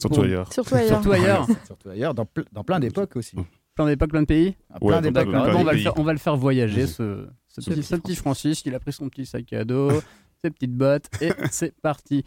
Surtout 0.00 0.16
Pour- 0.16 0.24
ailleurs. 0.24 0.52
Surtout 0.52 0.74
ailleurs. 0.74 0.88
Surtout 1.02 1.12
ailleurs. 1.12 1.46
Surtout 1.66 1.88
ailleurs, 1.90 2.14
dans, 2.14 2.24
ple- 2.24 2.46
dans 2.50 2.64
plein 2.64 2.80
d'époques 2.80 3.14
aussi. 3.14 3.36
Plein 3.76 3.86
d'époques, 3.86 4.10
plein 4.10 4.22
de 4.22 4.26
pays? 4.26 4.56
Ah, 4.68 4.80
plein 4.80 4.96
Ouais, 4.96 5.00
d'époques, 5.00 5.28
on, 5.28 5.32
va 5.32 5.62
le 5.62 5.70
pays. 5.70 5.82
faire, 5.84 5.98
on 5.98 6.02
va 6.02 6.12
le 6.12 6.18
faire 6.18 6.36
voyager, 6.36 6.86
ce, 6.88 7.26
ce 7.52 7.60
Ce 7.60 7.70
petit, 7.70 7.80
petit 7.80 7.86
ce 7.86 7.96
petit 7.96 8.16
Francis. 8.16 8.62
Il 8.64 8.74
a 8.74 8.80
pris 8.80 8.92
son 8.92 9.08
petit 9.08 9.26
sac 9.26 9.52
à 9.52 9.64
dos, 9.64 9.90
ses 10.44 10.50
petites 10.50 10.74
bottes, 10.74 11.08
et 11.20 11.32
c'est 11.50 11.74
parti. 11.80 12.24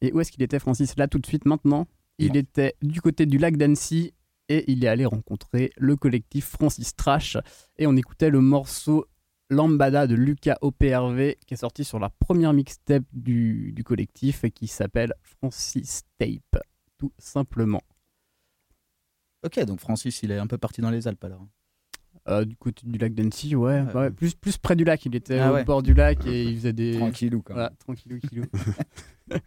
Et 0.00 0.12
où 0.12 0.20
est-ce 0.20 0.30
qu'il 0.30 0.42
était, 0.42 0.58
Francis? 0.58 0.96
Là, 0.96 1.08
tout 1.08 1.18
de 1.18 1.26
suite, 1.26 1.46
maintenant. 1.46 1.86
Il 2.18 2.36
était 2.36 2.76
du 2.82 3.00
côté 3.00 3.26
du 3.26 3.38
lac 3.38 3.56
d'Annecy 3.56 4.12
et 4.48 4.70
il 4.70 4.84
est 4.84 4.88
allé 4.88 5.06
rencontrer 5.06 5.72
le 5.76 5.96
collectif 5.96 6.46
Francis 6.46 6.94
Trash. 6.94 7.36
Et 7.78 7.86
on 7.86 7.96
écoutait 7.96 8.30
le 8.30 8.40
morceau 8.40 9.06
Lambada 9.50 10.06
de 10.06 10.14
Lucas 10.14 10.58
OPRV 10.60 11.36
qui 11.46 11.54
est 11.54 11.58
sorti 11.58 11.84
sur 11.84 11.98
la 11.98 12.10
première 12.10 12.52
mixtape 12.52 13.04
du, 13.12 13.72
du 13.72 13.82
collectif 13.82 14.44
et 14.44 14.50
qui 14.50 14.66
s'appelle 14.66 15.14
Francis 15.22 16.02
Tape, 16.18 16.62
tout 16.98 17.12
simplement. 17.18 17.82
Ok, 19.44 19.58
donc 19.64 19.80
Francis, 19.80 20.22
il 20.22 20.30
est 20.30 20.38
un 20.38 20.46
peu 20.46 20.58
parti 20.58 20.80
dans 20.80 20.90
les 20.90 21.08
Alpes 21.08 21.24
alors. 21.24 21.46
Euh, 22.28 22.44
du 22.44 22.54
côté 22.56 22.82
du 22.86 22.98
lac 22.98 23.14
d'Annecy, 23.14 23.56
ouais, 23.56 23.82
plus, 24.16 24.34
plus 24.34 24.56
près 24.56 24.76
du 24.76 24.84
lac. 24.84 25.04
Il 25.06 25.16
était 25.16 25.40
Ah 25.40 25.50
au 25.50 25.54
ouais. 25.54 25.64
bord 25.64 25.82
du 25.82 25.92
lac 25.92 26.24
et 26.26 26.44
il 26.44 26.56
faisait 26.56 26.72
des. 26.72 26.96
Tranquillou, 26.96 27.38
même. 27.48 27.54
Voilà, 27.54 27.72
tranquillou, 27.84 28.18
killou. 28.20 28.44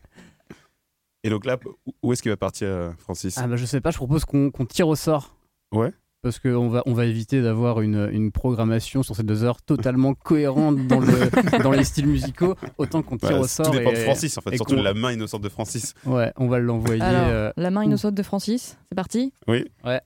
Et 1.24 1.30
donc 1.30 1.46
là, 1.46 1.58
où- 2.04 2.14
est-ce 2.14 2.22
qu'il 2.22 2.32
va 2.32 2.38
partir, 2.38 2.68
euh, 2.68 2.92
Francis? 3.00 3.38
Ah 3.38 3.48
bah 3.48 3.56
je 3.56 3.66
sais 3.66 3.82
pas, 3.82 3.90
je 3.92 3.98
propose 3.98 4.26
qu'on 4.26 4.52
qu'on 4.52 4.66
tire 4.66 4.88
au 4.88 4.96
sort. 4.96 5.36
Ouais. 5.72 5.92
Parce 6.22 6.40
qu'on 6.40 6.70
va, 6.70 6.82
on 6.88 6.94
va 6.94 7.06
éviter 7.06 7.42
d'avoir 7.42 7.82
une, 7.82 8.10
une 8.12 8.32
programmation 8.32 9.04
sur 9.04 9.16
ces 9.16 9.24
deux 9.24 9.44
heures 9.44 9.62
totalement 9.62 10.14
cohérente 10.24 10.86
dans, 10.88 11.00
le, 11.00 11.62
dans 11.64 11.72
les 11.72 11.84
styles 11.84 12.08
musicaux. 12.08 12.56
Autant 12.78 13.02
qu'on 13.04 13.18
tire 13.18 13.30
Bah, 13.30 13.40
au 13.40 13.48
sort. 13.48 13.68
Tout 13.72 13.78
dépend 13.78 13.92
et- 13.92 13.94
de 13.96 14.00
Francis, 14.00 14.38
en 14.38 14.42
fait, 14.42 14.56
surtout 14.56 14.76
la 14.76 14.94
main 14.94 15.12
innocente 15.14 15.42
de 15.42 15.50
Francis. 15.50 15.94
Ouais, 16.06 16.32
on 16.38 16.48
va 16.48 16.60
l'envoyer. 16.60 17.02
Euh, 17.04 17.52
la 17.58 17.72
main 17.72 17.84
innocente 17.84 18.14
de 18.16 18.24
Francis, 18.24 18.78
c'est 18.90 18.96
parti? 18.96 19.34
Oui. 19.48 19.66
Ouais. 19.84 20.02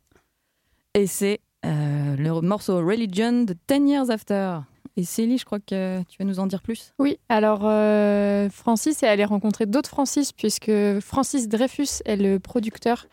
Et 0.94 1.08
c'est 1.08 1.40
euh, 1.66 1.98
le 2.18 2.41
morceau 2.41 2.77
Religion 2.77 3.44
de 3.44 3.56
10 3.68 3.90
Years 3.90 4.10
After. 4.10 4.60
Et 4.98 5.03
Célie, 5.03 5.38
je 5.38 5.45
crois 5.45 5.60
que 5.60 6.02
tu 6.10 6.18
vas 6.19 6.26
nous 6.26 6.40
en 6.40 6.48
dire 6.48 6.61
plus. 6.61 6.94
Oui, 6.99 7.18
alors 7.30 7.61
euh, 7.64 8.49
Francis 8.49 9.02
est 9.03 9.07
allé 9.07 9.23
rencontrer 9.23 9.65
d'autres 9.65 9.90
Francis, 9.90 10.34
puisque 10.34 10.72
Francis 10.99 11.48
Dreyfus 11.48 12.02
est 12.06 12.18
le 12.18 12.40
producteur 12.40 13.06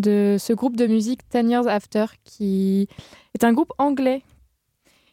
de 0.00 0.36
ce 0.38 0.52
groupe 0.52 0.76
de 0.76 0.86
musique 0.86 1.28
Ten 1.28 1.48
Years 1.50 1.66
After, 1.68 2.06
qui 2.24 2.88
est 3.34 3.44
un 3.44 3.52
groupe 3.52 3.72
anglais 3.78 4.22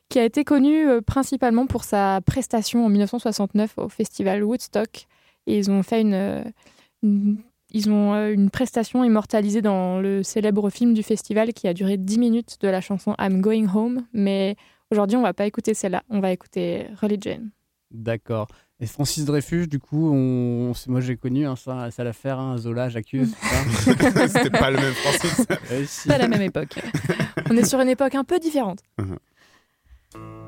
qui 0.10 0.20
a 0.20 0.24
été 0.24 0.44
connu 0.44 0.88
euh, 0.88 1.02
principalement 1.02 1.66
pour 1.68 1.84
sa 1.84 2.22
prestation 2.26 2.86
en 2.86 2.90
1969 2.90 3.74
au 3.78 3.90
festival 3.90 4.44
Woodstock. 4.44 5.06
Et 5.48 5.58
ils 5.58 5.70
ont 5.72 5.82
fait 5.84 6.04
euh, 6.06 6.44
une- 7.04 7.38
ils 7.76 7.92
ont 7.92 8.14
euh, 8.14 8.32
une 8.32 8.50
prestation 8.50 9.04
immortalisée 9.04 9.62
dans 9.62 10.00
le 10.00 10.24
célèbre 10.24 10.70
film 10.70 10.94
du 10.94 11.04
festival 11.04 11.52
qui 11.52 11.68
a 11.68 11.74
duré 11.74 11.98
10 11.98 12.18
minutes 12.18 12.58
de 12.62 12.70
la 12.70 12.80
chanson 12.80 13.16
I'm 13.20 13.42
Going 13.42 13.68
Home. 13.76 14.06
Mais 14.14 14.56
aujourd'hui, 14.92 15.18
on 15.18 15.22
va 15.22 15.34
pas 15.34 15.46
écouter 15.46 15.74
celle-là, 15.74 16.02
on 16.10 16.22
va 16.22 16.32
écouter 16.32 16.88
Religion. 17.02 17.42
D'accord. 17.92 18.48
Et 18.80 18.86
Francis 18.86 19.26
Dreyfus, 19.26 19.68
du 19.68 19.80
coup, 19.80 20.10
on, 20.14 20.72
moi 20.88 21.02
j'ai 21.02 21.18
connu 21.18 21.46
hein, 21.46 21.58
ça, 21.58 21.92
ça 21.92 22.06
l'affaire, 22.06 22.40
hein, 22.40 22.58
Zola, 22.58 22.88
j'accuse. 22.88 23.36
C'était 24.28 24.50
pas 24.50 24.72
le 24.72 24.78
même 24.78 24.94
Francis. 24.94 25.46
Si. 25.88 26.08
Pas 26.08 26.18
la 26.18 26.30
même 26.30 26.42
époque. 26.42 26.80
On 27.50 27.58
est 27.58 27.66
sur 27.66 27.82
une 27.82 27.90
époque 27.90 28.16
un 28.16 28.24
peu 28.24 28.40
différente. 28.40 28.80
Really 28.98 30.45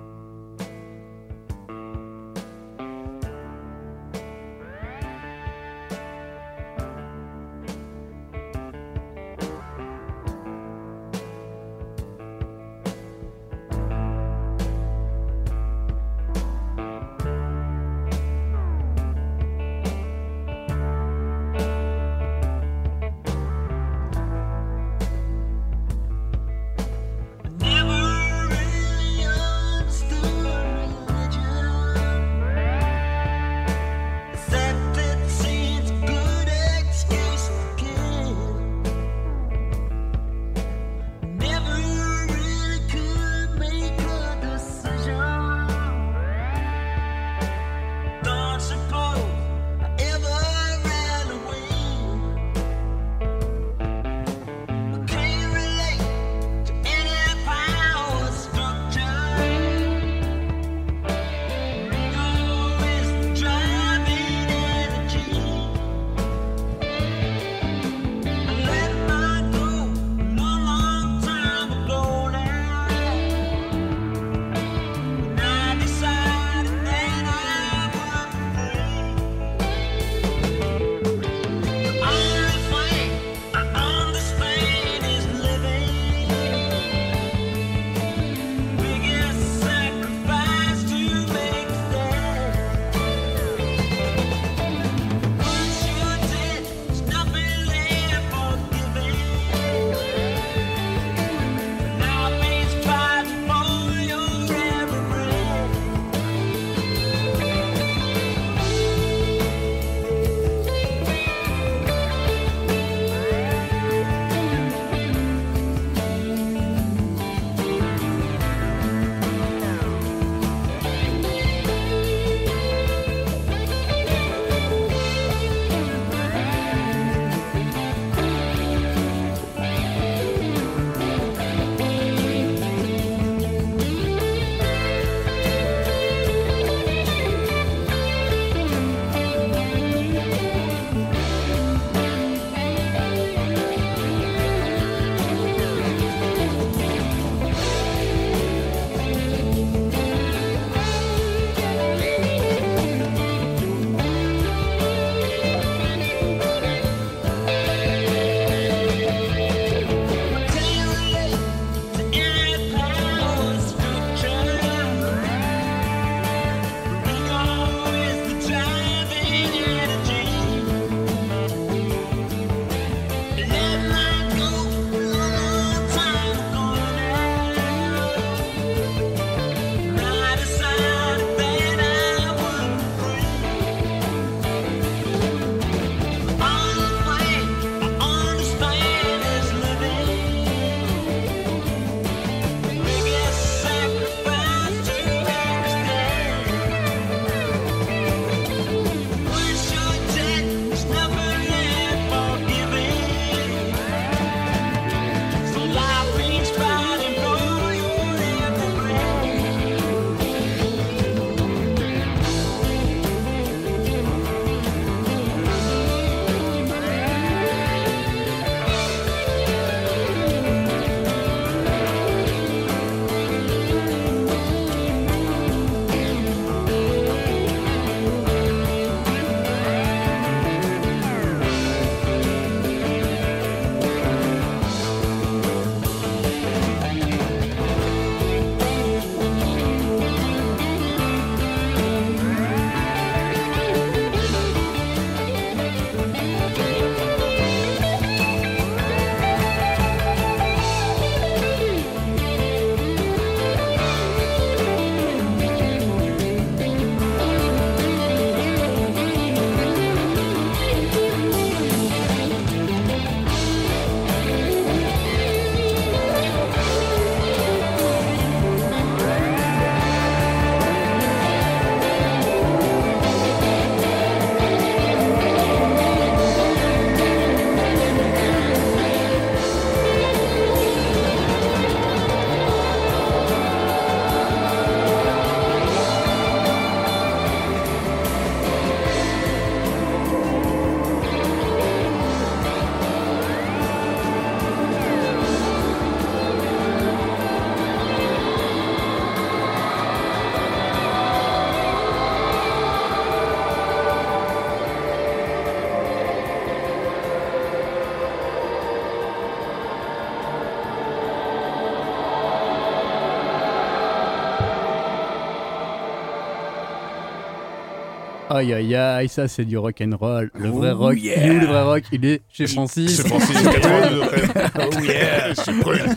Aïe 318.37 318.53
aïe 318.53 318.75
aïe, 318.75 319.09
ça 319.09 319.27
c'est 319.27 319.45
du 319.45 319.57
rock 319.57 319.81
and 319.81 319.97
roll. 319.97 320.29
Le 320.35 320.49
vrai 320.49 320.71
Oh 320.73 320.77
rock, 320.77 320.99
yeah. 320.99 321.25
il 321.25 321.31
est 321.31 321.35
où 321.35 321.39
le 321.39 321.45
vrai 321.47 321.63
rock 321.63 321.83
Il 321.91 322.05
est 322.05 322.21
chez 322.29 322.45
Francis. 322.45 322.97
Chez 322.97 323.07
Francis, 323.07 323.35
82 323.35 324.01
FM. 324.13 325.63
Oh 325.65 325.73
yeah. 325.73 325.93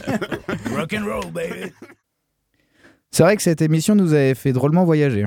Rock 0.75 0.95
and 0.95 1.05
roll, 1.05 1.31
baby. 1.33 1.71
C'est 3.11 3.23
vrai 3.25 3.37
que 3.37 3.43
cette 3.43 3.61
émission 3.61 3.95
nous 3.95 4.15
avait 4.15 4.35
fait 4.35 4.53
drôlement 4.53 4.85
voyager. 4.85 5.27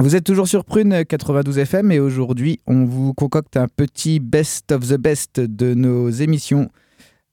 Vous 0.00 0.14
êtes 0.16 0.24
toujours 0.24 0.46
sur 0.46 0.64
Prune 0.64 1.04
92 1.04 1.58
FM 1.58 1.90
et 1.92 1.98
aujourd'hui, 1.98 2.60
on 2.66 2.84
vous 2.84 3.14
concocte 3.14 3.56
un 3.56 3.66
petit 3.68 4.20
best 4.20 4.70
of 4.70 4.86
the 4.86 4.98
best 4.98 5.40
de 5.40 5.74
nos 5.74 6.10
émissions. 6.10 6.68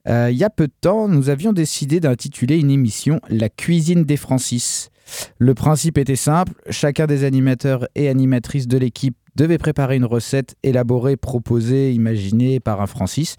Euh, 0.07 0.29
il 0.31 0.37
y 0.37 0.43
a 0.43 0.49
peu 0.49 0.67
de 0.67 0.73
temps, 0.81 1.07
nous 1.07 1.29
avions 1.29 1.51
décidé 1.51 1.99
d'intituler 1.99 2.57
une 2.57 2.71
émission 2.71 3.19
La 3.29 3.49
cuisine 3.49 4.03
des 4.03 4.17
Francis. 4.17 4.89
Le 5.37 5.53
principe 5.53 5.97
était 5.97 6.15
simple, 6.15 6.53
chacun 6.69 7.05
des 7.07 7.23
animateurs 7.23 7.87
et 7.95 8.09
animatrices 8.09 8.67
de 8.67 8.77
l'équipe 8.77 9.15
devait 9.35 9.57
préparer 9.57 9.97
une 9.97 10.05
recette 10.05 10.55
élaborée, 10.63 11.17
proposée, 11.17 11.93
imaginée 11.93 12.59
par 12.59 12.81
un 12.81 12.87
Francis, 12.87 13.35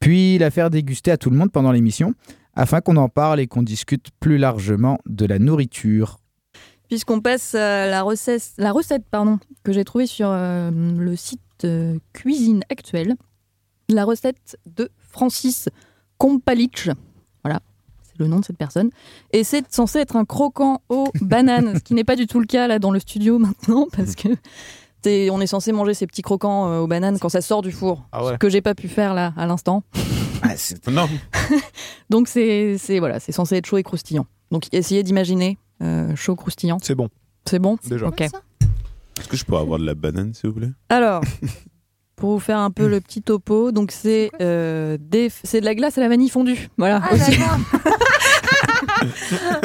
puis 0.00 0.38
la 0.38 0.50
faire 0.50 0.70
déguster 0.70 1.10
à 1.10 1.16
tout 1.16 1.30
le 1.30 1.36
monde 1.36 1.52
pendant 1.52 1.72
l'émission, 1.72 2.14
afin 2.54 2.80
qu'on 2.80 2.96
en 2.96 3.08
parle 3.08 3.40
et 3.40 3.46
qu'on 3.46 3.62
discute 3.62 4.08
plus 4.20 4.38
largement 4.38 4.98
de 5.06 5.26
la 5.26 5.38
nourriture. 5.38 6.18
Puisqu'on 6.88 7.20
passe 7.20 7.54
à 7.54 7.86
la 7.86 8.02
recette, 8.02 8.54
que 9.62 9.72
j'ai 9.72 9.84
trouvée 9.84 10.06
sur 10.06 10.28
euh, 10.30 10.70
le 10.70 11.16
site 11.16 11.40
euh, 11.64 11.98
Cuisine 12.12 12.62
Actuelle, 12.70 13.14
la 13.88 14.04
recette 14.04 14.56
de 14.66 14.90
Francis 14.98 15.68
Kompalic. 16.18 16.90
C'est 18.16 18.22
le 18.22 18.28
nom 18.28 18.38
de 18.40 18.44
cette 18.44 18.56
personne. 18.58 18.90
Et 19.32 19.42
c'est 19.44 19.64
censé 19.72 19.98
être 19.98 20.16
un 20.16 20.24
croquant 20.24 20.82
aux 20.88 21.08
bananes, 21.20 21.74
ce 21.78 21.80
qui 21.82 21.94
n'est 21.94 22.04
pas 22.04 22.16
du 22.16 22.26
tout 22.26 22.38
le 22.40 22.46
cas 22.46 22.66
là 22.68 22.78
dans 22.78 22.90
le 22.92 23.00
studio 23.00 23.38
maintenant, 23.40 23.86
parce 23.96 24.14
que 24.14 24.28
t'es- 25.02 25.30
on 25.30 25.40
est 25.40 25.46
censé 25.46 25.72
manger 25.72 25.94
ces 25.94 26.06
petits 26.06 26.22
croquants 26.22 26.68
euh, 26.70 26.78
aux 26.80 26.86
bananes 26.86 27.18
quand 27.18 27.28
ça 27.28 27.40
sort 27.40 27.62
du 27.62 27.72
four. 27.72 28.06
Ah 28.12 28.24
ouais. 28.24 28.32
Ce 28.34 28.38
que 28.38 28.48
j'ai 28.48 28.60
pas 28.62 28.74
pu 28.74 28.88
faire 28.88 29.14
là 29.14 29.32
à 29.36 29.46
l'instant. 29.46 29.82
Non. 30.90 31.08
Donc 32.10 32.28
c'est 32.28 32.76
c'est- 32.78 32.98
voilà, 32.98 33.18
c'est 33.20 33.32
censé 33.32 33.56
être 33.56 33.66
chaud 33.66 33.78
et 33.78 33.82
croustillant. 33.82 34.26
Donc 34.50 34.72
essayez 34.72 35.02
d'imaginer 35.02 35.58
euh, 35.82 36.14
chaud 36.14 36.36
croustillant. 36.36 36.78
C'est 36.82 36.94
bon. 36.94 37.08
C'est 37.46 37.58
bon? 37.58 37.76
Déjà. 37.88 38.06
Ok. 38.06 38.20
Est-ce 38.20 39.28
que 39.28 39.36
je 39.36 39.44
peux 39.44 39.56
avoir 39.56 39.78
de 39.78 39.84
la 39.84 39.94
banane, 39.94 40.34
s'il 40.34 40.50
vous 40.50 40.56
plaît? 40.56 40.70
Alors, 40.88 41.22
pour 42.16 42.30
vous 42.32 42.40
faire 42.40 42.58
un 42.58 42.70
peu 42.70 42.86
le 42.88 43.00
petit 43.00 43.22
topo, 43.22 43.72
donc 43.72 43.90
c'est 43.90 44.30
euh, 44.40 44.96
des- 45.00 45.30
c'est 45.42 45.60
de 45.60 45.64
la 45.64 45.74
glace 45.74 45.98
à 45.98 46.00
la 46.00 46.08
vanille 46.08 46.28
fondue. 46.30 46.68
Voilà. 46.78 47.02
aussi. 47.12 47.32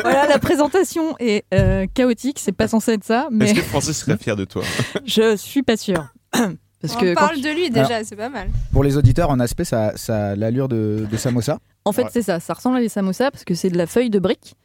voilà, 0.02 0.28
la 0.28 0.40
présentation 0.40 1.16
est 1.20 1.46
euh, 1.54 1.86
chaotique, 1.94 2.40
c'est 2.40 2.52
pas 2.52 2.68
censé 2.68 2.94
être 2.94 3.04
ça, 3.04 3.28
mais 3.32 3.46
Est-ce 3.46 3.54
que 3.56 3.62
Francis 3.62 3.98
serait 3.98 4.18
fier 4.18 4.36
de 4.36 4.46
toi? 4.46 4.64
Je 5.06 5.36
suis 5.36 5.64
pas 5.64 5.78
sûre. 5.78 6.08
Parce 6.82 6.96
On 6.96 7.00
que 7.00 7.14
parle 7.14 7.36
tu- 7.36 7.42
de 7.42 7.50
lui 7.50 7.70
déjà, 7.70 7.88
Alors- 7.96 8.00
c'est 8.06 8.16
pas 8.16 8.30
mal. 8.30 8.50
Pour 8.72 8.84
les 8.86 8.96
auditeurs, 8.96 9.30
en 9.30 9.40
aspect, 9.42 9.66
ça, 9.66 9.92
ça 9.98 10.30
a 10.30 10.36
l'allure 10.38 10.70
de, 10.70 11.06
de 11.12 11.18
samosa. 11.18 11.60
En 11.84 11.92
fait, 11.92 12.06
c'est 12.12 12.22
ça, 12.22 12.40
ça 12.40 12.54
ressemble 12.54 12.78
à 12.78 12.80
des 12.80 12.88
samosas 12.88 13.32
parce 13.32 13.44
que 13.44 13.54
c'est 13.54 13.70
de 13.70 13.78
la 13.78 13.86
feuille 13.86 14.10
de 14.10 14.20
brique 14.20 14.56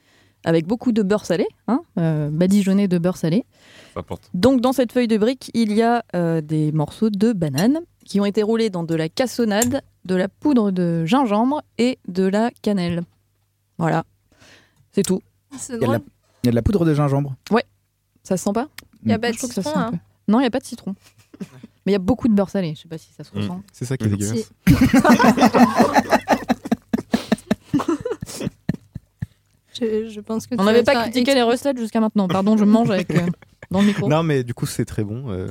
avec 0.44 0.64
beaucoup 0.66 0.92
de 0.92 1.02
beurre 1.02 1.24
salé, 1.26 1.46
hein, 1.66 1.80
euh, 1.98 2.28
badigeonné 2.30 2.86
de 2.86 2.98
beurre 2.98 3.16
salé. 3.16 3.44
Donc 4.34 4.60
dans 4.60 4.72
cette 4.72 4.92
feuille 4.92 5.08
de 5.08 5.18
brique, 5.18 5.50
il 5.54 5.72
y 5.72 5.82
a 5.82 6.04
euh, 6.14 6.40
des 6.40 6.72
morceaux 6.72 7.10
de 7.10 7.32
banane 7.32 7.80
qui 8.04 8.20
ont 8.20 8.24
été 8.24 8.42
roulés 8.42 8.70
dans 8.70 8.82
de 8.82 8.94
la 8.94 9.08
cassonade, 9.08 9.82
de 10.04 10.14
la 10.14 10.28
poudre 10.28 10.70
de 10.70 11.04
gingembre 11.04 11.62
et 11.78 11.98
de 12.08 12.24
la 12.24 12.50
cannelle. 12.62 13.02
Voilà, 13.78 14.04
c'est 14.92 15.02
tout. 15.02 15.20
Il 15.52 15.56
y, 15.56 15.74
a 15.74 15.76
de 15.76 15.80
la, 15.80 15.86
drôle. 15.86 16.00
il 16.42 16.46
y 16.46 16.48
a 16.48 16.50
de 16.50 16.56
la 16.56 16.62
poudre 16.62 16.84
de 16.84 16.94
gingembre. 16.94 17.34
Ouais, 17.50 17.64
ça 18.22 18.36
se 18.36 18.44
sent 18.44 18.52
pas? 18.52 18.68
Il 19.04 19.10
y 19.10 19.14
a 19.14 19.18
pas 19.18 19.32
de 19.32 19.36
citron, 19.38 19.62
hein. 19.74 19.92
Non, 20.28 20.38
il 20.38 20.42
n'y 20.42 20.46
a 20.46 20.50
pas 20.50 20.60
de 20.60 20.64
citron. 20.64 20.94
Mais 21.86 21.90
il 21.90 21.92
y 21.92 21.96
a 21.96 21.98
beaucoup 21.98 22.28
de 22.28 22.34
beurre 22.34 22.48
salé, 22.50 22.74
je 22.74 22.82
sais 22.82 22.88
pas 22.88 22.98
si 22.98 23.10
ça 23.12 23.24
se 23.24 23.34
Mm. 23.34 23.38
ressent. 23.40 23.62
C'est 23.72 23.84
ça 23.84 23.96
qui 23.96 24.04
est 24.04 24.08
Mhm. 24.08 24.16
dégueulasse. 24.16 24.50
Je, 29.80 30.08
je 30.08 30.20
pense 30.20 30.46
que 30.46 30.54
On 30.58 30.64
n'avait 30.64 30.84
pas 30.84 31.02
critiqué 31.02 31.34
les 31.34 31.42
recettes 31.42 31.78
jusqu'à 31.78 32.00
maintenant. 32.00 32.28
Pardon, 32.28 32.56
je 32.56 32.64
mange 32.64 32.90
avec 32.90 33.10
euh, 33.10 33.26
dans 33.70 33.80
le 33.80 33.86
micro. 33.86 34.08
Non, 34.08 34.22
mais 34.22 34.44
du 34.44 34.54
coup, 34.54 34.66
c'est 34.66 34.84
très 34.84 35.04
bon. 35.04 35.30
euh, 35.30 35.48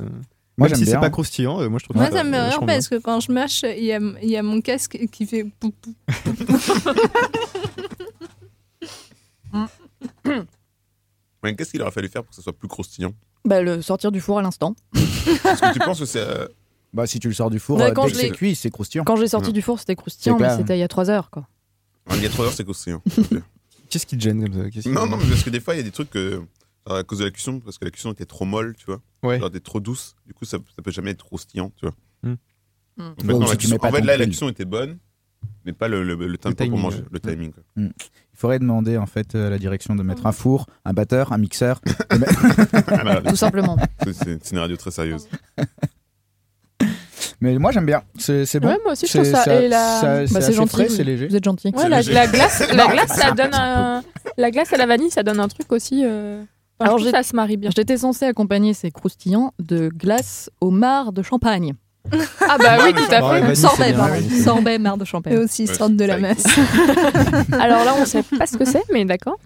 Moi, 0.58 0.68
même 0.70 0.78
si 0.78 0.86
c'est 0.86 1.00
pas 1.00 1.10
croustillant, 1.10 1.60
euh, 1.62 1.70
moi 1.70 1.80
je 1.80 1.86
trouve 1.86 1.98
Moi, 1.98 2.06
ça, 2.12 2.18
ça 2.18 2.24
me 2.24 2.38
rire 2.38 2.60
parce 2.66 2.88
que 2.88 2.96
quand 2.96 3.20
je 3.20 3.32
mâche, 3.32 3.64
il 3.64 3.84
y 3.86 3.92
a, 3.94 4.00
il 4.22 4.30
y 4.30 4.38
a 4.38 4.44
mon 4.44 4.62
casque 4.62 4.98
qui 5.12 5.26
fait 5.26 5.44
pou, 5.60 5.72
pou, 5.72 5.94
pou, 6.06 6.34
pou. 6.34 6.54
Mais 11.44 11.56
qu'est-ce 11.56 11.72
qu'il 11.72 11.82
aurait 11.82 11.92
fallu 11.92 12.08
faire 12.08 12.24
pour 12.24 12.30
que 12.30 12.36
ce 12.36 12.42
soit 12.42 12.54
plus 12.54 12.68
croustillant? 12.70 13.14
Bah, 13.46 13.62
le 13.62 13.82
sortir 13.82 14.12
du 14.12 14.22
four 14.22 14.40
à 14.40 14.42
l'instant. 14.42 14.76
Est-ce 14.96 15.62
que 15.62 15.74
tu 15.74 15.80
penses 15.80 16.00
que 16.00 16.06
c'est. 16.06 16.20
euh, 16.22 16.48
Bah, 16.94 17.06
si 17.06 17.20
tu 17.20 17.28
le 17.28 17.34
sors 17.34 17.50
du 17.50 17.60
four, 17.60 17.78
Ouais, 17.80 17.90
euh, 17.90 17.92
quand 17.92 18.06
dès 18.06 18.12
que 18.12 18.18
c'est 18.18 18.30
cuit, 18.32 18.56
c'est 18.56 18.70
croustillant. 18.72 19.04
Quand 19.04 19.18
j'ai 19.18 19.28
sorti 19.28 19.48
Ouais. 19.48 19.54
du 19.54 19.62
four, 19.62 19.80
c'était 19.80 19.96
croustillant, 19.96 20.38
mais 20.40 20.56
c'était 20.56 20.78
il 20.78 20.80
y 20.80 20.84
a 20.84 20.88
3 20.88 21.10
heures. 21.10 21.30
Quoi. 21.30 21.46
Il 22.12 22.22
y 22.24 22.26
a 22.26 22.30
3 22.30 22.46
heures, 22.46 22.54
c'est 22.54 22.64
croustillant. 22.64 23.02
Qu'est-ce 23.90 24.06
qui 24.06 24.18
te 24.18 24.24
gêne 24.24 24.42
comme 24.50 24.72
ça? 24.72 24.90
Non, 24.90 25.06
non, 25.06 25.18
mais 25.18 25.28
parce 25.28 25.44
que 25.44 25.50
des 25.50 25.60
fois, 25.60 25.74
il 25.76 25.78
y 25.78 25.82
a 25.82 25.84
des 25.84 25.92
trucs 25.92 26.10
que. 26.10 26.42
À 26.90 27.04
cause 27.04 27.20
de 27.20 27.26
la 27.26 27.32
cuisson, 27.32 27.60
parce 27.60 27.78
que 27.78 27.86
la 27.86 27.92
cuisson 27.92 28.12
était 28.12 28.26
trop 28.26 28.46
molle, 28.46 28.76
tu 28.78 28.86
vois. 28.86 29.02
Ouais. 29.24 29.40
Genre, 29.40 29.48
était 29.48 29.60
trop 29.60 29.80
douce. 29.80 30.16
Du 30.26 30.34
coup, 30.34 30.46
ça, 30.46 30.58
ça 30.76 30.82
peut 30.82 30.92
jamais 30.92 31.12
être 31.12 31.24
croustillant, 31.24 31.72
tu 31.78 31.86
vois. 31.86 31.96
Hmm. 32.24 32.36
En 33.00 33.16
fait, 33.16 33.24
Bon, 33.28 33.40
non, 33.40 33.46
si 33.46 33.52
la 33.52 33.58
tu 33.58 33.58
cuisson- 33.68 33.74
mets 33.76 33.80
pas 33.80 33.88
en 33.88 33.92
fait, 33.92 34.02
ton 34.02 34.06
là, 34.08 34.18
la 34.18 34.26
cuisson 34.26 34.50
était 34.50 34.66
bonne, 34.66 34.98
mais 35.66 35.74
pas 35.74 35.88
le, 35.88 36.04
le, 36.04 36.16
le 36.16 36.38
tempo 36.38 36.56
pour 36.56 36.66
timing, 36.66 36.82
manger, 36.82 37.04
le 37.10 37.20
timing. 37.20 37.52
quoi. 37.54 37.64
Il 37.78 37.92
faudrait 38.34 38.60
demander 38.60 38.98
en 38.98 39.06
fait 39.06 39.34
à 39.36 39.50
la 39.50 39.58
direction 39.58 39.96
de 39.96 40.04
mettre 40.04 40.26
un 40.26 40.32
four, 40.32 40.68
un 40.86 40.94
batteur, 40.94 41.32
un 41.34 41.38
mixeur. 41.38 41.82
Voilà. 42.88 43.22
Tout 43.22 43.36
simplement. 43.36 43.78
C'est- 44.12 44.52
une 44.52 44.60
radio 44.60 44.76
très 44.78 44.92
sérieuse. 44.92 45.28
Mais 47.42 47.58
moi 47.58 47.72
j'aime 47.72 47.86
bien. 47.86 48.04
C'est 48.18 48.60
bon. 48.60 48.70
Ouais, 48.70 48.78
moi 48.84 48.94
aussi, 48.94 49.06
je 49.08 49.14
trouve 49.14 49.26
ça- 49.26 49.62
et 49.62 49.68
la- 49.68 50.00
ça- 50.02 50.34
Bah, 50.34 50.42
c'est 50.42 50.54
gentil. 50.54 50.86
c'est 50.90 51.04
léger. 51.04 51.28
Vous 51.28 51.36
êtes 51.36 51.44
gentil. 51.44 51.72
Ouais, 51.76 51.90
la, 51.90 52.02
glace, 52.02 52.64
la 52.74 52.88
glace, 52.92 53.10
ça 53.18 53.32
donne 53.32 53.54
un... 53.54 54.04
La 54.38 54.50
glace 54.52 54.72
à 54.74 54.78
la 54.78 54.86
vanille, 54.86 55.10
ça 55.12 55.24
donne 55.24 55.40
un 55.40 55.48
truc 55.50 55.72
aussi. 55.72 56.04
euh, 56.06 56.42
enfin, 56.84 56.96
Alors, 56.96 57.10
ça 57.12 57.24
se 57.24 57.36
marie 57.36 57.58
bien. 57.58 57.70
J'étais 57.76 57.98
censée 57.98 58.26
accompagner 58.26 58.74
ces 58.74 58.92
croustillants 58.92 59.54
de 59.60 59.90
glace 59.90 60.50
au 60.62 60.70
marc 60.72 61.14
de 61.14 61.22
champagne. 61.24 61.74
Ah 62.42 62.58
bah 62.60 62.78
oui, 62.84 62.94
tout 62.94 63.04
à 63.10 63.40
fait. 63.40 63.56
Sorbet. 63.56 63.96
Sorbet, 64.44 64.78
marc 64.78 64.98
de 64.98 65.04
Et 65.04 65.06
champagne. 65.06 65.38
aussi, 65.38 65.64
ils 65.64 65.70
Ouais, 65.70 65.76
sortent 65.76 65.96
de 65.96 66.04
la 66.06 66.18
masse. 66.18 66.44
Alors 67.54 67.86
là, 67.86 67.96
on 67.98 68.06
sait 68.06 68.24
pas 68.24 68.46
ce 68.46 68.58
que 68.58 68.66
c'est, 68.66 68.84
mais 68.92 69.06
d'accord. 69.06 69.38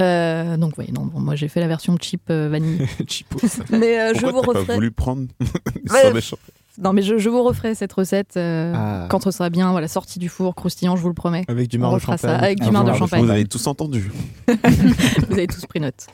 Euh, 0.00 0.56
donc 0.56 0.74
oui, 0.78 0.86
non, 0.92 1.06
bon, 1.06 1.18
moi 1.20 1.34
j'ai 1.34 1.48
fait 1.48 1.58
la 1.60 1.66
version 1.66 1.96
cheap 2.00 2.22
euh, 2.30 2.48
vanille. 2.48 2.86
Cheapo. 3.08 3.38
Mais 3.70 3.98
euh, 3.98 4.12
je 4.14 4.20
vous 4.26 4.32
t'as 4.32 4.40
pas 4.42 4.58
referai. 4.58 4.74
voulu 4.74 4.90
prendre 4.92 5.26
champagnes 5.86 6.20
Non, 6.80 6.92
mais 6.92 7.02
je, 7.02 7.18
je 7.18 7.28
vous 7.28 7.42
referai 7.42 7.74
cette 7.74 7.92
recette 7.94 8.36
euh, 8.36 8.72
Ah. 8.76 9.06
quand 9.10 9.22
ce 9.24 9.32
sera 9.32 9.50
bien, 9.50 9.72
voilà, 9.72 9.88
sortie 9.88 10.20
du 10.20 10.28
four, 10.28 10.54
croustillant, 10.54 10.94
je 10.94 11.02
vous 11.02 11.08
le 11.08 11.14
promets. 11.14 11.44
Avec 11.48 11.68
du 11.68 11.78
marc 11.78 11.90
de 11.90 11.94
refera 11.96 12.16
ça 12.16 12.28
champagne. 12.28 12.44
avec 12.44 12.60
du 12.60 12.68
Ah, 12.68 12.70
marc 12.72 12.86
de 12.86 12.92
champagne. 12.94 13.24
Vous 13.24 13.30
avez 13.30 13.44
tous 13.46 13.66
entendu. 13.66 14.10
Vous 14.46 15.32
avez 15.32 15.46
tous 15.48 15.66
pris 15.66 15.80
note. 15.80 16.06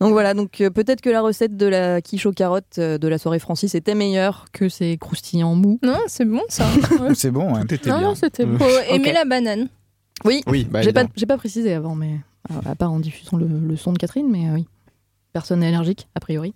Donc 0.00 0.12
voilà, 0.12 0.34
donc 0.34 0.60
euh, 0.60 0.70
peut-être 0.70 1.00
que 1.00 1.08
la 1.10 1.20
recette 1.22 1.56
de 1.56 1.66
la 1.66 2.02
quiche 2.02 2.26
aux 2.26 2.32
carottes 2.32 2.78
euh, 2.78 2.98
de 2.98 3.06
la 3.08 3.16
soirée 3.16 3.38
Francis 3.38 3.74
était 3.74 3.94
meilleure 3.94 4.46
que 4.52 4.68
ces 4.68 4.98
croustillants 4.98 5.54
mous. 5.54 5.78
Non, 5.82 5.98
c'est 6.08 6.24
bon 6.24 6.42
ça. 6.48 6.66
C'est 7.14 7.30
bon. 7.30 7.54
ouais. 7.54 7.60
Tout 7.64 7.74
était 7.74 7.90
Non, 7.90 7.98
bien. 7.98 8.08
non, 8.08 8.14
c'était 8.14 8.44
bon. 8.44 8.58
Faut 8.58 8.80
aimer 8.90 9.12
la 9.12 9.24
banane. 9.24 9.68
Oui, 10.24 10.42
Oui, 10.46 10.64
bah, 10.70 10.82
j'ai 10.82 10.92
pas, 10.92 11.04
j'ai 11.16 11.26
pas 11.26 11.36
précisé 11.36 11.72
avant, 11.74 11.94
mais 11.94 12.18
euh, 12.50 12.54
à 12.70 12.74
part 12.74 12.92
en 12.92 12.98
diffusant 13.00 13.36
le, 13.36 13.46
le 13.46 13.76
son 13.76 13.92
de 13.92 13.98
Catherine, 13.98 14.28
mais 14.30 14.48
euh, 14.50 14.54
oui. 14.54 14.66
Personne 15.32 15.60
n'est 15.60 15.68
allergique, 15.68 16.08
a 16.14 16.20
priori. 16.20 16.54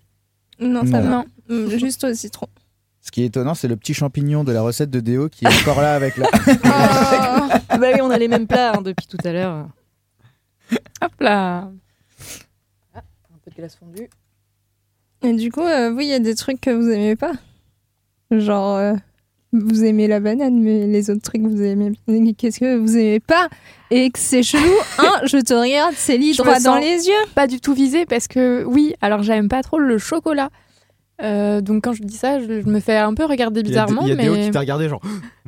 Non, 0.60 0.84
ça 0.86 1.00
Non. 1.00 1.24
non. 1.48 1.66
Mm, 1.66 1.78
Juste 1.78 2.04
au 2.04 2.12
citron. 2.14 2.46
Ce 3.00 3.10
qui 3.12 3.22
est 3.22 3.26
étonnant, 3.26 3.54
c'est 3.54 3.68
le 3.68 3.76
petit 3.76 3.94
champignon 3.94 4.42
de 4.44 4.52
la 4.52 4.60
recette 4.62 4.90
de 4.90 5.00
Déo 5.00 5.28
qui 5.28 5.44
est 5.46 5.60
encore 5.62 5.80
là 5.80 5.94
avec 5.94 6.16
la. 6.16 6.28
Ah 7.70 7.78
bah 7.78 7.88
oui, 7.94 8.00
on 8.02 8.10
a 8.10 8.18
les 8.18 8.28
mêmes 8.28 8.46
plats 8.46 8.72
hein, 8.76 8.82
depuis 8.82 9.06
tout 9.06 9.18
à 9.24 9.32
l'heure. 9.32 9.68
Hop 11.02 11.12
là. 11.20 11.70
Glace 13.58 13.76
fondue. 13.76 14.08
Et 15.22 15.32
du 15.32 15.50
coup, 15.50 15.62
euh, 15.62 15.90
vous, 15.90 16.00
il 16.00 16.06
y 16.06 16.12
a 16.12 16.20
des 16.20 16.36
trucs 16.36 16.60
que 16.60 16.70
vous 16.70 16.88
aimez 16.90 17.16
pas? 17.16 17.32
Genre, 18.30 18.76
euh, 18.76 18.94
vous 19.52 19.84
aimez 19.84 20.06
la 20.06 20.20
banane, 20.20 20.60
mais 20.60 20.86
les 20.86 21.10
autres 21.10 21.22
trucs, 21.22 21.42
vous 21.42 21.60
aimez. 21.62 21.92
Qu'est-ce 22.36 22.60
que 22.60 22.76
vous 22.76 22.96
aimez 22.96 23.18
pas? 23.18 23.48
Et 23.90 24.10
que 24.10 24.18
c'est 24.20 24.44
chelou, 24.44 24.72
hein 24.98 25.20
Je 25.24 25.38
te 25.38 25.54
regarde, 25.54 25.94
Céline, 25.94 26.34
Je 26.34 26.42
droit 26.42 26.60
dans 26.60 26.76
les 26.76 27.08
yeux. 27.08 27.24
Pas 27.34 27.48
du 27.48 27.60
tout 27.60 27.74
visée 27.74 28.06
parce 28.06 28.28
que 28.28 28.62
oui, 28.64 28.94
alors 29.00 29.24
j'aime 29.24 29.48
pas 29.48 29.62
trop 29.62 29.78
le 29.78 29.98
chocolat. 29.98 30.50
Euh, 31.20 31.60
donc 31.60 31.82
quand 31.84 31.92
je 31.92 32.02
dis 32.04 32.16
ça, 32.16 32.38
je, 32.38 32.60
je 32.60 32.66
me 32.66 32.78
fais 32.78 32.96
un 32.96 33.12
peu 33.12 33.24
regarder 33.24 33.60
Il 33.60 33.66
y 33.66 33.76
a, 33.76 33.84
bizarrement. 33.86 34.02
il 34.02 34.08
y 34.08 34.12
a 34.12 34.14
mais... 34.14 34.44
qui 34.44 34.50
t'a 34.52 34.60
regardé, 34.60 34.88
genre. 34.88 35.00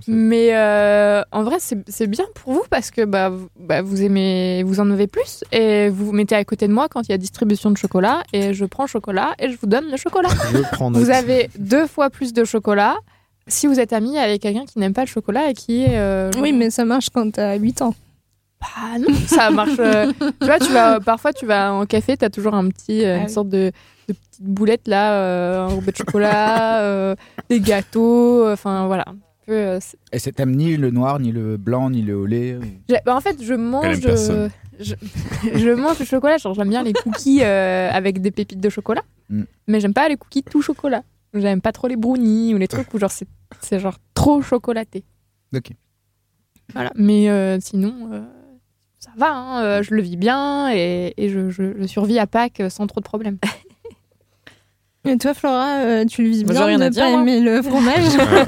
Mais 0.08 0.48
euh, 0.52 1.22
en 1.30 1.42
vrai, 1.44 1.56
c'est 1.60 2.06
bien 2.08 2.24
pour 2.34 2.52
vous 2.54 2.64
parce 2.70 2.90
que 2.90 3.04
bah, 3.04 3.28
vous, 3.28 3.48
bah, 3.58 3.80
vous 3.82 4.02
aimez, 4.02 4.62
vous 4.64 4.80
en 4.80 4.90
avez 4.90 5.06
plus 5.06 5.44
et 5.52 5.88
vous 5.88 6.06
vous 6.06 6.12
mettez 6.12 6.34
à 6.34 6.44
côté 6.44 6.66
de 6.66 6.72
moi 6.72 6.88
quand 6.88 7.02
il 7.02 7.10
y 7.10 7.14
a 7.14 7.18
distribution 7.18 7.70
de 7.70 7.76
chocolat 7.76 8.22
et 8.32 8.52
je 8.52 8.64
prends 8.64 8.84
le 8.84 8.88
chocolat 8.88 9.34
et 9.38 9.48
je 9.50 9.56
vous 9.60 9.66
donne 9.68 9.90
le 9.90 9.96
chocolat. 9.96 10.30
Je 10.52 10.62
prends 10.72 10.90
note. 10.90 11.00
vous 11.02 11.10
avez 11.10 11.50
deux 11.58 11.86
fois 11.86 12.10
plus 12.10 12.32
de 12.32 12.44
chocolat 12.44 12.96
si 13.46 13.66
vous 13.66 13.78
êtes 13.78 13.92
ami 13.92 14.18
avec 14.18 14.42
quelqu'un 14.42 14.64
qui 14.64 14.78
n'aime 14.78 14.92
pas 14.94 15.02
le 15.02 15.08
chocolat 15.08 15.50
et 15.50 15.54
qui 15.54 15.82
est. 15.82 15.98
euh, 15.98 16.30
Oui, 16.40 16.52
mais 16.52 16.70
ça 16.70 16.84
marche 16.84 17.10
quand 17.10 17.30
t'as 17.32 17.54
8 17.56 17.82
ans. 17.82 17.94
ah 18.62 18.98
non, 18.98 19.14
ça 19.26 19.50
marche. 19.50 19.76
tu 19.76 20.46
vois, 20.46 20.58
tu 20.58 20.72
vas 20.72 21.00
parfois 21.00 21.32
tu 21.32 21.46
vas 21.46 21.72
en 21.72 21.86
café, 21.86 22.16
t'as 22.16 22.28
toujours 22.30 22.54
un 22.54 22.68
petit, 22.68 23.04
euh, 23.04 23.20
une 23.22 23.28
sorte 23.28 23.48
de, 23.48 23.72
de 24.12 24.18
petites 24.18 24.44
boulettes 24.44 24.88
là, 24.88 25.14
euh, 25.14 25.60
un 25.62 25.66
rouleau 25.66 25.90
de 25.90 25.96
chocolat, 25.96 26.80
euh, 26.84 27.14
des 27.48 27.60
gâteaux, 27.60 28.44
euh, 28.46 28.52
enfin 28.54 28.86
voilà. 28.86 29.04
Peu, 29.46 29.52
euh, 29.54 29.78
Et 30.12 30.18
c'est- 30.18 30.32
t'aimes 30.32 30.54
ni 30.54 30.76
le 30.76 30.90
noir, 30.90 31.18
ni 31.20 31.32
le 31.32 31.56
blanc, 31.56 31.90
ni 31.90 32.02
le 32.02 32.16
au 32.16 32.26
lait 32.26 32.58
bah, 33.06 33.16
en 33.16 33.20
fait, 33.20 33.42
je 33.42 33.54
mange, 33.54 34.00
euh, 34.06 34.48
je, 34.78 34.94
je 35.54 35.70
mange 35.70 35.98
le 35.98 36.04
chocolat. 36.04 36.36
Genre, 36.38 36.54
j'aime 36.54 36.68
bien 36.68 36.82
les 36.82 36.92
cookies 36.92 37.42
euh, 37.42 37.90
avec 37.90 38.20
des 38.20 38.30
pépites 38.30 38.60
de 38.60 38.68
chocolat, 38.68 39.02
Mm. 39.30 39.42
mais 39.68 39.80
j'aime 39.80 39.94
pas 39.94 40.08
les 40.08 40.16
cookies 40.16 40.42
tout 40.42 40.60
chocolat. 40.62 41.02
J'aime 41.34 41.60
pas 41.60 41.70
trop 41.72 41.86
les 41.86 41.94
brownies 41.96 42.52
ou 42.54 42.58
les 42.58 42.66
trucs 42.66 42.92
où 42.92 42.98
genre 42.98 43.12
c'est 43.12 43.28
c'est 43.60 43.78
genre 43.78 43.96
trop 44.14 44.42
chocolaté. 44.42 45.04
Ok. 45.54 45.70
Voilà. 46.74 46.90
Mais 46.96 47.28
euh, 47.30 47.58
sinon, 47.60 48.10
euh, 48.12 48.20
ça 48.98 49.10
va. 49.16 49.32
hein, 49.32 49.62
euh, 49.62 49.82
je 49.84 49.94
le 49.94 50.02
vis 50.02 50.16
bien 50.16 50.70
et, 50.72 51.14
et 51.16 51.28
je, 51.28 51.48
je- 51.50 51.80
je 51.80 51.86
survis 51.86 52.18
à 52.18 52.26
Pâques 52.26 52.62
sans 52.68 52.86
trop 52.88 53.00
de 53.00 53.04
problèmes. 53.04 53.38
Et 55.06 55.16
toi, 55.16 55.32
Flora, 55.32 55.78
euh, 55.78 56.04
tu 56.04 56.22
le 56.22 56.28
vis 56.28 56.44
bien 56.44 56.64
rien 56.66 56.78
de 56.78 56.84
à 56.84 56.90
dire, 56.90 57.02
pas 57.04 57.10
aimer 57.10 57.40
le 57.40 57.62
fromage 57.62 58.04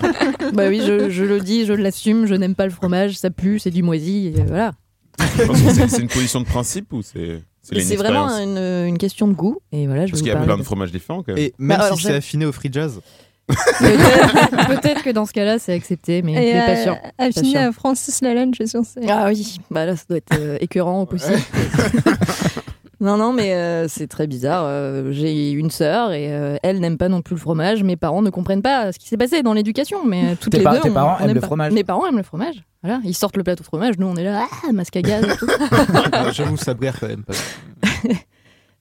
bah 0.53 0.69
oui, 0.69 0.83
je, 0.87 1.09
je 1.09 1.25
le 1.25 1.41
dis, 1.41 1.65
je 1.65 1.73
l'assume, 1.73 2.27
je 2.27 2.35
n'aime 2.35 2.55
pas 2.55 2.67
le 2.67 2.71
fromage, 2.73 3.15
ça 3.17 3.31
pue, 3.31 3.59
c'est 3.59 3.71
du 3.71 3.83
moisi, 3.83 4.29
et 4.37 4.43
voilà. 4.43 4.73
Je 5.19 5.87
c'est- 5.89 5.99
une 6.03 6.09
position 6.09 6.41
de 6.41 6.47
principe 6.47 6.93
ou 6.93 7.01
c'est 7.03 7.43
c'est 7.63 7.97
vraiment 7.97 8.27
expérience 8.27 8.59
une, 8.59 8.89
une 8.89 8.99
question 8.99 9.29
de 9.29 9.33
goût, 9.35 9.59
et 9.73 9.87
voilà, 9.87 10.05
je 10.07 10.11
Parce 10.11 10.21
qu'il 10.23 10.31
y 10.33 10.35
a 10.35 10.41
plein 10.43 10.59
de 10.59 10.63
fromages 10.63 10.93
différents 10.93 11.23
quand 11.23 11.33
même. 11.33 11.39
Et 11.39 11.55
même 11.59 11.79
Bah, 11.79 11.85
alors, 11.85 11.97
si 11.97 12.05
c'est 12.05 12.15
affiné 12.17 12.45
au 12.45 12.53
free 12.53 12.71
jazz. 12.71 13.01
Peut-être 13.49 15.03
que 15.03 15.11
dans 15.11 15.27
ce 15.27 15.33
cas-là, 15.33 15.59
c'est 15.59 15.73
accepté, 15.73 16.23
mais, 16.23 16.33
Et 16.33 16.55
mais 16.55 16.61
pas 16.61 16.73
euh, 16.73 16.83
sûr. 16.85 16.97
affiné 17.19 17.57
à 17.59 17.73
Francis 17.73 18.21
Lalanne, 18.21 18.53
je 18.55 18.65
suis 18.65 18.69
sûre. 18.69 18.83
Ah 19.09 19.27
oui, 19.29 19.59
bah 19.71 19.87
là, 19.87 19.97
ça 19.97 20.05
doit 20.09 20.19
être 20.19 20.35
euh, 20.39 20.59
écœurant 20.61 21.03
au 21.03 21.07
possible. 21.07 21.39
non, 23.03 23.17
non, 23.19 23.33
mais 23.35 23.53
euh, 23.55 23.87
c'est 23.89 24.07
très 24.07 24.27
bizarre. 24.27 24.65
Euh, 24.67 25.13
J'ai 25.13 25.51
une 25.51 25.71
sœur 25.71 26.13
et 26.13 26.33
euh, 26.33 26.57
elle 26.63 26.81
n'aime 26.81 26.97
pas 26.97 27.09
non 27.11 27.21
plus 27.21 27.35
le 27.35 27.41
fromage. 27.41 27.83
Mes 27.83 27.97
parents 27.97 28.23
ne 28.23 28.31
comprennent 28.31 28.63
pas 28.63 28.93
ce 28.93 28.99
qui 28.99 29.09
s'est 29.09 29.17
passé 29.19 29.43
dans 29.43 29.53
l'éducation, 29.53 30.05
mais 30.07 30.25
euh, 30.25 30.35
toutes 30.41 30.53
Tes 30.53 30.59
les 30.59 30.65
par- 30.65 30.75
deux. 30.75 30.81
tes 30.81 30.91
on- 30.91 30.95
parents 30.95 31.17
on 31.19 31.25
aiment 31.25 31.29
aime 31.31 31.35
le 31.35 31.41
pas. 31.41 31.47
fromage 31.49 31.73
Mes 31.73 31.85
parents 31.85 32.07
aiment 32.07 32.17
le 32.17 32.23
fromage. 32.23 32.63
Voilà, 32.83 33.01
ils 33.05 33.15
sortent 33.15 33.37
le 33.37 33.43
plateau 33.45 33.61
de 33.63 33.67
fromage, 33.67 33.99
nous 33.99 34.07
on 34.07 34.17
est 34.17 34.25
là, 34.25 34.47
ah, 34.69 34.73
masque 34.73 34.97
à 34.97 35.03
gaz. 35.03 35.25
J'avoue, 36.33 36.57
ça 36.57 36.75
brère 36.75 36.99
quand 36.99 37.09
même 37.09 37.25
pas. 37.25 37.35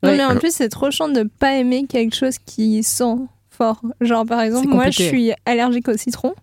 Non, 0.03 0.09
Ouais. 0.09 0.17
mais 0.17 0.23
en 0.25 0.35
plus, 0.37 0.51
c'est 0.51 0.69
trop 0.69 0.89
chiant 0.89 1.09
de 1.09 1.29
pas 1.37 1.53
aimer 1.57 1.85
quelque 1.87 2.15
chose 2.15 2.39
qui 2.43 2.81
sent 2.81 3.17
fort. 3.51 3.79
Genre, 4.01 4.25
par 4.25 4.41
exemple, 4.41 4.69
moi, 4.69 4.89
je 4.89 5.03
suis 5.03 5.31
allergique 5.45 5.87
au 5.89 5.95
citron, 5.95 6.33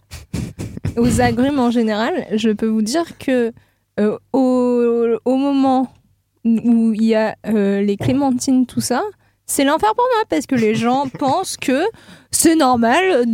aux 0.97 1.21
agrumes 1.21 1.59
en 1.59 1.73
général. 1.73 2.25
Je 2.37 2.51
peux 2.51 2.69
vous 2.69 2.83
dire 2.83 3.19
que 3.19 3.53
euh, 3.99 4.17
au, 4.33 5.17
au 5.25 5.37
moment 5.37 5.93
où 6.45 6.93
il 6.95 7.05
y 7.05 7.15
a 7.15 7.37
euh, 7.47 7.81
les 7.83 7.97
clémentines, 7.97 8.67
tout 8.67 8.81
ça, 8.81 9.03
c'est 9.47 9.65
l'enfer 9.65 9.95
pour 9.95 10.05
moi 10.15 10.25
parce 10.29 10.47
que 10.47 10.55
les 10.55 10.75
gens 10.75 11.09
pensent 11.19 11.57
que 11.57 11.83
c'est 12.31 12.57
normal, 12.57 13.25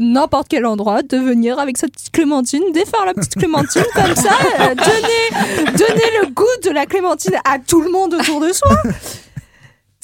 n'importe 0.00 0.48
quel 0.48 0.66
endroit, 0.66 1.02
de 1.02 1.16
venir 1.16 1.58
avec 1.58 1.78
sa 1.78 1.88
petite 1.88 2.10
clémentine, 2.10 2.62
défaire 2.72 3.06
la 3.06 3.14
petite 3.14 3.34
clémentine 3.36 3.84
comme 3.94 4.14
ça, 4.14 4.36
euh, 4.60 4.74
donner, 4.74 5.72
donner 5.72 6.10
le 6.22 6.30
goût 6.32 6.44
de 6.64 6.70
la 6.70 6.86
clémentine 6.86 7.36
à 7.44 7.58
tout 7.58 7.80
le 7.80 7.90
monde 7.90 8.14
autour 8.14 8.40
de 8.40 8.52
soi. 8.52 8.76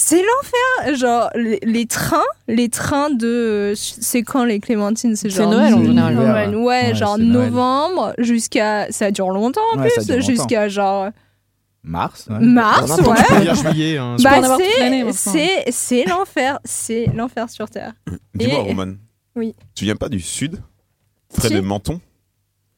C'est 0.01 0.23
l'enfer. 0.23 0.97
Genre, 0.97 1.29
les, 1.35 1.59
les 1.65 1.87
trains, 1.87 2.23
les 2.47 2.69
trains 2.69 3.11
de. 3.11 3.73
C'est 3.77 4.23
quand 4.23 4.45
les 4.45 4.61
clémentines 4.61 5.17
C'est 5.17 5.29
genre. 5.29 5.51
Noël, 5.51 5.75
en 5.75 5.83
général. 5.85 6.15
Noël, 6.15 6.57
ouais, 6.57 6.63
Ouais, 6.63 6.95
genre 6.95 7.19
novembre 7.19 8.15
jusqu'à. 8.17 8.87
Ça 8.91 9.11
dure 9.11 9.31
longtemps 9.31 9.61
en 9.75 9.81
Ouais, 9.81 9.89
plus, 10.07 10.25
jusqu'à 10.25 10.69
genre. 10.69 11.09
Mars. 11.89 12.27
ouais. 12.31 12.39
Mars, 12.41 12.91
ouais. 13.01 13.55
juillet. 13.55 13.97
hein. 13.99 14.17
Bah, 14.23 14.41
l'année, 14.41 15.07
c'est, 15.13 16.05
l'enfer. 16.07 16.59
C'est 16.65 17.07
l'enfer 17.15 17.49
sur 17.51 17.69
Terre. 17.71 17.95
Dis-moi, 18.35 18.59
Et- 18.59 18.63
Roman. 18.63 18.95
Oui. 19.35 19.55
Tu 19.75 19.85
viens 19.85 19.97
pas 19.97 20.09
du 20.09 20.21
sud 20.21 20.61
Près 21.35 21.49
Si. 21.49 21.55
de 21.55 21.61
Menton 21.61 22.01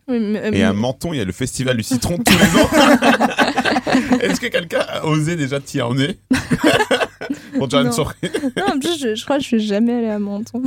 Oui, 0.09 0.19
mais- 0.21 0.51
Et 0.59 0.63
à 0.63 0.73
Menton, 0.73 1.13
il 1.13 1.17
y 1.19 1.21
a 1.21 1.25
le 1.25 1.33
festival 1.33 1.77
du 1.77 1.83
citron 1.83 2.19
tous 2.19 2.33
les 2.39 2.61
ans. 2.61 2.69
Est-ce 4.21 4.41
que 4.41 4.47
quelqu'un 4.47 4.81
a 4.89 5.05
osé 5.07 5.37
déjà 5.37 5.59
t'y 5.61 5.81
emmener 5.81 6.19
Pour 7.57 7.67
déjà 7.69 7.81
une 7.81 7.87
Non. 7.89 7.93
soirée 7.93 8.17
Non, 8.57 8.75
en 8.75 8.79
plus, 8.79 8.99
je, 9.01 9.15
je 9.15 9.25
crois 9.25 9.37
que 9.37 9.43
je 9.43 9.49
suis 9.49 9.61
jamais 9.67 9.95
allée 9.95 10.09
à 10.11 10.19
Menton. 10.19 10.63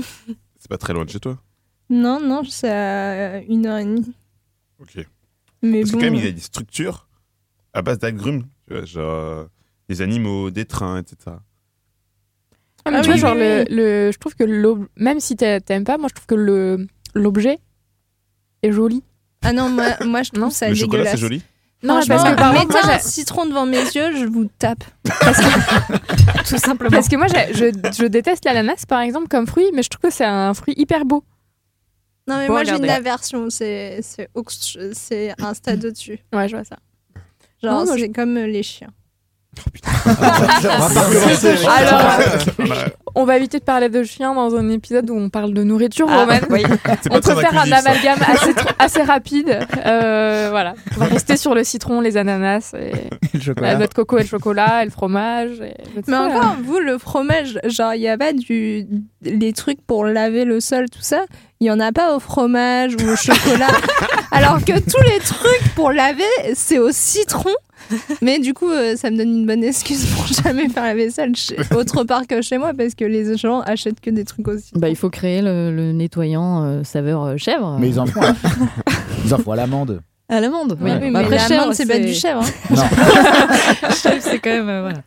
C'est 0.60 0.70
pas 0.70 0.78
très 0.78 0.94
loin 0.94 1.06
de 1.06 1.10
chez 1.10 1.20
toi. 1.20 1.38
Non, 1.90 2.20
non, 2.20 2.44
c'est 2.44 2.70
à 2.72 3.38
une 3.44 3.66
heure 3.68 3.78
et 3.78 3.86
demie. 3.86 4.14
Ok. 4.82 5.06
Mais 5.62 5.80
Parce 5.82 5.92
que 5.92 5.96
bon. 5.96 6.00
quand 6.02 6.06
même, 6.12 6.16
il 6.16 6.26
y 6.26 6.28
a 6.28 6.32
des 6.32 6.42
structures 6.42 7.08
à 7.74 7.82
base 7.82 8.00
d'agrumes. 8.00 8.44
Tu 8.68 8.74
vois, 8.74 8.86
genre 8.86 9.14
euh, 9.14 9.46
des 9.90 10.02
animaux, 10.02 10.50
des 10.52 10.66
trains, 10.66 11.00
etc. 11.00 11.38
Ah, 12.86 12.92
mais 12.92 12.98
Ah 12.98 13.02
tu 13.02 13.06
vois, 13.08 13.14
oui, 13.16 13.20
genre, 13.20 13.36
le, 13.36 14.12
je 14.12 14.18
trouve 14.18 14.36
que 14.36 14.44
même 14.98 15.20
si 15.20 15.36
t'a- 15.36 15.62
t'aimes 15.62 15.84
pas, 15.86 15.98
moi 15.98 16.08
je 16.10 16.16
trouve 16.16 16.28
que 16.28 16.36
le 16.36 16.88
l'objet 17.16 17.60
est 18.62 18.72
joli. 18.72 19.04
Ah 19.42 19.54
non, 19.54 19.70
moi, 19.70 19.86
moi 20.06 20.24
je 20.24 20.32
trouve 20.32 20.52
ça 20.52 20.70
le 20.70 20.76
chocolat, 20.76 21.04
dégueulasse. 21.04 21.12
c'est 21.20 21.22
joli 21.22 21.42
Non, 21.84 21.96
parce 21.96 22.06
que 22.24 22.36
par 22.36 22.52
exemple, 22.54 22.74
mettez 22.74 22.88
un 22.94 23.00
citron 23.00 23.46
devant 23.46 23.66
mes 23.66 23.78
yeux, 23.82 24.16
je 24.18 24.26
vous 24.26 24.46
tape. 24.60 24.84
tout 26.48 26.58
simplement. 26.58 26.92
Parce 26.92 27.08
que 27.08 27.16
moi, 27.16 27.28
je, 27.28 27.72
je 27.98 28.06
déteste 28.08 28.44
l'ananas 28.46 28.86
par 28.88 29.02
exemple 29.02 29.28
comme 29.30 29.48
fruit, 29.48 29.70
mais 29.74 29.84
je 29.84 29.90
trouve 29.90 30.10
que 30.10 30.16
c'est 30.16 30.26
un 30.26 30.54
fruit 30.54 30.74
hyper 30.78 31.06
beau. 31.06 31.24
Non, 32.28 32.38
mais 32.38 32.48
moi 32.48 32.64
j'ai 32.64 32.76
une 32.76 32.90
aversion, 32.90 33.50
c'est 33.50 34.00
un 35.40 35.54
stade 35.54 35.86
au-dessus. 35.86 36.20
Ouais, 36.34 36.48
je 36.48 36.56
vois 36.56 36.64
ça. 36.66 36.78
Genre, 37.64 37.74
Non, 37.80 37.86
moi, 37.86 37.96
c'est 37.98 38.10
comme 38.10 38.38
euh, 38.38 38.48
les 38.48 38.64
chiens. 38.64 38.90
Alors, 41.68 42.12
on 43.16 43.24
va 43.26 43.38
éviter 43.38 43.60
de 43.60 43.64
parler 43.64 43.90
de 43.90 44.04
chiens 44.04 44.34
dans 44.34 44.56
un 44.56 44.70
épisode 44.70 45.10
où 45.12 45.16
on 45.16 45.30
parle 45.30 45.54
de 45.54 45.64
nourriture, 45.64 46.08
Ah, 46.10 46.26
oui. 46.50 46.64
Pas 46.84 46.96
On 47.12 47.20
peut 47.20 47.36
faire 47.36 47.58
un 47.62 47.72
amalgame 47.72 48.18
assez, 48.28 48.54
tr- 48.54 48.74
assez 48.80 49.02
rapide. 49.04 49.60
Euh, 49.86 50.48
voilà. 50.50 50.74
On 50.96 51.02
va 51.02 51.06
rester 51.06 51.38
sur 51.38 51.54
le 51.54 51.64
citron, 51.64 52.02
les 52.02 52.18
ananas, 52.18 52.74
et 52.78 52.92
Le 53.36 53.40
chocolat. 53.40 53.68
la 53.74 53.78
noix 53.78 53.88
de 53.88 53.94
coco 53.94 54.18
et 54.18 54.22
le 54.24 54.28
chocolat, 54.28 54.82
et 54.82 54.86
le 54.86 54.92
fromage. 54.92 55.62
et 55.62 55.76
le 55.96 56.02
Mais 56.08 56.18
encore, 56.18 56.56
vous, 56.64 56.80
le 56.80 56.98
fromage, 56.98 57.60
genre, 57.66 57.94
il 57.94 58.00
n'y 58.02 58.10
a 58.10 58.18
pas 58.18 58.34
du... 58.34 58.88
les 59.22 59.54
trucs 59.54 59.82
pour 59.86 60.06
laver 60.06 60.46
le 60.46 60.60
sol, 60.60 60.86
tout 60.90 61.02
ça? 61.02 61.26
Il 61.60 61.66
n'y 61.66 61.72
en 61.72 61.80
a 61.80 61.92
pas 61.92 62.16
au 62.16 62.20
fromage 62.20 62.96
ou 62.96 63.08
au 63.08 63.16
chocolat? 63.16 63.68
Alors 64.34 64.60
que 64.66 64.80
tous 64.80 65.02
les 65.04 65.20
trucs 65.20 65.76
pour 65.76 65.92
laver, 65.92 66.24
c'est 66.56 66.80
au 66.80 66.92
citron. 66.92 67.52
Mais 68.22 68.40
du 68.40 68.54
coup, 68.54 68.70
euh, 68.70 68.96
ça 68.96 69.12
me 69.12 69.18
donne 69.18 69.30
une 69.30 69.46
bonne 69.46 69.64
excuse 69.64 70.06
pour 70.08 70.26
jamais 70.44 70.70
faire 70.70 70.84
la 70.84 70.96
vaisselle 70.96 71.36
chez- 71.36 71.58
autre 71.76 72.04
part 72.06 72.26
que 72.28 72.42
chez 72.42 72.58
moi 72.58 72.72
parce 72.76 72.96
que 72.96 73.04
les 73.06 73.38
gens 73.38 73.60
achètent 73.62 74.00
que 74.00 74.10
des 74.10 74.24
trucs 74.24 74.48
aussi. 74.48 74.72
Bah, 74.76 74.90
il 74.90 74.96
faut 74.96 75.10
créer 75.10 75.42
le, 75.42 75.72
le 75.76 75.92
nettoyant 75.92 76.64
euh, 76.64 76.84
saveur 76.84 77.24
euh, 77.24 77.38
chèvre. 77.38 77.78
Mais 77.80 77.90
ils 77.90 78.00
en 78.00 78.06
font. 78.06 78.22
à- 78.22 78.34
Ils 79.26 79.34
en 79.34 79.38
font 79.38 79.52
à 79.52 79.56
l'amande. 79.58 80.02
À 80.30 80.40
l'amande, 80.40 80.78
oui. 80.82 80.90
Ouais. 80.92 81.00
Oui, 81.02 81.12
Bah, 81.12 81.20
mais 81.20 81.26
après, 81.26 81.36
la 81.36 81.48
chèvre, 81.48 81.74
c'est 81.74 81.86
pas 81.86 82.00
du 82.00 82.14
chèvre. 82.14 82.42
hein. 82.42 82.50
Non. 82.72 82.84
chèvre, 83.92 84.22
c'est 84.22 84.40
quand 84.40 84.50
même. 84.50 84.70
euh, 84.70 84.82
voilà. 84.82 85.04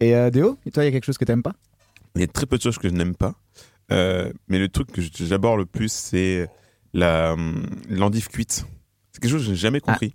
Et 0.00 0.14
euh, 0.14 0.30
Déo, 0.30 0.58
et 0.66 0.70
toi, 0.70 0.82
il 0.84 0.86
y 0.86 0.88
a 0.88 0.92
quelque 0.92 1.04
chose 1.06 1.16
que 1.18 1.24
t'aimes 1.24 1.42
pas? 1.42 1.54
Il 2.16 2.20
y 2.20 2.24
a 2.24 2.26
très 2.26 2.46
peu 2.46 2.56
de 2.58 2.62
choses 2.62 2.78
que 2.78 2.88
je 2.88 2.94
n'aime 2.94 3.14
pas. 3.14 3.34
Euh, 3.92 4.30
mais 4.48 4.58
le 4.58 4.68
truc 4.68 4.90
que 4.92 5.00
j'aborde 5.02 5.58
le 5.60 5.66
plus, 5.66 5.90
c'est 5.92 6.48
la 6.96 7.32
hum, 7.34 7.66
l'endive 7.88 8.28
cuite. 8.28 8.64
C'est 9.12 9.20
quelque 9.20 9.30
chose 9.30 9.42
que 9.42 9.50
j'ai 9.50 9.56
jamais 9.56 9.80
compris. 9.80 10.14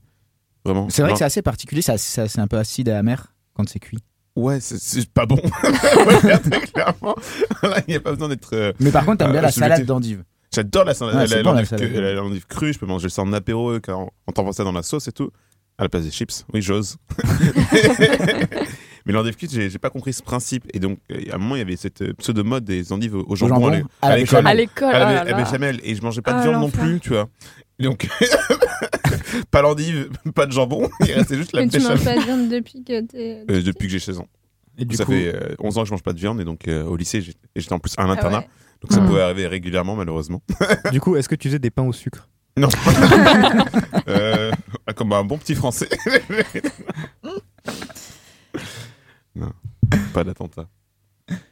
Vraiment. 0.66 0.90
C'est 0.90 1.02
vrai 1.02 1.12
que 1.14 1.18
c'est 1.18 1.24
assez 1.26 1.42
particulier, 1.42 1.82
c'est 1.82 2.40
un 2.40 2.48
peu 2.48 2.58
acide 2.58 2.88
et 2.88 2.92
amer 2.92 3.34
quand 3.54 3.68
c'est 3.68 3.80
cuit. 3.80 4.00
Ouais, 4.36 4.60
c'est- 4.62 5.10
pas 5.12 5.26
bon. 5.26 5.38
Clairement. 6.74 7.16
Il 7.88 7.92
n'y 7.92 7.96
a 7.96 8.00
pas 8.00 8.12
besoin 8.14 8.30
d'être. 8.30 8.54
euh, 8.54 8.72
Mais 8.80 8.92
par 8.92 9.06
contre, 9.06 9.18
t'aimes 9.20 9.32
bien 9.32 9.40
euh, 9.42 9.44
la 9.44 9.52
salade 9.52 9.86
d'endive. 9.86 10.24
J'adore 10.54 10.86
la 10.86 10.94
salade 10.94 11.30
Ouais, 11.30 11.44
bon, 11.44 11.54
l'endive 11.54 12.46
crue. 12.48 12.74
Je 12.74 12.80
peux 12.80 12.86
manger 12.86 13.10
ça 13.10 13.22
en 13.24 13.34
apéro 13.34 13.80
quand 13.82 14.12
on 14.28 14.32
t'envoie 14.32 14.54
ça 14.54 14.64
dans 14.64 14.72
la 14.72 14.84
sauce 14.84 15.08
et 15.08 15.12
tout. 15.12 15.32
À 15.78 15.84
la 15.84 15.90
place 15.90 16.04
des 16.04 16.12
chips. 16.12 16.46
Oui, 16.54 16.62
j'ose. 16.62 16.98
Mais 19.06 19.14
l'endive 19.14 19.36
j'ai 19.50 19.70
j'ai 19.70 19.80
pas 19.80 19.90
compris 19.90 20.14
ce 20.14 20.22
principe. 20.24 20.66
Et 20.74 20.80
donc, 20.80 21.00
euh, 21.12 21.20
à 21.32 21.36
un 21.36 21.38
moment, 21.38 21.56
il 21.56 21.60
y 21.60 21.62
avait 21.62 21.76
cette 21.76 22.02
euh, 22.02 22.14
pseudo-mode 22.14 22.64
des 22.64 22.92
endives 22.94 23.16
au 23.16 23.36
jambon, 23.36 23.56
jambon, 23.72 23.84
à 24.02 24.08
à 24.10 24.18
l'école. 24.18 24.48
À 24.48 24.54
l'école, 24.54 24.94
À 24.96 25.00
la- 25.00 25.24
oh 25.24 25.28
à 25.28 25.32
là. 25.32 25.44
béchamel. 25.44 25.80
Et 25.84 25.96
je 25.96 26.02
mangeais 26.02 26.22
pas 26.22 26.34
de 26.34 26.40
Ah, 26.40 26.44
viande 26.50 26.62
non 26.62 26.70
plus, 26.70 27.00
tu 27.00 27.10
vois. 27.10 27.28
Donc, 27.80 28.08
pas 29.52 29.62
l'endive, 29.62 30.10
pas 30.36 30.46
de 30.46 30.52
jambon. 30.52 30.90
Il 31.02 31.12
restait 31.14 31.38
juste 31.38 31.54
la 31.54 31.62
Mais 31.64 31.68
tu 31.70 31.80
manges 31.80 32.04
pas 32.04 32.16
de 32.16 32.22
viande 32.22 32.50
depuis 32.50 32.84
que 32.84 33.02
t'es. 33.02 33.44
Euh, 33.50 33.62
depuis 33.64 33.88
que 33.88 33.92
j'ai 33.94 34.00
16 34.00 34.20
ans. 34.20 34.28
Et 34.78 34.86
du 34.86 34.96
ça 34.96 35.06
coup- 35.06 35.12
fait 35.12 35.34
euh, 35.34 35.56
11 35.60 35.78
ans 35.78 35.82
que 35.82 35.88
je 35.88 35.92
mange 35.94 36.04
pas 36.04 36.14
de 36.14 36.20
viande 36.20 36.40
et 36.40 36.46
donc 36.46 36.68
euh, 36.68 36.84
au 36.86 36.96
lycée 36.96 37.22
j'étais 37.56 37.74
en 37.74 37.80
plus 37.80 37.94
à 37.98 38.04
un 38.04 38.10
Ah 38.10 38.14
internat 38.14 38.40
ouais. 38.40 38.48
donc 38.82 38.94
ça 38.94 39.02
Mm. 39.02 39.06
pouvait 39.08 39.22
arriver 39.22 39.46
régulièrement 39.48 39.96
malheureusement. 39.98 40.42
Du 40.94 41.02
coup, 41.02 41.18
est-ce 41.18 41.28
que 41.28 41.36
tu 41.36 41.50
faisais 41.50 41.60
des 41.60 41.70
pains 41.72 41.84
au 41.84 41.92
sucre? 41.94 42.30
Non. 42.58 42.70
Euh, 44.08 44.52
comme 44.96 45.12
un 45.14 45.24
bon 45.24 45.38
petit 45.38 45.56
français. 45.56 45.90
pas 50.14 50.24
d'attentat. 50.24 50.70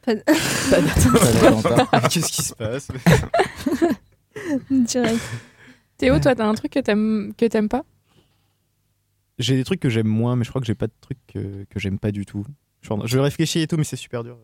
Pas 0.04 0.16
de- 0.16 0.24
Qu'est-ce 2.10 2.32
qui 2.32 2.42
se 2.44 2.54
passe 2.54 2.88
Direct. 4.72 5.22
Théo, 5.98 6.20
toi, 6.20 6.36
t'as 6.36 6.48
un 6.48 6.54
truc 6.54 6.72
que 6.72 6.80
t'aimes 6.80 7.34
que 7.38 7.46
t'aimes 7.46 7.70
pas? 7.70 7.84
J'ai 9.38 9.56
des 9.56 9.64
trucs 9.64 9.80
que 9.80 9.90
j'aime 9.90 10.08
moins, 10.08 10.36
mais 10.36 10.44
je 10.44 10.50
crois 10.50 10.62
que 10.62 10.68
j'ai 10.68 10.76
pas 10.76 10.88
de 10.88 10.94
trucs 11.02 11.20
que, 11.28 11.66
que 11.70 11.80
j'aime 11.80 12.00
pas 12.00 12.12
du 12.12 12.26
tout. 12.26 12.46
Genre, 12.82 13.06
je 13.08 13.20
réfléchis 13.20 13.62
et 13.62 13.68
tout, 13.68 13.78
mais 13.78 13.84
c'est 13.84 13.96
super 13.96 14.24
dur. 14.24 14.38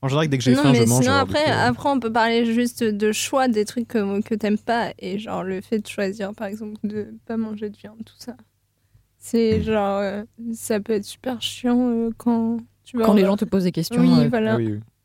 En 0.00 0.08
général, 0.08 0.28
dès 0.28 0.38
que 0.38 0.44
j'ai 0.44 0.54
non, 0.54 0.62
faim, 0.62 0.72
mais 0.72 0.84
je 0.84 0.88
mange. 0.88 1.02
sinon, 1.02 1.16
après, 1.16 1.44
coup, 1.44 1.50
euh, 1.50 1.66
après, 1.68 1.88
on 1.90 1.98
peut 2.00 2.12
parler 2.12 2.44
juste 2.54 2.84
de 2.84 3.12
choix 3.12 3.48
des 3.48 3.64
trucs 3.64 3.88
que, 3.88 4.20
que 4.22 4.34
t'aimes 4.34 4.58
pas. 4.58 4.92
Et 4.98 5.18
genre, 5.18 5.42
le 5.42 5.60
fait 5.60 5.80
de 5.80 5.86
choisir, 5.86 6.32
par 6.34 6.46
exemple, 6.46 6.78
de 6.84 7.14
pas 7.26 7.36
manger 7.36 7.68
de 7.68 7.76
viande, 7.76 7.98
tout 8.04 8.14
ça. 8.16 8.36
C'est 9.18 9.62
genre, 9.62 9.98
euh, 9.98 10.22
ça 10.52 10.78
peut 10.78 10.92
être 10.92 11.04
super 11.04 11.42
chiant 11.42 11.90
euh, 11.90 12.10
quand 12.16 12.58
Quand 12.94 13.14
les 13.14 13.24
gens 13.24 13.36
te 13.36 13.44
posent 13.44 13.64
des 13.64 13.72
questions, 13.72 14.00
Oui, 14.00 14.10
euh, 14.24 14.28
voilà. 14.28 14.58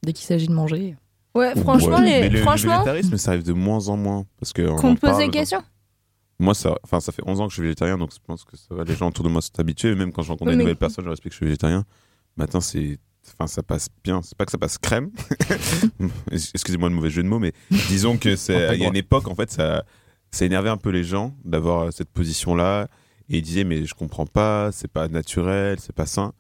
dès 0.04 0.14
qu'il 0.14 0.26
s'agit 0.26 0.48
de 0.48 0.54
manger. 0.54 0.96
Ouais, 1.36 1.56
franchement, 1.56 1.98
Ouais, 1.98 2.04
les- 2.04 2.20
mais 2.22 2.30
le, 2.30 2.40
végétarisme, 2.40 3.18
ça 3.18 3.32
arrive 3.32 3.44
de 3.44 3.54
moins 3.54 3.88
en 3.88 3.98
moins. 3.98 4.26
Parce 4.40 4.54
que 4.54 4.62
on 4.62 4.76
qu'on 4.76 4.94
te 4.96 5.00
pose 5.02 5.10
parle, 5.12 5.24
des 5.26 5.30
questions. 5.32 5.64
Moi, 6.40 6.54
ça, 6.54 6.76
enfin, 6.84 7.00
ça 7.00 7.12
fait 7.12 7.24
11 7.26 7.40
ans 7.42 7.46
que 7.48 7.52
je 7.52 7.56
suis 7.56 7.64
végétarien, 7.64 7.98
donc 7.98 8.12
je 8.14 8.20
pense 8.26 8.44
que 8.44 8.56
ça 8.58 8.68
va, 8.76 8.84
les 8.84 8.96
gens 8.96 9.08
autour 9.08 9.24
de 9.24 9.30
moi 9.30 9.42
sont 9.42 9.60
habitués. 9.60 9.96
Même 9.96 10.12
quand 10.12 10.22
je 10.22 10.30
rencontre 10.30 10.52
des 10.52 10.58
mais- 10.58 10.64
nouvelles 10.64 10.76
personnes, 10.78 11.04
je 11.04 11.08
leur 11.08 11.14
explique 11.14 11.32
que 11.32 11.36
je 11.36 11.38
suis 11.38 11.46
végétarien. 11.46 11.84
Maintenant, 12.38 12.62
c'est. 12.62 13.00
Enfin, 13.40 13.48
ça 13.48 13.64
passe 13.64 13.88
bien. 14.04 14.22
C'est 14.22 14.38
pas 14.38 14.46
que 14.46 14.52
ça 14.52 14.58
passe 14.58 14.78
crème. 14.78 15.10
Excusez-moi 16.32 16.90
le 16.90 16.96
mauvais 16.96 17.10
jeu 17.10 17.24
de 17.24 17.28
mots, 17.28 17.40
mais 17.40 17.54
disons 17.90 18.18
que 18.18 18.36
c'est. 18.36 18.76
Il 18.76 18.82
y 18.82 18.86
a 18.86 18.88
une 18.90 18.96
époque, 18.96 19.28
en 19.28 19.36
fait, 19.36 19.50
ça, 19.52 19.84
ça 20.32 20.46
énervait 20.46 20.70
un 20.70 20.78
peu 20.78 20.90
les 20.90 21.04
gens 21.04 21.36
d'avoir 21.46 21.92
cette 21.94 22.10
position-là. 22.10 22.88
Et 23.30 23.38
ils 23.38 23.42
disaient, 23.42 23.64
mais 23.64 23.86
je 23.86 23.94
comprends 23.94 24.26
pas, 24.26 24.72
c'est 24.74 24.90
pas 24.92 25.08
naturel, 25.08 25.80
c'est 25.80 25.96
pas 25.96 26.06
sain. 26.06 26.34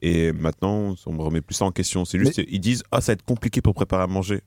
Et 0.00 0.32
maintenant, 0.32 0.94
on 1.06 1.12
me 1.12 1.22
remet 1.22 1.40
plus 1.40 1.54
ça 1.54 1.64
en 1.64 1.72
question. 1.72 2.04
C'est 2.04 2.18
juste, 2.18 2.40
ils 2.48 2.60
disent, 2.60 2.82
ah, 2.90 3.00
ça 3.00 3.12
va 3.12 3.14
être 3.14 3.24
compliqué 3.24 3.62
pour 3.62 3.74
préparer 3.74 4.02
à 4.02 4.06
manger. 4.06 4.42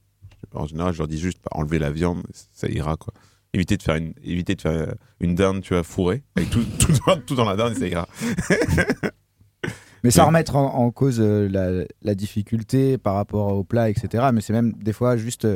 En 0.53 0.67
général, 0.67 0.93
je 0.93 0.99
leur 0.99 1.07
dis 1.07 1.19
juste, 1.19 1.39
bah, 1.43 1.51
enlever 1.51 1.79
la 1.79 1.91
viande, 1.91 2.23
ça 2.53 2.67
ira, 2.69 2.95
quoi. 2.97 3.13
Éviter 3.53 3.77
de 3.77 3.83
faire 3.83 3.95
une, 3.95 4.13
éviter 4.23 4.53
de 4.55 4.61
faire 4.61 4.71
euh, 4.71 4.93
une 5.19 5.33
dinde, 5.33 5.61
tu 5.61 5.73
vois, 5.73 5.83
fourrée, 5.83 6.23
avec 6.35 6.51
tout, 6.51 6.63
tout, 6.79 6.93
dans, 7.05 7.17
tout 7.19 7.35
dans 7.35 7.45
la 7.45 7.55
dinde, 7.55 7.75
ça 7.75 7.87
ira. 7.87 8.07
Mais 10.03 10.11
sans 10.11 10.27
remettre 10.27 10.55
en, 10.55 10.75
en 10.75 10.91
cause 10.91 11.19
euh, 11.19 11.49
la, 11.49 11.83
la 12.01 12.15
difficulté 12.15 12.97
par 12.97 13.15
rapport 13.15 13.53
au 13.53 13.63
plat, 13.63 13.89
etc. 13.89 14.29
Mais 14.33 14.39
c'est 14.41 14.53
même 14.53 14.73
des 14.73 14.93
fois 14.93 15.17
juste. 15.17 15.47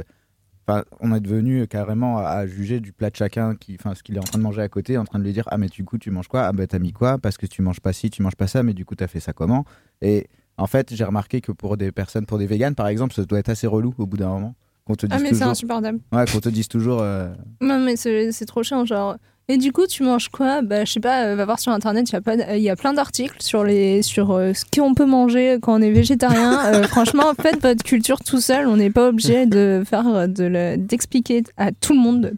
Enfin, 0.67 0.83
on 1.01 1.13
est 1.13 1.19
devenu 1.19 1.67
carrément 1.67 2.19
à, 2.19 2.23
à 2.29 2.47
juger 2.47 2.79
du 2.79 2.93
plat 2.93 3.09
de 3.09 3.15
chacun, 3.15 3.55
qui, 3.55 3.75
enfin, 3.79 3.95
ce 3.95 4.03
qu'il 4.03 4.15
est 4.15 4.19
en 4.19 4.23
train 4.23 4.37
de 4.37 4.43
manger 4.43 4.61
à 4.61 4.69
côté, 4.69 4.97
en 4.97 5.03
train 5.03 5.19
de 5.19 5.23
lui 5.25 5.33
dire 5.33 5.43
Ah, 5.51 5.57
mais 5.57 5.67
du 5.67 5.83
coup, 5.83 5.97
tu 5.97 6.09
manges 6.11 6.27
quoi? 6.29 6.43
Ah, 6.47 6.51
bah, 6.53 6.65
t'as 6.67 6.79
mis 6.79 6.93
quoi? 6.93 7.17
Parce 7.17 7.37
que 7.37 7.45
tu 7.45 7.61
manges 7.61 7.81
pas 7.81 7.91
ci, 7.93 8.09
tu 8.09 8.21
manges 8.21 8.35
pas 8.35 8.47
ça, 8.47 8.63
mais 8.63 8.73
du 8.73 8.85
coup, 8.85 8.95
t'as 8.95 9.07
fait 9.07 9.19
ça 9.19 9.33
comment? 9.33 9.65
Et 10.01 10.27
en 10.57 10.67
fait, 10.67 10.93
j'ai 10.95 11.03
remarqué 11.03 11.41
que 11.41 11.51
pour 11.51 11.75
des 11.77 11.91
personnes, 11.91 12.25
pour 12.25 12.37
des 12.37 12.47
véganes, 12.47 12.75
par 12.75 12.87
exemple, 12.87 13.13
ça 13.13 13.25
doit 13.25 13.39
être 13.39 13.49
assez 13.49 13.67
relou 13.67 13.93
au 13.97 14.05
bout 14.05 14.17
d'un 14.17 14.29
moment. 14.29 14.55
Qu'on 14.85 14.95
te 14.95 15.05
dise 15.05 15.17
Ah, 15.17 15.23
mais 15.23 15.33
c'est 15.33 15.43
insupportable. 15.43 15.99
Ouais, 16.11 16.25
qu'on 16.31 16.39
te 16.41 16.49
dise 16.49 16.67
toujours. 16.67 16.99
euh, 17.01 17.29
Non, 17.61 17.79
mais 17.79 17.95
c'est 17.95 18.31
c'est 18.31 18.45
trop 18.45 18.63
chiant, 18.63 18.85
genre. 18.85 19.17
Et 19.49 19.57
du 19.57 19.71
coup, 19.73 19.85
tu 19.87 20.03
manges 20.03 20.29
quoi? 20.29 20.61
Bah, 20.61 20.85
je 20.85 20.93
sais 20.93 20.99
pas, 21.01 21.25
euh, 21.25 21.35
va 21.35 21.43
voir 21.45 21.59
sur 21.59 21.71
internet, 21.73 22.09
il 22.09 22.13
y 22.13 22.15
a, 22.15 22.21
pas 22.21 22.37
d- 22.37 22.45
il 22.55 22.61
y 22.61 22.69
a 22.69 22.77
plein 22.77 22.93
d'articles 22.93 23.35
sur, 23.41 23.65
les, 23.65 24.01
sur 24.01 24.31
euh, 24.31 24.53
ce 24.53 24.63
qu'on 24.73 24.93
peut 24.93 25.05
manger 25.05 25.57
quand 25.61 25.77
on 25.77 25.81
est 25.81 25.91
végétarien. 25.91 26.61
Euh, 26.73 26.83
franchement, 26.83 27.33
faites 27.39 27.61
votre 27.61 27.83
culture 27.83 28.19
tout 28.23 28.39
seul, 28.39 28.67
on 28.67 28.77
n'est 28.77 28.89
pas 28.89 29.09
obligé 29.09 29.45
de 29.45 29.83
faire 29.85 30.07
euh, 30.07 30.27
de 30.27 30.75
d'expliquer 30.77 31.43
à 31.57 31.71
tout 31.73 31.91
le 31.93 31.99
monde 31.99 32.33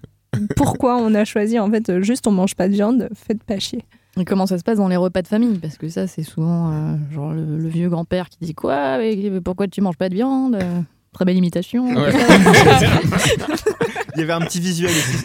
pourquoi 0.56 0.98
on 0.98 1.14
a 1.14 1.26
choisi. 1.26 1.60
En 1.60 1.70
fait, 1.70 1.90
euh, 1.90 2.02
juste 2.02 2.26
on 2.28 2.32
mange 2.32 2.56
pas 2.56 2.68
de 2.68 2.74
viande, 2.74 3.08
faites 3.14 3.44
pas 3.44 3.60
chier. 3.60 3.84
Et 4.20 4.26
comment 4.26 4.48
ça 4.48 4.58
se 4.58 4.64
passe 4.64 4.78
dans 4.78 4.88
les 4.88 4.96
repas 4.96 5.22
de 5.22 5.28
famille? 5.28 5.60
Parce 5.60 5.78
que 5.78 5.90
ça, 5.90 6.08
c'est 6.08 6.24
souvent 6.24 6.72
euh, 6.72 6.96
genre 7.14 7.34
le, 7.34 7.58
le 7.58 7.68
vieux 7.70 7.90
grand-père 7.90 8.30
qui 8.30 8.38
dit 8.42 8.54
quoi? 8.56 8.98
Mais 8.98 9.16
Pourquoi 9.42 9.68
tu 9.68 9.82
manges 9.82 9.98
pas 9.98 10.10
de 10.10 10.16
viande? 10.16 10.56
Euh, 10.56 10.80
Très 11.14 11.24
belle 11.26 11.38
imitation. 11.38 11.86
Ouais. 11.96 12.12
Il 14.16 14.22
y 14.22 14.24
avait 14.24 14.34
un 14.34 14.42
petit 14.42 14.60
visuel 14.60 14.92
ici. 14.92 15.24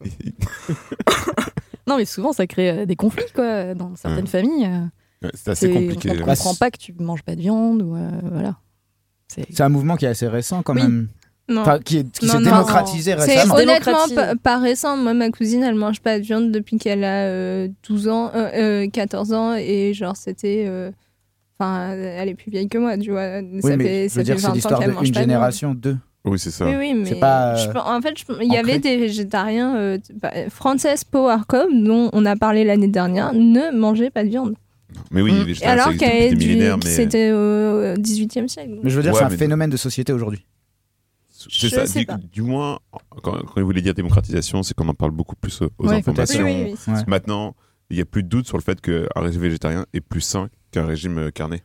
non, 1.86 1.96
mais 1.98 2.04
souvent, 2.04 2.32
ça 2.32 2.46
crée 2.46 2.70
euh, 2.70 2.86
des 2.86 2.96
conflits, 2.96 3.24
quoi, 3.34 3.74
dans 3.74 3.94
certaines 3.96 4.24
Ouais. 4.24 4.30
familles. 4.30 4.66
euh. 4.66 4.86
Ouais, 5.26 5.30
c'est 5.34 5.50
assez 5.50 5.70
compliqué. 5.70 6.10
On 6.10 6.24
comprend 6.24 6.54
pas 6.54 6.70
que 6.70 6.78
tu 6.78 6.94
manges 6.98 7.22
pas 7.22 7.34
de 7.34 7.40
viande, 7.40 7.82
ou 7.82 7.94
euh, 7.96 8.10
voilà. 8.32 8.56
C'est 9.28 9.60
un 9.60 9.68
mouvement 9.68 9.96
qui 9.96 10.04
est 10.04 10.08
assez 10.08 10.28
récent 10.28 10.62
quand 10.62 10.74
Oui. 10.74 10.82
même. 10.82 11.08
Non. 11.48 11.60
Enfin, 11.60 11.78
qui 11.78 11.96
s'est 12.20 12.26
non. 12.26 12.40
démocratisé 12.40 13.14
C'est 13.18 13.34
récemment. 13.34 13.56
honnêtement 13.56 14.06
Démocratie. 14.06 14.38
pas, 14.42 14.58
récent. 14.58 14.96
Moi, 14.96 15.12
ma 15.12 15.30
cousine, 15.30 15.62
elle 15.62 15.74
mange 15.74 16.00
pas 16.00 16.18
de 16.18 16.24
viande 16.24 16.50
depuis 16.52 16.78
qu'elle 16.78 17.04
a 17.04 17.24
euh, 17.26 17.68
12 17.86 18.08
ans, 18.08 18.30
euh, 18.34 18.84
euh, 18.84 18.88
14 18.90 19.32
ans, 19.34 19.54
et 19.54 19.92
genre, 19.94 20.16
c'était. 20.16 20.64
euh, 20.66 20.90
Enfin, 21.58 21.92
elle 21.92 22.28
est 22.28 22.34
plus 22.34 22.50
vieille 22.50 22.68
que 22.68 22.78
moi, 22.78 22.98
tu 22.98 23.12
vois. 23.12 23.38
Oui, 23.40 23.62
ça 23.62 23.76
mais 23.76 23.84
fait, 23.84 24.08
je 24.08 24.14
ça 24.14 24.22
dire, 24.24 24.34
c'est 24.40 24.46
20 24.46 24.50
ans 24.50 24.54
l'histoire 24.54 24.80
d'une 24.80 25.14
génération, 25.14 25.72
deux. 25.72 25.96
Oui, 26.24 26.38
c'est 26.38 26.50
ça. 26.50 26.64
Oui, 26.66 26.74
oui, 26.78 26.94
mais 26.94 27.04
C'est 27.04 27.20
pas, 27.20 27.54
je 27.56 27.68
euh, 27.68 27.72
en 27.76 28.00
fait, 28.00 28.14
il 28.40 28.52
y 28.52 28.56
avait 28.56 28.78
des 28.78 28.96
végétariens. 28.96 29.76
Euh, 29.76 29.98
bah, 30.14 30.32
Frances 30.48 31.04
Powercom, 31.04 31.84
dont 31.84 32.08
on 32.14 32.24
a 32.24 32.34
parlé 32.36 32.64
l'année 32.64 32.88
dernière, 32.88 33.34
ne 33.34 33.70
mangeait 33.76 34.10
pas 34.10 34.24
de 34.24 34.30
viande. 34.30 34.54
Mais 35.10 35.20
oui, 35.20 35.32
les 35.32 35.44
végétariens, 35.44 35.76
ça 35.76 35.88
alors 35.88 35.98
qu'elle 35.98 36.82
c'était 36.82 37.32
au 37.32 37.94
18e 37.96 38.48
siècle. 38.48 38.78
Mais 38.82 38.90
je 38.90 38.96
veux 38.96 39.02
dire, 39.02 39.12
Ouais, 39.12 39.18
c'est 39.18 39.24
un 39.26 39.30
phénomène 39.30 39.68
de 39.70 39.76
société 39.76 40.12
aujourd'hui. 40.12 40.46
C'est 41.28 41.50
Je 41.68 41.68
ça. 41.74 41.86
sais 41.86 42.00
Du, 42.00 42.06
pas. 42.06 42.18
du 42.32 42.40
moins, 42.42 42.78
quand, 43.22 43.32
quand 43.32 43.54
il 43.58 43.62
voulait 43.64 43.82
dire 43.82 43.92
démocratisation, 43.92 44.62
c'est 44.62 44.72
qu'on 44.74 44.88
en 44.88 44.94
parle 44.94 45.10
beaucoup 45.10 45.36
plus 45.36 45.60
aux, 45.60 45.68
Ouais, 45.86 45.96
informations. 45.96 46.42
Oui, 46.44 46.64
oui, 46.70 46.74
ça. 46.78 47.04
Maintenant, 47.06 47.54
il 47.90 47.96
n'y 47.96 48.02
a 48.02 48.06
plus 48.06 48.22
de 48.22 48.28
doute 48.28 48.46
sur 48.46 48.56
le 48.56 48.62
fait 48.62 48.80
qu'un 48.80 49.04
régime 49.16 49.42
végétarien 49.42 49.84
est 49.92 50.00
plus 50.00 50.22
sain 50.22 50.48
qu'un 50.70 50.86
régime 50.86 51.18
euh, 51.18 51.30
carné. 51.30 51.62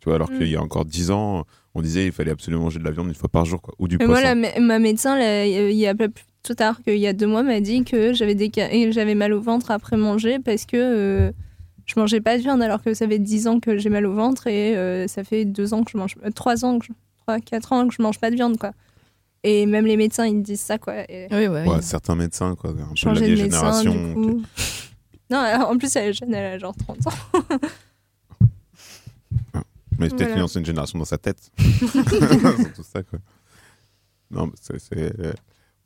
Tu 0.00 0.06
vois, 0.10 0.16
alors 0.16 0.30
Mm. 0.30 0.38
qu'il 0.38 0.48
y 0.48 0.56
a 0.56 0.60
encore 0.62 0.84
10 0.84 1.10
ans, 1.12 1.44
on 1.74 1.82
disait 1.82 2.02
qu'il 2.02 2.12
fallait 2.12 2.30
absolument 2.30 2.64
manger 2.64 2.78
de 2.78 2.84
la 2.84 2.90
viande 2.90 3.08
une 3.08 3.14
fois 3.14 3.28
par 3.28 3.44
jour, 3.44 3.60
quoi, 3.62 3.74
ou 3.78 3.88
du 3.88 3.96
Mais 3.98 4.04
poisson. 4.06 4.22
moi, 4.22 4.34
la 4.34 4.60
ma 4.60 4.78
médecin, 4.78 5.18
là, 5.18 5.46
il 5.46 5.76
y 5.76 5.86
a 5.86 5.94
pas 5.94 6.08
plus 6.08 6.24
tout 6.42 6.54
tard 6.54 6.82
qu'il 6.82 6.98
y 6.98 7.06
a 7.06 7.12
deux 7.12 7.26
mois, 7.26 7.42
m'a 7.42 7.60
dit 7.60 7.84
que 7.84 8.12
j'avais 8.12 8.34
des 8.34 9.14
mal 9.14 9.32
au 9.32 9.40
ventre 9.40 9.70
après 9.70 9.96
manger 9.96 10.38
parce 10.38 10.66
que 10.66 10.76
euh, 10.76 11.32
je 11.86 11.98
mangeais 11.98 12.20
pas 12.20 12.36
de 12.36 12.42
viande 12.42 12.62
alors 12.62 12.82
que 12.82 12.94
ça 12.94 13.06
fait 13.06 13.18
10 13.18 13.46
ans 13.46 13.60
que 13.60 13.78
j'ai 13.78 13.90
mal 13.90 14.06
au 14.06 14.14
ventre 14.14 14.46
et 14.46 14.76
euh, 14.76 15.06
ça 15.06 15.24
fait 15.24 15.44
deux 15.44 15.72
ans 15.74 15.84
que 15.84 15.90
je 15.92 15.96
mange, 15.96 16.16
euh, 16.24 16.30
trois 16.30 16.64
ans, 16.64 16.78
que 16.78 16.86
je, 16.86 16.92
trois, 17.20 17.38
quatre 17.40 17.72
ans 17.72 17.86
que 17.86 17.94
je 17.94 18.02
mange 18.02 18.18
pas 18.18 18.30
de 18.30 18.36
viande, 18.36 18.58
quoi. 18.58 18.72
Et 19.44 19.66
même 19.66 19.86
les 19.86 19.96
médecins, 19.96 20.26
ils 20.26 20.42
disent 20.42 20.60
ça, 20.60 20.78
quoi. 20.78 20.94
Et 21.08 21.26
Ouais, 21.30 21.82
certains 21.82 22.14
médecins, 22.14 22.54
quoi, 22.54 22.70
un 22.70 22.74
peu 22.74 23.10
de 23.14 23.20
la 23.20 23.26
vieille 23.26 23.42
médecin, 23.42 23.82
génération. 23.82 24.08
du 24.08 24.14
coup. 24.14 24.42
Non, 25.30 25.38
en 25.38 25.78
plus, 25.78 25.94
elle 25.96 26.10
est 26.10 26.12
jeune, 26.12 26.34
elle 26.34 26.54
a 26.54 26.58
genre 26.58 26.76
30 26.76 27.06
ans. 27.06 27.10
Mais 30.02 30.08
peut-être 30.08 30.20
Voilà. 30.22 30.36
une 30.36 30.42
ancienne 30.42 30.64
génération 30.64 30.98
dans 30.98 31.04
sa 31.04 31.18
tête. 31.18 31.50
c'est 31.58 32.72
tout 32.74 32.82
ça, 32.82 33.02
quoi. 33.02 33.18
Non, 34.30 34.50
euh, 34.96 35.32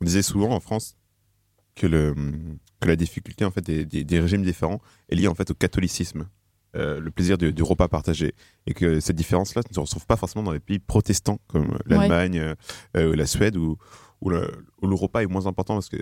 On 0.01 0.05
disait 0.05 0.21
souvent 0.21 0.51
en 0.51 0.59
France 0.59 0.95
que, 1.75 1.87
le, 1.87 2.15
que 2.79 2.87
la 2.87 2.95
difficulté 2.95 3.43
en 3.45 3.51
fait, 3.51 3.61
des, 3.61 3.85
des- 3.85 4.03
des 4.03 4.19
régimes 4.19 4.43
différents 4.43 4.81
est 5.09 5.15
liée 5.15 5.27
en 5.27 5.35
fait, 5.35 5.51
au 5.51 5.53
catholicisme. 5.53 6.27
Euh, 6.75 6.99
le 6.99 7.11
plaisir 7.11 7.37
du, 7.37 7.51
du 7.53 7.63
repas 7.63 7.87
partagé. 7.87 8.35
Et 8.67 8.73
que 8.73 8.99
cette 8.99 9.15
différence-là 9.15 9.61
ne 9.69 9.73
se 9.73 9.79
retrouve 9.79 10.05
pas 10.05 10.15
forcément 10.17 10.43
dans 10.43 10.51
les 10.51 10.59
pays 10.59 10.79
protestants 10.79 11.39
comme 11.47 11.77
l'Allemagne, 11.85 12.37
euh, 12.39 12.55
euh, 12.97 13.15
la 13.15 13.25
Suède, 13.25 13.57
où, 13.57 13.77
où, 14.21 14.29
le, 14.29 14.51
où 14.81 14.87
le 14.87 14.95
repas 14.95 15.21
est 15.23 15.27
moins 15.27 15.45
important 15.47 15.73
parce 15.75 15.89
que, 15.89 15.97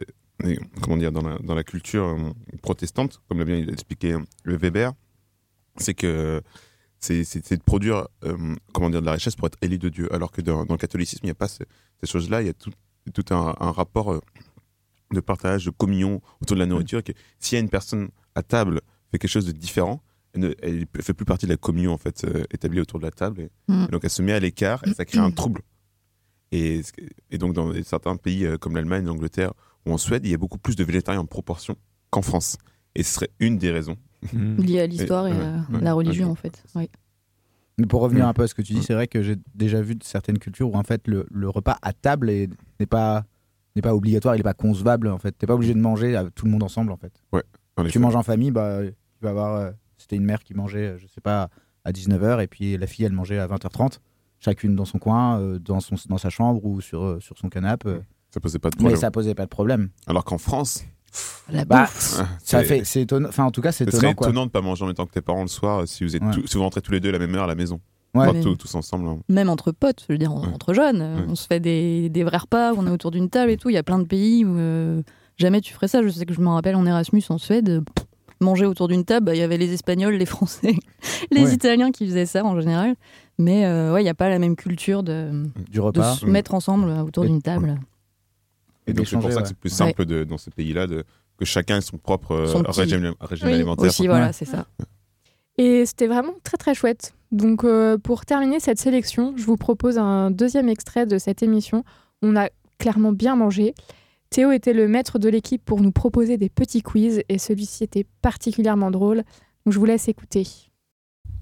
comment 0.82 0.98
dire, 0.98 1.12
dans 1.12 1.22
la, 1.22 1.38
dans 1.40 1.56
la 1.56 1.64
culture 1.64 2.16
protestante, 2.62 3.22
comme 3.30 3.40
l'a 3.40 3.46
bien 3.46 3.58
expliqué 3.68 4.18
le 4.44 4.58
Weber, 4.58 4.94
c'est 5.78 5.94
que 5.94 6.42
c'est 7.24 7.58
de 7.58 7.64
produire 7.64 8.08
euh, 8.24 8.56
comment 8.74 8.90
dire 8.90 9.02
de 9.02 9.06
la 9.06 9.14
richesse 9.14 9.36
pour 9.36 9.48
être 9.48 9.58
élu 9.62 9.78
de 9.78 9.90
Dieu. 9.90 10.14
Alors 10.14 10.32
que 10.32 10.42
dans, 10.42 10.66
dans 10.66 10.74
le 10.74 10.78
catholicisme 10.80 11.22
il 11.24 11.28
n'y 11.28 11.32
a 11.32 11.36
pas 11.36 11.48
ce- 11.48 11.64
ces 12.02 12.08
choses 12.12 12.30
là 12.30 12.42
il 12.42 12.48
y 12.48 12.50
a 12.50 12.54
tout, 12.54 12.72
tout 13.14 13.26
un, 13.34 13.56
un 13.60 13.72
rapport 13.72 14.12
euh, 14.14 14.22
de 15.14 15.20
partage 15.20 15.66
de 15.66 15.72
communion 15.72 16.22
autour 16.42 16.56
de 16.56 16.60
la 16.62 16.66
nourriture 16.66 17.04
que 17.04 17.12
s'il 17.40 17.56
y 17.58 17.60
a 17.60 17.62
une 17.62 17.70
personne 17.70 18.10
à 18.34 18.44
table 18.44 18.82
fait 19.12 19.20
quelque 19.20 19.30
chose 19.32 19.46
de 19.46 19.52
différent 19.52 20.02
elle 20.34 20.42
ne 20.42 20.54
elle 20.62 20.86
fait 21.02 21.14
plus 21.14 21.26
partie 21.26 21.46
de 21.46 21.52
la 21.52 21.58
communion 21.58 21.94
en 21.94 21.98
fait 21.98 22.24
euh, 22.26 22.44
établie 22.52 22.80
autour 22.82 23.00
de 23.00 23.06
la 23.06 23.12
table 23.12 23.42
et, 23.42 23.50
Mm. 23.68 23.84
et 23.86 23.92
donc 23.92 24.02
elle 24.04 24.10
se 24.10 24.22
met 24.22 24.34
à 24.34 24.40
l'écart 24.40 24.82
et 24.88 24.94
ça 24.94 25.06
crée 25.06 25.20
un 25.20 25.32
trouble. 25.32 25.62
Et, 26.52 26.82
et 27.32 27.38
donc 27.38 27.54
dans 27.54 27.72
certains 27.84 28.16
pays 28.18 28.48
comme 28.60 28.76
l'Allemagne 28.76 29.06
l'Angleterre 29.06 29.54
ou 29.86 29.94
en 29.94 29.98
Suède 29.98 30.26
il 30.26 30.32
y 30.32 30.34
a 30.34 30.38
beaucoup 30.38 30.58
plus 30.60 30.76
de 30.76 30.84
végétariens 30.84 31.22
en 31.22 31.26
proportion 31.26 31.76
qu'en 32.10 32.22
France. 32.22 32.58
Et 32.96 33.04
ce 33.04 33.14
serait 33.16 33.30
une 33.40 33.58
des 33.58 33.72
raisons 33.72 33.98
Lié 34.34 34.82
à 34.82 34.88
l'histoire 34.88 35.28
et, 35.28 35.32
ouais, 35.34 35.38
à 35.78 35.80
la 35.82 35.94
religion, 35.94 36.32
en 36.32 36.36
fait. 36.36 36.64
Oui. 36.76 36.90
Mais 37.78 37.86
pour 37.88 38.02
revenir 38.02 38.26
un 38.28 38.34
peu 38.34 38.44
à 38.44 38.48
ce 38.48 38.56
que 38.56 38.62
tu 38.62 38.72
dis, 38.74 38.84
c'est 38.84 38.94
vrai 38.94 39.08
que 39.08 39.22
j'ai 39.22 39.36
déjà 39.54 39.82
vu 39.82 39.96
certaines 40.02 40.40
cultures 40.40 40.70
où 40.72 40.76
en 40.76 40.84
fait 40.84 41.08
le, 41.10 41.28
le 41.30 41.50
repas 41.50 41.78
à 41.82 41.92
table 41.92 42.30
est- 42.30 42.50
n'est 42.80 42.86
pas 42.86 43.26
n'est 43.76 43.82
pas 43.82 43.94
obligatoire, 43.94 44.36
il 44.36 44.38
n'est 44.40 44.44
pas 44.44 44.54
concevable 44.54 45.10
en 45.10 45.18
fait. 45.18 45.34
T'es 45.34 45.46
pas 45.46 45.56
obligé 45.56 45.74
de 45.74 45.80
manger 45.80 46.16
à 46.16 46.24
tout 46.34 46.46
le 46.46 46.52
monde 46.52 46.64
ensemble 46.64 46.94
en 46.94 46.96
fait. 46.98 47.12
Ouais. 47.34 47.44
en 47.76 47.84
Tu 47.84 48.00
manges 48.00 48.16
en 48.16 48.24
famille, 48.24 48.52
bah 48.52 48.80
tu 48.86 48.94
vas 49.22 49.32
avoir 49.32 49.56
euh, 49.58 49.72
c'était 49.98 50.16
une 50.16 50.24
mère 50.24 50.42
qui 50.42 50.54
mangeait 50.54 50.96
je 51.00 51.08
sais 51.08 51.20
pas 51.20 51.50
à 51.84 51.92
19h 51.92 52.42
et 52.42 52.48
puis 52.48 52.78
la 52.78 52.88
fille 52.88 53.04
elle 53.04 53.12
mangeait 53.12 53.40
à 53.40 53.48
20h30, 53.48 54.00
chacune 54.40 54.78
dans 54.78 54.86
son 54.86 54.98
coin, 54.98 55.42
euh, 55.42 55.60
dans 55.60 55.82
son 55.82 55.96
dans 56.08 56.18
sa 56.18 56.30
chambre 56.30 56.64
ou 56.64 56.80
sur 56.80 57.04
euh, 57.04 57.20
sur 57.20 57.38
son 57.38 57.50
canapé. 57.50 57.98
ça 58.32 58.40
posait 58.40 58.60
pas 58.60 58.70
de 58.70 58.76
Mais 58.78 58.84
problème 58.84 59.00
ça 59.02 59.12
posait 59.12 59.36
pas 59.36 59.44
de 59.44 59.50
problème. 59.50 59.90
alors 60.08 60.24
qu'en 60.24 60.38
France 60.38 60.86
La 61.52 61.66
Bah, 61.66 61.82
bouffe. 61.84 62.18
Ah, 62.20 62.28
ça 62.44 62.60
c'est- 62.60 62.66
fait 62.66 62.84
c'est 62.86 63.02
étonnant 63.02 63.30
enfin 63.30 63.44
en 63.46 63.52
tout 63.52 63.62
cas 63.62 63.72
c'est 63.72 63.88
étonnant 63.88 64.14
quoi. 64.14 64.28
étonnant 64.28 64.46
de 64.46 64.52
pas 64.52 64.62
manger 64.62 64.84
en 64.84 64.88
même 64.88 64.96
temps 64.96 65.06
que 65.06 65.12
tes 65.14 65.22
parents 65.22 65.42
le 65.44 65.48
soir 65.48 65.82
euh, 65.82 65.86
si 65.86 66.04
vous 66.04 66.16
êtes 66.16 66.24
Ouais. 66.24 66.32
si 66.46 66.58
vous 66.58 66.64
rentrez 66.64 66.82
tous 66.82 66.92
les 66.92 67.00
deux 67.00 67.10
à 67.10 67.12
la 67.14 67.20
même 67.20 67.34
heure 67.36 67.44
à 67.44 67.48
la 67.48 67.56
maison. 67.56 67.80
Ouais. 68.14 68.28
Enfin, 68.30 68.40
tous, 68.42 68.56
tous 68.56 68.76
ensemble. 68.76 69.08
hein. 69.10 69.20
Même 69.28 69.50
entre 69.50 69.72
potes, 69.74 70.04
je 70.08 70.14
veux 70.14 70.18
dire, 70.18 70.34
Ouais. 70.34 70.48
entre 70.54 70.74
jeunes, 70.74 71.02
euh, 71.02 71.18
Ouais. 71.18 71.26
on 71.28 71.36
se 71.36 71.46
fait 71.48 71.60
des, 71.60 72.08
des 72.10 72.24
vrais 72.24 72.38
repas, 72.38 72.72
on 72.74 72.88
est 72.88 72.90
autour 72.90 73.12
d'une 73.12 73.30
table 73.30 73.52
et 73.52 73.58
tout. 73.58 73.70
Il 73.70 73.74
y 73.74 73.78
a 73.78 73.84
plein 73.84 74.00
de 74.00 74.06
pays 74.06 74.46
où 74.46 74.58
euh, 74.58 75.02
jamais 75.38 75.60
tu 75.60 75.74
ferais 75.74 75.90
ça. 75.90 76.02
Je 76.02 76.08
sais 76.10 76.26
que 76.26 76.34
je 76.34 76.40
me 76.40 76.48
rappelle 76.48 76.76
en 76.78 76.86
Erasmus 76.86 77.24
en 77.28 77.38
Suède, 77.38 77.84
pff, 77.84 78.06
manger 78.40 78.66
autour 78.66 78.88
d'une 78.88 79.04
table, 79.04 79.26
bah, 79.26 79.36
il 79.36 79.40
y 79.40 79.42
avait 79.42 79.58
les 79.58 79.74
Espagnols, 79.74 80.14
les 80.16 80.26
Français, 80.26 80.76
les 81.32 81.44
Ouais. 81.44 81.54
Italiens 81.54 81.92
qui 81.92 82.06
faisaient 82.08 82.26
ça 82.26 82.46
en 82.46 82.58
général. 82.60 82.96
Mais 83.38 83.66
euh, 83.66 83.94
ouais, 83.94 84.00
il 84.00 84.04
n'y 84.06 84.10
a 84.10 84.14
pas 84.14 84.30
la 84.30 84.40
même 84.40 84.56
culture 84.56 85.04
de, 85.04 85.44
Du 85.70 85.82
repas. 85.82 86.14
de 86.14 86.20
se 86.20 86.26
mettre 86.26 86.54
ensemble 86.54 86.90
autour 87.06 87.26
d'une 87.26 87.42
table. 87.42 87.78
Et 88.88 88.94
donc 88.94 89.08
c'est 89.08 89.18
pour 89.18 89.32
ça 89.32 89.42
que 89.42 89.48
c'est 89.48 89.58
plus 89.58 89.72
Ouais. 89.72 89.78
simple 89.88 90.06
de, 90.06 90.24
dans 90.24 90.38
ces 90.38 90.52
pays-là 90.52 90.88
de, 90.88 91.04
que 91.38 91.46
chacun 91.46 91.78
ait 91.78 91.82
son 91.82 91.98
propre 91.98 92.32
euh, 92.32 92.48
Son 92.48 92.62
régime, 92.64 93.14
régime 93.20 93.48
Oui. 93.48 93.54
alimentaire. 93.56 93.86
Aussi, 93.88 94.08
voilà, 94.08 94.32
c'est 94.34 94.46
ça. 94.46 94.68
Et 95.58 95.86
c'était 95.86 96.08
vraiment 96.08 96.34
très 96.44 96.58
très 96.58 96.74
chouette. 96.76 97.14
Donc 97.32 97.64
euh, 97.64 97.98
pour 97.98 98.26
terminer 98.26 98.60
cette 98.60 98.80
sélection, 98.80 99.34
je 99.38 99.44
vous 99.44 99.58
propose 99.58 99.98
un 99.98 100.30
deuxième 100.32 100.70
extrait 100.70 101.06
de 101.06 101.18
cette 101.18 101.42
émission. 101.44 101.84
On 102.22 102.36
a 102.36 102.50
clairement 102.78 103.12
bien 103.12 103.36
mangé. 103.36 103.74
Théo 104.30 104.52
était 104.52 104.74
le 104.74 104.88
maître 104.88 105.18
de 105.18 105.30
l'équipe 105.30 105.64
pour 105.64 105.82
nous 105.82 105.92
proposer 105.92 106.38
des 106.38 106.50
petits 106.50 106.82
quiz 106.82 107.22
et 107.30 107.38
celui-ci 107.38 107.84
était 107.86 108.06
particulièrement 108.22 108.92
drôle. 108.92 109.18
Donc 109.66 109.74
je 109.74 109.80
vous 109.80 109.86
laisse 109.86 110.08
écouter. 110.10 110.46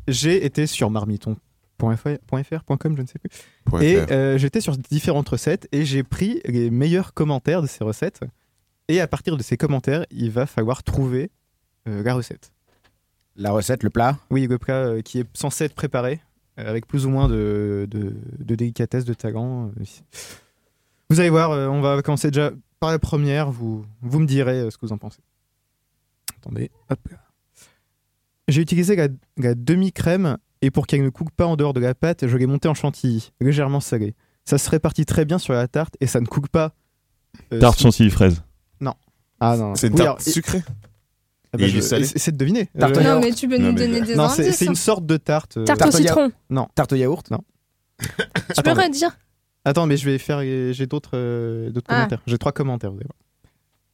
J'ai 0.07 0.45
été 0.45 0.67
sur 0.67 0.91
marmiton.fr.com, 1.89 2.97
je 2.97 3.01
ne 3.01 3.07
sais 3.07 3.19
plus. 3.19 3.29
Point 3.65 3.81
Et 3.81 3.97
euh, 4.11 4.37
j'étais 4.37 4.61
sur 4.61 4.77
différentes 4.77 5.29
recettes 5.29 5.67
et 5.71 5.85
j'ai 5.85 6.03
pris 6.03 6.41
les 6.45 6.69
meilleurs 6.69 7.13
commentaires 7.13 7.61
de 7.61 7.67
ces 7.67 7.83
recettes. 7.83 8.21
Et 8.87 8.99
à 8.99 9.07
partir 9.07 9.37
de 9.37 9.43
ces 9.43 9.57
commentaires, 9.57 10.05
il 10.11 10.31
va 10.31 10.45
falloir 10.45 10.83
trouver 10.83 11.31
euh, 11.87 12.03
la 12.03 12.13
recette. 12.13 12.51
La 13.35 13.51
recette, 13.51 13.83
le 13.83 13.89
plat? 13.89 14.17
Oui, 14.29 14.47
le 14.47 14.57
plat 14.57 14.75
euh, 14.75 15.01
qui 15.01 15.19
est 15.19 15.37
censé 15.37 15.65
être 15.65 15.75
préparé 15.75 16.21
avec 16.57 16.85
plus 16.85 17.05
ou 17.05 17.09
moins 17.09 17.27
de, 17.27 17.87
de, 17.89 18.15
de 18.39 18.55
délicatesse, 18.55 19.05
de 19.05 19.13
talent. 19.13 19.71
Vous 21.09 21.19
allez 21.19 21.31
voir, 21.31 21.49
on 21.49 21.81
va 21.81 22.01
commencer 22.03 22.29
déjà 22.29 22.51
par 22.79 22.91
la 22.91 22.99
première. 22.99 23.49
Vous, 23.49 23.85
vous 24.01 24.19
me 24.19 24.27
direz 24.27 24.69
ce 24.69 24.77
que 24.77 24.85
vous 24.85 24.91
en 24.91 24.99
pensez. 24.99 25.21
Attendez, 26.37 26.69
hop. 26.89 26.99
J'ai 28.47 28.61
utilisé 28.61 28.95
la, 28.95 29.07
la 29.37 29.55
demi-crème 29.55 30.37
et 30.65 30.71
pour 30.71 30.87
qu'elle 30.87 31.03
ne 31.03 31.09
coupe 31.09 31.29
pas 31.31 31.45
en 31.45 31.55
dehors 31.55 31.73
de 31.73 31.79
la 31.79 31.93
pâte, 31.93 32.25
je 32.27 32.37
l'ai 32.37 32.45
montée 32.47 32.67
en 32.67 32.73
chantilly, 32.73 33.31
légèrement 33.41 33.79
salée. 33.81 34.15
Ça 34.45 34.57
se 34.57 34.69
répartit 34.69 35.05
très 35.05 35.25
bien 35.25 35.37
sur 35.37 35.53
la 35.53 35.67
tarte 35.67 35.95
et 35.99 36.07
ça 36.07 36.19
ne 36.21 36.25
coupe 36.25 36.47
pas. 36.49 36.73
euh, 37.51 37.59
Tarte 37.59 37.77
sous- 37.77 37.83
chantilly 37.83 38.09
fraise. 38.09 38.41
Non. 38.81 38.93
Ah 39.39 39.57
non. 39.57 39.75
C'est 39.75 39.87
une 39.87 39.93
Oui, 39.93 39.97
tarte 39.97 40.07
alors, 40.07 40.21
sucrée 40.21 40.63
Ah 41.55 41.57
bah, 41.57 41.63
Et 41.65 41.67
il 41.67 41.69
je- 41.71 41.77
est 41.77 41.81
salé 41.81 42.03
essa- 42.05 42.15
Essaie 42.15 42.31
de 42.31 42.37
deviner. 42.37 42.65
Tarte 42.79 42.97
Euh, 42.97 43.01
Non, 43.01 43.09
yaourt. 43.09 43.23
mais 43.23 43.31
tu 43.33 43.47
peux 43.47 43.57
Non, 43.57 43.65
nous 43.67 43.73
mais- 43.73 43.87
donner 43.87 44.01
des 44.01 44.15
Non, 44.15 44.27
c'est 44.29 44.43
indices. 44.43 44.57
c'est 44.57 44.65
une 44.65 44.75
sorte 44.75 45.05
de 45.05 45.17
tarte. 45.17 45.57
euh, 45.57 45.65
Tarte 45.65 45.79
Tarte 45.79 45.93
au 45.93 45.97
citron. 45.97 46.31
Non. 46.49 46.67
Tarte 46.75 46.93
au 46.93 46.95
yaourt 46.95 47.29
Non. 47.29 47.39
Tu 47.99 48.07
peux 48.07 48.23
Attendez. 48.71 48.83
redire 48.83 49.17
Attends, 49.65 49.85
mais 49.85 49.95
je 49.97 50.05
vais 50.09 50.17
faire. 50.17 50.41
J'ai 50.41 50.87
d'autres 50.87 51.11
euh, 51.13 51.71
Ah. 51.87 51.93
commentaires. 51.95 52.21
J'ai 52.27 52.37
trois 52.37 52.51
commentaires. 52.51 52.91
vous 52.91 52.97
allez 52.97 53.05
voir. 53.05 53.17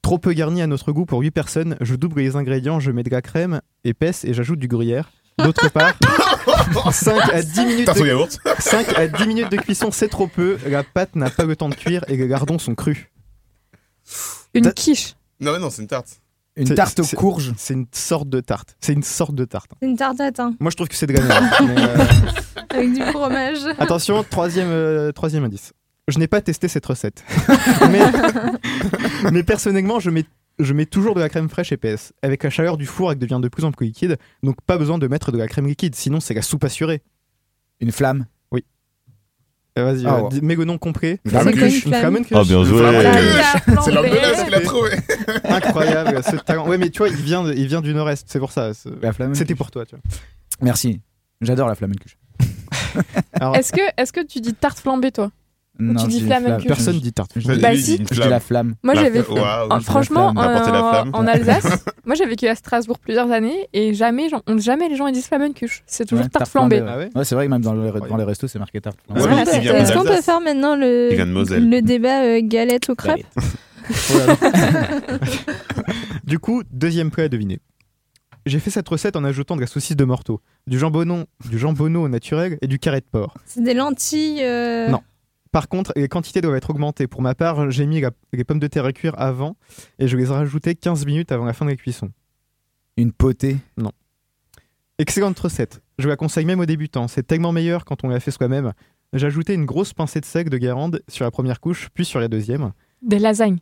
Trop 0.01 0.17
peu 0.17 0.31
garni 0.33 0.61
à 0.61 0.67
notre 0.67 0.91
goût 0.91 1.05
pour 1.05 1.19
8 1.19 1.31
personnes. 1.31 1.75
Je 1.81 1.95
double 1.95 2.21
les 2.21 2.35
ingrédients, 2.35 2.79
je 2.79 2.91
mets 2.91 3.03
de 3.03 3.09
la 3.09 3.21
crème 3.21 3.61
épaisse 3.83 4.23
et 4.25 4.33
j'ajoute 4.33 4.59
du 4.59 4.67
gruyère. 4.67 5.11
D'autre 5.37 5.69
part, 5.69 5.93
5 6.91 7.33
à 7.33 7.41
10 7.41 7.65
minutes. 7.65 7.85
Tarte 7.85 7.99
au 7.99 8.03
de- 8.03 8.07
yaourt 8.07 8.39
5 8.59 8.97
à 8.97 9.07
10 9.07 9.27
minutes 9.27 9.51
de 9.51 9.57
cuisson, 9.57 9.91
c'est 9.91 10.07
trop 10.09 10.27
peu. 10.27 10.57
La 10.67 10.83
pâte 10.83 11.15
n'a 11.15 11.29
pas 11.29 11.43
le 11.45 11.55
temps 11.55 11.69
de 11.69 11.75
cuire 11.75 12.03
et 12.07 12.17
les 12.17 12.27
lardons 12.27 12.59
sont 12.59 12.75
crus. 12.75 13.07
Une 14.53 14.63
Ta- 14.65 14.71
quiche. 14.71 15.15
Non, 15.39 15.53
mais 15.53 15.59
non, 15.59 15.69
c'est 15.69 15.81
une 15.81 15.87
tarte. 15.87 16.19
Une 16.55 16.65
C'est- 16.67 16.75
tarte 16.75 16.99
aux 16.99 17.03
c'est- 17.03 17.15
courges 17.15 17.53
C'est 17.57 17.73
une 17.73 17.85
sorte 17.93 18.27
de 18.27 18.39
tarte. 18.41 18.75
C'est 18.81 18.93
une 18.93 19.03
sorte 19.03 19.33
de 19.35 19.45
tarte. 19.45 19.71
C'est 19.81 19.87
une 19.87 19.95
tarte 19.95 20.17
tatin 20.17 20.53
Moi, 20.59 20.71
je 20.71 20.75
trouve 20.75 20.87
que 20.89 20.95
c'est 20.95 21.05
de 21.07 21.13
la 21.13 21.21
merde. 21.23 21.45
mais, 21.67 21.75
euh, 21.77 22.05
avec 22.71 22.93
du 22.93 23.01
fromage. 23.03 23.59
Attention, 23.77 24.23
troisième, 24.29 24.69
euh, 24.71 25.11
troisième 25.11 25.43
indice. 25.43 25.73
Je 26.07 26.17
n'ai 26.17 26.27
pas 26.27 26.41
testé 26.41 26.67
cette 26.67 26.85
recette. 26.87 27.23
mais, 27.91 28.01
mais 29.31 29.43
personnellement, 29.43 29.99
je 29.99 30.09
mets, 30.09 30.25
je 30.59 30.73
mets 30.73 30.85
toujours 30.85 31.15
de 31.15 31.19
la 31.19 31.29
crème 31.29 31.49
fraîche 31.49 31.71
épaisse. 31.71 32.13
Avec 32.21 32.43
la 32.43 32.49
chaleur 32.49 32.77
du 32.77 32.85
four, 32.85 33.11
elle 33.11 33.17
devient 33.19 33.39
de 33.41 33.47
plus 33.47 33.63
en 33.65 33.71
plus 33.71 33.87
liquide. 33.87 34.17
Donc 34.43 34.61
pas 34.61 34.77
besoin 34.77 34.97
de 34.97 35.07
mettre 35.07 35.31
de 35.31 35.37
la 35.37 35.47
crème 35.47 35.67
liquide, 35.67 35.95
sinon 35.95 36.19
c'est 36.19 36.33
la 36.33 36.41
soupe 36.41 36.63
assurée. 36.63 37.01
Une 37.79 37.91
flamme? 37.91 38.25
Euh, 39.77 39.85
Vas-y, 39.85 40.05
Ah 40.07 40.15
euh, 40.17 40.21
ouais. 40.23 40.29
dis- 40.29 40.41
mets 40.41 40.55
le 40.55 40.65
nom 40.65 40.77
complet. 40.77 41.19
Une 41.23 41.31
flamme 41.31 41.51
quoi 41.51 41.61
une 41.67 41.71
flamme 41.71 41.99
flamencuche. 42.01 42.35
Ah, 42.37 42.43
bien 42.43 42.63
joué. 42.65 42.79
C'est 43.85 43.91
l'ambulance 43.91 44.43
qu'il 44.43 44.55
a 44.55 44.59
trouvé 44.61 44.89
Incroyable, 45.45 46.21
ce 46.23 46.35
talent. 46.37 46.67
Ouais, 46.67 46.77
mais 46.77 46.89
tu 46.89 46.97
vois, 46.97 47.07
il 47.07 47.15
vient, 47.15 47.43
de- 47.43 47.53
il 47.53 47.67
vient 47.67 47.79
du 47.79 47.93
nord-est, 47.93 48.27
c'est 48.29 48.39
pour 48.39 48.51
ça. 48.51 48.73
c'est- 48.73 48.89
La 49.01 49.13
flamme 49.13 49.35
C'était 49.35 49.55
pour 49.55 49.69
toi, 49.71 49.85
tu 49.85 49.95
vois. 49.95 50.01
Merci. 50.61 50.99
J'adore 51.41 51.67
la 51.69 51.75
flamencuche. 51.75 52.17
Alors, 53.33 53.55
Est-ce 53.55 53.71
que, 53.71 53.79
est 53.95 54.11
que 54.11 54.25
tu 54.25 54.41
dis 54.41 54.53
tarte 54.53 54.79
flambée, 54.79 55.11
toi? 55.11 55.31
Non, 55.79 56.01
tu 56.03 56.09
dis 56.09 56.19
dis 56.19 56.25
flamencuche. 56.25 56.67
personne 56.67 56.99
dit 56.99 57.13
tarte. 57.13 57.31
Je 57.37 57.47
Bah 57.53 57.75
si. 57.75 57.97
Je 57.97 58.03
dis 58.03 58.13
flamme. 58.15 58.29
la 58.29 58.39
flamme. 58.39 58.75
Moi, 58.83 58.95
flamme. 58.95 59.13
Je- 59.15 59.21
franchement, 59.83 60.31
flamme. 60.33 60.37
en, 60.37 60.51
la 60.51 60.63
flamme. 60.91 61.09
en 61.13 61.25
Alsace, 61.27 61.85
moi 62.05 62.15
j'ai 62.15 62.25
vécu 62.25 62.47
à 62.47 62.55
Strasbourg 62.55 62.99
plusieurs 62.99 63.31
années 63.31 63.67
et 63.73 63.93
jamais, 63.93 64.27
genre, 64.29 64.43
jamais 64.57 64.89
les 64.89 64.95
gens 64.95 65.07
ils 65.07 65.13
disent 65.13 65.27
flamencuche. 65.27 65.83
C'est 65.87 66.05
toujours 66.05 66.25
Ouais, 66.25 66.29
tarte 66.29 66.49
flambée. 66.49 66.83
Ah 66.85 66.97
ouais 66.97 67.09
Ouais, 67.15 67.23
c'est 67.23 67.35
vrai 67.35 67.45
que 67.45 67.51
même 67.51 67.61
dans, 67.61 67.73
le- 67.73 67.91
dans 67.91 68.17
les 68.17 68.23
restos, 68.23 68.47
c'est 68.47 68.59
marqué 68.59 68.81
tarte 68.81 68.97
Ouais, 69.09 69.21
flambée. 69.21 69.41
Est-ce 69.51 69.93
qu'on 69.93 70.03
peut 70.03 70.21
faire 70.21 70.41
maintenant 70.41 70.75
le, 70.75 71.79
débat 71.81 72.23
euh, 72.23 72.41
galette 72.43 72.89
au 72.89 72.95
crêpes 72.95 73.25
Du 76.23 76.39
coup, 76.39 76.63
deuxième 76.71 77.11
plat 77.11 77.23
à 77.25 77.27
deviner. 77.29 77.59
J'ai 78.45 78.59
fait 78.59 78.69
cette 78.69 78.87
recette 78.87 79.15
en 79.15 79.23
ajoutant 79.23 79.55
de 79.55 79.61
la 79.61 79.67
saucisse 79.67 79.95
de 79.97 80.05
morteau, 80.05 80.41
du 80.65 80.79
jambonneau, 80.79 81.25
du 81.49 81.59
jambonneau 81.59 82.03
au 82.03 82.09
naturel 82.09 82.57
et 82.61 82.67
du 82.67 82.79
carré 82.79 83.01
de 83.01 83.05
porc. 83.11 83.35
C'est 83.45 83.61
des 83.63 83.73
lentilles. 83.73 84.39
euh, 84.43 84.87
Non. 84.89 85.01
Par 85.51 85.67
contre, 85.67 85.91
les 85.95 86.07
quantités 86.07 86.41
doivent 86.41 86.55
être 86.55 86.69
augmentées. 86.69 87.07
Pour 87.07 87.21
ma 87.21 87.33
part, 87.35 87.71
j'ai 87.71 87.85
mis 87.87 88.01
la- 88.01 88.11
les 88.33 88.43
pommes 88.43 88.59
de 88.59 88.67
terre 88.67 88.85
à 88.85 88.93
cuire 88.93 89.15
avant 89.17 89.55
et 89.97 90.07
je 90.07 90.15
les 90.15 90.25
ai 90.25 90.33
rajoutées 90.33 90.75
15 90.75 91.05
minutes 91.05 91.31
avant 91.31 91.45
la 91.45 91.53
fin 91.53 91.65
de 91.65 91.71
la 91.71 91.75
cuisson. 91.75 92.11
Une 92.97 93.11
potée? 93.11 93.57
Excellente 94.97 95.39
recette. 95.39 95.81
Je 95.97 96.07
la 96.07 96.15
conseille 96.17 96.45
même 96.45 96.59
aux 96.59 96.65
débutants. 96.65 97.07
C'est 97.07 97.23
tellement 97.23 97.51
meilleur 97.51 97.85
quand 97.85 98.03
on 98.03 98.09
l'a 98.09 98.19
fait 98.19 98.31
soi-même. 98.31 98.73
J'ai 99.13 99.25
ajouté 99.25 99.53
une 99.55 99.65
grosse 99.65 99.93
pincée 99.93 100.19
de 100.21 100.25
sel 100.25 100.49
de 100.49 100.57
Guérande 100.57 101.01
sur 101.07 101.25
la 101.25 101.31
première 101.31 101.59
couche, 101.59 101.89
puis 101.93 102.05
sur 102.05 102.19
la 102.19 102.27
deuxième. 102.27 102.73
Des 103.01 103.17
lasagnes? 103.17 103.59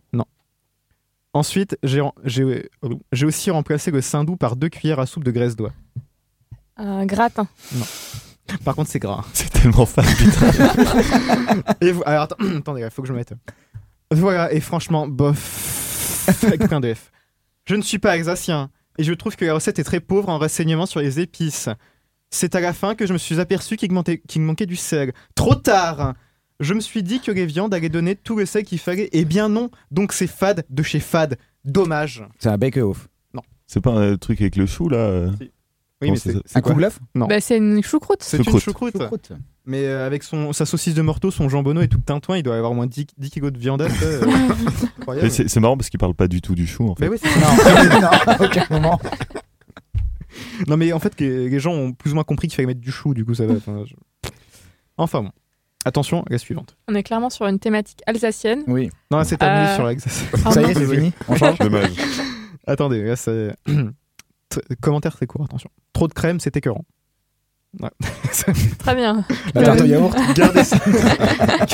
Ensuite, 1.33 1.77
j'ai 1.83 3.25
aussi 3.25 3.51
remplacé 3.51 3.91
le 3.91 4.01
saindoux 4.01 4.35
par 4.35 4.55
deux 4.55 4.69
cuillères 4.69 4.99
à 4.99 5.05
soupe 5.05 5.23
de 5.23 5.31
graisse 5.31 5.55
d'oie. 5.55 5.71
Un 6.75 7.05
gratin? 7.05 7.47
Par 8.63 8.75
contre, 8.75 8.89
c'est 8.89 8.99
gras. 8.99 9.23
C'est 9.33 9.49
tellement 9.49 9.85
fan, 9.85 10.05
putain. 10.05 11.63
Et 11.81 11.91
vous- 11.91 12.03
alors, 12.05 12.23
attends, 12.23 12.35
attendez, 12.57 12.81
il 12.83 12.89
faut 12.91 13.01
que 13.01 13.07
je 13.07 13.13
me 13.13 13.17
mette. 13.17 13.33
Voilà, 14.11 14.53
et 14.53 14.59
franchement, 14.61 15.07
bof. 15.07 16.29
Avec 16.43 16.65
plein 16.67 16.79
de 16.79 16.93
F. 16.93 17.11
Je 17.65 17.75
ne 17.75 17.81
suis 17.81 17.99
pas 17.99 18.11
alsacien, 18.13 18.69
et 18.97 19.03
je 19.03 19.13
trouve 19.13 19.35
que 19.35 19.45
la 19.45 19.53
recette 19.53 19.79
est 19.79 19.83
très 19.83 19.99
pauvre 19.99 20.29
en 20.29 20.39
renseignements 20.39 20.85
sur 20.85 20.99
les 21.01 21.19
épices. 21.19 21.69
C'est 22.29 22.55
à 22.55 22.61
la 22.61 22.73
fin 22.73 22.95
que 22.95 23.05
je 23.05 23.13
me 23.13 23.17
suis 23.17 23.39
aperçu 23.39 23.75
qu'il 23.77 23.91
manquait, 23.91 24.21
qu'il 24.27 24.41
manquait 24.41 24.65
du 24.65 24.75
sel. 24.75 25.13
Trop 25.35 25.55
tard 25.55 26.13
Je 26.59 26.73
me 26.73 26.79
suis 26.79 27.03
dit 27.03 27.19
que 27.21 27.31
les 27.31 27.45
viandes 27.45 27.73
allaient 27.73 27.89
donner 27.89 28.15
tout 28.15 28.37
le 28.37 28.45
sel 28.45 28.63
qu'il 28.63 28.79
fallait, 28.79 29.09
et 29.11 29.25
bien 29.25 29.49
non, 29.49 29.69
donc 29.91 30.13
c'est 30.13 30.27
fade 30.27 30.65
de 30.69 30.83
chez 30.83 30.99
fade. 30.99 31.37
Dommage. 31.65 32.23
C'est 32.39 32.49
un 32.49 32.57
bake-off. 32.57 33.09
C'est 33.69 33.81
pas 33.81 33.91
un 33.91 34.15
truc 34.15 34.39
avec 34.39 34.55
le 34.55 34.65
chou 34.65 34.87
là 34.87 34.97
euh? 34.97 35.31
Oui, 36.01 36.11
mais 36.11 36.17
c'est 36.17 36.35
Un 36.55 36.61
quoi 36.61 36.73
kouglof 36.73 36.99
Non. 37.15 37.25
Bah, 37.27 37.39
c'est 37.41 37.57
une 37.57 37.81
choucroute. 37.83 38.21
C'est 38.21 38.37
une 38.37 38.43
Choucroute. 38.59 38.93
choucroute. 38.93 39.31
Mais 39.65 39.85
euh, 39.85 40.05
avec 40.05 40.21
son, 40.23 40.53
sa 40.53 40.65
saucisse 40.67 40.93
de 40.93 41.01
morteau, 41.01 41.31
son 41.31 41.49
jambonneau 41.49 41.81
et 41.81 41.87
tout 41.87 41.97
le 41.97 42.03
tintouin, 42.03 42.37
il 42.37 42.43
doit 42.43 42.55
avoir 42.55 42.71
au 42.71 42.75
moins 42.75 42.85
10, 42.85 43.07
10 43.17 43.29
kilos 43.31 43.51
de 43.51 43.57
viande. 43.57 43.81
Mais 45.07 45.29
C'est 45.29 45.47
c'est 45.49 45.59
marrant 45.59 45.75
parce 45.75 45.89
qu'il 45.89 45.99
parle 45.99 46.13
pas 46.13 46.27
du 46.27 46.41
tout 46.41 46.53
du 46.55 46.67
chou 46.67 46.87
en 46.89 46.95
fait. 46.95 47.09
Mais 47.09 47.17
oui. 47.17 47.17
Non, 47.41 47.99
non, 48.01 48.07
à 48.07 48.41
aucun 48.43 48.65
moment. 48.69 48.99
Non, 50.67 50.77
mais 50.77 50.93
en 50.93 50.99
fait, 50.99 51.15
que 51.15 51.23
les 51.23 51.59
gens 51.59 51.73
ont 51.73 51.93
plus 51.93 52.11
ou 52.11 52.13
moins 52.15 52.23
compris 52.23 52.47
qu'il 52.47 52.55
fallait 52.55 52.67
mettre 52.67 52.79
du 52.81 52.91
chou, 52.91 53.13
du 53.13 53.25
coup, 53.25 53.33
ça 53.33 53.45
va. 53.47 53.55
Enfin, 53.55 53.83
je- 53.85 53.95
enfin 54.97 55.23
bon. 55.23 55.31
Attention, 55.85 56.23
la 56.29 56.37
suivante. 56.37 56.75
On 56.87 56.95
est 56.95 57.03
clairement 57.03 57.29
sur 57.29 57.45
une 57.47 57.59
thématique 57.59 58.01
alsacienne. 58.07 58.63
Oui. 58.67 58.89
Non, 59.09 59.23
c'est 59.23 59.37
terminé 59.37 59.69
Euh, 59.69 59.75
sur 59.75 59.85
l'Alsace. 59.85 60.25
Ça 60.51 60.61
y 60.61 60.65
est, 60.65 60.73
c'est 60.73 60.95
fini. 60.95 61.13
On 61.27 61.35
change. 61.35 61.57
Dommage. 61.59 61.91
Attendez, 62.67 63.01
là, 63.03 63.15
c'est. 63.15 63.55
Commentaire 64.81 65.13
très 65.15 65.27
court, 65.27 65.43
attention. 65.43 65.69
Trop 65.93 66.07
de 66.07 66.13
crème, 66.13 66.39
c'est 66.39 66.55
écœurant. 66.57 66.85
Ouais. 67.79 67.89
Très 68.79 68.95
bien. 68.95 69.25
La 69.53 69.63
tarte 69.63 69.81
au 69.81 69.85
yaourt. 69.85 70.15
Gardez 70.35 70.63
ça. 70.63 70.77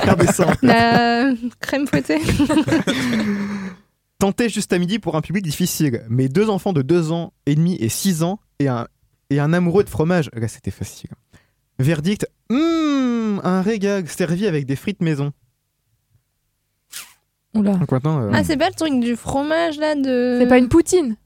Gardez 0.06 0.28
ça. 0.28 0.54
La 0.62 1.32
crème 1.60 1.88
fouettée. 1.88 2.20
Tentez 4.20 4.50
juste 4.50 4.72
à 4.74 4.80
midi 4.80 5.00
pour 5.00 5.16
un 5.16 5.22
public 5.22 5.44
difficile. 5.44 6.04
Mes 6.10 6.30
deux 6.30 6.50
enfants 6.50 6.74
de 6.74 6.82
2 6.82 7.12
ans 7.12 7.34
et 7.46 7.56
demi 7.56 7.76
et 7.76 7.90
6 7.90 8.24
ans 8.24 8.40
et 8.60 8.68
un, 8.68 8.88
et 9.30 9.40
un 9.40 9.54
amoureux 9.54 9.84
de 9.84 9.90
fromage. 9.90 10.30
Là, 10.34 10.48
c'était 10.48 10.72
facile. 10.72 11.10
Verdict 11.80 12.28
Hum, 12.50 13.42
un 13.44 13.62
régal 13.62 14.08
servi 14.08 14.48
avec 14.48 14.66
des 14.66 14.76
frites 14.76 15.02
maison. 15.02 15.32
Oula. 17.54 17.74
Donc 17.74 17.92
maintenant, 17.92 18.22
euh, 18.22 18.32
Ah, 18.34 18.44
c'est 18.44 18.58
pas 18.58 18.70
le 18.70 18.76
truc 18.76 19.00
du 19.00 19.16
fromage 19.16 19.78
là 19.78 19.96
de. 19.96 20.38
C'est 20.42 20.48
pas 20.48 20.58
une 20.58 20.70
poutine? 20.70 21.18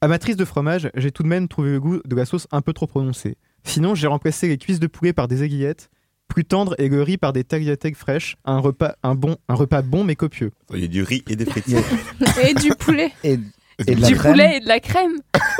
Amatrice 0.00 0.36
de 0.36 0.44
fromage, 0.44 0.90
j'ai 0.94 1.10
tout 1.10 1.22
de 1.22 1.28
même 1.28 1.48
trouvé 1.48 1.70
le 1.70 1.80
goût 1.80 2.00
de 2.04 2.16
la 2.16 2.24
sauce 2.26 2.46
un 2.50 2.60
peu 2.62 2.72
trop 2.72 2.86
prononcé. 2.86 3.36
Sinon, 3.64 3.94
j'ai 3.94 4.06
remplacé 4.06 4.48
les 4.48 4.58
cuisses 4.58 4.80
de 4.80 4.86
poulet 4.86 5.12
par 5.12 5.26
des 5.28 5.42
aiguillettes, 5.42 5.90
plus 6.28 6.44
tendres 6.44 6.74
et 6.78 6.88
le 6.88 7.02
riz 7.02 7.18
par 7.18 7.32
des 7.32 7.44
tagliatelles 7.44 7.94
fraîches. 7.94 8.36
Un 8.44 8.58
repas, 8.58 8.96
un 9.02 9.14
bon, 9.14 9.36
un 9.48 9.54
repas 9.54 9.82
bon 9.82 10.04
mais 10.04 10.16
copieux. 10.16 10.52
Il 10.74 10.80
y 10.80 10.84
a 10.84 10.88
du 10.88 11.02
riz 11.02 11.22
et 11.28 11.36
des 11.36 11.46
frites. 11.46 11.66
Et 12.42 12.54
du 12.54 12.70
poulet. 12.70 13.12
Et 13.24 13.38
Et 13.86 13.94
de 13.94 14.00
la 14.00 14.08
Du 14.08 14.14
crème. 14.16 14.32
poulet 14.32 14.56
et 14.56 14.60
de 14.60 14.68
la 14.68 14.80
crème. 14.80 15.12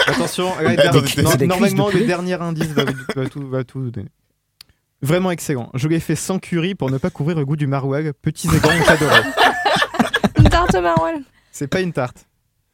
Attention, 0.07 0.51
ouais, 0.59 0.71
Des 0.71 0.77
der- 0.77 1.03
cuisses- 1.03 1.23
non- 1.23 1.31
c'est 1.31 1.37
des 1.39 1.47
normalement, 1.47 1.91
de 1.91 1.99
le 1.99 2.07
dernier 2.07 2.35
indice 2.41 2.69
va, 2.69 2.85
tout, 3.27 3.47
va 3.49 3.63
tout 3.65 3.81
vous 3.81 3.91
donner. 3.91 4.09
Vraiment 5.03 5.31
excellent. 5.31 5.71
Je 5.75 5.87
l'ai 5.89 6.01
fait 6.01 6.17
sans 6.17 6.39
curry 6.39 6.75
pour 6.75 6.91
ne 6.91 6.97
pas 6.99 7.11
couvrir 7.11 7.37
le 7.39 7.45
goût 7.45 7.57
du 7.57 7.67
maroilles. 7.67 8.13
Petits 8.23 8.49
et 8.49 8.59
grands 8.59 8.73
j'adorais. 8.87 9.23
Une 10.39 10.49
tarte 10.49 10.75
au 10.75 10.81
maroilles. 10.81 11.23
C'est 11.53 11.67
pas 11.69 11.81
une 11.81 11.93
tarte. 11.93 12.27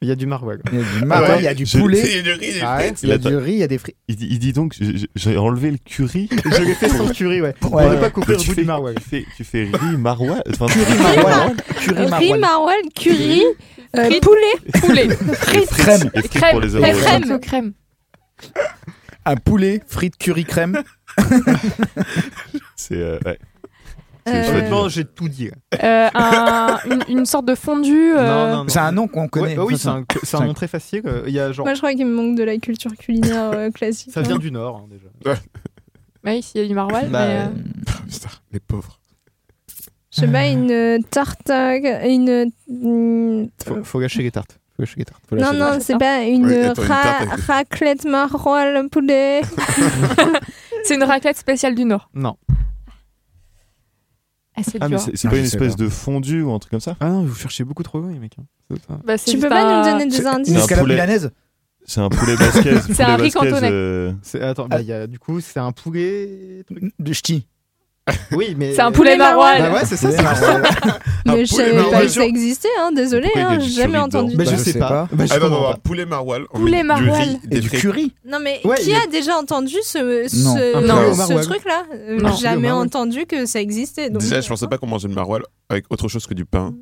Il 0.02 0.08
y 0.08 0.10
a 0.10 0.16
du 0.16 0.26
maroilles. 0.26 0.58
Il 0.72 0.78
y 0.78 0.82
a 0.82 0.98
du 1.00 1.04
maroilles, 1.06 1.38
il 1.38 1.44
y 1.44 1.48
a 1.48 1.54
du 1.54 1.64
poulet. 1.64 2.02
Il 2.04 2.16
y 2.16 2.18
a 2.18 2.22
du 2.22 2.32
riz, 2.32 2.54
Ah 2.60 2.76
ouais 2.78 2.82
frites. 2.88 3.02
Il 3.04 3.08
y 3.08 3.12
a 3.12 3.18
du 3.18 3.36
riz, 3.36 3.52
il 3.52 3.58
y 3.58 3.62
a 3.62 3.68
des 3.68 3.78
frites. 3.78 3.96
Il 4.08 4.16
dit, 4.16 4.26
il 4.30 4.38
dit 4.40 4.52
donc, 4.52 4.76
j'ai- 5.14 5.36
enlevé 5.36 5.70
le 5.70 5.78
curry. 5.78 6.28
Je 6.44 6.62
l'ai 6.62 6.74
fait 6.74 6.88
sans 6.88 7.08
curry, 7.10 7.40
ouais. 7.40 7.54
Pour 7.60 7.72
Ouais. 7.74 7.88
ne 7.88 7.96
pas 7.96 8.10
couvrir 8.10 8.36
le 8.36 8.42
Tu 8.42 8.48
goût 8.50 8.54
fais- 8.56 8.60
du 8.62 8.66
maroilles. 8.66 8.96
Tu 8.96 9.08
fais, 9.08 9.24
tu 9.36 9.44
fais 9.44 9.62
riz, 9.72 9.96
maroilles. 9.96 10.42
Enfin, 10.50 10.66
Curry 10.66 10.98
maroilles. 10.98 11.56
Curry 11.80 12.02
Riz, 12.02 12.10
maroilles. 12.10 12.38
maroilles, 12.40 12.88
curry, 12.96 13.42
euh, 13.96 14.04
Frites. 14.06 14.22
poulet. 14.22 14.70
Poulet. 14.80 15.08
Frites. 15.34 15.68
Crème. 15.70 16.10
Et 16.14 16.18
frites 16.20 16.32
Crème. 16.32 16.50
pour 16.50 16.60
les 16.60 16.76
amoureux. 16.76 16.92
crème. 17.00 17.40
Crème. 17.40 17.72
Un 19.24 19.36
poulet, 19.36 19.80
frites, 19.86 20.16
curry, 20.18 20.44
crème. 20.44 20.82
C'est 22.76 22.96
euh, 22.96 23.18
ouais. 23.24 23.38
Euh, 24.28 24.50
Honnêtement, 24.50 24.88
j'ai 24.88 25.04
tout 25.04 25.28
dit. 25.28 25.50
Euh, 25.82 26.08
un- 26.14 26.78
une, 26.88 27.02
une 27.18 27.26
sorte 27.26 27.44
de 27.46 27.54
fondue. 27.56 28.12
euh, 28.16 28.26
Non, 28.26 28.56
non, 28.56 28.62
non. 28.64 28.68
C'est 28.68 28.78
un 28.78 28.92
nom 28.92 29.08
qu'on 29.08 29.26
connaît. 29.28 29.48
Ouais, 29.48 29.54
bah 29.56 29.64
oui, 29.64 29.76
c'est 29.76 29.88
un, 29.88 30.04
c'est 30.22 30.36
un 30.36 30.46
nom 30.46 30.54
très 30.54 30.68
facile. 30.68 31.02
euh, 31.06 31.24
Il 31.26 31.32
y 31.32 31.40
a 31.40 31.50
genre. 31.52 31.66
Moi, 31.66 31.74
je 31.74 31.80
crois 31.80 31.92
qu'il 31.94 32.06
me 32.06 32.14
manque 32.14 32.36
de 32.36 32.44
la 32.44 32.56
culture 32.58 32.92
culinaire 32.96 33.50
euh, 33.52 33.70
classique. 33.70 34.12
Ça 34.12 34.20
hein. 34.20 34.22
vient 34.22 34.38
du 34.38 34.52
Nord, 34.52 34.76
hein, 34.84 34.88
déjà. 34.90 35.36
Oui, 36.24 36.40
s'il 36.42 36.60
y 36.60 36.64
a 36.64 36.68
du 36.68 36.74
maroilles. 36.74 37.08
Bah, 37.10 37.26
mais, 37.26 37.36
euh, 37.40 38.04
Putain, 38.08 38.28
les 38.52 38.60
pauvres. 38.60 39.00
Je 40.14 40.20
sais 40.20 40.28
pas, 40.28 40.46
une 40.46 41.02
tarte, 41.10 41.50
à- 41.50 41.76
une. 42.06 42.50
une- 42.68 43.48
Faut, 43.66 43.82
faut 43.82 43.98
gâcher 43.98 44.22
les 44.22 44.30
tartes. 44.30 44.58
Faut 44.76 44.82
gâcher 44.84 44.94
les 44.98 45.04
tartes. 45.04 45.22
Faut 45.28 45.34
Non, 45.34 45.40
lâcher 45.42 45.52
les 45.54 45.58
non, 45.58 45.66
tartes. 45.70 45.80
c'est 45.82 45.98
pas 45.98 46.22
une, 46.22 46.46
Oui, 46.46 46.56
attends, 46.58 46.82
une 46.82 46.88
ra- 46.88 47.02
tarte 47.02 47.22
avec- 47.32 47.44
raclette 47.46 48.04
maroilles 48.04 48.88
poulet. 48.88 49.40
C'est 50.84 50.96
une 50.96 51.04
raclette 51.04 51.36
spéciale 51.38 51.74
du 51.74 51.84
Nord. 51.84 52.08
Non. 52.14 52.36
Ah, 54.54 54.62
c'est 54.62 54.78
Ah, 54.80 54.88
mais 54.88 54.96
dur. 54.96 55.00
c'est 55.00 55.16
c'est 55.16 55.28
Ah, 55.28 55.30
pas 55.30 55.36
une 55.38 55.44
espèce 55.44 55.76
pas. 55.76 55.82
de 55.84 55.88
fondue 55.88 56.42
ou 56.42 56.52
un 56.52 56.58
truc 56.58 56.70
comme 56.72 56.80
ça 56.80 56.96
Ah 57.00 57.08
non, 57.08 57.22
vous 57.24 57.34
cherchez 57.34 57.64
beaucoup 57.64 57.82
trop 57.82 58.00
loin, 58.00 58.12
les 58.12 58.18
mecs. 58.18 58.36
hein. 58.38 58.44
C'est 58.70 58.82
ça. 58.86 59.00
Bah, 59.04 59.16
c'est 59.18 59.30
Tu 59.30 59.38
peux 59.38 59.48
pas 59.48 59.62
un- 59.64 59.78
nous 59.78 59.90
donner 59.98 60.10
des 60.10 60.26
indices 60.26 60.54
un 60.54 60.58
escalade 60.58 60.82
poulet. 60.84 60.94
milanaise 60.94 61.30
C'est 61.84 62.00
un 62.00 62.08
poulet 62.10 62.36
basquez. 62.36 62.74
C'est 62.92 63.02
un 63.02 63.16
riz 63.16 63.30
cantonais. 63.30 64.14
C'est- 64.22 64.40
Attends, 64.42 64.68
bah, 64.68 64.80
il 64.82 64.86
y 64.86 64.92
a, 64.92 65.06
du 65.06 65.18
coup, 65.18 65.40
c'est 65.40 65.58
un 65.58 65.72
poulet. 65.72 66.64
De 66.98 67.12
ch'ti. 67.12 67.46
Oui, 68.32 68.54
mais. 68.56 68.74
C'est 68.74 68.80
un 68.82 68.90
poulet 68.92 69.16
maroilles. 69.16 69.60
Bah 69.62 69.72
ouais, 69.74 69.84
c'est 69.84 69.96
ça. 69.96 70.08
Poulet 70.08 70.22
c'est. 70.34 70.92
Mais 71.26 71.44
je 71.46 71.50
poulet 71.54 71.70
savais 71.78 71.90
pas 71.90 72.00
que 72.02 72.08
ça 72.08 72.24
existait, 72.26 72.68
hein, 72.80 72.90
désolé, 72.92 73.30
hein, 73.36 73.58
j'ai 73.60 73.68
jamais 73.70 73.98
entendu. 73.98 74.34
Bah, 74.36 74.42
Bah, 74.44 74.50
je, 74.50 74.56
je 74.56 74.62
sais 74.62 74.78
pas. 74.78 74.88
pas. 74.88 75.08
Bah, 75.12 75.24
je 75.26 75.32
Ah 75.32 75.38
non, 75.38 75.44
non, 75.44 75.50
comprends 75.56 75.68
non, 75.68 75.72
pas. 75.74 75.80
poulet 75.84 76.04
maroilles. 76.06 76.42
Poulet 76.52 76.82
maroilles. 76.82 77.38
Et 77.50 77.60
du 77.60 77.70
curry. 77.70 78.12
Non, 78.26 78.38
mais 78.42 78.60
Ouais, 78.64 78.76
qui 78.78 78.92
a- 78.92 79.06
déjà 79.06 79.36
entendu 79.36 79.76
ce, 79.82 80.26
poulet 81.28 81.42
truc-là? 81.42 81.84
Euh. 81.94 82.18
Jamais 82.40 82.56
Poulet 82.56 82.70
entendu 82.72 83.26
que 83.26 83.46
ça 83.46 83.60
existait. 83.60 84.10
Donc... 84.10 84.22
Déjà, 84.22 84.40
je 84.40 84.48
pensais 84.48 84.66
pas 84.66 84.78
qu'on 84.78 84.88
mangeait 84.88 85.08
le 85.08 85.14
maroilles 85.14 85.42
avec 85.68 85.84
autre 85.90 86.08
chose 86.08 86.26
que 86.26 86.34
du 86.34 86.44
pain. 86.44 86.74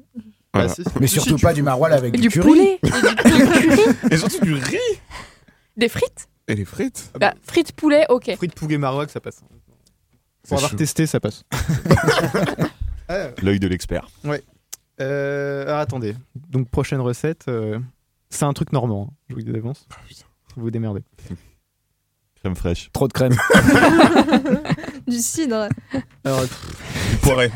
Bah. 0.55 0.67
Mais 1.01 1.07
surtout 1.07 1.37
pas 1.37 1.53
du 1.53 1.63
maroilles 1.63 1.93
avec 1.93 2.15
Et 2.15 2.19
du 2.19 2.29
du 2.29 2.31
curry. 2.31 2.49
poulet. 2.49 2.79
Et 2.83 2.89
du, 3.31 3.47
curry. 3.47 3.81
Et 4.11 4.17
surtout 4.17 4.41
du 4.41 4.55
riz 4.55 4.77
Des 5.77 5.89
frites. 5.91 6.29
et 6.49 6.55
les 6.55 6.65
frites. 6.65 7.11
Bah, 7.21 7.35
frites 7.47 7.73
poulet, 7.73 8.07
ok. 8.09 8.35
Frites 8.37 8.55
poulet 8.55 8.79
maroilles, 8.79 9.09
ça 9.11 9.21
passe. 9.21 9.43
Pour 10.51 10.59
avoir 10.59 10.70
chaud. 10.72 10.77
testé, 10.77 11.06
ça 11.06 11.18
passe. 11.20 11.44
Ah, 13.12 13.31
L'œil 13.43 13.59
de 13.59 13.66
l'expert. 13.66 14.09
Euh, 15.01 15.62
alors, 15.64 15.78
attendez. 15.78 16.14
Donc, 16.48 16.68
prochaine 16.68 17.01
recette. 17.01 17.47
euh, 17.48 17.81
C'est 18.28 18.44
un 18.44 18.52
truc 18.52 18.70
normand. 18.72 19.09
hein. 19.10 19.14
Je 19.28 19.35
vous 19.35 19.39
le 19.40 19.44
dis 19.47 19.52
d'avance. 19.52 19.89
Vous 20.55 20.62
vous 20.62 20.70
démerdez. 20.70 21.02
Crème 22.36 22.55
fraîche. 22.55 22.89
Trop 22.93 23.09
de 23.09 23.12
crème. 23.12 23.35
Du 25.09 25.18
cidre. 25.18 25.68
Alors, 26.24 26.43
Du 26.43 27.16
poiré. 27.20 27.51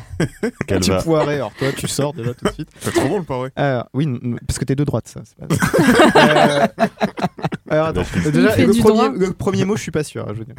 Qu'elle 0.66 0.80
tu 0.82 0.90
va. 0.90 1.02
poiret. 1.02 1.36
Alors, 1.36 1.52
toi, 1.54 1.68
tu 1.76 1.86
sors 1.86 2.12
déjà 2.14 2.34
tout 2.34 2.46
de 2.46 2.50
suite. 2.52 2.70
C'est 2.80 2.90
trop 2.92 3.06
bon 3.08 3.18
le 3.18 3.24
poiré. 3.24 3.50
Alors, 3.54 3.88
oui, 3.94 4.04
n- 4.04 4.18
n- 4.24 4.38
parce 4.44 4.58
que 4.58 4.64
t'es 4.64 4.74
de 4.74 4.82
droite, 4.82 5.06
ça. 5.06 5.20
c'est 5.24 5.36
pas- 5.36 5.46
Euh, 6.16 6.66
Alors, 7.70 7.86
attends. 7.88 8.02
Il 8.24 8.32
Déjà, 8.32 8.50
fait 8.50 8.66
le 8.66 8.72
du 8.72 8.80
premier, 8.80 8.94
droit. 8.96 9.08
le 9.10 9.32
premier 9.34 9.64
mot, 9.64 9.76
je 9.76 9.82
suis 9.82 9.92
pas 9.92 10.02
sûr. 10.02 10.24
hein, 10.28 10.32
je 10.34 10.38
veux 10.40 10.44
dire. 10.46 10.56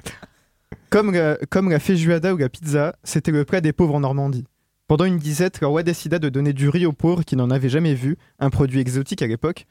Comme, 0.90 1.12
la- 1.12 1.38
comme 1.50 1.70
la 1.70 1.80
feijoada 1.80 2.34
ou 2.34 2.38
la 2.38 2.50
pizza, 2.50 2.96
c'était 3.04 3.32
le 3.32 3.46
plat 3.46 3.62
des 3.62 3.74
pauvres 3.74 3.96
en 3.96 4.00
Normandie. 4.02 4.46
Pendant 4.88 5.06
une 5.06 5.18
disette, 5.18 5.62
le 5.62 5.68
roi 5.68 5.82
décida 5.84 6.20
de 6.20 6.30
donner 6.30 6.54
du 6.54 6.70
riz 6.70 6.86
aux 6.86 6.92
pauvres 6.94 7.24
qui 7.24 7.36
n'en 7.36 7.50
avaient 7.50 7.70
jamais 7.70 7.94
vu, 7.96 8.18
un 8.40 8.50
produit 8.50 8.80
exotique 8.80 9.22
à 9.22 9.28
l'époque. 9.28 9.66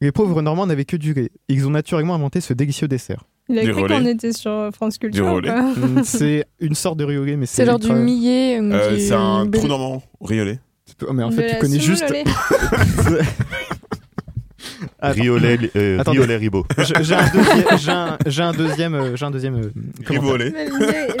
Les 0.00 0.12
pauvres 0.12 0.42
Normands 0.42 0.66
n'avaient 0.66 0.84
que 0.86 0.96
du 0.96 1.12
riz. 1.12 1.28
Ils 1.48 1.66
ont 1.66 1.70
naturellement 1.70 2.14
inventé 2.14 2.40
ce 2.40 2.52
délicieux 2.52 2.88
dessert. 2.88 3.24
Il 3.48 3.58
a 3.58 3.64
Du 3.64 3.72
cru 3.72 3.86
qu'on 3.86 4.06
était 4.06 4.32
sur 4.32 4.50
euh, 4.50 4.70
France 4.70 4.96
Culture. 4.98 5.40
Mm, 5.42 6.02
c'est 6.04 6.44
une 6.60 6.74
sorte 6.74 6.98
de 6.98 7.04
riz 7.04 7.16
au 7.18 7.24
lait, 7.24 7.36
mais 7.36 7.46
c'est 7.46 7.56
C'est 7.56 7.66
genre 7.66 7.78
du 7.78 7.92
millet. 7.92 8.60
ou 8.60 8.72
Euh, 8.72 8.94
du- 8.96 9.00
C'est 9.02 9.12
un 9.14 9.46
trou 9.48 9.68
normand 9.68 10.02
riolet. 10.20 10.58
Oh, 11.06 11.12
mais 11.12 11.22
en 11.22 11.30
fait, 11.30 11.52
tu 11.52 11.58
connais 11.58 11.78
juste. 11.80 12.04
lait. 14.60 14.88
Attends. 15.00 15.20
Riolet, 15.20 15.70
euh, 15.76 16.02
riolet 16.06 16.36
ribot. 16.36 16.66
J'ai 16.78 17.14
un 17.14 17.28
deuxième. 17.30 17.78
J'ai 17.78 17.90
un, 17.90 18.18
j'ai 18.26 18.42
un 18.42 18.52
deuxième. 18.52 18.94
euh, 18.94 19.16
J'ai 19.16 19.24
un 19.26 19.30
deuxième. 19.30 19.54
euh. 19.56 19.70
Ribolet. 20.06 20.52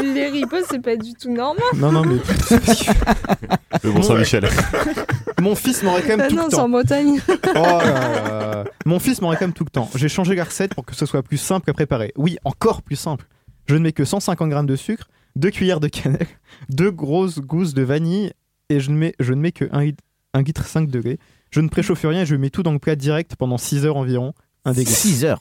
Les, 0.00 0.12
les 0.14 0.26
ripots, 0.28 0.56
c'est 0.68 0.82
pas 0.82 0.96
du 0.96 1.12
tout 1.14 1.32
normal. 1.32 1.62
Non, 1.76 1.92
non, 1.92 2.02
mais. 2.04 2.16
Le 3.84 3.90
Mont 3.92 4.02
Saint-Michel. 4.02 4.48
Mon 5.40 5.54
fils 5.54 5.82
m'aurait 5.82 6.02
quand 6.02 6.16
même 6.16 6.20
Ah 6.22 6.28
tout 6.28 6.36
non, 6.36 6.44
le 6.44 6.50
c'est 6.50 6.56
temps. 6.56 6.64
en 6.64 6.68
Bretagne. 6.68 7.20
Oh. 7.56 8.68
Mon 8.84 8.98
fils 8.98 9.20
m'aurait 9.22 9.36
quand 9.36 9.46
même 9.46 9.52
tout 9.54 9.64
le 9.64 9.70
temps. 9.70 9.88
J'ai 9.94 10.08
changé 10.08 10.34
la 10.34 10.44
recette 10.44 10.74
pour 10.74 10.84
que 10.84 10.94
ce 10.94 11.06
soit 11.06 11.22
plus 11.22 11.38
simple 11.38 11.70
à 11.70 11.72
préparer. 11.72 12.12
Oui, 12.16 12.36
encore 12.44 12.82
plus 12.82 12.96
simple. 12.96 13.26
Je 13.66 13.74
ne 13.74 13.80
mets 13.80 13.92
que 13.92 14.04
150 14.04 14.50
g 14.52 14.58
de 14.64 14.76
sucre, 14.76 15.08
2 15.36 15.50
cuillères 15.50 15.80
de 15.80 15.88
cannelle, 15.88 16.26
2 16.70 16.90
grosses 16.90 17.38
gousses 17.38 17.72
de 17.72 17.82
vanille 17.82 18.32
et 18.68 18.80
je 18.80 18.90
ne 18.90 18.96
mets, 18.96 19.14
je 19.20 19.32
ne 19.32 19.40
mets 19.40 19.52
que 19.52 19.64
1 19.72 19.80
litre, 19.82 20.02
1 20.34 20.42
litre 20.42 20.66
5 20.66 20.90
degrés. 20.90 21.18
Je 21.50 21.60
ne 21.60 21.68
préchauffe 21.68 22.02
rien 22.04 22.22
et 22.22 22.26
je 22.26 22.36
mets 22.36 22.50
tout 22.50 22.62
dans 22.62 22.72
le 22.72 22.78
plat 22.78 22.96
direct 22.96 23.36
pendant 23.36 23.58
6 23.58 23.84
heures 23.86 23.96
environ. 23.96 24.32
Un 24.64 24.72
dégueu. 24.72 24.90
6 24.90 25.24
heures. 25.24 25.40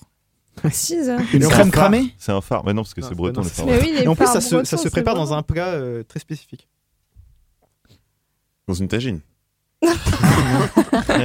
6 0.72 1.10
heures. 1.10 1.20
Une 1.34 1.48
crème 1.48 1.72
cramée 1.72 2.14
C'est 2.18 2.32
un 2.32 2.42
phare. 2.42 2.64
Mais 2.66 2.74
non, 2.74 2.82
parce 2.84 2.94
que 2.94 3.02
c'est 3.02 3.10
c'est 3.10 3.16
breton 3.16 3.42
pas- 3.42 3.48
le 3.48 3.50
phare. 3.50 3.66
Mais 3.68 3.80
oui, 3.82 3.92
les 3.96 4.04
Et 4.04 4.08
en 4.08 4.16
plus, 4.16 4.26
ça 4.26 4.42
se, 4.42 4.50
bretons, 4.56 4.66
ça 4.66 4.78
se 4.78 4.84
c'est 4.84 4.90
prépare 4.90 5.16
dans 5.16 5.34
un 5.34 5.42
plat 5.44 5.68
euh, 5.68 6.04
très 6.04 6.20
spécifique. 6.20 6.68
Dans 8.68 8.74
une 8.74 8.88
tagine. 8.88 9.20
Ils 9.82 9.88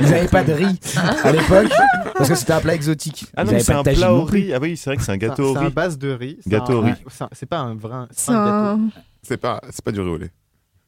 n'avaient 0.03 0.29
pas 0.29 0.45
de 0.45 0.53
riz 0.53 0.79
à 1.25 1.33
l'époque 1.33 1.73
parce 2.17 2.29
que 2.29 2.35
c'était 2.37 2.53
un 2.53 2.61
plat 2.61 2.75
exotique. 2.75 3.27
Ah 3.37 3.45
non, 3.45 3.53
c'est 3.59 3.73
pas 3.73 3.79
un 3.81 3.83
plat 3.83 4.13
au 4.15 4.25
riz. 4.25 4.53
Ah 4.55 4.59
oui, 4.61 4.77
c'est 4.77 4.91
vrai 4.91 4.97
que 4.97 5.03
c'est 5.03 5.11
un 5.11 5.15
C'est 5.15 5.19
gâteau 5.19 5.51
au 5.51 5.53
C'est 5.55 5.59
un 5.61 5.67
riz. 5.67 5.73
base 5.73 5.99
de 5.99 6.11
riz. 6.13 6.39
c'est 6.43 6.51
Gâteau 6.51 6.75
au 6.75 6.81
riz. 6.83 6.93
c'est 7.11 7.25
C'est 7.33 7.47
pas 7.47 7.59
un 7.59 7.75
vrai. 7.75 8.07
c'est 8.11 8.21
C'est 8.27 8.33
pas 8.33 8.39
un 8.39 8.77
gâteau. 8.77 8.83
un... 8.83 9.01
C'est 9.23 9.37
pas, 9.39 9.61
c'est 9.71 9.85
pas 9.85 9.91
du 9.93 10.01
riolet. 10.01 10.31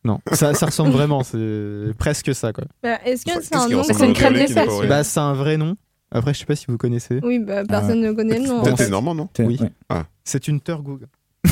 Non, 0.06 0.20
ça, 0.32 0.54
ça 0.54 0.66
ressemble 0.66 0.92
vraiment. 0.92 1.24
C'est 1.24 1.92
presque 1.98 2.32
ça, 2.34 2.52
quoi. 2.52 2.64
Bah, 2.82 2.98
Est-ce 3.04 3.24
que 3.26 3.42
c'est 3.42 3.56
un 3.56 3.68
nom 3.68 3.82
C'est 3.82 4.04
une 4.06 4.12
crème 4.12 4.34
dessert. 4.34 4.66
Bah, 4.88 5.02
c'est 5.02 5.18
un 5.20 5.32
vrai 5.32 5.56
nom. 5.56 5.76
Après, 6.12 6.32
je 6.32 6.38
sais 6.38 6.44
pas 6.46 6.54
si 6.54 6.66
vous 6.68 6.78
connaissez. 6.78 7.18
Oui, 7.24 7.40
bah, 7.40 7.64
personne 7.68 8.00
ne 8.00 8.12
connaît 8.12 8.38
le 8.38 8.46
nom. 8.46 8.62
T'es- 8.62 8.76
fait. 8.76 8.88
normand, 8.88 9.14
non 9.16 9.28
Oui. 9.40 9.58
ouais. 9.60 10.02
C'est 10.22 10.46
une 10.46 10.60
turgoog. 10.60 11.06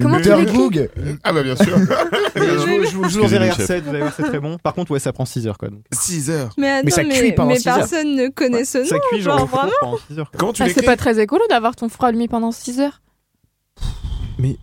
Comment 0.00 0.16
tu 0.16 0.22
Turgoog. 0.24 0.74
l'écris 0.74 1.18
Ah 1.24 1.32
bah 1.32 1.42
bien 1.42 1.56
sûr. 1.56 1.76
Mais 1.78 1.84
je 2.34 2.96
vous- 2.96 3.02
vous 3.02 3.18
enverrai 3.22 3.48
la 3.48 3.54
recette, 3.54 3.84
vous 3.84 3.90
allez 3.90 3.98
voir, 4.00 4.12
c'est 4.16 4.22
très 4.22 4.40
bon. 4.40 4.56
Par 4.58 4.72
contre, 4.72 4.90
ouais, 4.92 4.98
ça 4.98 5.12
prend 5.12 5.26
6 5.26 5.46
heures, 5.46 5.58
quoi. 5.58 5.68
Donc. 5.68 5.82
6 5.92 6.30
heures. 6.30 6.54
Mais 6.56 6.70
attends, 6.70 6.82
Mais 6.86 6.90
ça 6.90 7.02
mais, 7.02 7.20
cuit 7.20 7.32
pendant 7.32 7.50
mais 7.50 7.58
six 7.58 7.68
heures. 7.68 7.76
personne 7.76 8.16
ne 8.16 8.28
connaît 8.28 8.64
ce 8.64 8.78
nom. 8.78 8.84
ça 8.86 8.96
cuit 9.10 9.20
genre 9.20 9.46
pendant 9.46 9.98
6 10.08 10.18
heures. 10.18 10.30
quoi. 10.30 10.38
Comment 10.40 10.52
tu 10.54 10.62
Ah, 10.62 10.68
c'est 10.74 10.82
pas 10.82 10.96
très 10.96 11.20
écolo 11.20 11.44
d'avoir 11.50 11.76
ton 11.76 11.88
four 11.90 12.06
allumé 12.06 12.28
pendant 12.28 12.50
6 12.52 12.80
heures. 12.80 13.02
Mais, 14.38 14.56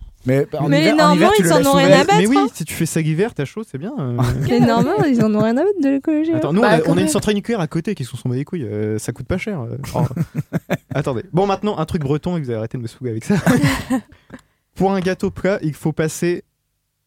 en 0.58 0.68
Mais 0.68 0.78
les 0.80 0.82
hiver, 0.90 0.94
en 0.94 0.96
Normands, 0.98 1.14
hiver, 1.14 1.30
tu 1.36 1.42
ils 1.42 1.44
le 1.46 1.52
en 1.52 1.58
laisses 1.58 1.66
ont 1.66 1.72
rien 1.72 1.86
ouvert. 1.86 2.00
à 2.00 2.04
battre. 2.04 2.18
Mais 2.18 2.26
oui, 2.26 2.36
hein. 2.38 2.46
si 2.52 2.64
tu 2.64 2.74
fais 2.74 2.86
ça 2.86 3.00
l'hiver, 3.00 3.34
t'as 3.34 3.44
chaud, 3.44 3.62
c'est 3.68 3.78
bien. 3.78 3.92
euh. 3.98 4.16
Les 4.48 4.60
Normands, 4.60 5.04
ils 5.04 5.22
en 5.24 5.34
ont 5.34 5.40
rien 5.42 5.56
à 5.56 5.62
battre 5.64 5.80
de 5.82 5.88
l'écologie. 5.88 6.32
Attends, 6.32 6.52
nous, 6.52 6.60
Bah, 6.60 6.68
on, 6.70 6.74
a, 6.74 6.80
quand 6.80 6.92
on 6.92 6.96
a 6.96 7.00
une 7.00 7.08
centrale 7.08 7.34
nucléaire 7.34 7.60
à 7.60 7.66
côté 7.68 7.94
qui 7.94 8.04
sont 8.04 8.16
sont 8.16 8.28
les 8.30 8.44
couilles. 8.44 8.64
euh, 8.64 8.98
ça 8.98 9.12
coûte 9.12 9.26
pas 9.26 9.38
cher. 9.38 9.60
euh. 9.62 9.76
Oh. 9.94 10.02
Attendez. 10.94 11.22
Bon, 11.32 11.46
maintenant, 11.46 11.78
un 11.78 11.84
truc 11.86 12.02
breton 12.02 12.36
et 12.36 12.40
vous 12.40 12.50
allez 12.50 12.58
arrêter 12.58 12.78
de 12.78 12.82
me 12.82 12.88
saouler 12.88 13.10
avec 13.12 13.24
ça. 13.24 13.36
Pour 14.74 14.92
un 14.92 15.00
gâteau 15.00 15.30
plat, 15.30 15.58
il 15.62 15.74
faut 15.74 15.92
passer. 15.92 16.44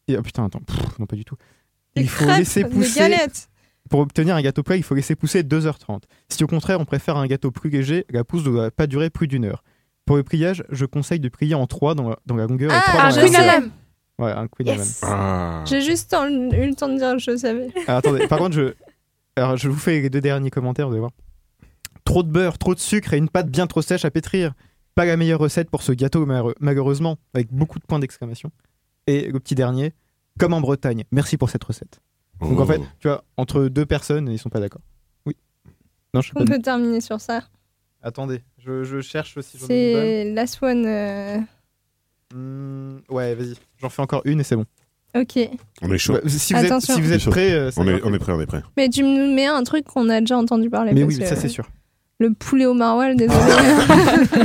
Et, 0.08 0.16
oh 0.16 0.22
putain, 0.22 0.44
attends. 0.44 0.60
Pff, 0.60 0.98
non, 0.98 1.06
pas 1.06 1.16
du 1.16 1.24
tout. 1.24 1.36
Des 1.96 2.02
Il 2.02 2.08
faut 2.08 2.24
crêpes, 2.24 2.38
laisser 2.38 2.64
des 2.64 2.68
pousser. 2.70 2.98
galettes. 3.00 3.48
Pour 3.90 4.00
obtenir 4.00 4.36
un 4.36 4.42
gâteau 4.42 4.62
plat, 4.62 4.76
il 4.76 4.82
faut 4.82 4.94
laisser 4.94 5.14
pousser 5.16 5.42
2h30. 5.42 6.02
Si 6.28 6.42
au 6.44 6.46
contraire 6.46 6.80
on 6.80 6.84
préfère 6.84 7.16
un 7.16 7.26
gâteau 7.26 7.50
plus 7.50 7.68
léger, 7.68 8.06
la 8.10 8.24
pousse 8.24 8.44
ne 8.44 8.50
doit 8.50 8.70
pas 8.70 8.86
durer 8.86 9.10
plus 9.10 9.26
d'une 9.28 9.44
heure. 9.44 9.62
Pour 10.04 10.16
le 10.16 10.22
pliage, 10.24 10.64
je 10.70 10.84
conseille 10.84 11.20
de 11.20 11.28
plier 11.28 11.54
en 11.54 11.66
3 11.66 11.94
dans 11.94 12.10
la, 12.10 12.18
dans 12.26 12.36
la 12.36 12.46
longueur 12.46 12.72
et 12.72 12.74
Ah, 12.76 12.82
3 12.86 13.00
un 13.02 13.10
dans 13.10 13.16
la 13.16 13.46
largeur. 13.46 13.70
Ouais, 14.18 14.30
un 14.32 14.46
Queen 14.48 14.68
Alam. 14.68 14.86
Ah. 15.02 15.64
J'ai 15.66 15.80
juste 15.80 16.12
en- 16.14 16.28
eu 16.28 16.66
le 16.68 16.74
temps 16.74 16.88
de 16.88 16.96
dire, 16.98 17.18
je 17.18 17.36
savais. 17.36 17.68
Alors, 17.86 17.98
attendez, 17.98 18.26
par 18.26 18.38
contre, 18.38 18.54
je... 18.54 18.74
Alors, 19.36 19.56
je 19.56 19.68
vous 19.68 19.78
fais 19.78 20.00
les 20.00 20.10
deux 20.10 20.20
derniers 20.20 20.50
commentaires, 20.50 20.86
vous 20.86 20.92
allez 20.92 21.00
voir. 21.00 21.12
Trop 22.04 22.22
de 22.22 22.28
beurre, 22.30 22.58
trop 22.58 22.74
de 22.74 22.80
sucre 22.80 23.14
et 23.14 23.16
une 23.16 23.28
pâte 23.28 23.48
bien 23.48 23.66
trop 23.66 23.80
sèche 23.80 24.04
à 24.04 24.10
pétrir. 24.10 24.52
Pas 24.94 25.06
la 25.06 25.16
meilleure 25.16 25.40
recette 25.40 25.70
pour 25.70 25.82
ce 25.82 25.92
gâteau, 25.92 26.26
malheureusement, 26.60 27.16
avec 27.32 27.50
beaucoup 27.52 27.78
de 27.78 27.84
points 27.84 27.98
d'exclamation. 27.98 28.50
Et 29.06 29.30
le 29.30 29.40
petit 29.40 29.54
dernier, 29.54 29.94
comme 30.38 30.52
en 30.52 30.60
Bretagne. 30.60 31.04
Merci 31.12 31.36
pour 31.38 31.48
cette 31.48 31.64
recette. 31.64 32.00
Donc 32.40 32.58
en 32.60 32.64
Oh. 32.64 32.66
fait, 32.66 32.80
tu 32.98 33.08
vois, 33.08 33.24
entre 33.36 33.64
deux 33.68 33.86
personnes, 33.86 34.28
ils 34.28 34.38
sont 34.38 34.50
pas 34.50 34.60
d'accord. 34.60 34.82
Oui. 35.26 35.36
Non, 36.12 36.20
je 36.20 36.28
sais 36.28 36.34
pas. 36.34 36.42
On 36.42 36.44
peut 36.44 36.60
terminer 36.60 37.00
sur 37.00 37.20
ça. 37.20 37.44
Attendez, 38.02 38.42
je, 38.64 38.84
je 38.84 39.00
cherche 39.00 39.38
si 39.40 39.58
j'en 39.58 39.66
ai 39.68 39.88
une 39.88 39.92
bonne. 39.94 40.02
C'est 40.02 40.32
Last 40.34 40.62
One. 40.62 40.84
euh, 40.86 41.38
Hmm, 42.34 42.98
ouais, 43.10 43.34
vas-y. 43.34 43.54
J'en 43.80 43.90
fais 43.90 44.00
encore 44.02 44.22
une 44.24 44.40
et 44.40 44.42
c'est 44.44 44.56
bon. 44.56 44.64
Ok. 45.14 45.38
On 45.82 45.92
est 45.92 45.98
chaud. 45.98 46.18
Si, 46.26 46.54
vous 46.54 46.60
êtes, 46.60 46.66
Attention. 46.66 46.94
si 46.94 47.00
vous 47.02 47.12
êtes 47.12 47.24
prêts, 47.28 47.52
euh, 47.52 47.70
on, 47.76 47.86
est, 47.86 48.00
on 48.04 48.14
est 48.14 48.18
prêt, 48.18 48.32
on 48.32 48.40
est 48.40 48.46
prêt. 48.46 48.62
Mais 48.78 48.88
tu 48.88 49.02
me 49.04 49.34
mets 49.34 49.44
un 49.46 49.62
truc 49.64 49.84
qu'on 49.84 50.08
a 50.08 50.20
déjà 50.20 50.38
entendu 50.38 50.70
parler. 50.70 50.92
Mais 50.94 51.02
oui, 51.02 51.14
ça 51.16 51.36
c'est 51.36 51.48
sûr. 51.48 51.68
Le 52.18 52.32
poulet 52.32 52.64
au 52.66 52.72
maroilles, 52.72 53.16
désolé. 53.16 53.38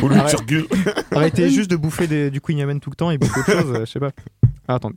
Ou 0.03 0.09
le 0.09 0.29
turgu. 0.29 0.65
Arrêtez 1.11 1.49
juste 1.49 1.69
de 1.69 1.75
bouffer 1.77 2.07
des- 2.07 2.29
du 2.31 2.41
Queen 2.41 2.57
Yamen 2.57 2.79
tout 2.81 2.89
le 2.89 2.95
temps 2.95 3.11
et 3.11 3.17
beaucoup 3.17 3.39
de 3.39 3.45
choses, 3.45 3.71
euh, 3.71 3.79
je 3.81 3.85
sais 3.91 3.99
pas. 3.99 4.11
Ah, 4.67 4.75
attendez. 4.75 4.95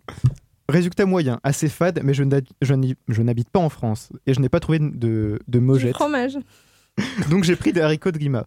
Résultat 0.68 1.04
moyen, 1.04 1.38
assez 1.44 1.68
fade, 1.68 2.00
mais 2.02 2.14
je 2.14 3.22
n'habite 3.22 3.50
pas 3.50 3.60
en 3.60 3.68
France 3.68 4.08
et 4.26 4.34
je 4.34 4.40
n'ai 4.40 4.48
pas 4.48 4.60
trouvé 4.60 4.78
de, 4.78 4.88
de 4.88 5.38
du 5.46 5.60
mojette. 5.60 5.94
fromage. 5.94 6.38
Donc 7.30 7.44
j'ai 7.44 7.54
pris 7.56 7.72
des 7.72 7.80
haricots 7.82 8.10
de 8.12 8.18
grima. 8.18 8.46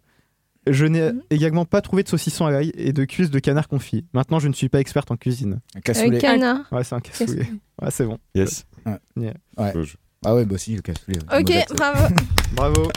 Je 0.66 0.86
n'ai 0.86 1.12
Mhm. 1.12 1.22
également 1.30 1.64
pas 1.66 1.80
trouvé 1.82 2.02
de 2.02 2.08
saucisson 2.08 2.46
à 2.46 2.50
l'ail 2.50 2.72
et 2.74 2.92
de 2.92 3.04
cuisses 3.04 3.30
de 3.30 3.38
canard 3.38 3.68
confit. 3.68 4.06
Maintenant, 4.14 4.38
je 4.38 4.48
ne 4.48 4.54
suis 4.54 4.68
pas 4.70 4.80
experte 4.80 5.10
en 5.10 5.16
cuisine. 5.16 5.60
Un 5.74 5.78
Un 5.78 5.80
cassoulet. 5.80 6.18
canard. 6.18 6.60
Ouais, 6.72 6.82
c'est 6.84 6.94
un 6.94 7.00
cassoulet. 7.00 7.46
Ouais, 7.82 7.90
c'est 7.90 8.06
bon. 8.06 8.18
Yes. 8.34 8.64
Yeah. 9.16 9.34
Ouais. 9.58 9.72
Euh, 9.76 9.82
je- 9.84 9.96
Ah 10.24 10.34
ouais, 10.34 10.46
bah 10.46 10.56
si, 10.56 10.74
le 10.74 10.80
cassoulet. 10.82 11.18
Ok, 11.38 11.52
bravo. 11.76 12.14
Bravo. 12.54 12.88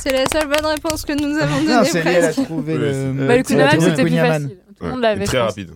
C'est 0.00 0.12
la 0.12 0.26
seule 0.26 0.46
bonne 0.48 0.66
réponse 0.66 1.04
que 1.04 1.12
nous 1.14 1.36
avons 1.38 1.56
donnée. 1.62 1.74
Non, 1.74 1.82
c'est 1.84 1.98
elle 2.00 2.24
a 2.26 2.32
trouvé 2.32 2.76
le. 2.78 2.92
c'est- 2.92 3.12
Bah, 3.26 3.36
le 3.38 3.44
c'était 3.80 4.02
plus 4.04 4.16
facile. 4.16 4.58
Tout 4.78 4.84
le 4.84 4.90
monde 4.90 5.00
l'avait. 5.00 5.24
Très 5.24 5.38
rapide. 5.40 5.70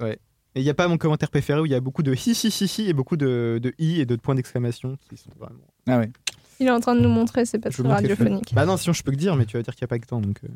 Ouais. 0.00 0.18
Et 0.54 0.60
il 0.60 0.64
n'y 0.64 0.70
a 0.70 0.74
pas 0.74 0.86
mon 0.86 0.98
commentaire 0.98 1.30
préféré 1.30 1.58
où 1.60 1.66
il 1.66 1.72
y 1.72 1.74
a 1.74 1.80
beaucoup 1.80 2.02
de 2.02 2.12
hi 2.14 2.18
hi 2.32 2.48
hi 2.48 2.64
hi 2.66 2.88
et 2.90 2.92
beaucoup 2.92 3.16
de, 3.16 3.58
de 3.62 3.72
i 3.78 4.00
et 4.00 4.06
de 4.06 4.16
points 4.16 4.34
d'exclamation 4.34 4.98
qui 5.08 5.16
sont 5.16 5.30
vraiment. 5.40 5.56
Ah 5.88 5.98
ouais. 5.98 6.10
Il 6.60 6.66
est 6.66 6.70
en 6.70 6.80
train 6.80 6.94
de 6.94 7.00
nous 7.00 7.08
montrer, 7.08 7.44
c'est 7.44 7.58
pas 7.58 7.70
très 7.70 7.82
radiophonique. 7.82 8.54
Bah 8.54 8.64
non, 8.66 8.76
sinon 8.76 8.92
je 8.92 9.02
peux 9.02 9.10
que 9.12 9.16
dire, 9.16 9.36
mais 9.36 9.46
tu 9.46 9.56
vas 9.56 9.62
dire 9.62 9.74
qu'il 9.74 9.84
n'y 9.84 9.86
a 9.86 9.88
pas 9.88 9.98
que 9.98 10.06
temps. 10.06 10.20
Donc, 10.20 10.38
euh, 10.44 10.48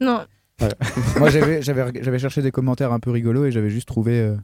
Non, 0.00 0.24
Moi, 1.18 1.30
j'avais, 1.30 1.62
j'avais, 1.62 2.02
j'avais 2.02 2.18
cherché 2.18 2.42
des 2.42 2.50
commentaires 2.50 2.92
un 2.92 3.00
peu 3.00 3.10
rigolos 3.10 3.46
et 3.46 3.52
j'avais 3.52 3.70
juste 3.70 3.88
trouvé 3.88 4.20
euh, 4.20 4.36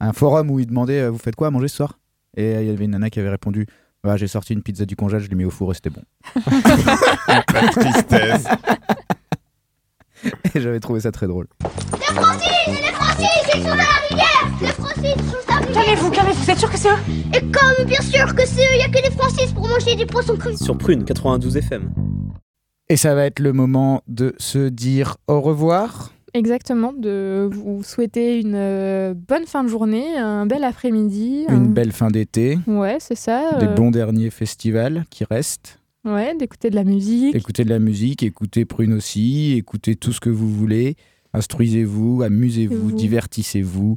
un 0.00 0.12
forum 0.12 0.50
où 0.50 0.60
ils 0.60 0.66
demandaient 0.66 1.00
euh, 1.02 1.10
Vous 1.10 1.18
faites 1.18 1.36
quoi 1.36 1.48
à 1.48 1.50
manger 1.50 1.68
ce 1.68 1.76
soir? 1.76 1.98
Et 2.36 2.54
euh, 2.56 2.62
il 2.62 2.68
y 2.68 2.70
avait 2.70 2.84
une 2.84 2.90
nana 2.92 3.10
qui 3.10 3.18
avait 3.20 3.30
répondu 3.30 3.66
Bah, 4.04 4.16
J'ai 4.16 4.28
sorti 4.28 4.52
une 4.52 4.62
pizza 4.62 4.84
du 4.84 4.96
congèle, 4.96 5.20
je 5.20 5.28
l'ai 5.28 5.36
mis 5.36 5.44
au 5.44 5.50
four 5.50 5.72
et 5.72 5.74
c'était 5.74 5.90
bon. 5.90 6.02
La 7.28 7.68
tristesse. 7.68 8.46
Et 10.54 10.60
j'avais 10.60 10.80
trouvé 10.80 11.00
ça 11.00 11.12
très 11.12 11.26
drôle. 11.26 11.46
Les 11.62 11.98
Francis 11.98 12.48
Les 12.66 12.74
Francis, 12.92 13.26
ils 13.46 13.50
sont 13.52 13.64
dans 13.64 13.74
la 13.74 13.84
rivière 14.08 14.37
Les 14.60 14.66
Francis, 14.68 15.14
sont 15.14 15.72
Calmez-vous, 15.72 16.10
calmez-vous, 16.10 16.42
vous 16.44 16.50
êtes 16.50 16.58
sûr 16.58 16.70
que 16.70 16.78
c'est 16.78 16.88
eux? 16.88 16.98
Et 17.34 17.40
comme 17.40 17.86
bien 17.86 18.00
sûr 18.00 18.34
que 18.34 18.46
c'est 18.46 18.62
eux, 18.62 18.74
il 18.74 18.80
y 18.80 18.82
a 18.82 18.88
que 18.88 19.02
les 19.04 19.10
Francis 19.14 19.52
pour 19.52 19.68
manger 19.68 19.94
du 19.96 20.06
poisson 20.06 20.36
cru 20.36 20.56
Sur 20.56 20.76
Prune 20.76 21.04
92 21.04 21.56
FM. 21.56 21.92
Et 22.88 22.96
ça 22.96 23.14
va 23.14 23.26
être 23.26 23.38
le 23.40 23.52
moment 23.52 24.02
de 24.08 24.34
se 24.38 24.68
dire 24.68 25.16
au 25.28 25.40
revoir. 25.40 26.12
Exactement, 26.34 26.92
de 26.92 27.48
vous 27.50 27.82
souhaiter 27.82 28.40
une 28.40 28.54
euh, 28.54 29.14
bonne 29.14 29.46
fin 29.46 29.64
de 29.64 29.68
journée, 29.68 30.16
un 30.18 30.46
bel 30.46 30.62
après-midi. 30.64 31.46
un- 31.48 31.54
Une 31.56 31.72
belle 31.72 31.92
fin 31.92 32.10
d'été. 32.10 32.58
Ouais, 32.66 32.98
c'est 33.00 33.16
ça. 33.16 33.58
Des 33.60 33.66
euh, 33.66 33.74
bons 33.74 33.90
derniers 33.90 34.30
festivals 34.30 35.04
qui 35.10 35.24
restent. 35.24 35.78
Ouais, 36.04 36.34
d'écouter 36.36 36.70
de 36.70 36.76
la 36.76 36.84
musique. 36.84 37.34
Écoutez 37.34 37.64
de 37.64 37.70
la 37.70 37.78
musique, 37.78 38.22
écoutez 38.22 38.64
Prune 38.64 38.92
aussi, 38.94 39.54
écoutez 39.56 39.96
tout 39.96 40.12
ce 40.12 40.20
que 40.20 40.30
vous 40.30 40.50
voulez. 40.50 40.96
Instruisez-vous, 41.38 42.22
amusez-vous, 42.24 42.88
Vous. 42.88 42.92
divertissez-vous. 42.92 43.96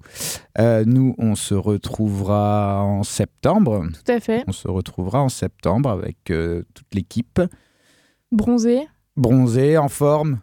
Euh, 0.60 0.84
nous, 0.86 1.16
on 1.18 1.34
se 1.34 1.56
retrouvera 1.56 2.84
en 2.84 3.02
septembre. 3.02 3.88
Tout 4.06 4.12
à 4.12 4.20
fait. 4.20 4.44
On 4.48 4.52
se 4.52 4.68
retrouvera 4.68 5.24
en 5.24 5.30
septembre 5.30 5.90
avec 5.90 6.18
euh, 6.30 6.62
toute 6.76 6.94
l'équipe, 6.94 7.42
Bronzé. 8.32 8.82
bronzée, 9.18 9.78
en 9.78 9.90
forme, 9.90 10.40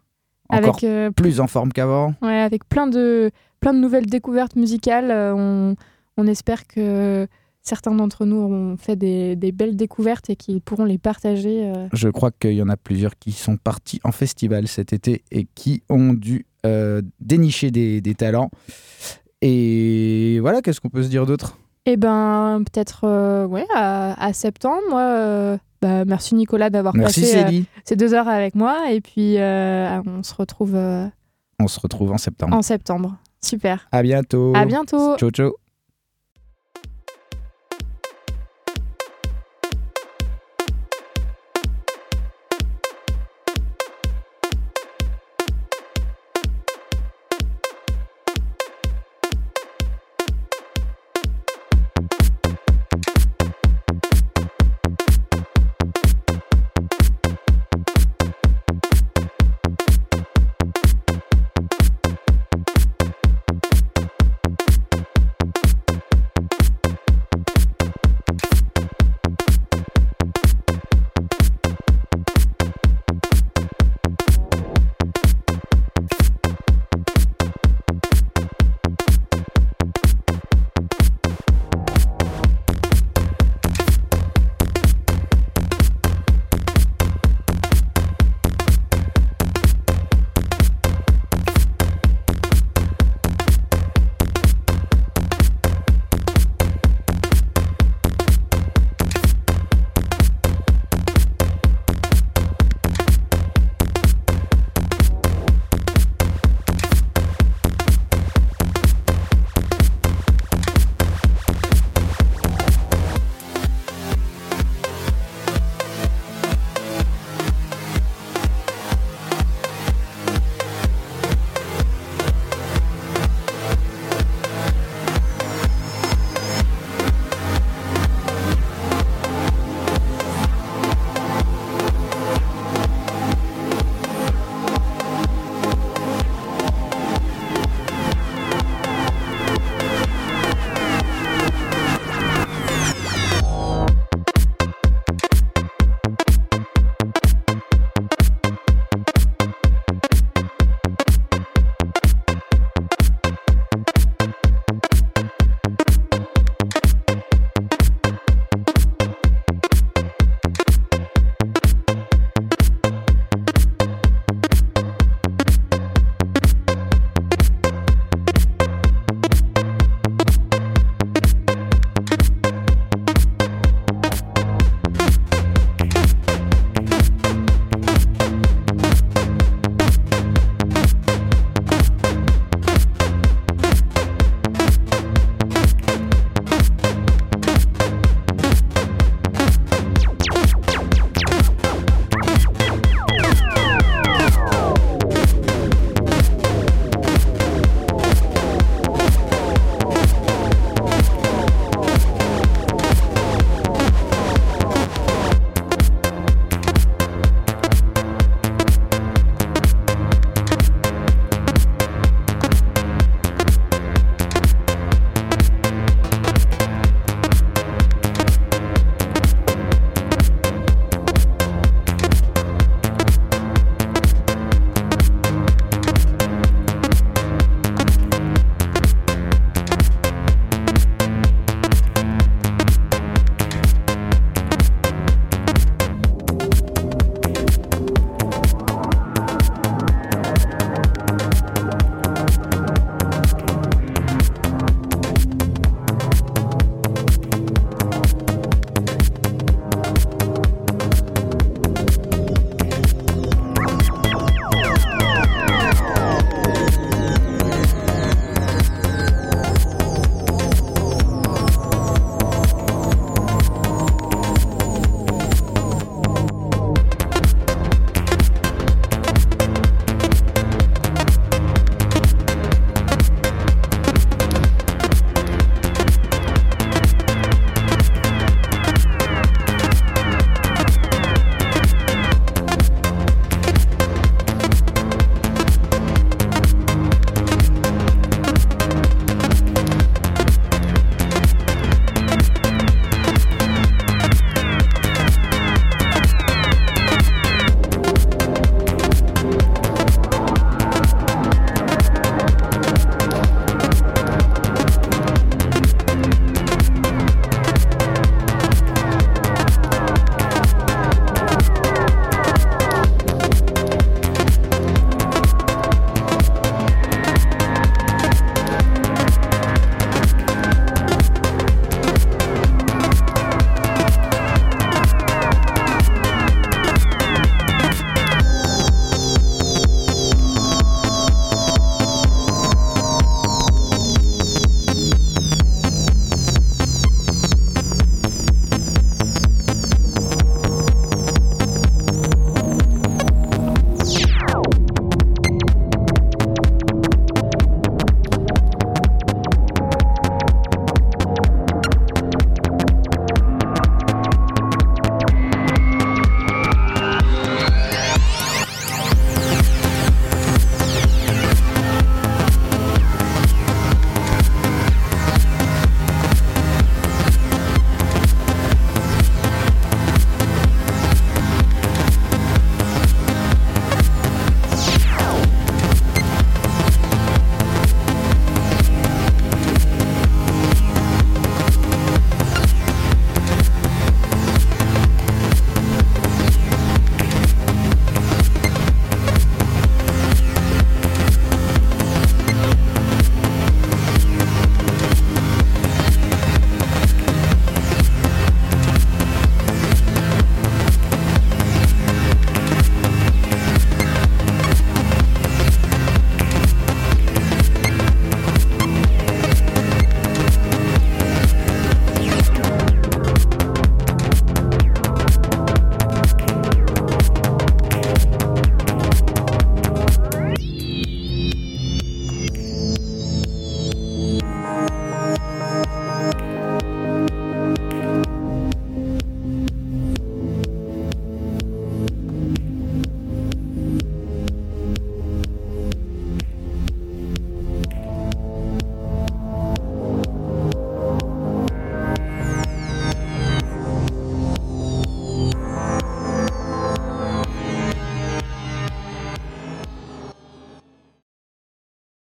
encore 0.48 0.70
Avec, 0.70 0.84
euh, 0.84 1.10
plus 1.12 1.38
en 1.40 1.46
forme 1.46 1.72
qu'avant. 1.72 2.14
Ouais, 2.20 2.40
avec 2.40 2.68
plein 2.68 2.88
de, 2.88 3.30
plein 3.60 3.72
de 3.72 3.78
nouvelles 3.78 4.06
découvertes 4.06 4.56
musicales. 4.56 5.12
On, 5.36 5.76
on 6.16 6.26
espère 6.26 6.66
que 6.66 7.28
certains 7.62 7.94
d'entre 7.94 8.24
nous 8.26 8.36
auront 8.38 8.76
fait 8.76 8.96
des, 8.96 9.36
des 9.36 9.52
belles 9.52 9.76
découvertes 9.76 10.30
et 10.30 10.36
qu'ils 10.36 10.60
pourront 10.60 10.84
les 10.84 10.98
partager. 10.98 11.72
Je 11.92 12.08
crois 12.08 12.30
qu'il 12.32 12.54
y 12.54 12.62
en 12.62 12.68
a 12.68 12.76
plusieurs 12.76 13.16
qui 13.18 13.30
sont 13.32 13.56
partis 13.56 14.00
en 14.04 14.10
festival 14.12 14.66
cet 14.66 14.92
été 14.92 15.22
et 15.30 15.46
qui 15.54 15.82
ont 15.88 16.12
dû 16.12 16.44
dénicher 17.20 17.70
des, 17.70 18.00
des 18.00 18.14
talents. 18.14 18.50
Et 19.40 20.38
voilà, 20.40 20.62
qu'est-ce 20.62 20.80
qu'on 20.80 20.88
peut 20.90 21.02
se 21.02 21.08
dire 21.08 21.24
d'autre? 21.26 21.56
Eh 21.86 21.96
ben, 21.96 22.62
peut-être 22.70 23.04
euh, 23.04 23.46
ouais, 23.46 23.64
à, 23.74 24.22
à 24.22 24.32
septembre. 24.32 24.82
Moi, 24.90 25.00
euh, 25.00 25.56
bah, 25.80 26.04
merci 26.04 26.34
Nicolas 26.34 26.70
d'avoir 26.70 26.92
passé 26.92 27.36
euh, 27.36 27.60
ces 27.84 27.96
deux 27.96 28.12
heures 28.14 28.28
avec 28.28 28.54
moi. 28.54 28.90
Et 28.90 29.00
puis, 29.00 29.38
euh, 29.38 30.00
on 30.04 30.22
se 30.22 30.34
retrouve 30.34 30.74
euh, 30.74 31.06
On 31.60 31.68
se 31.68 31.80
retrouve 31.80 32.12
en 32.12 32.18
septembre. 32.18 32.54
en 32.54 32.62
septembre. 32.62 33.16
Super. 33.40 33.88
À 33.92 34.02
bientôt. 34.02 34.52
À 34.56 34.66
bientôt. 34.66 35.16
Ciao, 35.16 35.30
ciao. 35.30 35.67